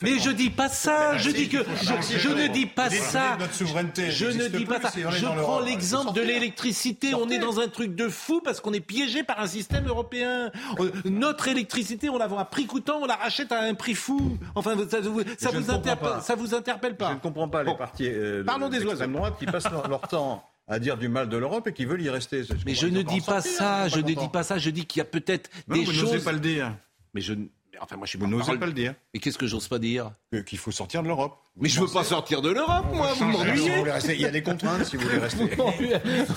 Mais 0.02 0.18
je 0.18 0.32
dis 0.32 0.50
pas 0.50 0.68
ça. 0.68 1.18
Je 1.18 1.30
dis 1.30 1.48
que 1.48 1.60
je, 1.60 2.18
je 2.18 2.30
ne 2.30 2.48
dis 2.48 2.66
pas 2.66 2.90
ça. 2.90 3.38
Notre 3.40 3.54
souveraineté. 3.54 4.10
Je 4.10 4.26
ne 4.26 4.48
dis 4.48 4.66
pas 4.66 4.82
ça. 4.82 4.92
Je 5.12 5.26
prends 5.26 5.60
l'exemple 5.60 6.14
de 6.14 6.22
l'électricité. 6.22 7.14
On 7.14 7.30
est 7.30 7.38
dans 7.40 7.60
un 7.60 7.68
truc 7.68 7.94
de 7.94 8.10
fou 8.10 8.42
parce 8.44 8.62
qu'on 8.62 8.74
est 8.74 8.80
piégé 8.80 9.22
par 9.22 9.40
un 9.40 9.48
système 9.48 9.88
européen. 9.88 10.52
Notre 11.06 11.50
électricité, 11.50 12.10
on 12.10 12.18
la 12.18 12.26
vend 12.26 12.40
à 12.40 12.46
prix 12.46 12.66
coûtant, 12.66 13.00
on 13.04 13.06
la 13.06 13.16
rachète 13.16 13.52
à 13.52 13.62
un 13.62 13.76
prix 13.76 13.94
fou. 13.94 14.40
Enfin, 14.56 14.76
ça, 14.90 15.04
ça 15.38 15.52
vous 15.52 15.70
interpelle, 15.70 16.10
ça 16.24 16.34
vous 16.34 16.56
interpelle 16.56 16.96
pas. 16.96 17.20
Comprends 17.44 17.64
pas 17.64 17.64
les 17.64 17.78
partis 17.78 18.08
euh, 18.08 18.44
Parlons 18.44 18.70
des 18.70 18.84
oiseaux. 18.86 19.08
droite 19.08 19.36
qui 19.40 19.46
passent 19.46 19.72
leur, 19.72 19.88
leur 19.88 20.02
temps 20.02 20.50
à 20.68 20.80
dire 20.80 20.98
du 20.98 21.10
mal 21.10 21.30
de 21.30 21.38
l'Europe 21.38 21.68
et 21.68 21.74
qui 21.74 21.86
veulent 21.86 22.02
y 22.02 22.10
rester. 22.10 22.44
Je 22.44 22.54
mais 22.66 22.74
je 22.74 22.88
ne 22.88 23.02
dis 23.02 23.22
pas 23.22 23.42
ça, 23.42 23.88
je 23.88 23.98
ne 23.98 24.14
dis 24.14 24.30
pas 24.32 24.44
ça, 24.44 24.58
je 24.58 24.70
dis 24.70 24.86
qu'il 24.86 25.00
y 25.00 25.02
a 25.02 25.06
peut-être 25.06 25.50
des 25.68 25.84
vous 25.84 25.92
choses. 25.92 26.04
Vous 26.04 26.14
n'osez 26.14 26.24
pas 26.24 26.32
le 26.32 26.40
dire. 26.40 26.76
Mais 27.14 27.22
je 27.22 27.34
Enfin, 27.80 27.98
moi, 27.98 28.06
je 28.06 28.12
suis 28.12 28.20
vous 28.20 28.28
n'osez 28.28 28.58
pas 28.58 28.66
le 28.66 28.72
dire. 28.72 28.94
Mais 29.14 29.20
qu'est-ce 29.20 29.38
que 29.38 29.48
j'ose 29.48 29.68
pas 29.68 29.80
dire? 29.80 30.14
Qu'il 30.46 30.58
faut 30.58 30.72
sortir 30.72 31.04
de 31.04 31.08
l'Europe. 31.08 31.38
Mais 31.56 31.70
je 31.70 31.80
veux 31.80 31.88
pas 31.88 32.04
sortir 32.04 32.42
de 32.42 32.50
l'Europe, 32.50 32.86
moi. 32.94 33.14
Vous 33.16 33.26
m'ennuyez. 33.26 33.72
Il 34.10 34.22
y 34.22 34.26
a 34.26 34.32
des 34.32 34.42
contraintes 34.42 34.86
si 34.86 34.98
vous 34.98 35.04
voulez 35.04 35.20
rester. 35.20 35.50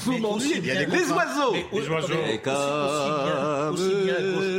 Vous 0.05 0.19
m'ennuyez. 0.19 0.61
Les 0.61 1.11
oiseaux. 1.11 1.55
Les 1.73 1.89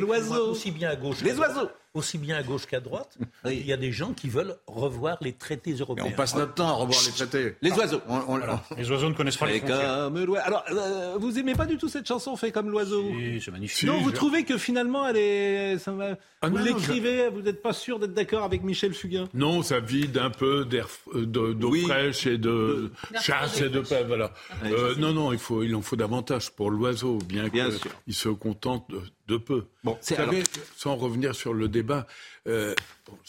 oiseaux. 0.03 0.49
Aussi 0.49 0.71
bien 0.71 0.89
à 0.89 0.95
gauche. 0.95 1.21
Les 1.21 1.37
oiseaux 1.37 1.69
aussi 1.93 2.17
bien 2.19 2.37
à 2.37 2.43
gauche 2.43 2.67
qu'à 2.67 2.79
droite, 2.79 3.17
il 3.45 3.65
y 3.65 3.73
a 3.73 3.77
des 3.77 3.91
gens 3.91 4.13
qui 4.13 4.29
veulent 4.29 4.55
revoir 4.67 5.17
les 5.21 5.33
traités 5.33 5.73
européens. 5.73 6.05
Et 6.05 6.09
on 6.09 6.11
passe 6.11 6.35
notre 6.35 6.53
temps 6.53 6.67
à 6.67 6.73
revoir 6.73 6.99
les 7.03 7.11
traités. 7.11 7.55
Les 7.63 7.71
oiseaux. 7.71 8.01
On, 8.07 8.17
on, 8.17 8.37
voilà. 8.37 8.61
Les 8.77 8.91
oaisaux 8.91 9.09
ne 9.09 9.15
connaissent 9.15 9.37
pas 9.37 9.47
les 9.47 9.57
frontières. 9.57 10.11
Alors, 10.45 10.63
euh, 10.71 11.15
vous 11.17 11.39
aimez 11.39 11.55
pas 11.55 11.65
du 11.65 11.77
tout 11.77 11.89
cette 11.89 12.07
chanson 12.07 12.35
Fait 12.35 12.51
comme 12.51 12.69
l'oiseau? 12.69 13.03
Si, 13.17 13.41
c'est 13.43 13.49
magnifique. 13.49 13.87
Non, 13.87 13.99
vous 14.01 14.11
trouvez 14.11 14.43
que 14.43 14.59
finalement, 14.59 15.07
elle 15.07 15.17
est. 15.17 15.79
Ça 15.79 15.91
va... 15.91 16.17
ah, 16.41 16.49
vous 16.49 16.57
l'écrivez, 16.57 17.25
je... 17.25 17.29
vous 17.31 17.41
n'êtes 17.41 17.63
pas 17.63 17.73
sûr 17.73 17.97
d'être 17.97 18.13
d'accord 18.13 18.43
avec 18.43 18.61
Michel 18.63 18.93
Fugain? 18.93 19.27
Non, 19.33 19.63
ça 19.63 19.79
vide 19.79 20.19
un 20.19 20.29
peu 20.29 20.46
d'air, 20.65 20.87
euh, 21.13 21.25
d'eau 21.25 21.73
fraîche 21.73 22.27
et 22.27 22.37
de, 22.37 22.91
chasse 23.21 23.61
et 23.61 23.69
de 23.69 23.81
paix. 23.81 24.03
Voilà. 24.07 24.33
Euh, 24.65 24.95
non, 24.95 25.13
non, 25.13 25.33
il 25.33 25.39
faut, 25.39 25.63
il 25.63 25.75
en 25.75 25.81
faut 25.81 25.95
davantage 25.95 26.51
pour 26.51 26.71
l'oiseau, 26.71 27.17
bien, 27.19 27.49
qu'il 27.49 28.13
se 28.13 28.29
contente 28.29 28.89
de, 29.27 29.37
peu. 29.37 29.65
Bon, 29.83 29.93
Vous 29.93 30.15
savez, 30.15 30.43
sans 30.75 30.95
revenir 30.95 31.35
sur 31.35 31.53
le 31.53 31.67
débat, 31.67 32.07
euh, 32.47 32.73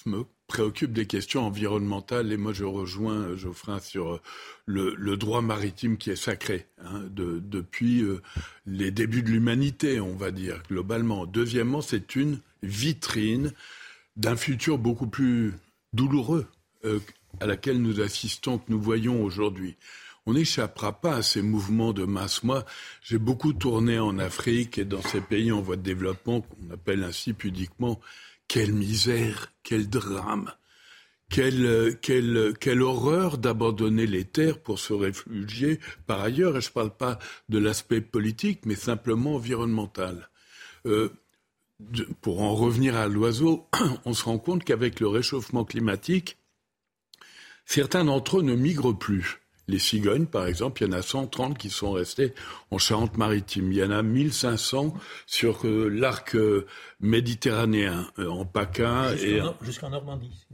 je 0.04 0.10
me 0.10 0.24
préoccupe 0.46 0.92
des 0.92 1.06
questions 1.06 1.46
environnementales 1.46 2.32
et 2.32 2.38
moi 2.38 2.54
je 2.54 2.64
rejoins 2.64 3.36
Geoffrin 3.36 3.80
sur 3.80 4.18
le, 4.64 5.16
droit 5.16 5.42
maritime 5.42 5.98
qui 5.98 6.10
est 6.10 6.16
sacré 6.16 6.66
hein, 6.78 7.02
depuis 7.12 8.02
les 8.64 8.90
débuts 8.90 9.22
de 9.22 9.28
l'humanité, 9.28 10.00
on 10.00 10.16
va 10.16 10.30
dire 10.30 10.62
globalement. 10.68 11.26
Deuxièmement, 11.26 11.82
c'est 11.82 12.16
une 12.16 12.40
vitrine 12.62 13.52
d'un 14.16 14.36
futur 14.36 14.78
beaucoup 14.78 15.06
plus 15.06 15.52
douloureux 15.92 16.46
euh, 16.84 17.00
à 17.40 17.46
laquelle 17.46 17.80
nous 17.80 18.00
assistons, 18.00 18.58
que 18.58 18.70
nous 18.70 18.80
voyons 18.80 19.22
aujourd'hui. 19.22 19.76
On 20.26 20.34
n'échappera 20.34 21.00
pas 21.00 21.16
à 21.16 21.22
ces 21.22 21.42
mouvements 21.42 21.92
de 21.92 22.04
masse. 22.04 22.42
Moi, 22.42 22.64
j'ai 23.02 23.18
beaucoup 23.18 23.52
tourné 23.52 23.98
en 23.98 24.18
Afrique 24.18 24.78
et 24.78 24.84
dans 24.84 25.02
ces 25.02 25.20
pays 25.20 25.52
en 25.52 25.62
voie 25.62 25.76
de 25.76 25.82
développement, 25.82 26.42
qu'on 26.42 26.70
appelle 26.70 27.02
ainsi 27.02 27.32
pudiquement, 27.32 28.00
quelle 28.46 28.72
misère, 28.72 29.52
quel 29.62 29.88
drame, 29.88 30.52
quelle, 31.30 31.98
quelle, 32.00 32.54
quelle 32.58 32.82
horreur 32.82 33.38
d'abandonner 33.38 34.06
les 34.06 34.24
terres 34.24 34.58
pour 34.58 34.78
se 34.78 34.92
réfugier 34.92 35.80
par 36.06 36.20
ailleurs. 36.20 36.56
Et 36.56 36.60
je 36.60 36.68
ne 36.68 36.72
parle 36.72 36.96
pas 36.96 37.18
de 37.48 37.58
l'aspect 37.58 38.00
politique, 38.00 38.60
mais 38.64 38.74
simplement 38.74 39.34
environnemental. 39.34 40.30
Euh, 40.86 41.10
pour 42.20 42.42
en 42.42 42.54
revenir 42.54 42.96
à 42.96 43.08
l'oiseau, 43.08 43.66
on 44.04 44.12
se 44.12 44.24
rend 44.24 44.38
compte 44.38 44.64
qu'avec 44.64 45.00
le 45.00 45.08
réchauffement 45.08 45.64
climatique, 45.64 46.37
certains 47.68 48.04
d'entre 48.04 48.38
eux 48.38 48.42
ne 48.42 48.54
migrent 48.54 48.96
plus. 48.98 49.40
Les 49.68 49.78
cigognes, 49.78 50.24
par 50.24 50.46
exemple, 50.46 50.82
il 50.82 50.86
y 50.86 50.88
en 50.88 50.98
a 50.98 51.02
130 51.02 51.58
qui 51.58 51.68
sont 51.68 51.92
restés 51.92 52.32
en 52.70 52.78
Charente-Maritime. 52.78 53.70
Il 53.70 53.78
y 53.78 53.84
en 53.84 53.90
a 53.90 54.02
1500 54.02 54.94
sur 55.26 55.66
euh, 55.66 55.88
l'arc 55.88 56.34
euh, 56.34 56.66
méditerranéen, 57.00 58.10
euh, 58.18 58.28
en 58.28 58.46
PACA. 58.46 59.14
Jusqu'en 59.60 59.90
Normandie. 59.90 60.46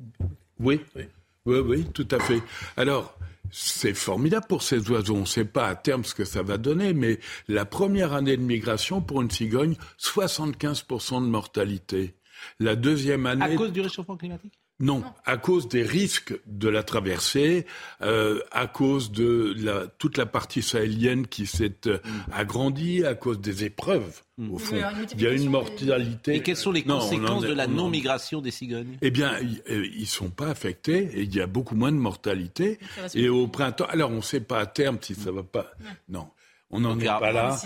Oui. 0.58 0.80
oui, 0.96 1.04
oui, 1.46 1.58
oui, 1.60 1.84
tout 1.94 2.08
à 2.10 2.18
fait. 2.18 2.42
Alors, 2.76 3.16
c'est 3.52 3.94
formidable 3.94 4.46
pour 4.48 4.64
ces 4.64 4.90
oiseaux. 4.90 5.14
On 5.14 5.20
ne 5.20 5.26
sait 5.26 5.44
pas 5.44 5.68
à 5.68 5.76
terme 5.76 6.02
ce 6.02 6.16
que 6.16 6.24
ça 6.24 6.42
va 6.42 6.58
donner, 6.58 6.92
mais 6.92 7.20
la 7.46 7.64
première 7.64 8.14
année 8.14 8.36
de 8.36 8.42
migration 8.42 9.00
pour 9.00 9.22
une 9.22 9.30
cigogne, 9.30 9.76
75% 10.00 11.22
de 11.22 11.28
mortalité. 11.28 12.16
La 12.58 12.74
deuxième 12.74 13.26
année. 13.26 13.44
À 13.44 13.54
cause 13.54 13.70
du 13.70 13.80
réchauffement 13.80 14.16
climatique? 14.16 14.58
Non, 14.80 15.04
à 15.24 15.36
cause 15.36 15.68
des 15.68 15.84
risques 15.84 16.34
de 16.46 16.68
la 16.68 16.82
traversée, 16.82 17.64
euh, 18.02 18.40
à 18.50 18.66
cause 18.66 19.12
de 19.12 19.54
la, 19.56 19.86
toute 19.86 20.18
la 20.18 20.26
partie 20.26 20.62
sahélienne 20.62 21.28
qui 21.28 21.46
s'est 21.46 21.86
euh, 21.86 21.98
mm. 22.04 22.32
agrandie, 22.32 23.04
à 23.04 23.14
cause 23.14 23.40
des 23.40 23.64
épreuves, 23.64 24.22
mm. 24.36 24.52
au 24.52 24.58
fond. 24.58 24.76
Il 25.12 25.22
y 25.22 25.26
a 25.28 25.30
une 25.30 25.48
mortalité. 25.48 26.34
Et 26.34 26.42
quelles 26.42 26.56
sont 26.56 26.72
les 26.72 26.82
conséquences 26.82 27.44
de 27.44 27.52
la 27.52 27.68
non-migration 27.68 28.40
des 28.40 28.50
cigognes? 28.50 28.98
Eh 29.00 29.12
bien, 29.12 29.34
euh, 29.70 29.86
ils 29.94 30.00
ne 30.00 30.06
sont 30.06 30.30
pas 30.30 30.48
affectés 30.48 31.08
et 31.14 31.22
il 31.22 31.34
y 31.34 31.40
a 31.40 31.46
beaucoup 31.46 31.76
moins 31.76 31.92
de 31.92 31.96
mortalité. 31.96 32.80
Et 33.14 33.28
au 33.28 33.46
printemps, 33.46 33.86
alors 33.88 34.10
on 34.10 34.16
ne 34.16 34.22
sait 34.22 34.40
pas 34.40 34.58
à 34.58 34.66
terme 34.66 34.98
si 35.00 35.14
ça 35.14 35.30
va 35.30 35.44
pas. 35.44 35.70
Non. 36.08 36.28
On 36.70 36.80
n'en 36.80 36.98
est 36.98 37.04
pas 37.04 37.30
là. 37.30 37.56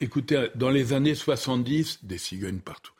écoutez, 0.00 0.48
dans 0.54 0.70
les 0.70 0.94
années 0.94 1.14
70, 1.14 2.04
des 2.04 2.16
cigognes 2.16 2.60
partout. 2.60 2.92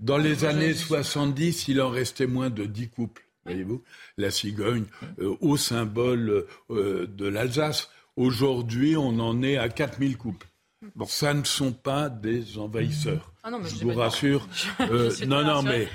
Dans 0.00 0.16
les 0.16 0.44
années 0.44 0.74
70, 0.74 1.66
il 1.66 1.80
en 1.80 1.90
restait 1.90 2.28
moins 2.28 2.50
de 2.50 2.64
10 2.64 2.90
couples, 2.90 3.24
voyez-vous. 3.44 3.82
La 4.16 4.30
cigogne, 4.30 4.84
euh, 5.18 5.36
au 5.40 5.56
symbole 5.56 6.46
euh, 6.70 7.06
de 7.08 7.26
l'Alsace. 7.26 7.90
Aujourd'hui, 8.16 8.96
on 8.96 9.18
en 9.18 9.42
est 9.42 9.56
à 9.56 9.68
4000 9.68 10.16
couples. 10.16 10.46
Bon, 10.94 11.06
ça 11.06 11.34
ne 11.34 11.42
sont 11.42 11.72
pas 11.72 12.08
des 12.08 12.58
envahisseurs. 12.58 13.32
Ah 13.42 13.50
non, 13.50 13.60
je 13.64 13.84
vous 13.84 13.94
rassure. 13.94 14.46
Euh, 14.80 15.10
non, 15.26 15.42
non, 15.42 15.62
mais 15.62 15.88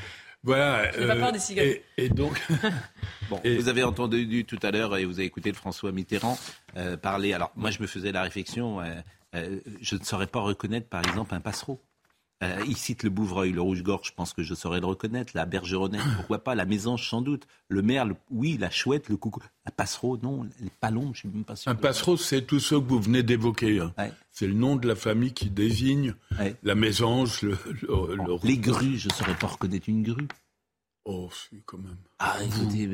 voilà. 0.44 0.92
pas 0.92 1.16
peur 1.16 1.32
des 1.32 1.40
cigognes. 1.40 1.78
Et, 1.98 2.10
donc. 2.10 2.42
bon, 3.30 3.40
Vous 3.46 3.70
avez 3.70 3.84
entendu 3.84 4.44
tout 4.44 4.60
à 4.62 4.72
l'heure 4.72 4.98
et 4.98 5.06
vous 5.06 5.20
avez 5.20 5.26
écouté 5.26 5.54
François 5.54 5.94
Mitterrand 5.94 6.38
parler. 7.02 7.32
Alors, 7.32 7.54
moi, 7.56 7.72
je 7.72 7.82
me 7.82 7.88
faisais 7.88 8.12
la 8.12 8.24
réflexion. 8.24 8.82
je 9.34 9.96
ne 9.96 10.04
saurais 10.04 10.28
pas 10.28 10.42
reconnaître, 10.42 10.90
par 10.90 11.00
exemple, 11.08 11.34
un 11.34 11.40
passereau. 11.40 11.82
Euh, 12.44 12.64
il 12.68 12.78
cite 12.78 13.04
le 13.04 13.10
Bouvreuil, 13.10 13.52
le 13.52 13.62
rouge-gorge, 13.62 14.10
je 14.10 14.14
pense 14.14 14.34
que 14.34 14.44
je 14.44 14.54
saurais 14.54 14.80
le 14.80 14.86
reconnaître. 14.86 15.32
La 15.36 15.46
bergeronnette, 15.46 16.02
pourquoi 16.18 16.44
pas. 16.44 16.56
La 16.56 16.66
mésange, 16.66 17.10
sans 17.10 17.22
doute. 17.22 17.48
Le 17.70 17.82
merle, 17.82 18.16
oui. 18.32 18.58
La 18.60 18.70
chouette, 18.70 19.10
le 19.10 19.18
coucou. 19.18 19.42
La 19.66 19.72
passereau, 19.72 20.18
non. 20.22 20.44
Les 20.60 20.72
palombes, 20.80 21.12
je 21.14 21.20
suis 21.20 21.30
même 21.30 21.44
pas 21.44 21.56
sûr. 21.56 21.72
Un 21.72 21.76
passereau, 21.76 22.18
c'est 22.18 22.44
tout 22.44 22.60
ce 22.60 22.76
que 22.76 22.82
vous 22.82 23.00
venez 23.00 23.24
d'évoquer. 23.24 23.80
Hein. 23.80 23.94
C'est 24.32 24.48
le 24.48 24.54
nom 24.54 24.76
de 24.76 24.88
la 24.88 24.96
famille 24.96 25.34
qui 25.34 25.50
désigne 25.50 26.16
la 26.64 26.76
mésange, 26.76 27.42
le, 27.44 27.58
Les 28.44 28.58
grues, 28.58 28.98
je 28.98 29.08
ne 29.08 29.14
saurais 29.14 29.36
pas 29.36 29.48
reconnaître 29.48 29.88
une 29.88 30.04
grue. 30.04 30.28
Oh, 31.06 31.30
si, 31.34 31.62
quand 31.66 31.78
même. 31.78 31.98
Ah, 32.20 32.38
écoutez, 32.46 32.88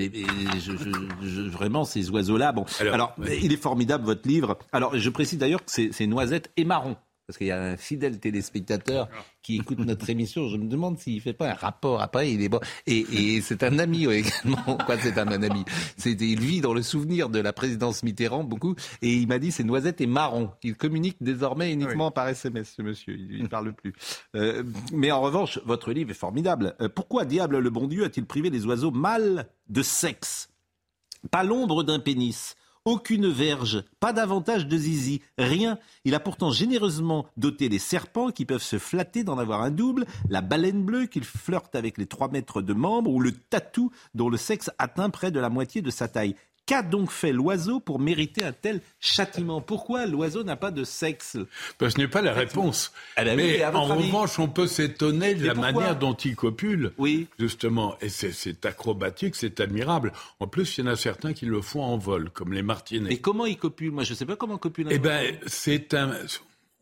vraiment, 1.51 1.85
ces 1.85 2.09
oiseaux-là. 2.09 2.51
Bon, 2.51 2.65
alors, 2.79 3.15
il 3.41 3.53
est 3.53 3.57
formidable, 3.61 4.03
votre 4.03 4.27
livre. 4.27 4.57
Alors, 4.71 4.97
je 4.97 5.09
précise 5.09 5.37
d'ailleurs 5.37 5.63
que 5.63 5.71
c'est 5.71 6.07
Noisette 6.07 6.51
et 6.57 6.65
Marron 6.65 6.97
parce 7.29 7.37
qu'il 7.37 7.45
y 7.45 7.51
a 7.51 7.61
un 7.61 7.77
fidèle 7.77 8.19
téléspectateur 8.19 9.07
qui 9.43 9.57
écoute 9.57 9.77
notre 9.77 10.09
émission. 10.09 10.47
Je 10.47 10.57
me 10.57 10.67
demande 10.67 10.97
s'il 10.97 11.17
ne 11.17 11.19
fait 11.19 11.33
pas 11.33 11.51
un 11.51 11.53
rapport 11.53 12.01
après. 12.01 12.31
Il 12.31 12.41
est 12.41 12.49
bon. 12.49 12.59
Et, 12.87 13.39
c'est 13.41 13.61
un 13.61 13.77
ami 13.77 14.07
également. 14.11 14.77
Quoi, 14.87 14.97
c'est 14.97 15.15
un, 15.19 15.27
ami? 15.27 15.63
Il 16.03 16.39
vit 16.39 16.59
dans 16.59 16.73
le 16.73 16.81
souvenir 16.81 17.29
de 17.29 17.37
la 17.37 17.53
présidence 17.53 18.01
Mitterrand 18.01 18.43
beaucoup. 18.43 18.73
Et 19.03 19.13
il 19.13 19.27
m'a 19.27 19.37
dit 19.37 19.51
c'est 19.51 19.63
noisette 19.63 20.01
et 20.01 20.07
marron. 20.07 20.49
Il 20.63 20.73
communique 20.73 21.17
désormais 21.21 21.71
uniquement 21.71 22.09
par 22.09 22.27
SMS, 22.29 22.73
ce 22.75 22.81
monsieur. 22.81 23.15
Il 23.15 23.43
ne 23.43 23.47
parle 23.47 23.73
plus. 23.73 23.93
Euh, 24.35 24.63
mais 24.91 25.11
en 25.11 25.21
revanche, 25.21 25.59
votre 25.65 25.93
livre 25.93 26.09
est 26.09 26.15
formidable. 26.15 26.75
Euh, 26.81 26.89
pourquoi 26.89 27.25
diable 27.25 27.59
le 27.59 27.69
bon 27.69 27.85
Dieu 27.85 28.05
a-t-il 28.05 28.25
privé 28.25 28.49
les 28.49 28.65
oiseaux 28.65 28.89
mâles 28.89 29.47
de 29.67 29.83
sexe? 29.83 30.49
Pas 31.29 31.43
l'ombre 31.43 31.83
d'un 31.83 31.99
pénis 31.99 32.55
aucune 32.85 33.27
verge, 33.27 33.83
pas 33.99 34.13
davantage 34.13 34.67
de 34.67 34.77
zizi, 34.77 35.21
rien. 35.37 35.77
Il 36.05 36.15
a 36.15 36.19
pourtant 36.19 36.51
généreusement 36.51 37.27
doté 37.37 37.69
les 37.69 37.79
serpents 37.79 38.31
qui 38.31 38.45
peuvent 38.45 38.63
se 38.63 38.77
flatter 38.77 39.23
d'en 39.23 39.37
avoir 39.37 39.61
un 39.61 39.71
double, 39.71 40.05
la 40.29 40.41
baleine 40.41 40.83
bleue 40.83 41.05
qu'il 41.05 41.23
flirte 41.23 41.75
avec 41.75 41.97
les 41.97 42.05
trois 42.05 42.29
mètres 42.29 42.61
de 42.61 42.73
membres 42.73 43.11
ou 43.11 43.19
le 43.19 43.31
tatou 43.31 43.91
dont 44.13 44.29
le 44.29 44.37
sexe 44.37 44.71
atteint 44.77 45.09
près 45.09 45.31
de 45.31 45.39
la 45.39 45.49
moitié 45.49 45.81
de 45.81 45.91
sa 45.91 46.07
taille. 46.07 46.35
Qu'a 46.69 46.83
donc 46.83 47.09
fait 47.09 47.31
l'oiseau 47.31 47.79
pour 47.79 47.97
mériter 47.97 48.43
un 48.43 48.51
tel 48.51 48.81
châtiment? 48.99 49.59
Pourquoi 49.59 50.05
l'oiseau 50.05 50.43
n'a 50.43 50.55
pas 50.55 50.69
de 50.69 50.83
sexe? 50.83 51.35
Ce 51.81 51.97
n'est 51.97 52.07
pas 52.07 52.21
la 52.21 52.31
réponse. 52.31 52.93
Mais 53.17 53.65
en 53.65 53.85
revanche, 53.85 54.37
on 54.37 54.47
peut 54.47 54.67
s'étonner 54.67 55.33
de 55.33 55.47
la 55.47 55.55
manière 55.55 55.97
dont 55.97 56.13
il 56.13 56.35
copule. 56.35 56.93
Oui. 56.99 57.25
Justement. 57.39 57.97
Et 58.01 58.09
c'est 58.09 58.67
acrobatique, 58.67 59.33
c'est 59.35 59.59
admirable. 59.61 60.13
En 60.39 60.45
plus, 60.45 60.77
il 60.77 60.85
y 60.85 60.87
en 60.87 60.91
a 60.91 60.95
certains 60.95 61.33
qui 61.33 61.47
le 61.47 61.59
font 61.59 61.81
en 61.81 61.97
vol, 61.97 62.29
comme 62.29 62.53
les 62.53 62.61
martinets. 62.61 63.09
Mais 63.09 63.17
comment 63.17 63.47
il 63.47 63.57
copule? 63.57 63.89
Moi, 63.89 64.03
je 64.03 64.11
ne 64.11 64.15
sais 64.17 64.27
pas 64.27 64.35
comment 64.35 64.59
copule. 64.59 64.89
Eh 64.91 64.99
bien, 64.99 65.23
c'est 65.47 65.95
un. 65.95 66.11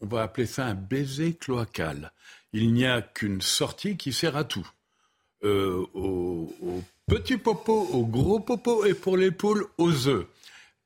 On 0.02 0.08
va 0.08 0.24
appeler 0.24 0.48
ça 0.48 0.66
un 0.66 0.76
baiser 0.76 1.36
cloacal. 1.36 2.12
Il 2.52 2.74
n'y 2.74 2.86
a 2.86 3.02
qu'une 3.02 3.40
sortie 3.40 3.96
qui 3.96 4.12
sert 4.12 4.36
à 4.36 4.44
tout. 4.44 4.68
Euh, 5.46 5.86
au, 5.94 6.54
au 6.62 6.84
Petit 7.08 7.38
popo 7.38 7.88
au 7.93 8.05
gros 8.05 8.41
popo 8.41 8.84
et 8.84 8.93
pour 8.93 9.16
les 9.16 9.32
poules 9.32 9.66
aux 9.78 10.10
œufs. 10.10 10.26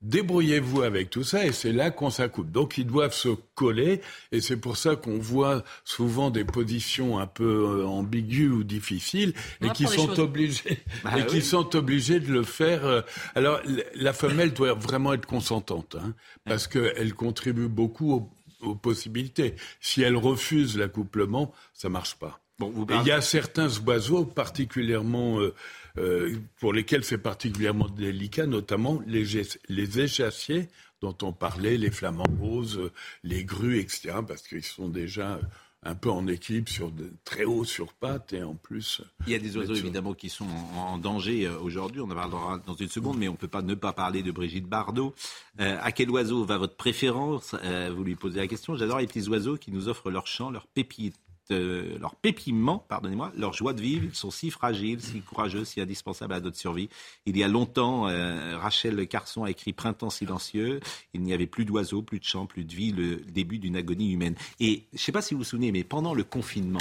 Débrouillez-vous 0.04 0.84
avec 0.84 1.10
tout 1.10 1.24
ça 1.24 1.48
et 1.48 1.52
c'est 1.52 1.72
là 1.72 1.90
qu'on 1.90 2.12
s'accoupe. 2.12 2.52
Donc 2.52 2.78
ils 2.78 2.86
doivent 2.86 3.16
se 3.16 3.30
coller 3.56 4.02
et 4.32 4.40
c'est 4.40 4.58
pour 4.58 4.78
ça 4.78 4.96
qu'on 4.96 5.18
voit 5.18 5.64
souvent 5.84 6.30
des 6.30 6.46
positions 6.46 7.18
un 7.18 7.26
peu 7.26 7.80
euh, 7.82 7.88
ambiguës 7.88 8.52
ou 8.52 8.64
difficiles 8.64 9.34
et 9.62 9.70
qui 9.70 9.88
sont 9.88 10.20
obligés 10.20 10.84
bah 11.04 11.18
et 11.18 11.26
qui 11.26 11.42
sont 11.42 11.76
obligés 11.76 12.20
de 12.20 12.32
le 12.32 12.44
faire. 12.44 12.86
Euh, 12.86 13.02
alors 13.34 13.60
la 13.96 14.14
femelle 14.14 14.54
doit 14.54 14.76
vraiment 14.76 15.14
être 15.14 15.26
consentante 15.26 15.96
hein, 16.00 16.14
parce 16.46 16.68
qu'elle 16.68 17.16
contribue 17.16 17.68
beaucoup 17.68 18.30
aux, 18.62 18.76
possibilités. 18.76 19.56
Si 19.80 20.04
elle 20.04 20.16
refuse 20.16 20.78
l'accouplement, 20.78 21.52
ça 21.74 21.90
marche 21.90 22.14
pas. 22.14 22.42
Bon, 22.60 22.72
il 23.02 23.08
y 23.08 23.12
a 23.12 23.22
certains 23.22 23.70
oiseaux 23.88 24.24
particulièrement 24.24 25.40
euh, 25.40 25.56
euh, 25.98 26.36
pour 26.60 26.74
lesquels 26.74 27.04
c'est 27.04 27.18
particulièrement 27.18 27.90
délicat, 27.90 28.46
notamment 28.46 29.02
les, 29.06 29.26
les 29.70 30.00
échassiers 30.00 30.70
dont 31.02 31.16
on 31.24 31.34
parlait, 31.34 31.78
les 31.78 31.92
flamants 31.92 32.24
roses, 32.40 32.92
les 33.24 33.44
grues, 33.44 33.80
etc., 33.80 34.20
parce 34.28 34.48
qu'ils 34.48 34.64
sont 34.64 34.88
déjà 34.88 35.40
un 35.84 35.96
peu 35.96 36.12
en 36.12 36.28
équipe, 36.28 36.70
sur 36.70 36.92
très 37.24 37.44
haut 37.44 37.64
sur 37.64 37.94
pattes 37.94 38.34
et 38.34 38.44
en 38.44 38.54
plus. 38.54 39.02
Il 39.26 39.34
y 39.34 39.36
a 39.36 39.40
des 39.40 39.58
oiseaux 39.58 39.74
évidemment 39.74 40.14
qui 40.14 40.30
sont 40.30 40.46
en, 40.76 41.00
danger 41.00 41.48
euh, 41.48 41.58
aujourd'hui. 41.58 42.02
On 42.02 42.12
en 42.12 42.16
parlera 42.16 42.62
dans 42.68 42.76
une 42.76 42.88
seconde, 42.88 43.18
mais 43.18 43.28
on 43.28 43.32
ne 43.32 43.38
peut 43.38 43.48
pas 43.48 43.64
ne 43.64 43.74
pas 43.74 43.92
parler 43.92 44.22
de 44.22 44.32
Brigitte 44.32 44.68
Bardot. 44.68 45.16
Euh, 45.60 45.80
à 45.82 45.92
quel 45.92 46.12
oiseau 46.12 46.46
va 46.46 46.60
votre 46.60 46.76
préférence? 46.76 47.56
Vous 47.96 48.04
lui 48.04 48.16
posez 48.16 48.40
la 48.40 48.48
question. 48.48 48.76
J'adore 48.76 49.00
les 49.00 49.08
petits 49.08 49.28
oiseaux 49.28 49.58
qui 49.58 49.72
nous 49.72 49.88
offrent 49.88 50.12
leur 50.12 50.28
chant, 50.28 50.52
leur 50.52 50.68
pépite 50.68 51.16
euh, 51.52 51.98
leur 52.00 52.16
pépiment, 52.16 52.80
pardonnez-moi, 52.88 53.32
leur 53.38 53.54
joie 53.54 53.74
de 53.74 53.82
vivre. 53.82 54.06
Ils 54.06 54.16
sont 54.16 54.32
si 54.32 54.50
fragiles, 54.52 55.02
si 55.02 55.22
courageux, 55.22 55.66
si 55.66 55.82
indispensables 55.82 56.34
à 56.34 56.40
notre 56.40 56.58
survie. 56.58 56.90
Il 57.26 57.38
y 57.38 57.44
a 57.44 57.48
longtemps, 57.48 58.08
euh, 58.08 58.58
Rachel 58.58 59.08
Carson 59.08 59.44
a 59.44 59.52
écrit 59.52 59.74
Printemps 59.74 60.10
silencieux. 60.10 60.80
Il 61.14 61.22
n'y 61.22 61.34
avait 61.34 61.48
plus 61.48 61.66
d'oiseaux, 61.66 62.02
plus 62.02 62.20
de 62.20 62.26
chants, 62.26 62.46
plus 62.46 62.64
de 62.64 62.74
vie, 62.74 62.92
le 62.92 63.18
début 63.18 63.60
d'une 63.60 63.76
agonie 63.76 64.12
humaine. 64.12 64.36
Et 64.60 64.86
je 64.94 64.98
ne 64.98 65.00
sais 65.00 65.12
pas 65.12 65.22
si 65.22 65.34
vous 65.34 65.40
vous 65.40 65.46
souvenez, 65.46 65.72
mais 65.72 65.84
pendant 65.84 66.14
le 66.14 66.24
confinement, 66.24 66.80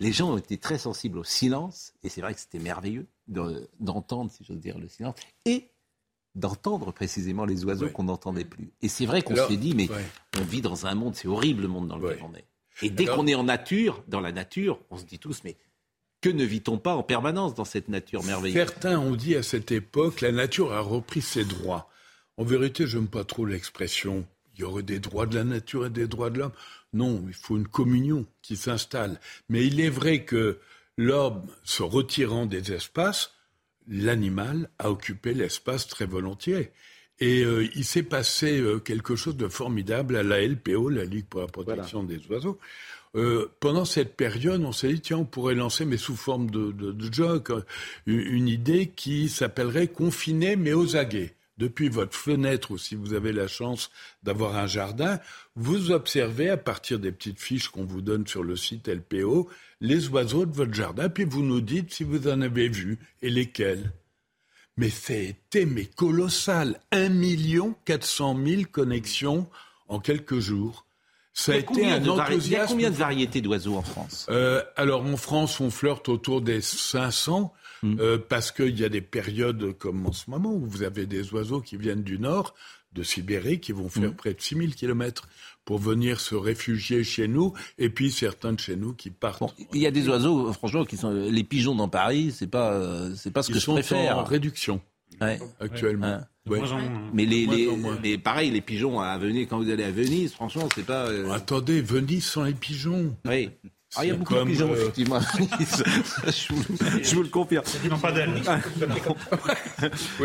les 0.00 0.12
gens 0.12 0.32
ont 0.32 0.38
été 0.38 0.58
très 0.58 0.78
sensibles 0.78 1.18
au 1.18 1.24
silence, 1.24 1.92
et 2.02 2.08
c'est 2.08 2.20
vrai 2.20 2.34
que 2.34 2.40
c'était 2.40 2.58
merveilleux 2.58 3.06
d'entendre, 3.26 4.30
si 4.30 4.44
j'ose 4.44 4.60
dire, 4.60 4.78
le 4.78 4.88
silence, 4.88 5.16
et 5.44 5.70
d'entendre 6.34 6.92
précisément 6.92 7.44
les 7.44 7.64
oiseaux 7.64 7.88
qu'on 7.88 8.04
n'entendait 8.04 8.44
plus. 8.44 8.70
Et 8.82 8.88
c'est 8.88 9.06
vrai 9.06 9.22
qu'on 9.22 9.34
s'est 9.34 9.56
dit, 9.56 9.74
mais 9.74 9.88
on 10.38 10.42
vit 10.42 10.60
dans 10.60 10.86
un 10.86 10.94
monde, 10.94 11.14
c'est 11.14 11.28
horrible 11.28 11.62
le 11.62 11.68
monde 11.68 11.88
dans 11.88 11.98
lequel 11.98 12.22
on 12.22 12.34
est. 12.34 12.44
Et 12.82 12.90
dès 12.90 13.06
qu'on 13.06 13.26
est 13.26 13.34
en 13.34 13.44
nature, 13.44 14.02
dans 14.08 14.20
la 14.20 14.32
nature, 14.32 14.80
on 14.90 14.98
se 14.98 15.04
dit 15.04 15.18
tous, 15.18 15.42
mais 15.44 15.56
que 16.20 16.28
ne 16.28 16.44
vit-on 16.44 16.78
pas 16.78 16.94
en 16.94 17.02
permanence 17.02 17.54
dans 17.54 17.64
cette 17.64 17.88
nature 17.88 18.24
merveilleuse? 18.24 18.56
Certains 18.56 18.98
ont 18.98 19.14
dit 19.14 19.36
à 19.36 19.42
cette 19.42 19.70
époque, 19.70 20.20
la 20.20 20.32
nature 20.32 20.72
a 20.72 20.80
repris 20.80 21.20
ses 21.20 21.44
droits. 21.44 21.90
En 22.36 22.44
vérité, 22.44 22.86
je 22.86 22.98
n'aime 22.98 23.08
pas 23.08 23.24
trop 23.24 23.44
l'expression. 23.44 24.26
Il 24.54 24.60
y 24.60 24.64
aurait 24.64 24.82
des 24.82 24.98
droits 24.98 25.26
de 25.26 25.36
la 25.36 25.44
nature 25.44 25.86
et 25.86 25.90
des 25.90 26.08
droits 26.08 26.30
de 26.30 26.38
l'homme. 26.40 26.52
Non, 26.92 27.24
il 27.28 27.34
faut 27.34 27.56
une 27.56 27.68
communion 27.68 28.26
qui 28.42 28.56
s'installe. 28.56 29.20
Mais 29.48 29.66
il 29.66 29.80
est 29.80 29.90
vrai 29.90 30.24
que 30.24 30.58
l'homme, 30.96 31.46
se 31.62 31.82
retirant 31.82 32.46
des 32.46 32.72
espaces, 32.72 33.32
l'animal 33.86 34.70
a 34.78 34.90
occupé 34.90 35.34
l'espace 35.34 35.86
très 35.86 36.06
volontiers. 36.06 36.72
Et 37.20 37.42
euh, 37.42 37.68
il 37.74 37.84
s'est 37.84 38.02
passé 38.02 38.60
euh, 38.60 38.78
quelque 38.78 39.16
chose 39.16 39.36
de 39.36 39.48
formidable 39.48 40.16
à 40.16 40.22
la 40.22 40.40
LPO, 40.46 40.88
la 40.88 41.04
Ligue 41.04 41.26
pour 41.26 41.40
la 41.40 41.46
protection 41.46 42.04
des 42.04 42.20
oiseaux. 42.28 42.58
Euh, 43.16 43.50
pendant 43.60 43.84
cette 43.84 44.16
période, 44.16 44.62
on 44.62 44.72
s'est 44.72 44.92
dit, 44.92 45.00
tiens, 45.00 45.18
on 45.18 45.24
pourrait 45.24 45.54
lancer, 45.54 45.84
mais 45.84 45.96
sous 45.96 46.14
forme 46.14 46.50
de, 46.50 46.72
de, 46.72 46.92
de 46.92 47.66
une 48.06 48.48
idée 48.48 48.92
qui 48.94 49.28
s'appellerait 49.28 49.88
Confiné 49.88 50.56
mais 50.56 50.74
aux 50.74 50.94
aguets 50.96 51.34
depuis 51.56 51.88
votre 51.88 52.16
fenêtre 52.16 52.70
ou 52.70 52.78
si 52.78 52.94
vous 52.94 53.14
avez 53.14 53.32
la 53.32 53.48
chance 53.48 53.90
d'avoir 54.22 54.56
un 54.56 54.66
jardin, 54.66 55.18
vous 55.56 55.90
observez 55.90 56.48
à 56.48 56.56
partir 56.56 56.98
des 57.00 57.10
petites 57.10 57.40
fiches 57.40 57.68
qu'on 57.68 57.84
vous 57.84 58.00
donne 58.00 58.26
sur 58.26 58.44
le 58.44 58.56
site 58.56 58.88
LPO 58.88 59.50
les 59.80 60.08
oiseaux 60.08 60.46
de 60.46 60.54
votre 60.54 60.74
jardin, 60.74 61.08
puis 61.08 61.24
vous 61.24 61.42
nous 61.42 61.60
dites 61.60 61.92
si 61.92 62.04
vous 62.04 62.28
en 62.28 62.40
avez 62.40 62.68
vu 62.68 62.98
et 63.22 63.30
lesquels. 63.30 63.92
Mais 64.78 64.90
c'était 64.90 65.66
mais 65.66 65.84
colossal, 65.84 66.80
1 66.92 67.10
400 67.84 68.36
000 68.44 68.62
connexions 68.70 69.48
en 69.88 69.98
quelques 69.98 70.38
jours. 70.38 70.86
Ça 71.34 71.52
a 71.52 71.56
été 71.56 71.86
un 71.86 72.04
enthousiasme. 72.06 72.46
Il 72.46 72.52
y 72.52 72.56
a 72.56 72.66
combien 72.66 72.90
de 72.90 72.96
variétés 72.96 73.40
d'oiseaux 73.40 73.76
en 73.76 73.82
France? 73.82 74.26
Euh, 74.30 74.62
Alors 74.76 75.04
en 75.04 75.16
France, 75.16 75.60
on 75.60 75.70
flirte 75.70 76.08
autour 76.08 76.40
des 76.40 76.60
500. 76.60 77.52
Mm. 77.82 78.00
Euh, 78.00 78.18
parce 78.18 78.50
qu'il 78.50 78.78
y 78.78 78.84
a 78.84 78.88
des 78.88 79.00
périodes 79.00 79.72
comme 79.78 80.06
en 80.06 80.12
ce 80.12 80.30
moment 80.30 80.52
où 80.52 80.66
vous 80.66 80.82
avez 80.82 81.06
des 81.06 81.32
oiseaux 81.32 81.60
qui 81.60 81.76
viennent 81.76 82.02
du 82.02 82.18
nord, 82.18 82.54
de 82.92 83.02
Sibérie, 83.02 83.60
qui 83.60 83.72
vont 83.72 83.88
faire 83.88 84.10
mm. 84.10 84.16
près 84.16 84.34
de 84.34 84.40
6000 84.40 84.74
kilomètres 84.74 85.28
pour 85.64 85.78
venir 85.78 86.20
se 86.20 86.34
réfugier 86.34 87.04
chez 87.04 87.28
nous, 87.28 87.52
et 87.76 87.90
puis 87.90 88.10
certains 88.10 88.54
de 88.54 88.60
chez 88.60 88.76
nous 88.76 88.94
qui 88.94 89.10
partent. 89.10 89.42
il 89.74 89.82
y 89.82 89.86
a 89.86 89.90
des 89.90 90.08
oiseaux, 90.08 90.50
franchement, 90.54 90.84
qui 90.84 90.96
sont 90.96 91.10
les 91.10 91.44
pigeons 91.44 91.74
dans 91.74 91.88
Paris, 91.88 92.32
c'est 92.34 92.46
pas, 92.46 92.72
euh, 92.72 93.14
c'est 93.14 93.30
pas 93.30 93.42
ce 93.42 93.52
que 93.52 93.58
je 93.58 93.66
préfère. 93.66 94.02
Ils 94.02 94.08
sont 94.08 94.14
en 94.14 94.24
réduction 94.24 94.80
actuellement. 95.60 96.20
Mais 97.12 97.26
les, 97.26 97.46
les, 97.46 97.68
mais 98.02 98.18
pareil, 98.18 98.50
les 98.50 98.60
pigeons 98.60 99.00
à 99.00 99.18
Venise, 99.18 99.46
quand 99.48 99.58
vous 99.58 99.70
allez 99.70 99.84
à 99.84 99.90
Venise, 99.90 100.32
franchement, 100.32 100.68
c'est 100.74 100.86
pas. 100.86 101.06
Euh, 101.06 101.30
Attendez, 101.30 101.82
Venise 101.82 102.24
sans 102.24 102.44
les 102.44 102.54
pigeons. 102.54 103.14
Oui. 103.26 103.50
Ah, 103.96 104.04
il 104.04 104.08
y 104.08 104.10
a 104.10 104.16
beaucoup 104.16 104.34
de 104.34 104.44
pigeons, 104.44 104.70
euh, 104.70 104.76
effectivement. 104.76 105.18
je, 106.28 107.14
vous, 107.14 107.22
le 107.22 107.28
confirme. 107.30 107.64
pas 108.02 108.12
d'elle. 108.12 108.34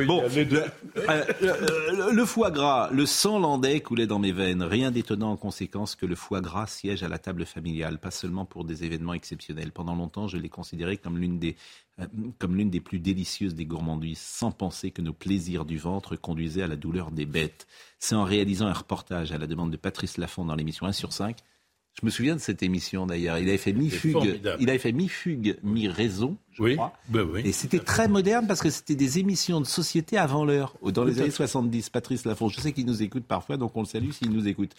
bon, 0.05 0.21
le, 0.21 0.65
euh, 1.09 2.11
le, 2.11 2.25
foie 2.25 2.51
gras, 2.51 2.89
le 2.91 3.05
sang 3.05 3.39
landais 3.39 3.79
coulait 3.79 4.05
dans 4.05 4.19
mes 4.19 4.33
veines. 4.33 4.63
Rien 4.63 4.91
d'étonnant 4.91 5.31
en 5.31 5.37
conséquence 5.37 5.95
que 5.95 6.05
le 6.05 6.15
foie 6.15 6.41
gras 6.41 6.67
siège 6.67 7.03
à 7.03 7.07
la 7.07 7.19
table 7.19 7.45
familiale, 7.45 7.99
pas 7.99 8.11
seulement 8.11 8.43
pour 8.43 8.65
des 8.65 8.83
événements 8.83 9.13
exceptionnels. 9.13 9.71
Pendant 9.71 9.95
longtemps, 9.95 10.27
je 10.27 10.35
l'ai 10.35 10.49
considéré 10.49 10.97
comme 10.97 11.17
l'une 11.17 11.39
des 11.39 11.55
euh, 12.01 12.05
comme 12.39 12.57
l'une 12.57 12.69
des 12.69 12.81
plus 12.81 12.99
délicieuses 12.99 13.55
des 13.55 13.65
gourmandises, 13.65 14.19
sans 14.19 14.51
penser 14.51 14.91
que 14.91 15.01
nos 15.01 15.13
plaisirs 15.13 15.63
du 15.63 15.77
ventre 15.77 16.17
conduisaient 16.17 16.63
à 16.63 16.67
la 16.67 16.75
douleur 16.75 17.11
des 17.11 17.25
bêtes. 17.25 17.65
C'est 17.97 18.15
en 18.15 18.25
réalisant 18.25 18.67
un 18.67 18.73
reportage 18.73 19.31
à 19.31 19.37
la 19.37 19.47
demande 19.47 19.71
de 19.71 19.77
Patrice 19.77 20.17
Laffont 20.17 20.43
dans 20.43 20.55
l'émission 20.55 20.85
1 20.85 20.91
sur 20.91 21.13
5 21.13 21.37
je 21.99 22.05
me 22.05 22.09
souviens 22.09 22.35
de 22.35 22.41
cette 22.41 22.63
émission 22.63 23.05
d'ailleurs. 23.05 23.37
Il 23.37 23.47
avait 23.47 23.57
fait 23.57 23.71
mi-fugue, 23.71 24.41
il 24.59 24.69
avait 24.69 24.79
fait 24.79 24.91
mi-fugue, 24.91 25.57
mi-raison, 25.61 26.37
je 26.51 26.63
oui, 26.63 26.75
crois. 26.75 26.93
Ben 27.09 27.21
oui. 27.21 27.41
Et 27.45 27.51
c'était 27.51 27.79
très 27.79 28.07
moderne 28.07 28.47
parce 28.47 28.61
que 28.61 28.71
c'était 28.71 28.95
des 28.95 29.19
émissions 29.19 29.61
de 29.61 29.65
société 29.65 30.17
avant 30.17 30.43
l'heure, 30.43 30.75
dans 30.81 31.03
les 31.03 31.21
années 31.21 31.29
70. 31.29 31.91
Patrice 31.91 32.25
Lafont, 32.25 32.49
je 32.49 32.59
sais 32.59 32.71
qu'il 32.71 32.87
nous 32.87 33.03
écoute 33.03 33.25
parfois, 33.25 33.57
donc 33.57 33.75
on 33.75 33.81
le 33.81 33.85
salue 33.85 34.09
s'il 34.09 34.31
nous 34.31 34.47
écoute. 34.47 34.71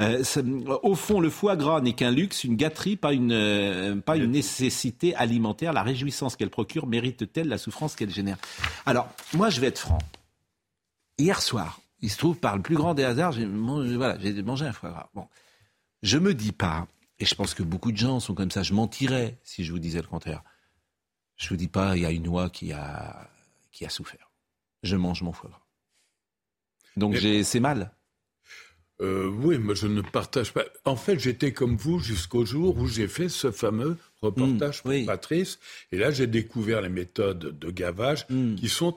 Euh, 0.00 0.22
au 0.82 0.94
fond, 0.94 1.20
le 1.20 1.28
foie 1.28 1.56
gras 1.56 1.82
n'est 1.82 1.92
qu'un 1.92 2.10
luxe, 2.10 2.44
une 2.44 2.56
gâterie, 2.56 2.96
pas 2.96 3.12
une, 3.12 3.32
euh, 3.32 3.96
pas 3.96 4.16
une 4.16 4.30
nécessité 4.30 5.14
alimentaire. 5.14 5.74
La 5.74 5.82
réjouissance 5.82 6.34
qu'elle 6.34 6.50
procure 6.50 6.86
mérite-t-elle 6.86 7.48
la 7.48 7.58
souffrance 7.58 7.94
qu'elle 7.94 8.10
génère? 8.10 8.38
Alors, 8.86 9.08
moi, 9.34 9.50
je 9.50 9.60
vais 9.60 9.66
être 9.66 9.78
franc. 9.78 9.98
Hier 11.18 11.42
soir, 11.42 11.80
il 12.00 12.10
se 12.10 12.16
trouve 12.16 12.36
par 12.36 12.56
le 12.56 12.62
plus 12.62 12.74
grand 12.74 12.94
des 12.94 13.04
hasards, 13.04 13.32
j'ai 13.32 13.46
mangé, 13.46 13.96
voilà, 13.96 14.18
mangé 14.44 14.64
un 14.64 14.72
foie 14.72 14.90
gras. 14.90 15.10
Bon. 15.14 15.26
Je 16.04 16.18
me 16.18 16.34
dis 16.34 16.52
pas, 16.52 16.86
et 17.18 17.24
je 17.24 17.34
pense 17.34 17.54
que 17.54 17.62
beaucoup 17.62 17.90
de 17.90 17.96
gens 17.96 18.20
sont 18.20 18.34
comme 18.34 18.50
ça, 18.50 18.62
je 18.62 18.74
mentirais 18.74 19.38
si 19.42 19.64
je 19.64 19.72
vous 19.72 19.78
disais 19.78 20.02
le 20.02 20.06
contraire. 20.06 20.42
Je 21.38 21.48
vous 21.48 21.56
dis 21.56 21.66
pas, 21.66 21.96
il 21.96 22.02
y 22.02 22.06
a 22.06 22.10
une 22.10 22.28
oie 22.28 22.50
qui 22.50 22.74
a, 22.74 23.30
qui 23.72 23.86
a 23.86 23.88
souffert. 23.88 24.30
Je 24.82 24.96
mange 24.96 25.22
mon 25.22 25.32
foie 25.32 25.48
gras. 25.48 25.62
Donc 26.98 27.16
c'est 27.16 27.58
mal. 27.60 27.90
Euh, 29.00 29.28
oui, 29.28 29.56
mais 29.58 29.74
je 29.74 29.86
ne 29.86 30.02
partage 30.02 30.52
pas. 30.52 30.64
En 30.84 30.94
fait, 30.94 31.18
j'étais 31.18 31.54
comme 31.54 31.76
vous 31.76 31.98
jusqu'au 31.98 32.44
jour 32.44 32.76
où 32.76 32.86
j'ai 32.86 33.08
fait 33.08 33.30
ce 33.30 33.50
fameux 33.50 33.96
reportage 34.20 34.84
mmh, 34.84 34.98
pour 34.98 35.06
Patrice. 35.06 35.58
Et 35.90 35.96
là, 35.96 36.10
j'ai 36.10 36.26
découvert 36.26 36.82
les 36.82 36.90
méthodes 36.90 37.58
de 37.58 37.70
gavage 37.70 38.26
mmh. 38.28 38.56
qui 38.56 38.68
sont 38.68 38.94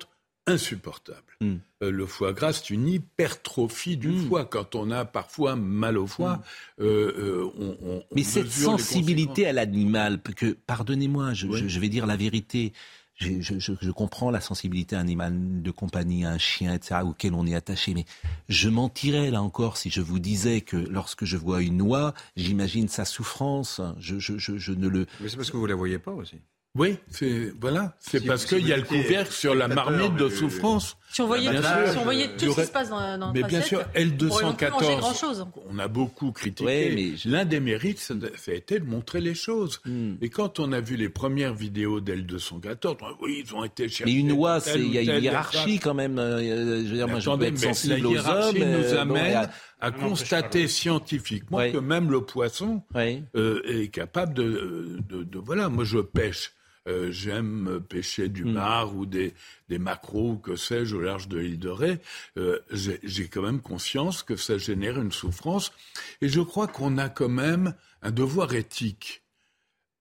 insupportable. 0.48 1.22
Hmm. 1.42 1.58
Euh, 1.84 1.92
le 1.92 2.06
foie 2.08 2.34
gras, 2.34 2.54
c'est 2.54 2.72
une 2.72 2.88
hypertrophie 2.88 3.98
du 3.98 4.10
hmm. 4.10 4.28
foie. 4.28 4.46
Quand 4.46 4.74
on 4.74 4.90
a 4.90 5.06
parfois 5.06 5.56
mal 5.56 5.98
au 5.98 6.08
foie, 6.08 6.38
hmm. 6.78 6.84
euh, 6.84 7.14
euh, 7.18 7.52
on, 7.60 7.78
on, 7.84 8.04
Mais 8.16 8.24
cette 8.24 8.50
sensibilité 8.50 9.46
à 9.46 9.54
l'animal, 9.54 10.20
que, 10.22 10.58
pardonnez-moi, 10.66 11.34
je, 11.34 11.52
je, 11.52 11.80
vais 11.80 11.90
dire 11.90 12.08
la 12.08 12.16
vérité. 12.16 12.74
Je, 13.20 13.42
je, 13.42 13.92
comprends 13.92 14.30
la 14.30 14.42
sensibilité 14.42 14.96
à 14.96 15.00
un 15.00 15.02
animal 15.02 15.62
de 15.64 15.72
compagnie, 15.72 16.24
à 16.24 16.30
un 16.30 16.38
chien, 16.38 16.74
etc., 16.74 17.02
auquel 17.04 17.34
on 17.34 17.48
est 17.48 17.56
attaché. 17.56 17.96
Mais 17.96 18.06
je 18.48 18.70
mentirais, 18.70 19.32
là 19.32 19.42
encore, 19.42 19.78
si 19.78 19.90
je 19.90 20.02
vous 20.02 20.20
disais 20.20 20.62
que 20.62 20.78
lorsque 20.78 21.26
je 21.26 21.36
vois 21.36 21.64
une 21.64 21.82
oie, 21.82 22.14
j'imagine 22.36 22.88
sa 22.88 23.06
souffrance. 23.06 23.82
Je, 24.00 24.20
je, 24.20 24.72
ne 24.72 24.88
le... 24.88 25.08
Mais 25.20 25.30
c'est 25.30 25.36
parce 25.36 25.50
que 25.50 25.58
vous 25.58 25.66
la 25.66 25.76
voyez 25.76 25.98
pas 25.98 26.12
aussi. 26.12 26.38
Oui, 26.76 26.98
c'est 27.10 27.52
voilà, 27.60 27.96
c'est 28.00 28.24
parce 28.26 28.46
qu'il 28.46 28.68
y 28.68 28.74
a 28.74 28.78
le 28.78 28.84
couvercle 28.84 29.32
sur 29.32 29.56
la 29.56 29.68
marmite 29.68 30.16
de 30.16 30.30
souffrance. 30.30 30.98
Si 31.10 31.22
on 31.22 31.28
voyait, 31.28 31.50
si 31.92 31.98
on 31.98 32.04
voyait 32.04 32.28
tout 32.36 32.52
ce 32.52 32.62
qui 32.62 32.68
se 32.68 32.72
passe 32.72 32.90
dans, 32.90 33.18
dans 33.18 33.32
Mais 33.32 33.44
bien 33.44 33.62
sûr, 33.62 33.82
L214, 33.96 35.48
on 35.70 35.80
a 35.80 35.88
beaucoup 35.88 36.32
critiqué. 36.32 36.92
mais 36.96 37.30
L'un 37.30 37.46
des 37.46 37.60
mérites, 37.60 38.00
ça, 38.00 38.14
a 38.48 38.52
été 38.52 38.80
de 38.80 38.86
montrer 38.86 39.22
les 39.22 39.34
choses. 39.34 39.80
Hmm. 39.86 40.16
Et 40.22 40.30
quand 40.30 40.60
on 40.60 40.72
a 40.72 40.82
vu 40.82 40.96
les 40.98 41.10
premières 41.10 41.54
vidéos 41.54 42.02
d'L214, 42.02 42.98
oui, 43.22 43.44
ils 43.46 43.56
ont 43.56 43.64
été 43.64 43.88
cherchés. 43.88 44.06
Mais 44.06 44.20
une 44.20 44.30
loi, 44.30 44.60
il 44.76 44.94
y 44.94 44.98
a 44.98 45.02
une 45.02 45.24
hiérarchie 45.24 45.80
quand 45.80 45.94
même. 45.94 46.20
Euh, 46.20 46.84
je 46.84 46.90
veux 46.90 46.96
dire, 46.98 47.08
moi, 47.08 47.20
je 47.20 47.30
peux 47.30 47.44
être 47.44 47.58
sensible 47.58 47.94
la 47.94 48.10
hiérarchie 48.10 48.60
nous 48.60 48.66
euh, 48.66 49.02
amène 49.02 49.50
à 49.80 49.92
constater 49.92 50.68
scientifiquement 50.68 51.60
que 51.72 51.78
même 51.78 52.12
le 52.12 52.22
poisson 52.22 52.84
euh, 52.96 53.62
est 53.66 53.90
capable 53.90 54.34
de, 54.34 55.00
de, 55.08 55.24
de, 55.24 55.40
Voilà, 55.40 55.70
moi 55.70 55.84
je 55.84 56.00
pêche. 56.00 56.54
Euh, 56.88 57.12
j'aime 57.12 57.82
pêcher 57.82 58.30
du 58.30 58.46
mar 58.46 58.94
hmm. 58.94 58.98
ou 58.98 59.06
des, 59.06 59.34
des 59.68 59.78
maquereaux, 59.78 60.38
que 60.38 60.56
sais-je, 60.56 60.96
au 60.96 61.02
large 61.02 61.28
de 61.28 61.38
l'île 61.38 61.60
de 61.60 61.70
Ré, 61.70 62.00
euh, 62.38 62.60
j'ai 62.72 63.28
quand 63.28 63.42
même 63.42 63.62
conscience 63.62 64.24
que 64.24 64.38
ça 64.38 64.58
génère 64.58 65.00
une 65.00 65.12
souffrance. 65.12 65.74
Et 66.22 66.30
je 66.30 66.40
crois 66.40 66.68
qu'on 66.68 66.98
a 66.98 67.10
quand 67.10 67.30
même 67.30 67.74
un 68.02 68.12
devoir 68.12 68.54
éthique 68.54 69.24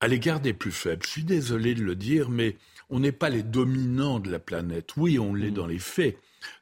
à 0.01 0.07
l'égard 0.07 0.41
des 0.41 0.53
plus 0.53 0.73
faibles. 0.73 1.05
Je 1.05 1.11
suis 1.11 1.25
désolé 1.25 1.75
de 1.75 1.83
le 1.83 1.97
dire, 1.97 2.31
mais 2.31 2.57
on 2.89 3.01
n'est 3.01 3.13
pas 3.13 3.31
les 3.31 3.43
dominants 3.43 4.21
de 4.21 4.31
la 4.31 4.39
planète. 4.39 4.97
Oui, 4.97 5.19
on 5.19 5.35
l'est 5.35 5.51
hmm. 5.51 5.55
dans 5.55 5.67
les 5.67 5.81
faits. 5.81 6.19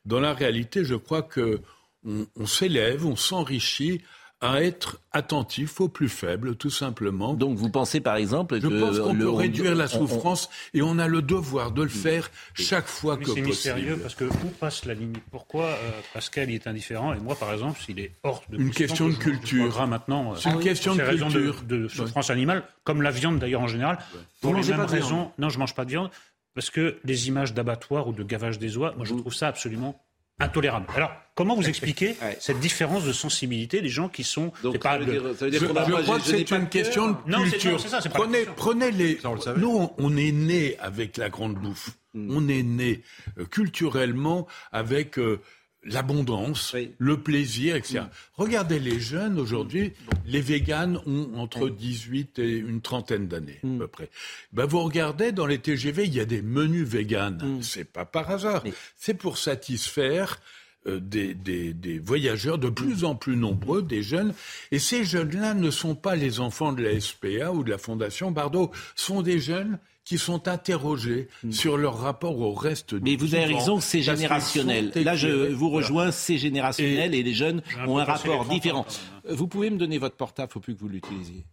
Dans 0.06 0.20
la 0.20 0.32
réalité, 0.32 0.84
je 0.84 0.94
crois 0.94 1.22
que 1.22 1.60
on, 2.06 2.26
on 2.36 2.46
s'élève, 2.46 3.04
on 3.04 3.16
s'enrichit 3.16 4.00
à 4.44 4.62
être 4.62 5.00
attentif 5.10 5.80
aux 5.80 5.88
plus 5.88 6.10
faibles, 6.10 6.54
tout 6.54 6.68
simplement. 6.70 7.32
Donc 7.32 7.56
vous 7.56 7.70
pensez 7.70 8.00
par 8.00 8.16
exemple 8.16 8.60
Je 8.60 8.68
pense 8.68 8.98
qu'on 8.98 9.16
peut 9.16 9.30
réduire 9.30 9.74
la 9.74 9.88
souffrance 9.88 10.50
et 10.74 10.82
on 10.82 10.98
a 10.98 11.08
le 11.08 11.22
devoir 11.22 11.72
de 11.72 11.82
le 11.82 11.88
faire 11.88 12.30
chaque 12.52 12.86
fois 12.86 13.16
que 13.16 13.24
possible. 13.24 13.40
C'est 13.40 13.46
mystérieux 13.46 13.96
parce 13.96 14.14
que 14.14 14.24
où 14.24 14.48
passe 14.60 14.84
la 14.84 14.92
limite 14.92 15.22
Pourquoi 15.30 15.64
euh, 15.64 15.90
Pascal 16.12 16.50
y 16.50 16.56
est 16.56 16.66
indifférent 16.66 17.14
et 17.14 17.20
moi 17.20 17.36
par 17.36 17.54
exemple 17.54 17.80
s'il 17.80 17.98
est 17.98 18.12
hors 18.22 18.42
de 18.50 18.58
une 18.58 18.70
question 18.70 19.08
de 19.08 19.14
culture. 19.14 19.86
maintenant 19.86 20.34
C'est 20.36 20.50
une 20.50 20.60
question 20.60 20.94
de 20.94 21.02
culture. 21.02 21.62
de, 21.62 21.88
souffrance 21.88 22.28
animale 22.28 22.64
comme 22.84 23.00
la 23.00 23.10
viande 23.10 23.38
d'ailleurs 23.38 23.62
en 23.62 23.68
général 23.68 23.98
pour 24.42 24.54
les 24.54 24.68
mêmes 24.68 24.80
raisons. 24.80 25.32
Non, 25.38 25.48
je 25.48 25.58
mange 25.58 25.74
pas 25.74 25.86
de 25.86 25.90
viande 25.90 26.10
parce 26.54 26.68
que 26.68 26.98
les 27.04 27.28
images 27.28 27.54
d'abattoir 27.54 28.08
ou 28.08 28.12
de 28.12 28.22
gavage 28.22 28.58
des 28.58 28.76
oies, 28.76 28.92
moi 28.96 29.06
je 29.06 29.14
trouve 29.14 29.32
ça 29.32 29.48
absolument 29.48 30.03
intolérable. 30.40 30.86
Alors, 30.94 31.12
comment 31.34 31.54
vous 31.54 31.68
expliquez 31.68 32.16
cette 32.40 32.60
différence 32.60 33.04
de 33.04 33.12
sensibilité 33.12 33.80
des 33.80 33.88
gens 33.88 34.08
qui 34.08 34.24
sont... 34.24 34.52
je, 34.62 34.76
crois 34.76 36.18
que 36.18 36.24
c'est 36.24 36.50
une 36.50 36.68
question 36.68 37.12
de 37.12 37.50
culture. 37.50 37.78
prenez, 38.10 38.44
prenez 38.56 38.90
les... 38.90 39.18
Nous, 39.56 39.90
on 39.98 40.16
est 40.16 40.32
né 40.32 40.76
avec 40.78 41.16
la 41.16 41.28
grande 41.28 41.54
bouffe. 41.54 41.90
Hmm. 42.14 42.28
On 42.30 42.48
est 42.48 42.62
né 42.62 43.02
euh, 43.38 43.44
culturellement 43.44 44.46
avec 44.70 45.18
euh, 45.18 45.40
l'abondance, 45.84 46.74
le 46.98 47.20
plaisir, 47.20 47.76
etc. 47.76 48.00
Mm. 48.00 48.08
Regardez 48.36 48.78
les 48.78 49.00
jeunes 49.00 49.38
aujourd'hui, 49.38 49.92
les 50.26 50.40
véganes 50.40 51.00
ont 51.06 51.30
entre 51.36 51.68
18 51.68 52.38
et 52.38 52.56
une 52.56 52.80
trentaine 52.80 53.28
d'années 53.28 53.60
à 53.62 53.66
mm. 53.66 53.78
peu 53.78 53.88
près. 53.88 54.10
Ben, 54.52 54.66
vous 54.66 54.80
regardez 54.80 55.32
dans 55.32 55.46
les 55.46 55.58
TGV, 55.58 56.04
il 56.04 56.14
y 56.14 56.20
a 56.20 56.24
des 56.24 56.42
menus 56.42 56.86
véganes. 56.86 57.40
Mm. 57.42 57.62
C'est 57.62 57.84
pas 57.84 58.04
par 58.04 58.30
hasard. 58.30 58.64
C'est 58.96 59.14
pour 59.14 59.38
satisfaire 59.38 60.40
euh, 60.86 61.00
des, 61.00 61.34
des, 61.34 61.72
des, 61.72 61.98
voyageurs 61.98 62.58
de 62.58 62.68
plus 62.68 63.04
en 63.04 63.14
plus 63.14 63.36
nombreux, 63.36 63.82
des 63.82 64.02
jeunes. 64.02 64.34
Et 64.70 64.78
ces 64.78 65.04
jeunes-là 65.04 65.54
ne 65.54 65.70
sont 65.70 65.94
pas 65.94 66.14
les 66.14 66.40
enfants 66.40 66.72
de 66.72 66.82
la 66.82 67.00
SPA 67.00 67.52
ou 67.52 67.64
de 67.64 67.70
la 67.70 67.78
Fondation 67.78 68.30
Bardot, 68.30 68.70
sont 68.94 69.22
des 69.22 69.38
jeunes 69.38 69.78
qui 70.04 70.18
sont 70.18 70.48
interrogés 70.48 71.28
hmm. 71.42 71.52
sur 71.52 71.76
leur 71.76 71.98
rapport 71.98 72.38
au 72.38 72.52
reste 72.52 72.94
du 72.94 73.02
Mais 73.02 73.16
vous 73.16 73.34
avez 73.34 73.54
raison, 73.54 73.80
c'est 73.80 74.02
générationnel. 74.02 74.92
Là, 74.94 75.16
je 75.16 75.28
vous 75.52 75.70
rejoins, 75.70 76.10
c'est 76.10 76.38
générationnel 76.38 77.14
et, 77.14 77.22
les 77.22 77.34
jeunes 77.34 77.62
ont 77.86 77.98
un 77.98 78.04
rapport 78.04 78.44
différent. 78.44 78.86
Vous 79.28 79.48
pouvez 79.48 79.70
me 79.70 79.78
donner 79.78 79.98
votre 79.98 80.16
portable, 80.16 80.52
faut 80.52 80.60
plus 80.60 80.74
que 80.74 80.80
vous 80.80 80.88
l'utilisiez. 80.88 81.46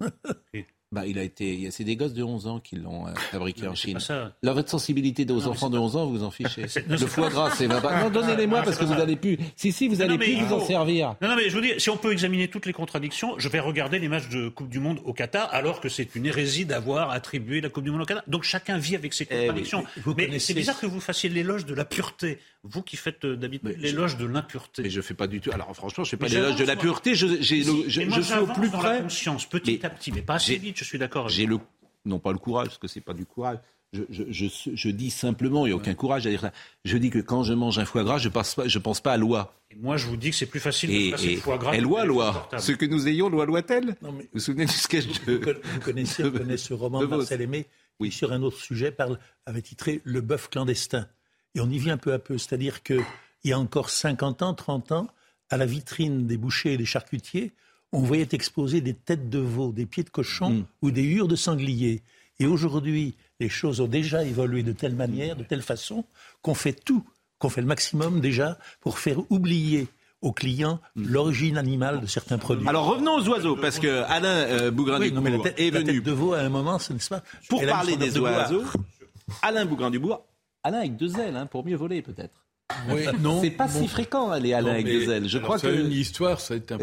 Bah, 0.93 1.03
il 1.07 1.17
a 1.17 1.23
été, 1.23 1.71
c'est 1.71 1.85
des 1.85 1.95
gosses 1.95 2.13
de 2.13 2.21
11 2.21 2.47
ans 2.47 2.59
qui 2.59 2.75
l'ont 2.75 3.07
euh, 3.07 3.13
fabriqué 3.13 3.65
en 3.65 3.75
Chine. 3.75 3.97
Là, 4.43 4.51
votre 4.51 4.69
sensibilité 4.69 5.25
aux 5.31 5.47
enfants 5.47 5.69
de 5.69 5.77
11 5.77 5.95
ans, 5.95 6.05
vous 6.05 6.23
en 6.23 6.31
fichez. 6.31 6.65
le 6.85 6.97
foie 6.97 7.29
gras, 7.29 7.49
c'est. 7.55 7.69
Non, 7.69 8.09
donnez-les-moi 8.09 8.61
parce 8.61 8.77
que 8.77 8.83
vous 8.83 8.99
allez 8.99 9.15
plus. 9.15 9.37
Si, 9.55 9.71
si, 9.71 9.87
vous 9.87 10.01
allez 10.01 10.17
plus 10.17 10.35
vous 10.35 10.53
en 10.53 10.59
servir. 10.59 11.15
Non, 11.21 11.29
non, 11.29 11.35
mais 11.37 11.49
je 11.49 11.55
vous 11.55 11.61
dis, 11.61 11.71
si 11.77 11.89
on 11.89 11.95
peut 11.95 12.11
examiner 12.11 12.49
toutes 12.49 12.65
les 12.65 12.73
contradictions, 12.73 13.35
je 13.37 13.47
vais 13.47 13.61
regarder 13.61 13.99
les 13.99 14.09
matchs 14.09 14.27
de 14.27 14.49
Coupe 14.49 14.67
du 14.67 14.79
Monde 14.81 14.99
au 15.05 15.13
Qatar, 15.13 15.47
alors 15.53 15.79
que 15.79 15.87
c'est 15.87 16.13
une 16.15 16.25
hérésie 16.25 16.65
d'avoir 16.65 17.11
attribué 17.11 17.61
la 17.61 17.69
Coupe 17.69 17.85
du 17.85 17.91
Monde 17.91 18.01
au 18.01 18.05
Qatar. 18.05 18.23
Donc 18.27 18.43
chacun 18.43 18.77
vit 18.77 18.97
avec 18.97 19.13
ses 19.13 19.25
eh 19.31 19.47
contradictions. 19.47 19.85
mais 20.17 20.39
c'est 20.39 20.53
bizarre 20.53 20.77
que 20.77 20.87
vous 20.87 20.99
fassiez 20.99 21.29
l'éloge 21.29 21.65
de 21.65 21.73
la 21.73 21.85
pureté. 21.85 22.39
Vous 22.63 22.83
qui 22.83 22.95
faites 22.95 23.25
euh, 23.25 23.35
d'habitude 23.35 23.75
l'éloge 23.79 24.17
de 24.17 24.25
l'impureté. 24.25 24.83
Mais 24.83 24.89
je 24.89 25.01
fais 25.01 25.15
pas 25.15 25.25
du 25.27 25.39
tout. 25.39 25.51
Alors 25.51 25.73
franchement, 25.73 26.03
je 26.03 26.11
fais 26.11 26.17
pas 26.17 26.27
l'éloge 26.27 26.57
de 26.57 26.65
la 26.65 26.75
pureté. 26.75 27.15
Je, 27.15 27.41
je, 27.41 27.55
je 27.87 28.21
suis 28.21 28.37
au 28.37 28.45
plus 28.45 28.69
près. 28.69 28.97
La 28.97 29.01
conscience, 29.03 29.45
petit 29.45 29.83
à 29.85 29.89
petit, 29.89 30.11
mais 30.11 30.21
pas 30.21 30.35
assez 30.35 30.57
vite. 30.57 30.80
Je 30.81 30.87
suis 30.87 30.97
d'accord. 30.97 31.29
J'ai 31.29 31.45
le 31.45 31.59
non 32.05 32.17
pas 32.17 32.31
le 32.31 32.39
courage, 32.39 32.69
parce 32.69 32.79
que 32.79 32.87
c'est 32.87 33.01
pas 33.01 33.13
du 33.13 33.27
courage. 33.27 33.59
Je, 33.93 34.01
je, 34.09 34.47
je, 34.73 34.89
dis 34.89 35.11
simplement, 35.11 35.67
il 35.67 35.69
n'y 35.69 35.73
a 35.73 35.75
aucun 35.75 35.93
courage 35.93 36.25
à 36.25 36.31
dire 36.31 36.41
ça. 36.41 36.51
Je 36.85 36.97
dis 36.97 37.11
que 37.11 37.19
quand 37.19 37.43
je 37.43 37.53
mange 37.53 37.77
un 37.77 37.85
foie 37.85 38.03
gras, 38.03 38.17
je 38.17 38.29
ne 38.29 38.33
pense 38.33 38.55
pas, 38.55 38.67
je 38.67 38.79
pense 38.79 38.99
pas 38.99 39.13
à 39.13 39.17
loi. 39.17 39.53
Et 39.69 39.75
moi, 39.75 39.97
je 39.97 40.07
vous 40.07 40.17
dis 40.17 40.31
que 40.31 40.35
c'est 40.35 40.47
plus 40.47 40.59
facile 40.59 40.89
de 40.89 41.11
passer 41.11 41.35
le 41.35 41.41
foie 41.41 41.59
gras. 41.59 41.75
Et 41.75 41.81
loi, 41.81 42.03
loi. 42.03 42.49
Ce 42.57 42.71
que 42.71 42.85
nous 42.87 43.07
ayons, 43.07 43.29
loi, 43.29 43.45
loi-t-elle 43.45 43.95
Vous 44.01 44.21
vous 44.33 44.39
souvenez 44.39 44.65
du 44.65 44.71
sketch 44.71 45.23
de... 45.25 45.35
Vous 45.35 45.79
connaissez, 45.81 46.23
vous 46.23 46.31
connaissez 46.39 46.69
ce 46.69 46.73
roman 46.73 47.01
de 47.01 47.05
Marcel 47.05 47.41
Aimé 47.41 47.67
oui. 47.99 48.11
sur 48.11 48.31
un 48.31 48.41
autre 48.41 48.57
sujet, 48.57 48.91
parle, 48.91 49.19
avait 49.45 49.61
titré 49.61 50.01
Le 50.03 50.21
bœuf 50.21 50.49
clandestin. 50.49 51.07
Et 51.53 51.59
on 51.59 51.69
y 51.69 51.77
vient 51.77 51.97
peu 51.97 52.13
à 52.13 52.19
peu. 52.19 52.39
C'est-à-dire 52.39 52.81
qu'il 52.81 53.03
y 53.43 53.51
a 53.51 53.59
encore 53.59 53.91
50 53.91 54.41
ans, 54.41 54.55
30 54.55 54.93
ans, 54.93 55.07
à 55.51 55.57
la 55.57 55.65
vitrine 55.67 56.25
des 56.25 56.37
bouchers 56.37 56.73
et 56.73 56.77
des 56.77 56.85
charcutiers, 56.85 57.51
on 57.91 57.99
voyait 57.99 58.27
exposer 58.31 58.81
des 58.81 58.93
têtes 58.93 59.29
de 59.29 59.39
veau, 59.39 59.71
des 59.71 59.85
pieds 59.85 60.03
de 60.03 60.09
cochon 60.09 60.49
mm. 60.51 60.65
ou 60.81 60.91
des 60.91 61.03
hures 61.03 61.27
de 61.27 61.35
sanglier. 61.35 62.01
Et 62.39 62.45
aujourd'hui, 62.45 63.15
les 63.39 63.49
choses 63.49 63.81
ont 63.81 63.87
déjà 63.87 64.23
évolué 64.23 64.63
de 64.63 64.71
telle 64.71 64.95
manière, 64.95 65.35
de 65.35 65.43
telle 65.43 65.61
façon, 65.61 66.05
qu'on 66.41 66.53
fait 66.53 66.73
tout, 66.73 67.03
qu'on 67.37 67.49
fait 67.49 67.61
le 67.61 67.67
maximum 67.67 68.19
déjà 68.19 68.57
pour 68.79 68.99
faire 68.99 69.19
oublier 69.29 69.87
aux 70.21 70.31
clients 70.31 70.79
mm. 70.95 71.07
l'origine 71.07 71.57
animale 71.57 71.99
de 71.99 72.07
certains 72.07 72.37
produits. 72.37 72.67
Alors 72.67 72.85
revenons 72.85 73.15
aux 73.15 73.27
oiseaux, 73.27 73.55
parce 73.55 73.79
que 73.79 74.03
Alain 74.03 74.29
euh, 74.29 74.71
Bougrain-Dubourg 74.71 75.27
est 75.27 75.69
venu. 75.71 75.87
La 75.87 75.93
tête 75.93 76.03
de 76.03 76.11
veau 76.11 76.33
à 76.33 76.39
un 76.39 76.49
moment, 76.49 76.79
ce 76.79 76.93
n'est 76.93 76.99
pas 77.09 77.23
Pour 77.49 77.65
parler 77.65 77.97
des 77.97 78.17
oiseaux, 78.17 78.63
Alain 79.41 79.65
Bougrain-Dubourg, 79.65 80.23
Alain 80.63 80.79
avec 80.79 80.95
deux 80.95 81.19
ailes, 81.19 81.35
hein, 81.35 81.47
pour 81.47 81.65
mieux 81.65 81.75
voler 81.75 82.01
peut-être. 82.01 82.45
Oui, 82.89 83.03
non. 83.19 83.41
C'est 83.41 83.51
pas 83.51 83.67
si 83.67 83.87
fréquent, 83.87 84.33
les 84.35 84.53
Alain 84.53 84.71
avec 84.71 84.85
deux 84.85 85.09
ailes. 85.09 85.27
Je 85.27 85.39
crois 85.39 85.59
que. 85.59 85.67
une 85.67 85.91
histoire, 85.91 86.39
ça 86.39 86.53
a 86.53 86.57
été 86.57 86.73
un... 86.73 86.77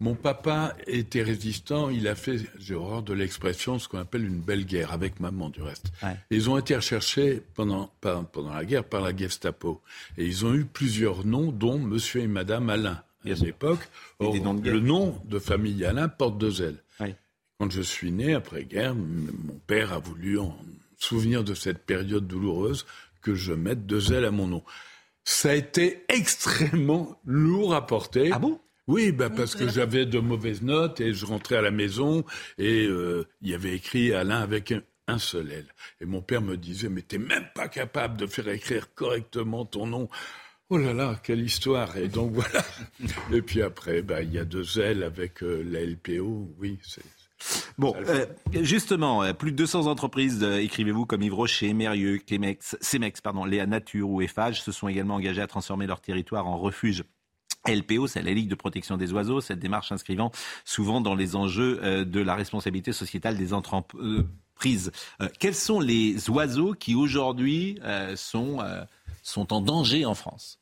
Mon 0.00 0.14
papa 0.14 0.76
était 0.86 1.22
résistant, 1.24 1.90
il 1.90 2.06
a 2.06 2.14
fait, 2.14 2.38
j'ai 2.60 2.74
horreur 2.76 3.02
de 3.02 3.12
l'expression, 3.12 3.80
ce 3.80 3.88
qu'on 3.88 3.98
appelle 3.98 4.24
une 4.24 4.38
belle 4.40 4.64
guerre, 4.64 4.92
avec 4.92 5.18
maman 5.18 5.50
du 5.50 5.60
reste. 5.60 5.86
Ils 6.30 6.48
ont 6.48 6.56
été 6.56 6.76
recherchés 6.76 7.42
pendant, 7.54 7.90
pendant 8.00 8.54
la 8.54 8.64
guerre 8.64 8.84
par 8.84 9.00
la 9.00 9.16
Gestapo. 9.16 9.82
Et 10.16 10.24
ils 10.24 10.46
ont 10.46 10.54
eu 10.54 10.64
plusieurs 10.64 11.26
noms, 11.26 11.50
dont 11.50 11.80
Monsieur 11.80 12.20
et 12.20 12.28
Madame 12.28 12.70
Alain, 12.70 13.02
à 13.24 13.34
l'époque. 13.34 13.80
Le 14.20 14.78
nom 14.78 15.20
de 15.24 15.38
famille 15.40 15.84
Alain 15.84 16.08
porte 16.08 16.38
deux 16.38 16.62
ailes. 16.62 16.82
Quand 17.58 17.72
je 17.72 17.82
suis 17.82 18.12
né, 18.12 18.34
après-guerre, 18.34 18.94
mon 18.94 19.58
père 19.66 19.92
a 19.92 19.98
voulu, 19.98 20.38
en 20.38 20.56
souvenir 20.96 21.42
de 21.42 21.54
cette 21.54 21.84
période 21.84 22.24
douloureuse, 22.24 22.86
que 23.20 23.34
je 23.34 23.52
mette 23.52 23.84
deux 23.84 24.12
ailes 24.12 24.26
à 24.26 24.30
mon 24.30 24.46
nom. 24.46 24.62
Ça 25.24 25.50
a 25.50 25.54
été 25.54 26.04
extrêmement 26.08 27.20
lourd 27.24 27.74
à 27.74 27.84
porter. 27.84 28.30
Ah 28.32 28.38
bon? 28.38 28.60
Oui, 28.88 29.12
bah 29.12 29.28
parce 29.28 29.54
que 29.54 29.68
j'avais 29.68 30.06
de 30.06 30.18
mauvaises 30.18 30.62
notes 30.62 31.02
et 31.02 31.12
je 31.12 31.26
rentrais 31.26 31.56
à 31.56 31.60
la 31.62 31.70
maison 31.70 32.24
et 32.56 32.86
euh, 32.86 33.28
il 33.42 33.50
y 33.50 33.54
avait 33.54 33.74
écrit 33.74 34.14
Alain 34.14 34.40
avec 34.40 34.72
un, 35.06 35.18
seul 35.18 35.52
L. 35.52 35.66
Et 36.00 36.06
mon 36.06 36.22
père 36.22 36.40
me 36.40 36.56
disait, 36.56 36.88
mais 36.88 37.02
t'es 37.02 37.18
même 37.18 37.46
pas 37.54 37.68
capable 37.68 38.16
de 38.16 38.26
faire 38.26 38.48
écrire 38.48 38.94
correctement 38.94 39.66
ton 39.66 39.86
nom. 39.86 40.08
Oh 40.70 40.78
là 40.78 40.94
là, 40.94 41.20
quelle 41.22 41.40
histoire 41.40 41.98
Et 41.98 42.08
donc 42.08 42.32
voilà. 42.34 42.64
et 43.30 43.42
puis 43.42 43.60
après, 43.60 44.00
bah, 44.00 44.22
il 44.22 44.32
y 44.32 44.38
a 44.38 44.46
deux 44.46 44.80
L 44.80 45.02
avec 45.02 45.42
euh, 45.42 45.62
la 45.62 45.84
LPO. 45.84 46.54
Oui, 46.58 46.78
c'est... 46.82 47.04
Bon, 47.76 47.94
euh, 47.94 48.26
justement, 48.62 49.32
plus 49.34 49.52
de 49.52 49.56
200 49.58 49.86
entreprises, 49.86 50.42
écrivez-vous, 50.42 51.04
comme 51.04 51.22
Yves 51.22 51.34
Rocher, 51.34 51.72
Mérieux, 51.74 52.20
Cemex, 52.80 53.20
pardon, 53.20 53.44
Léa 53.44 53.66
Nature 53.66 54.08
ou 54.08 54.22
Eiffage, 54.22 54.62
se 54.62 54.72
sont 54.72 54.88
également 54.88 55.14
engagés 55.16 55.42
à 55.42 55.46
transformer 55.46 55.86
leur 55.86 56.00
territoire 56.00 56.48
en 56.48 56.58
refuge 56.58 57.04
LPO, 57.68 58.06
c'est 58.06 58.22
la 58.22 58.32
Ligue 58.32 58.48
de 58.48 58.54
protection 58.54 58.96
des 58.96 59.12
oiseaux, 59.12 59.40
cette 59.40 59.58
démarche 59.58 59.88
s'inscrivant 59.88 60.32
souvent 60.64 61.00
dans 61.00 61.14
les 61.14 61.36
enjeux 61.36 61.80
euh, 61.82 62.04
de 62.04 62.20
la 62.20 62.34
responsabilité 62.34 62.92
sociétale 62.92 63.36
des 63.36 63.52
entreprises. 63.52 64.92
Euh, 65.20 65.28
quels 65.38 65.54
sont 65.54 65.80
les 65.80 66.30
oiseaux 66.30 66.74
qui 66.74 66.94
aujourd'hui 66.94 67.78
euh, 67.84 68.16
sont, 68.16 68.58
sont 69.22 69.52
en 69.52 69.60
danger 69.60 70.04
en 70.04 70.14
France? 70.14 70.58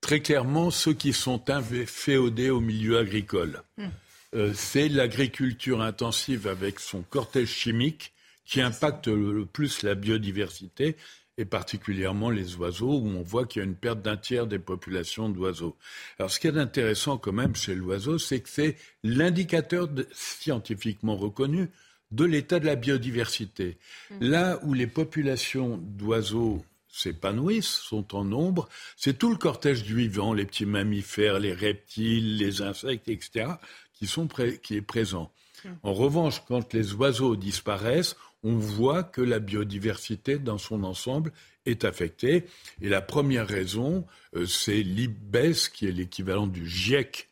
Très 0.00 0.20
clairement, 0.20 0.70
ceux 0.70 0.92
qui 0.92 1.12
sont 1.12 1.50
inféodés 1.50 2.50
au 2.50 2.60
milieu 2.60 2.98
agricole. 2.98 3.62
Hmm. 3.76 4.52
c'est 4.54 4.88
l'agriculture 4.88 5.80
intensive 5.80 6.46
avec 6.46 6.80
son 6.80 7.02
cortège 7.02 7.48
chimique 7.48 8.12
qui 8.44 8.60
impacte 8.60 9.08
le 9.08 9.44
plus 9.46 9.82
la 9.82 9.94
biodiversité 9.94 10.96
et 11.38 11.44
particulièrement 11.44 12.30
les 12.30 12.56
oiseaux, 12.56 12.98
où 12.98 13.08
on 13.08 13.22
voit 13.22 13.46
qu'il 13.46 13.60
y 13.60 13.64
a 13.64 13.68
une 13.68 13.76
perte 13.76 14.00
d'un 14.02 14.16
tiers 14.16 14.46
des 14.46 14.58
populations 14.58 15.28
d'oiseaux. 15.28 15.76
Alors 16.18 16.30
ce 16.30 16.40
qui 16.40 16.46
est 16.46 16.56
intéressant 16.56 17.18
quand 17.18 17.32
même 17.32 17.54
chez 17.54 17.74
l'oiseau, 17.74 18.18
c'est 18.18 18.40
que 18.40 18.48
c'est 18.48 18.76
l'indicateur 19.02 19.88
scientifiquement 20.12 21.16
reconnu 21.16 21.68
de 22.10 22.24
l'état 22.24 22.60
de 22.60 22.66
la 22.66 22.76
biodiversité. 22.76 23.78
Mmh. 24.10 24.14
Là 24.20 24.58
où 24.62 24.72
les 24.72 24.86
populations 24.86 25.76
d'oiseaux 25.76 26.64
s'épanouissent, 26.88 27.66
sont 27.66 28.16
en 28.16 28.24
nombre, 28.24 28.68
c'est 28.96 29.18
tout 29.18 29.30
le 29.30 29.36
cortège 29.36 29.82
du 29.82 29.96
vivant, 29.96 30.32
les 30.32 30.46
petits 30.46 30.64
mammifères, 30.64 31.38
les 31.38 31.52
reptiles, 31.52 32.38
les 32.38 32.62
insectes, 32.62 33.08
etc., 33.08 33.50
qui, 33.92 34.06
sont 34.06 34.28
qui 34.62 34.76
est 34.76 34.82
présent. 34.82 35.30
Mmh. 35.64 35.68
En 35.82 35.92
revanche, 35.92 36.42
quand 36.46 36.72
les 36.72 36.94
oiseaux 36.94 37.36
disparaissent, 37.36 38.16
on 38.46 38.58
voit 38.58 39.02
que 39.02 39.20
la 39.20 39.40
biodiversité 39.40 40.38
dans 40.38 40.56
son 40.56 40.84
ensemble 40.84 41.32
est 41.66 41.84
affectée. 41.84 42.44
Et 42.80 42.88
la 42.88 43.02
première 43.02 43.48
raison, 43.48 44.06
euh, 44.36 44.46
c'est 44.46 44.84
l'IBES, 44.84 45.70
qui 45.74 45.88
est 45.88 45.92
l'équivalent 45.92 46.46
du 46.46 46.68
GIEC 46.68 47.28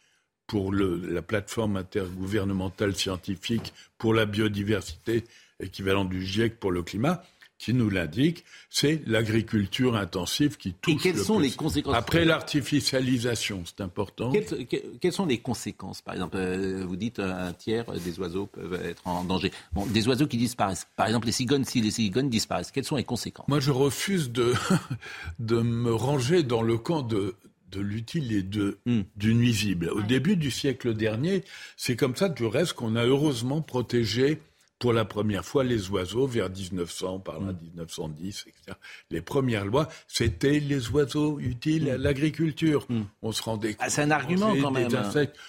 pour 0.49 0.75
la 0.75 1.23
plateforme 1.23 1.77
intergouvernementale 1.77 2.95
scientifique 2.95 3.73
pour 3.97 4.13
la 4.13 4.27
biodiversité, 4.27 5.25
équivalent 5.61 6.05
du 6.05 6.23
GIEC 6.27 6.59
pour 6.59 6.73
le 6.73 6.83
climat. 6.83 7.23
Qui 7.59 7.73
nous 7.73 7.89
l'indique, 7.89 8.45
c'est 8.69 9.03
l'agriculture 9.07 9.97
intensive 9.97 10.57
qui 10.57 10.75
touche. 10.75 10.95
Et 10.95 10.97
quelles 10.97 11.19
sont 11.19 11.39
les 11.39 11.51
conséquences 11.51 11.95
Après 11.95 12.25
l'artificialisation, 12.25 13.63
c'est 13.65 13.81
important. 13.81 14.33
Quelles, 14.33 15.13
sont 15.13 15.27
les 15.27 15.39
conséquences 15.39 16.03
Par 16.03 16.15
exemple, 16.15 16.37
euh, 16.37 16.85
vous 16.87 16.97
dites 16.97 17.21
un 17.21 17.53
tiers 17.53 17.85
des 17.93 18.19
oiseaux 18.19 18.47
peuvent 18.47 18.81
être 18.85 19.07
en 19.07 19.25
danger. 19.25 19.53
Bon, 19.73 19.87
des 19.87 20.07
oiseaux 20.09 20.27
qui 20.27 20.37
disparaissent. 20.37 20.87
Par 20.97 21.07
exemple, 21.07 21.27
les 21.27 21.33
cigognes, 21.33 21.65
si 21.65 21.81
les 21.81 21.91
cigognes 21.91 22.29
disparaissent, 22.29 22.71
quelles 22.71 22.85
sont 22.85 22.97
les 22.97 23.05
conséquences? 23.05 23.49
Moi, 23.49 23.61
je 23.61 23.71
refuse 23.71 24.31
de, 24.31 24.53
de 25.39 25.61
me 25.61 25.95
ranger 25.95 26.43
dans 26.43 26.63
le 26.63 26.77
camp 26.77 27.03
de, 27.03 27.37
de 27.75 27.81
l'utile 27.81 28.33
et 28.33 28.43
de, 28.43 28.79
hmm. 28.87 29.03
du 29.17 29.35
nuisible. 29.35 29.91
Au 29.91 30.03
début 30.03 30.37
du 30.37 30.51
siècle 30.51 30.95
dernier, 30.95 31.45
c'est 31.77 31.97
comme 31.97 32.17
ça, 32.17 32.29
du 32.29 32.47
reste, 32.47 32.75
qu'on 32.75 32.97
a 32.97 33.05
heureusement 33.05 33.63
protégé 33.63 34.41
pour 34.79 34.93
la 34.93 35.05
première 35.05 35.45
fois 35.45 35.65
les 35.65 35.89
oiseaux 35.91 36.27
vers 36.27 36.51
1900, 36.51 37.21
par 37.21 37.41
là 37.41 37.53
1910, 37.53 38.47
etc. 38.49 38.77
Les 39.11 39.21
premières 39.21 39.65
lois, 39.65 39.89
c'était 40.09 40.59
les 40.59 40.91
oiseaux 40.91 41.39
utiles 41.39 41.91
à 41.91 41.99
mm. 41.99 42.03
l'agriculture. 42.03 42.87
Mm. 42.89 43.03
On 43.23 43.33
se 43.33 43.43
rendait 43.43 43.75
compte. 43.75 43.87
Ah, 43.87 43.91
c'est 43.91 44.03
un 44.03 44.11
argument 44.11 44.55
quand 44.61 44.71
même. 44.71 44.95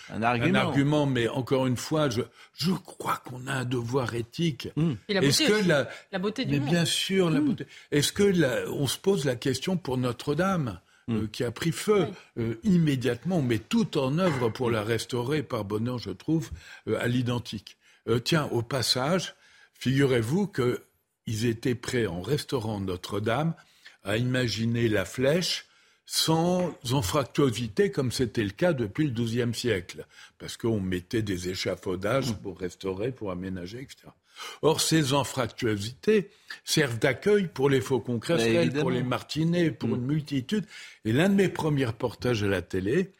Un 0.09 0.21
argument. 0.21 0.59
un 0.59 0.61
argument. 0.61 1.05
mais 1.05 1.27
encore 1.27 1.67
une 1.67 1.77
fois, 1.77 2.09
je, 2.09 2.21
je 2.53 2.71
crois 2.71 3.17
qu'on 3.17 3.47
a 3.47 3.53
un 3.53 3.65
devoir 3.65 4.13
éthique. 4.15 4.69
Mm. 4.75 4.93
Est-ce 5.09 5.43
que 5.43 5.67
la, 5.67 5.89
la, 6.11 6.19
beauté 6.19 6.45
du 6.45 6.59
mais 6.59 6.59
bien 6.59 6.85
sûr, 6.85 7.29
la 7.29 7.41
beauté. 7.41 7.65
Est-ce 7.91 8.11
que 8.11 8.69
on 8.71 8.87
se 8.87 8.97
pose 8.97 9.25
la 9.25 9.35
question 9.35 9.77
pour 9.77 9.97
Notre-Dame 9.97 10.79
euh, 11.07 11.27
qui 11.31 11.43
a 11.43 11.51
pris 11.51 11.71
feu 11.71 12.07
euh, 12.39 12.55
immédiatement, 12.63 13.43
mais 13.43 13.59
tout 13.59 13.99
en 13.99 14.17
œuvre 14.17 14.49
pour 14.49 14.71
la 14.71 14.81
restaurer 14.81 15.43
par 15.43 15.63
bonheur, 15.63 15.99
je 15.99 16.09
trouve, 16.09 16.49
euh, 16.87 16.97
à 16.99 17.07
l'identique. 17.07 17.77
Euh, 18.07 18.19
tiens, 18.19 18.47
au 18.51 18.61
passage, 18.61 19.35
figurez-vous 19.73 20.47
qu'ils 20.47 21.45
étaient 21.45 21.75
prêts, 21.75 22.07
en 22.07 22.21
restaurant 22.21 22.79
Notre-Dame, 22.79 23.53
à 24.03 24.17
imaginer 24.17 24.87
la 24.87 25.05
flèche 25.05 25.65
sans 26.05 26.77
anfractuosité 26.91 27.91
comme 27.91 28.11
c'était 28.11 28.43
le 28.43 28.51
cas 28.51 28.73
depuis 28.73 29.07
le 29.07 29.11
XIIe 29.11 29.53
siècle, 29.55 30.05
parce 30.37 30.55
qu'on 30.55 30.79
mettait 30.79 31.23
des 31.23 31.49
échafaudages 31.49 32.33
pour 32.43 32.59
restaurer, 32.59 33.11
pour 33.11 33.31
aménager, 33.31 33.79
etc. 33.79 34.09
Or, 34.61 34.81
ces 34.81 35.13
anfractuosités 35.13 36.29
servent 36.63 36.99
d'accueil 36.99 37.47
pour 37.47 37.69
les 37.69 37.81
faucons 37.81 38.19
cresserelles, 38.19 38.73
pour 38.73 38.91
les 38.91 39.01
martinets, 39.01 39.71
pour 39.71 39.89
mm. 39.89 39.95
une 39.95 40.05
multitude. 40.05 40.65
Et 41.05 41.13
l'un 41.13 41.29
de 41.29 41.35
mes 41.35 41.49
premiers 41.49 41.85
reportages 41.85 42.43
à 42.43 42.47
la 42.47 42.61
télé 42.61 43.11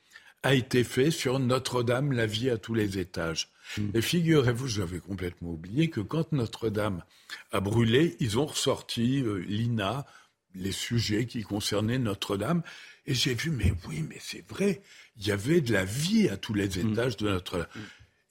a 0.44 0.54
été 0.54 0.84
fait 0.84 1.12
sur 1.12 1.40
Notre-Dame, 1.40 2.12
la 2.12 2.26
vie 2.26 2.50
à 2.50 2.58
tous 2.58 2.74
les 2.74 3.00
étages. 3.00 3.50
Et 3.94 4.02
figurez-vous, 4.02 4.68
j'avais 4.68 5.00
complètement 5.00 5.52
oublié 5.52 5.90
que 5.90 6.02
quand 6.02 6.32
Notre-Dame 6.32 7.04
a 7.52 7.60
brûlé, 7.60 8.16
ils 8.20 8.38
ont 8.40 8.46
ressorti 8.46 9.22
euh, 9.22 9.44
l'INA, 9.48 10.06
les 10.54 10.72
sujets 10.72 11.26
qui 11.26 11.44
concernaient 11.44 11.98
Notre-Dame. 11.98 12.64
Et 13.06 13.14
j'ai 13.14 13.34
vu, 13.34 13.52
mais 13.52 13.74
oui, 13.88 14.04
mais 14.08 14.18
c'est 14.20 14.48
vrai, 14.48 14.82
il 15.18 15.28
y 15.28 15.32
avait 15.32 15.62
de 15.62 15.74
la 15.74 15.86
vie 15.86 16.30
à 16.30 16.38
tous 16.38 16.54
les 16.54 16.68
mm. 16.68 16.92
étages 16.92 17.18
de 17.18 17.30
Notre-Dame. 17.30 17.68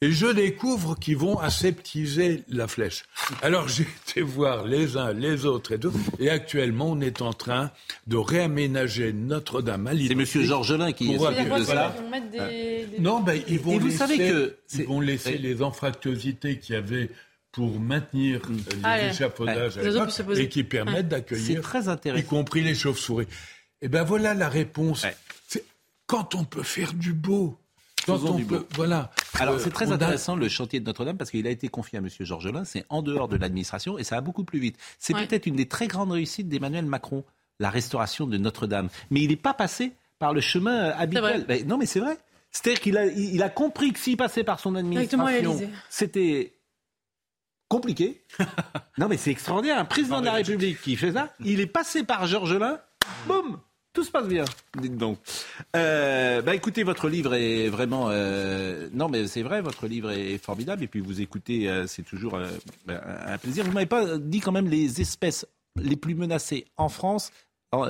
Et 0.05 0.13
je 0.13 0.27
découvre 0.27 0.99
qu'ils 0.99 1.17
vont 1.17 1.39
aseptiser 1.39 2.43
la 2.51 2.69
flèche. 2.69 3.05
Alors 3.41 3.69
j'ai 3.69 3.87
été 4.07 4.21
voir 4.21 4.67
les 4.67 4.99
uns, 4.99 5.15
les 5.15 5.47
autres 5.47 5.73
et 5.73 5.79
d'autres. 5.79 5.97
Et 6.19 6.29
actuellement, 6.29 6.91
on 6.91 7.01
est 7.01 7.23
en 7.23 7.33
train 7.33 7.71
de 8.07 8.19
réaménager 8.19 9.15
Notre-Dame 9.15 9.87
à 9.87 9.93
C'est 9.93 10.13
M. 10.13 10.27
Georgelin 10.27 10.93
qui 10.93 11.15
est 11.15 11.17
de 11.17 11.65
ça. 11.65 11.97
Non, 12.99 13.21
ben, 13.21 13.41
ils 13.49 13.59
vont 13.59 13.79
laisser, 13.79 13.97
savez 13.97 14.19
que 14.19 14.57
ils 14.75 14.85
vont 14.85 15.01
laisser 15.01 15.39
les 15.39 15.63
anfractuosités 15.63 16.59
qu'il 16.59 16.75
y 16.75 16.77
avait 16.77 17.09
pour 17.51 17.81
maintenir 17.81 18.41
mm. 18.47 18.57
les 18.57 18.81
ah, 18.83 19.09
échafaudages 19.09 19.79
et 20.37 20.49
qui 20.51 20.65
permettent 20.65 21.09
d'accueillir, 21.09 21.63
y 22.15 22.25
compris 22.25 22.61
les 22.61 22.75
chauves-souris. 22.75 23.27
Et 23.81 23.89
ben 23.89 24.05
voilà 24.05 24.35
la 24.35 24.51
réponse. 24.51 25.07
Quand 26.07 26.35
on 26.35 26.45
peut 26.45 26.63
faire 26.63 26.93
du 26.93 27.15
beau, 27.15 27.59
voilà. 28.75 29.11
Alors, 29.39 29.61
c'est 29.61 29.71
très 29.71 29.93
intéressant 29.93 30.37
le 30.37 30.49
chantier 30.49 30.81
de 30.81 30.85
Notre-Dame 30.85 31.17
parce 31.17 31.31
qu'il 31.31 31.47
a 31.47 31.51
été 31.51 31.69
confié 31.69 31.99
à 31.99 32.03
M. 32.03 32.09
Georgelin. 32.21 32.65
C'est 32.65 32.85
en 32.89 33.03
dehors 33.03 33.29
de 33.29 33.37
l'administration 33.37 33.99
et 33.99 34.05
ça 34.05 34.17
va 34.17 34.21
beaucoup 34.21 34.45
plus 34.45 34.59
vite. 34.59 34.77
C'est 34.99 35.15
peut-être 35.15 35.47
une 35.47 35.57
des 35.57 35.69
très 35.69 35.87
grandes 35.87 36.13
réussites 36.13 36.49
d'Emmanuel 36.49 36.87
Macron, 36.87 37.25
la 37.61 37.71
restauration 37.71 38.27
de 38.27 38.37
Notre-Dame. 38.37 38.89
Mais 39.11 39.21
il 39.21 39.29
n'est 39.29 39.37
pas 39.37 39.55
passé 39.55 39.93
par 40.19 40.33
le 40.33 40.41
chemin 40.41 40.91
habituel. 40.91 41.47
non, 41.67 41.79
mais 41.79 41.87
c'est 41.87 42.01
vrai. 42.01 42.19
C'est-à-dire 42.51 42.81
qu'il 42.81 42.97
a, 42.97 43.07
il 43.07 43.43
a 43.43 43.49
compris 43.49 43.93
que 43.93 43.99
s'il 43.99 44.17
passait 44.17 44.45
par 44.45 44.61
son 44.61 44.77
administration, 44.77 45.61
c'était 45.91 46.55
compliqué. 47.69 48.23
non, 48.99 49.09
mais 49.09 49.17
c'est 49.17 49.33
extraordinaire. 49.33 49.79
Un 49.79 49.85
président 49.85 50.21
de 50.21 50.27
la 50.27 50.35
République 50.35 50.81
qui 50.81 50.95
fait 50.95 51.13
ça, 51.13 51.33
il 51.41 51.61
est 51.61 51.67
passé 51.67 52.05
par 52.05 52.27
Georgelin, 52.27 52.79
boum 53.27 53.59
tout 53.95 54.05
se 54.05 54.11
passe 54.11 54.29
bien, 54.29 54.45
dites 54.81 54.97
donc. 54.97 55.19
Euh, 55.77 56.43
bah 56.43 56.55
écoutez, 56.55 56.83
votre 56.83 57.09
livre 57.09 57.35
est 57.35 57.69
vraiment... 57.69 58.09
Euh, 58.11 58.89
non, 58.93 59.09
mais 59.09 59.29
c'est 59.29 59.43
vrai, 59.43 59.63
votre 59.63 59.87
livre 59.87 60.11
est 60.11 60.37
formidable. 60.37 60.83
Et 60.83 60.89
puis 60.89 61.01
vous 61.01 61.21
écoutez, 61.21 61.69
euh, 61.69 61.87
c'est 61.87 62.03
toujours 62.03 62.39
bah, 62.87 63.01
un 63.27 63.39
plaisir. 63.39 63.65
Vous 63.65 63.73
m'avez 63.73 63.87
pas 63.87 64.19
dit 64.19 64.41
quand 64.41 64.53
même 64.53 64.69
les 64.69 65.01
espèces 65.01 65.47
les 65.81 65.97
plus 65.97 66.15
menacées 66.15 66.67
en 66.77 66.89
France 66.89 67.33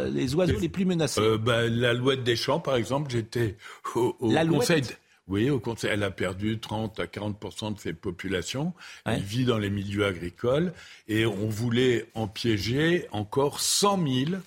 les 0.06 0.34
oiseaux 0.34 0.58
les 0.58 0.70
plus 0.70 0.86
menacés 0.86 1.20
bah, 1.38 1.68
L'alouette 1.68 2.24
des 2.24 2.36
champs, 2.36 2.58
par 2.58 2.76
exemple, 2.76 3.10
j'étais 3.10 3.56
au, 3.94 4.16
au 4.18 4.30
conseil... 4.46 4.82
Oui, 5.26 5.48
au 5.48 5.58
contraire, 5.58 5.92
elle 5.92 6.02
a 6.02 6.10
perdu 6.10 6.58
30 6.58 7.00
à 7.00 7.06
40 7.06 7.74
de 7.74 7.80
ses 7.80 7.94
populations. 7.94 8.74
Elle 9.06 9.22
vit 9.22 9.46
dans 9.46 9.58
les 9.58 9.70
milieux 9.70 10.04
agricoles 10.04 10.74
et 11.08 11.24
on 11.24 11.48
voulait 11.48 12.10
en 12.14 12.28
piéger 12.28 13.06
encore 13.10 13.60
100 13.60 14.06
000. 14.06 14.40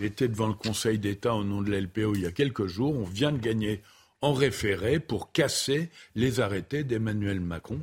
J'étais 0.00 0.28
devant 0.28 0.46
le 0.46 0.54
Conseil 0.54 0.98
d'État 0.98 1.34
au 1.34 1.42
nom 1.42 1.60
de 1.60 1.72
l'LPO 1.72 2.14
il 2.14 2.22
y 2.22 2.26
a 2.26 2.30
quelques 2.30 2.66
jours. 2.66 2.96
On 2.96 3.04
vient 3.04 3.32
de 3.32 3.38
gagner 3.38 3.82
en 4.20 4.32
référé 4.32 5.00
pour 5.00 5.32
casser 5.32 5.90
les 6.14 6.38
arrêtés 6.38 6.84
d'Emmanuel 6.84 7.40
Macron 7.40 7.80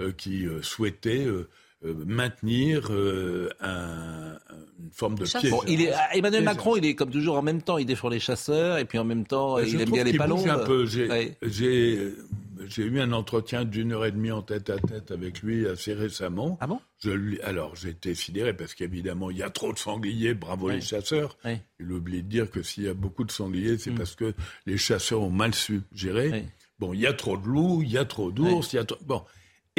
euh, 0.00 0.12
qui 0.12 0.44
souhaitait 0.44 0.46
euh, 0.46 0.62
souhaitait 0.62 1.26
euh, 1.26 1.48
maintenir 1.82 2.88
euh, 2.90 3.48
un, 3.60 4.38
une 4.78 4.90
forme 4.92 5.14
de 5.14 5.24
piège. 5.24 5.52
il 5.66 5.82
est, 5.82 5.92
Emmanuel 6.12 6.44
Macron, 6.44 6.76
il 6.76 6.84
est 6.84 6.94
comme 6.94 7.10
toujours 7.10 7.36
en 7.36 7.42
même 7.42 7.62
temps, 7.62 7.78
il 7.78 7.86
défend 7.86 8.08
les 8.08 8.20
chasseurs 8.20 8.78
et 8.78 8.84
puis 8.84 8.98
en 8.98 9.04
même 9.04 9.26
temps, 9.26 9.58
il 9.58 9.80
aime 9.80 9.90
bien 9.90 10.04
les 10.04 10.12
ballons. 10.12 10.46
un 10.46 10.58
peu. 10.58 10.86
J'ai 10.86 12.84
eu 12.84 13.00
un 13.00 13.12
entretien 13.12 13.64
d'une 13.64 13.92
heure 13.92 14.04
et 14.04 14.12
demie 14.12 14.30
en 14.30 14.42
tête 14.42 14.68
à 14.68 14.78
tête 14.78 15.10
avec 15.10 15.42
lui 15.42 15.66
assez 15.66 15.94
récemment. 15.94 16.58
Ah 16.60 16.66
bon? 16.66 16.80
Je 16.98 17.10
lui, 17.10 17.40
Alors 17.40 17.74
j'étais 17.74 18.14
sidéré 18.14 18.52
parce 18.52 18.74
qu'évidemment 18.74 19.30
il 19.30 19.38
y 19.38 19.42
a 19.42 19.48
trop 19.48 19.72
de 19.72 19.78
sangliers, 19.78 20.34
bravo 20.34 20.68
les 20.68 20.82
chasseurs. 20.82 21.38
Il 21.78 21.90
oublie 21.90 22.22
de 22.22 22.28
dire 22.28 22.50
que 22.50 22.62
s'il 22.62 22.84
y 22.84 22.88
a 22.88 22.94
beaucoup 22.94 23.24
de 23.24 23.32
sangliers, 23.32 23.78
c'est 23.78 23.90
mm. 23.90 23.98
parce 23.98 24.14
que 24.14 24.34
les 24.66 24.76
chasseurs 24.76 25.22
ont 25.22 25.30
mal 25.30 25.54
su 25.54 25.80
gérer. 25.94 26.44
Bon, 26.78 26.94
il 26.94 27.00
y 27.00 27.06
a 27.06 27.12
trop 27.12 27.36
de 27.36 27.46
loups, 27.46 27.82
il 27.82 27.90
y 27.90 27.98
a 27.98 28.06
trop 28.06 28.30
d'ours, 28.30 28.72
il 28.72 28.76
y 28.76 28.78
a 28.78 28.84
trop... 28.84 28.98
Bon, 29.04 29.22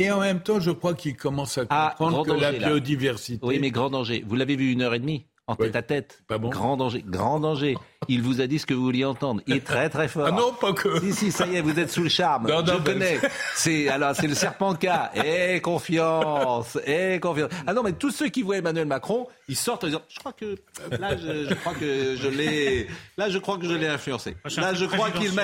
et 0.02 0.11
en 0.11 0.19
même 0.19 0.41
temps, 0.41 0.60
je 0.60 0.72
crois 0.72 0.94
qu'il 0.94 1.15
commence 1.15 1.57
à 1.57 1.65
ah, 1.69 1.95
comprendre 1.98 2.36
que 2.36 2.41
la 2.41 2.52
biodiversité. 2.52 3.45
Oui, 3.45 3.60
mais 3.60 3.72
grand 3.72 3.90
danger. 3.90 4.23
Vous 4.28 4.36
l'avez 4.36 4.56
vu 4.56 4.72
une 4.72 4.82
heure 4.82 4.94
et 4.94 4.99
demie 4.99 5.26
en 5.48 5.56
tête 5.56 5.76
à 5.76 5.82
tête. 5.82 6.23
Pas 6.28 6.38
bon. 6.38 6.49
Grand 6.49 6.78
danger, 6.78 7.03
grand 7.06 7.40
danger. 7.40 7.78
Il 8.07 8.23
vous 8.23 8.41
a 8.41 8.48
dit 8.48 8.57
ce 8.57 8.65
que 8.65 8.73
vous 8.73 8.82
vouliez 8.82 9.06
entendre. 9.06 9.41
Il 9.45 9.57
est 9.57 9.64
très 9.64 9.88
très 9.88 10.07
fort. 10.07 10.26
Ah 10.28 10.32
non, 10.32 10.53
pas 10.60 10.73
que. 10.73 10.99
Si 11.02 11.14
si, 11.14 11.32
ça 11.32 11.45
y 11.45 11.57
est, 11.57 11.61
vous 11.61 11.80
êtes 11.80 11.91
sous 11.91 12.02
le 12.02 12.10
charme. 12.10 12.48
Non, 12.48 12.64
non, 12.64 12.73
Je 12.80 12.91
connais. 12.91 13.19
C'est 13.53 13.90
alors 13.90 14.15
c'est 14.15 14.26
le 14.26 14.34
serpent 14.34 14.73
K. 14.73 14.88
Eh 15.23 15.61
confiance, 15.61 16.80
eh 16.88 17.19
confiance. 17.19 17.52
Ah 17.68 17.73
non, 17.73 17.84
mais 17.84 17.91
tous 17.94 18.10
ceux 18.10 18.30
qui 18.30 18.41
voient 18.41 18.57
Emmanuel 18.57 18.88
Macron, 18.88 19.28
ils 19.48 19.56
sortent 19.56 19.84
en 19.84 19.88
disant 19.88 20.02
je 20.10 20.18
crois 20.18 20.34
que 20.34 20.56
là 20.99 21.15
je, 21.15 21.53
crois 21.53 21.73
que 21.73 22.15
je 22.15 22.28
l'ai 22.28 22.88
là 23.18 23.30
je 23.30 23.38
crois 23.38 23.60
que 23.60 23.68
je 23.68 23.73
l'ai 23.73 23.88
influencé. 23.88 24.36
Là 24.57 24.73
je 24.73 24.86
crois 24.86 25.11
qu'il 25.11 25.34
m'a 25.34 25.44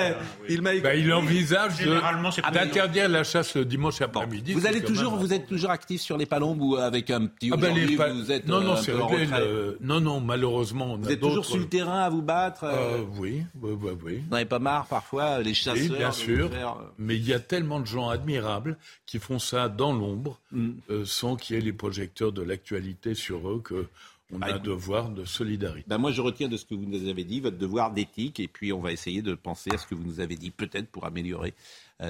il 0.49 0.63
m'a 0.63 0.75
bah, 0.79 0.95
il 0.95 1.13
envisage 1.13 1.73
d'interdire 2.51 3.07
la 3.07 3.23
chasse 3.23 3.55
le 3.55 3.65
dimanche 3.65 4.01
après-midi. 4.01 4.53
Vous 4.53 4.65
allez 4.65 4.81
toujours 4.81 5.15
vous 5.15 5.31
êtes 5.31 5.45
toujours 5.45 5.69
actif 5.69 6.01
sur 6.01 6.17
les 6.17 6.25
palombes 6.25 6.61
ou 6.61 6.75
avec 6.75 7.11
un 7.11 7.27
petit 7.27 7.51
ah 7.53 7.57
ben 7.57 7.71
vous 8.15 8.31
êtes 8.31 8.47
Non 8.47 8.61
non, 8.61 8.75
euh, 8.89 9.77
Non 9.79 10.01
non, 10.01 10.19
malheureusement 10.21 10.97
Vous 10.97 11.11
êtes 11.11 11.19
toujours 11.19 11.45
sur 11.45 11.57
le 11.57 11.67
terrain 11.67 12.01
à 12.01 12.09
vous 12.09 12.23
battre 12.23 12.47
euh, 12.64 12.99
euh, 12.99 13.03
oui, 13.18 13.44
oui, 13.61 13.72
oui, 13.82 13.91
oui. 14.03 14.18
Vous 14.26 14.32
n'avez 14.32 14.45
pas 14.45 14.60
marre 14.60 14.88
parfois, 14.88 15.40
les 15.40 15.53
chasseurs 15.53 15.91
oui, 15.91 15.98
bien 15.98 16.11
sûr. 16.11 16.49
Euh, 16.53 16.65
mais 16.98 17.15
il 17.15 17.26
y 17.26 17.34
a 17.34 17.40
tellement 17.40 17.80
de 17.80 17.86
gens 17.86 18.10
admirables 18.10 18.78
qui 19.06 19.19
font 19.19 19.40
ça 19.40 19.69
dans 19.69 19.94
l'ombre, 19.94 20.40
mm. 20.52 21.06
sans 21.06 21.36
qu'il 21.36 21.56
y 21.56 21.60
ait 21.60 21.61
les 21.61 21.74
projecteurs 21.74 22.32
de 22.32 22.41
l'actualité 22.41 23.15
sur 23.15 23.49
eux 23.49 23.61
que 23.64 23.88
on 24.34 24.41
a 24.41 24.56
un 24.56 24.60
devoir 24.60 25.10
de 25.10 25.24
solidarité. 25.24 25.86
Ben 25.88 25.98
moi, 25.98 26.11
je 26.11 26.19
retiens 26.19 26.49
de 26.49 26.57
ce 26.57 26.65
que 26.65 26.76
vous 26.76 26.86
nous 26.86 27.07
avez 27.07 27.24
dit, 27.24 27.40
votre 27.40 27.57
devoir 27.57 27.94
d'éthique, 27.94 28.41
et 28.41 28.49
puis 28.49 28.74
on 28.74 28.82
va 28.82 28.91
essayer 28.91 29.22
de 29.22 29.36
penser 29.36 29.69
à 29.74 29.78
ce 29.78 29.88
que 29.88 29.95
vous 29.95 30.03
nous 30.03 30.19
avez 30.19 30.36
dit, 30.36 30.52
peut-être 30.52 30.90
pour 30.90 31.06
améliorer 31.06 31.53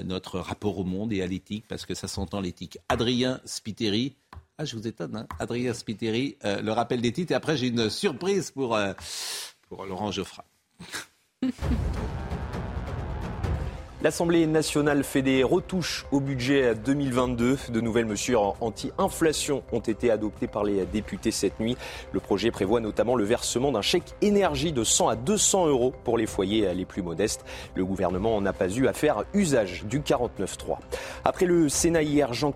notre 0.03 0.39
rapport 0.39 0.79
au 0.79 0.83
monde 0.83 1.13
et 1.13 1.21
à 1.21 1.27
l'éthique, 1.27 1.65
parce 1.67 1.85
que 1.85 1.93
ça 1.93 2.07
s'entend 2.07 2.41
l'éthique. 2.41 2.79
Adrien 2.89 3.39
Spiteri. 3.45 4.15
Ah, 4.57 4.65
je 4.65 4.75
vous 4.75 4.87
étonne, 4.87 5.15
hein 5.15 5.27
Adrien 5.37 5.75
Spiteri, 5.75 6.37
le 6.43 6.71
rappel 6.71 7.01
des 7.01 7.11
titres. 7.11 7.33
Et 7.33 7.35
après, 7.35 7.55
j'ai 7.55 7.67
une 7.67 7.87
surprise 7.91 8.49
pour, 8.49 8.75
pour 9.67 9.85
Laurent 9.85 10.11
Geoffrin. 10.11 10.43
L'Assemblée 14.03 14.45
nationale 14.45 15.03
fait 15.03 15.23
des 15.23 15.41
retouches 15.43 16.05
au 16.11 16.19
budget 16.19 16.75
2022. 16.75 17.57
De 17.69 17.81
nouvelles 17.81 18.05
mesures 18.05 18.55
anti-inflation 18.61 19.63
ont 19.71 19.79
été 19.79 20.11
adoptées 20.11 20.45
par 20.45 20.63
les 20.63 20.85
députés 20.85 21.31
cette 21.31 21.59
nuit. 21.59 21.75
Le 22.11 22.19
projet 22.19 22.51
prévoit 22.51 22.79
notamment 22.79 23.15
le 23.15 23.23
versement 23.23 23.71
d'un 23.71 23.81
chèque 23.81 24.13
énergie 24.21 24.71
de 24.71 24.83
100 24.83 25.07
à 25.07 25.15
200 25.15 25.65
euros 25.69 25.95
pour 26.03 26.19
les 26.19 26.27
foyers 26.27 26.71
les 26.75 26.85
plus 26.85 27.01
modestes. 27.01 27.43
Le 27.73 27.85
gouvernement 27.85 28.39
n'a 28.39 28.53
pas 28.53 28.69
eu 28.69 28.85
à 28.85 28.93
faire 28.93 29.23
usage 29.33 29.83
du 29.85 30.01
49.3. 30.01 30.77
Après 31.25 31.47
le 31.47 31.67
Sénat 31.67 32.03
hier, 32.03 32.35
Jean 32.35 32.53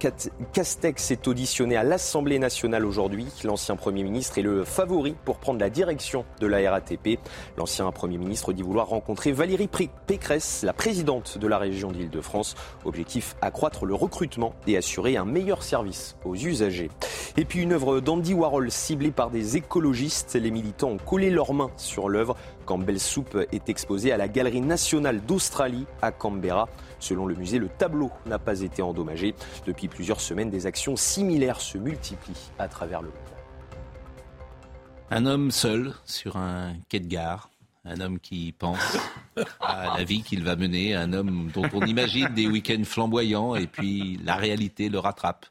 Castex 0.54 1.10
est 1.10 1.28
auditionné 1.28 1.76
à 1.76 1.84
l'Assemblée 1.84 2.38
nationale 2.38 2.86
aujourd'hui. 2.86 3.26
L'ancien 3.44 3.76
Premier 3.76 4.04
ministre 4.04 4.38
est 4.38 4.44
le 4.44 4.64
favori 4.64 5.16
pour 5.26 5.40
prendre 5.40 5.60
la 5.60 5.72
direction 5.72 6.24
de 6.40 6.46
la 6.46 6.70
RATP. 6.70 7.18
L'ancien 7.58 7.92
Premier 7.92 8.20
ministre 8.20 8.54
dit 8.54 8.62
vouloir 8.62 8.90
rencontrer 8.90 9.32
Valérie 9.32 9.70
Pécresse, 10.06 10.62
la 10.62 10.74
présidente 10.74 11.31
de 11.38 11.48
la 11.48 11.58
région 11.58 11.92
d'Île-de-France. 11.92 12.56
Objectif 12.86 13.36
accroître 13.42 13.86
le 13.86 13.94
recrutement 13.94 14.54
et 14.68 14.78
assurer 14.78 15.18
un 15.18 15.26
meilleur 15.26 15.64
service 15.64 16.16
aux 16.26 16.36
usagers. 16.36 16.90
Et 17.38 17.46
puis 17.46 17.62
une 17.62 17.74
œuvre 17.74 18.00
d'Andy 18.00 18.34
Warhol 18.34 18.72
ciblée 18.72 19.12
par 19.12 19.30
des 19.30 19.58
écologistes. 19.58 20.36
Les 20.36 20.52
militants 20.52 20.90
ont 20.90 20.98
collé 20.98 21.30
leurs 21.30 21.54
mains 21.54 21.72
sur 21.78 22.10
l'œuvre 22.10 22.36
quand 22.66 22.78
Belle 22.78 23.00
Soup 23.00 23.38
est 23.52 23.70
exposée 23.70 24.12
à 24.12 24.18
la 24.18 24.28
Galerie 24.28 24.62
nationale 24.62 25.22
d'Australie 25.22 25.86
à 26.02 26.12
Canberra. 26.12 26.68
Selon 27.00 27.26
le 27.26 27.36
musée, 27.36 27.60
le 27.60 27.70
tableau 27.70 28.12
n'a 28.26 28.40
pas 28.40 28.62
été 28.62 28.82
endommagé. 28.82 29.36
Depuis 29.66 29.88
plusieurs 29.88 30.22
semaines, 30.22 30.50
des 30.50 30.66
actions 30.66 30.96
similaires 30.96 31.62
se 31.62 31.78
multiplient 31.78 32.52
à 32.60 32.68
travers 32.68 33.02
le 33.02 33.10
monde. 33.10 33.18
Un 35.10 35.26
homme 35.26 35.52
seul 35.52 35.94
sur 36.06 36.38
un 36.38 36.74
quai 36.88 37.02
de 37.02 37.08
gare 37.08 37.51
un 37.86 38.00
homme 38.00 38.20
qui 38.20 38.52
pense 38.52 38.98
à 39.60 39.98
la 39.98 40.04
vie 40.04 40.22
qu'il 40.22 40.44
va 40.44 40.56
mener, 40.56 40.96
un 40.96 41.14
homme 41.14 41.50
dont 41.54 41.68
on 41.74 41.86
imagine 41.86 42.28
des 42.34 42.48
week-ends 42.48 42.84
flamboyants 42.84 43.56
et 43.56 43.68
puis 43.68 44.20
la 44.24 44.36
réalité 44.36 44.90
le 44.90 45.00
rattrape. 45.00 45.46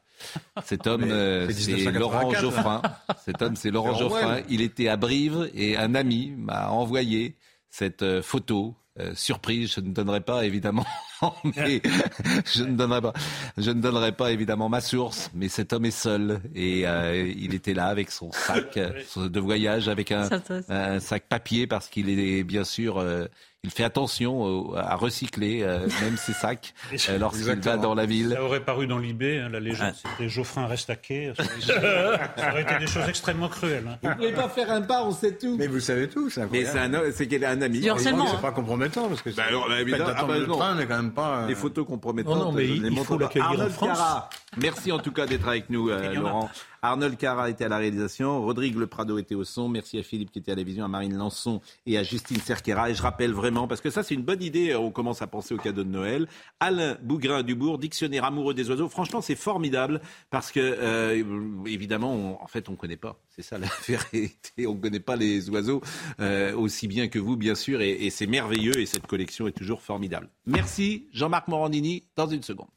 Cet 0.63 0.87
homme, 0.87 1.05
euh, 1.09 1.49
c'est 1.51 1.91
Laurent 1.91 2.31
Geoffrin. 2.31 2.81
Cet 3.25 3.41
homme, 3.41 3.55
c'est 3.55 3.71
Laurent 3.71 3.95
Geoffrin. 3.95 4.41
Il 4.49 4.61
était 4.61 4.87
à 4.87 4.95
Brive 4.95 5.49
et 5.55 5.77
un 5.77 5.95
ami 5.95 6.33
m'a 6.37 6.69
envoyé 6.69 7.35
cette 7.69 8.03
euh, 8.03 8.21
photo. 8.21 8.75
Euh, 8.99 9.13
surprise, 9.15 9.73
je 9.75 9.79
ne 9.79 9.93
donnerai 9.93 10.19
pas 10.19 10.43
évidemment. 10.43 10.85
Mais 11.55 11.81
je 12.53 12.63
ne 12.63 12.75
donnerai 12.75 13.01
pas, 13.01 13.13
je 13.57 13.71
ne 13.71 13.81
donnerai 13.81 14.11
pas 14.11 14.31
évidemment 14.31 14.67
ma 14.67 14.81
source, 14.81 15.29
mais 15.33 15.49
cet 15.49 15.71
homme 15.71 15.85
est 15.85 15.91
seul. 15.91 16.41
Et 16.55 16.87
euh, 16.87 17.31
il 17.37 17.53
était 17.53 17.73
là 17.73 17.87
avec 17.87 18.11
son 18.11 18.31
sac 18.31 18.77
de 19.15 19.39
voyage, 19.39 19.87
avec 19.87 20.11
un, 20.11 20.27
un 20.67 20.99
sac 20.99 21.23
papier 21.29 21.67
parce 21.67 21.87
qu'il 21.89 22.09
est 22.09 22.43
bien 22.43 22.63
sûr 22.63 22.97
euh, 22.97 23.27
il 23.63 23.69
fait 23.69 23.83
attention 23.83 24.73
à 24.75 24.95
recycler 24.95 25.61
euh, 25.61 25.87
même 26.01 26.17
ses 26.17 26.33
sacs 26.33 26.73
euh, 27.09 27.19
lorsqu'il 27.19 27.45
va 27.59 27.77
dans 27.77 27.93
la 27.93 28.07
ville. 28.07 28.31
Ça 28.33 28.43
aurait 28.43 28.65
paru 28.65 28.87
dans 28.87 28.97
l'IB, 28.97 29.21
hein, 29.21 29.49
la 29.51 29.59
légende, 29.59 29.93
ah. 30.03 30.09
c'était 30.11 30.29
Geoffrin 30.29 30.67
à 30.67 30.95
quai. 30.95 31.31
Ça 31.35 32.49
aurait 32.49 32.63
été 32.63 32.79
des 32.79 32.87
choses 32.87 33.07
extrêmement 33.07 33.49
cruelles. 33.49 33.85
Hein. 33.87 33.97
Vous 34.01 34.09
ne 34.09 34.15
pouvez 34.15 34.31
pas 34.31 34.49
faire 34.49 34.71
un 34.71 34.81
pas, 34.81 35.03
on 35.03 35.11
sait 35.11 35.37
tout. 35.37 35.57
Mais 35.59 35.67
vous 35.67 35.79
savez 35.79 36.09
tout, 36.09 36.31
ça. 36.31 36.47
Mais 36.51 36.65
c'est 37.11 37.27
qu'elle 37.27 37.43
est 37.43 37.47
un 37.47 37.61
ami. 37.61 37.87
C'est 37.97 38.09
hein. 38.09 38.25
pas 38.41 38.51
compromettant 38.51 39.07
parce 39.07 39.21
que 39.21 39.29
bah 39.29 39.43
alors, 39.47 39.67
bah, 39.67 39.79
évidemment, 39.79 40.13
ah 40.17 40.25
bah, 40.25 40.37
le 40.39 40.47
train 40.47 40.75
n'est 40.75 40.87
quand 40.87 40.97
même 40.97 41.11
pas. 41.11 41.45
Des 41.45 41.55
photos 41.55 41.85
compromettantes. 41.85 42.35
Non, 42.35 42.45
non 42.45 42.51
mais 42.51 42.67
il, 42.67 42.97
faut 43.03 43.17
l'accueillir 43.17 43.61
en 43.61 43.69
France. 43.69 43.99
Merci 44.57 44.91
en 44.91 44.99
tout 44.99 45.11
cas 45.11 45.27
d'être 45.27 45.47
avec 45.47 45.69
nous, 45.69 45.89
euh, 45.89 46.13
Laurent. 46.13 46.49
Arnold 46.83 47.15
Cara 47.15 47.47
était 47.51 47.65
à 47.65 47.69
la 47.69 47.77
réalisation, 47.77 48.41
Rodrigue 48.41 48.75
Le 48.75 48.87
Prado 48.87 49.19
était 49.19 49.35
au 49.35 49.43
son, 49.43 49.69
merci 49.69 49.99
à 49.99 50.03
Philippe 50.03 50.31
qui 50.31 50.39
était 50.39 50.51
à 50.51 50.55
la 50.55 50.63
vision, 50.63 50.83
à 50.83 50.87
Marine 50.87 51.15
Lançon 51.15 51.61
et 51.85 51.95
à 51.95 52.01
Justine 52.01 52.39
Cerquera. 52.39 52.89
Et 52.89 52.95
je 52.95 53.03
rappelle 53.03 53.33
vraiment, 53.33 53.67
parce 53.67 53.81
que 53.81 53.91
ça 53.91 54.01
c'est 54.01 54.15
une 54.15 54.23
bonne 54.23 54.41
idée, 54.41 54.75
on 54.75 54.89
commence 54.89 55.21
à 55.21 55.27
penser 55.27 55.53
au 55.53 55.57
cadeau 55.57 55.83
de 55.83 55.89
Noël, 55.89 56.27
Alain 56.59 56.97
Bougrain-Dubourg, 57.03 57.77
dictionnaire 57.77 58.25
amoureux 58.25 58.55
des 58.55 58.67
oiseaux. 58.71 58.89
Franchement, 58.89 59.21
c'est 59.21 59.35
formidable 59.35 60.01
parce 60.31 60.51
que, 60.51 60.59
euh, 60.59 61.23
évidemment, 61.67 62.43
en 62.43 62.47
fait, 62.47 62.67
on 62.67 62.71
ne 62.71 62.77
connaît 62.77 62.97
pas. 62.97 63.19
C'est 63.29 63.43
ça 63.43 63.57
la 63.59 63.67
vérité. 63.87 64.65
On 64.65 64.73
ne 64.73 64.81
connaît 64.81 64.99
pas 64.99 65.15
les 65.15 65.51
oiseaux 65.51 65.81
euh, 66.19 66.55
aussi 66.55 66.87
bien 66.87 67.09
que 67.09 67.19
vous, 67.19 67.37
bien 67.37 67.53
sûr, 67.53 67.81
et 67.81 68.09
c'est 68.09 68.25
merveilleux 68.25 68.79
et 68.79 68.87
cette 68.87 69.05
collection 69.05 69.47
est 69.47 69.51
toujours 69.51 69.83
formidable. 69.83 70.29
Merci, 70.47 71.09
Jean-Marc 71.13 71.47
Morandini, 71.47 72.05
dans 72.15 72.27
une 72.27 72.41
seconde. 72.41 72.69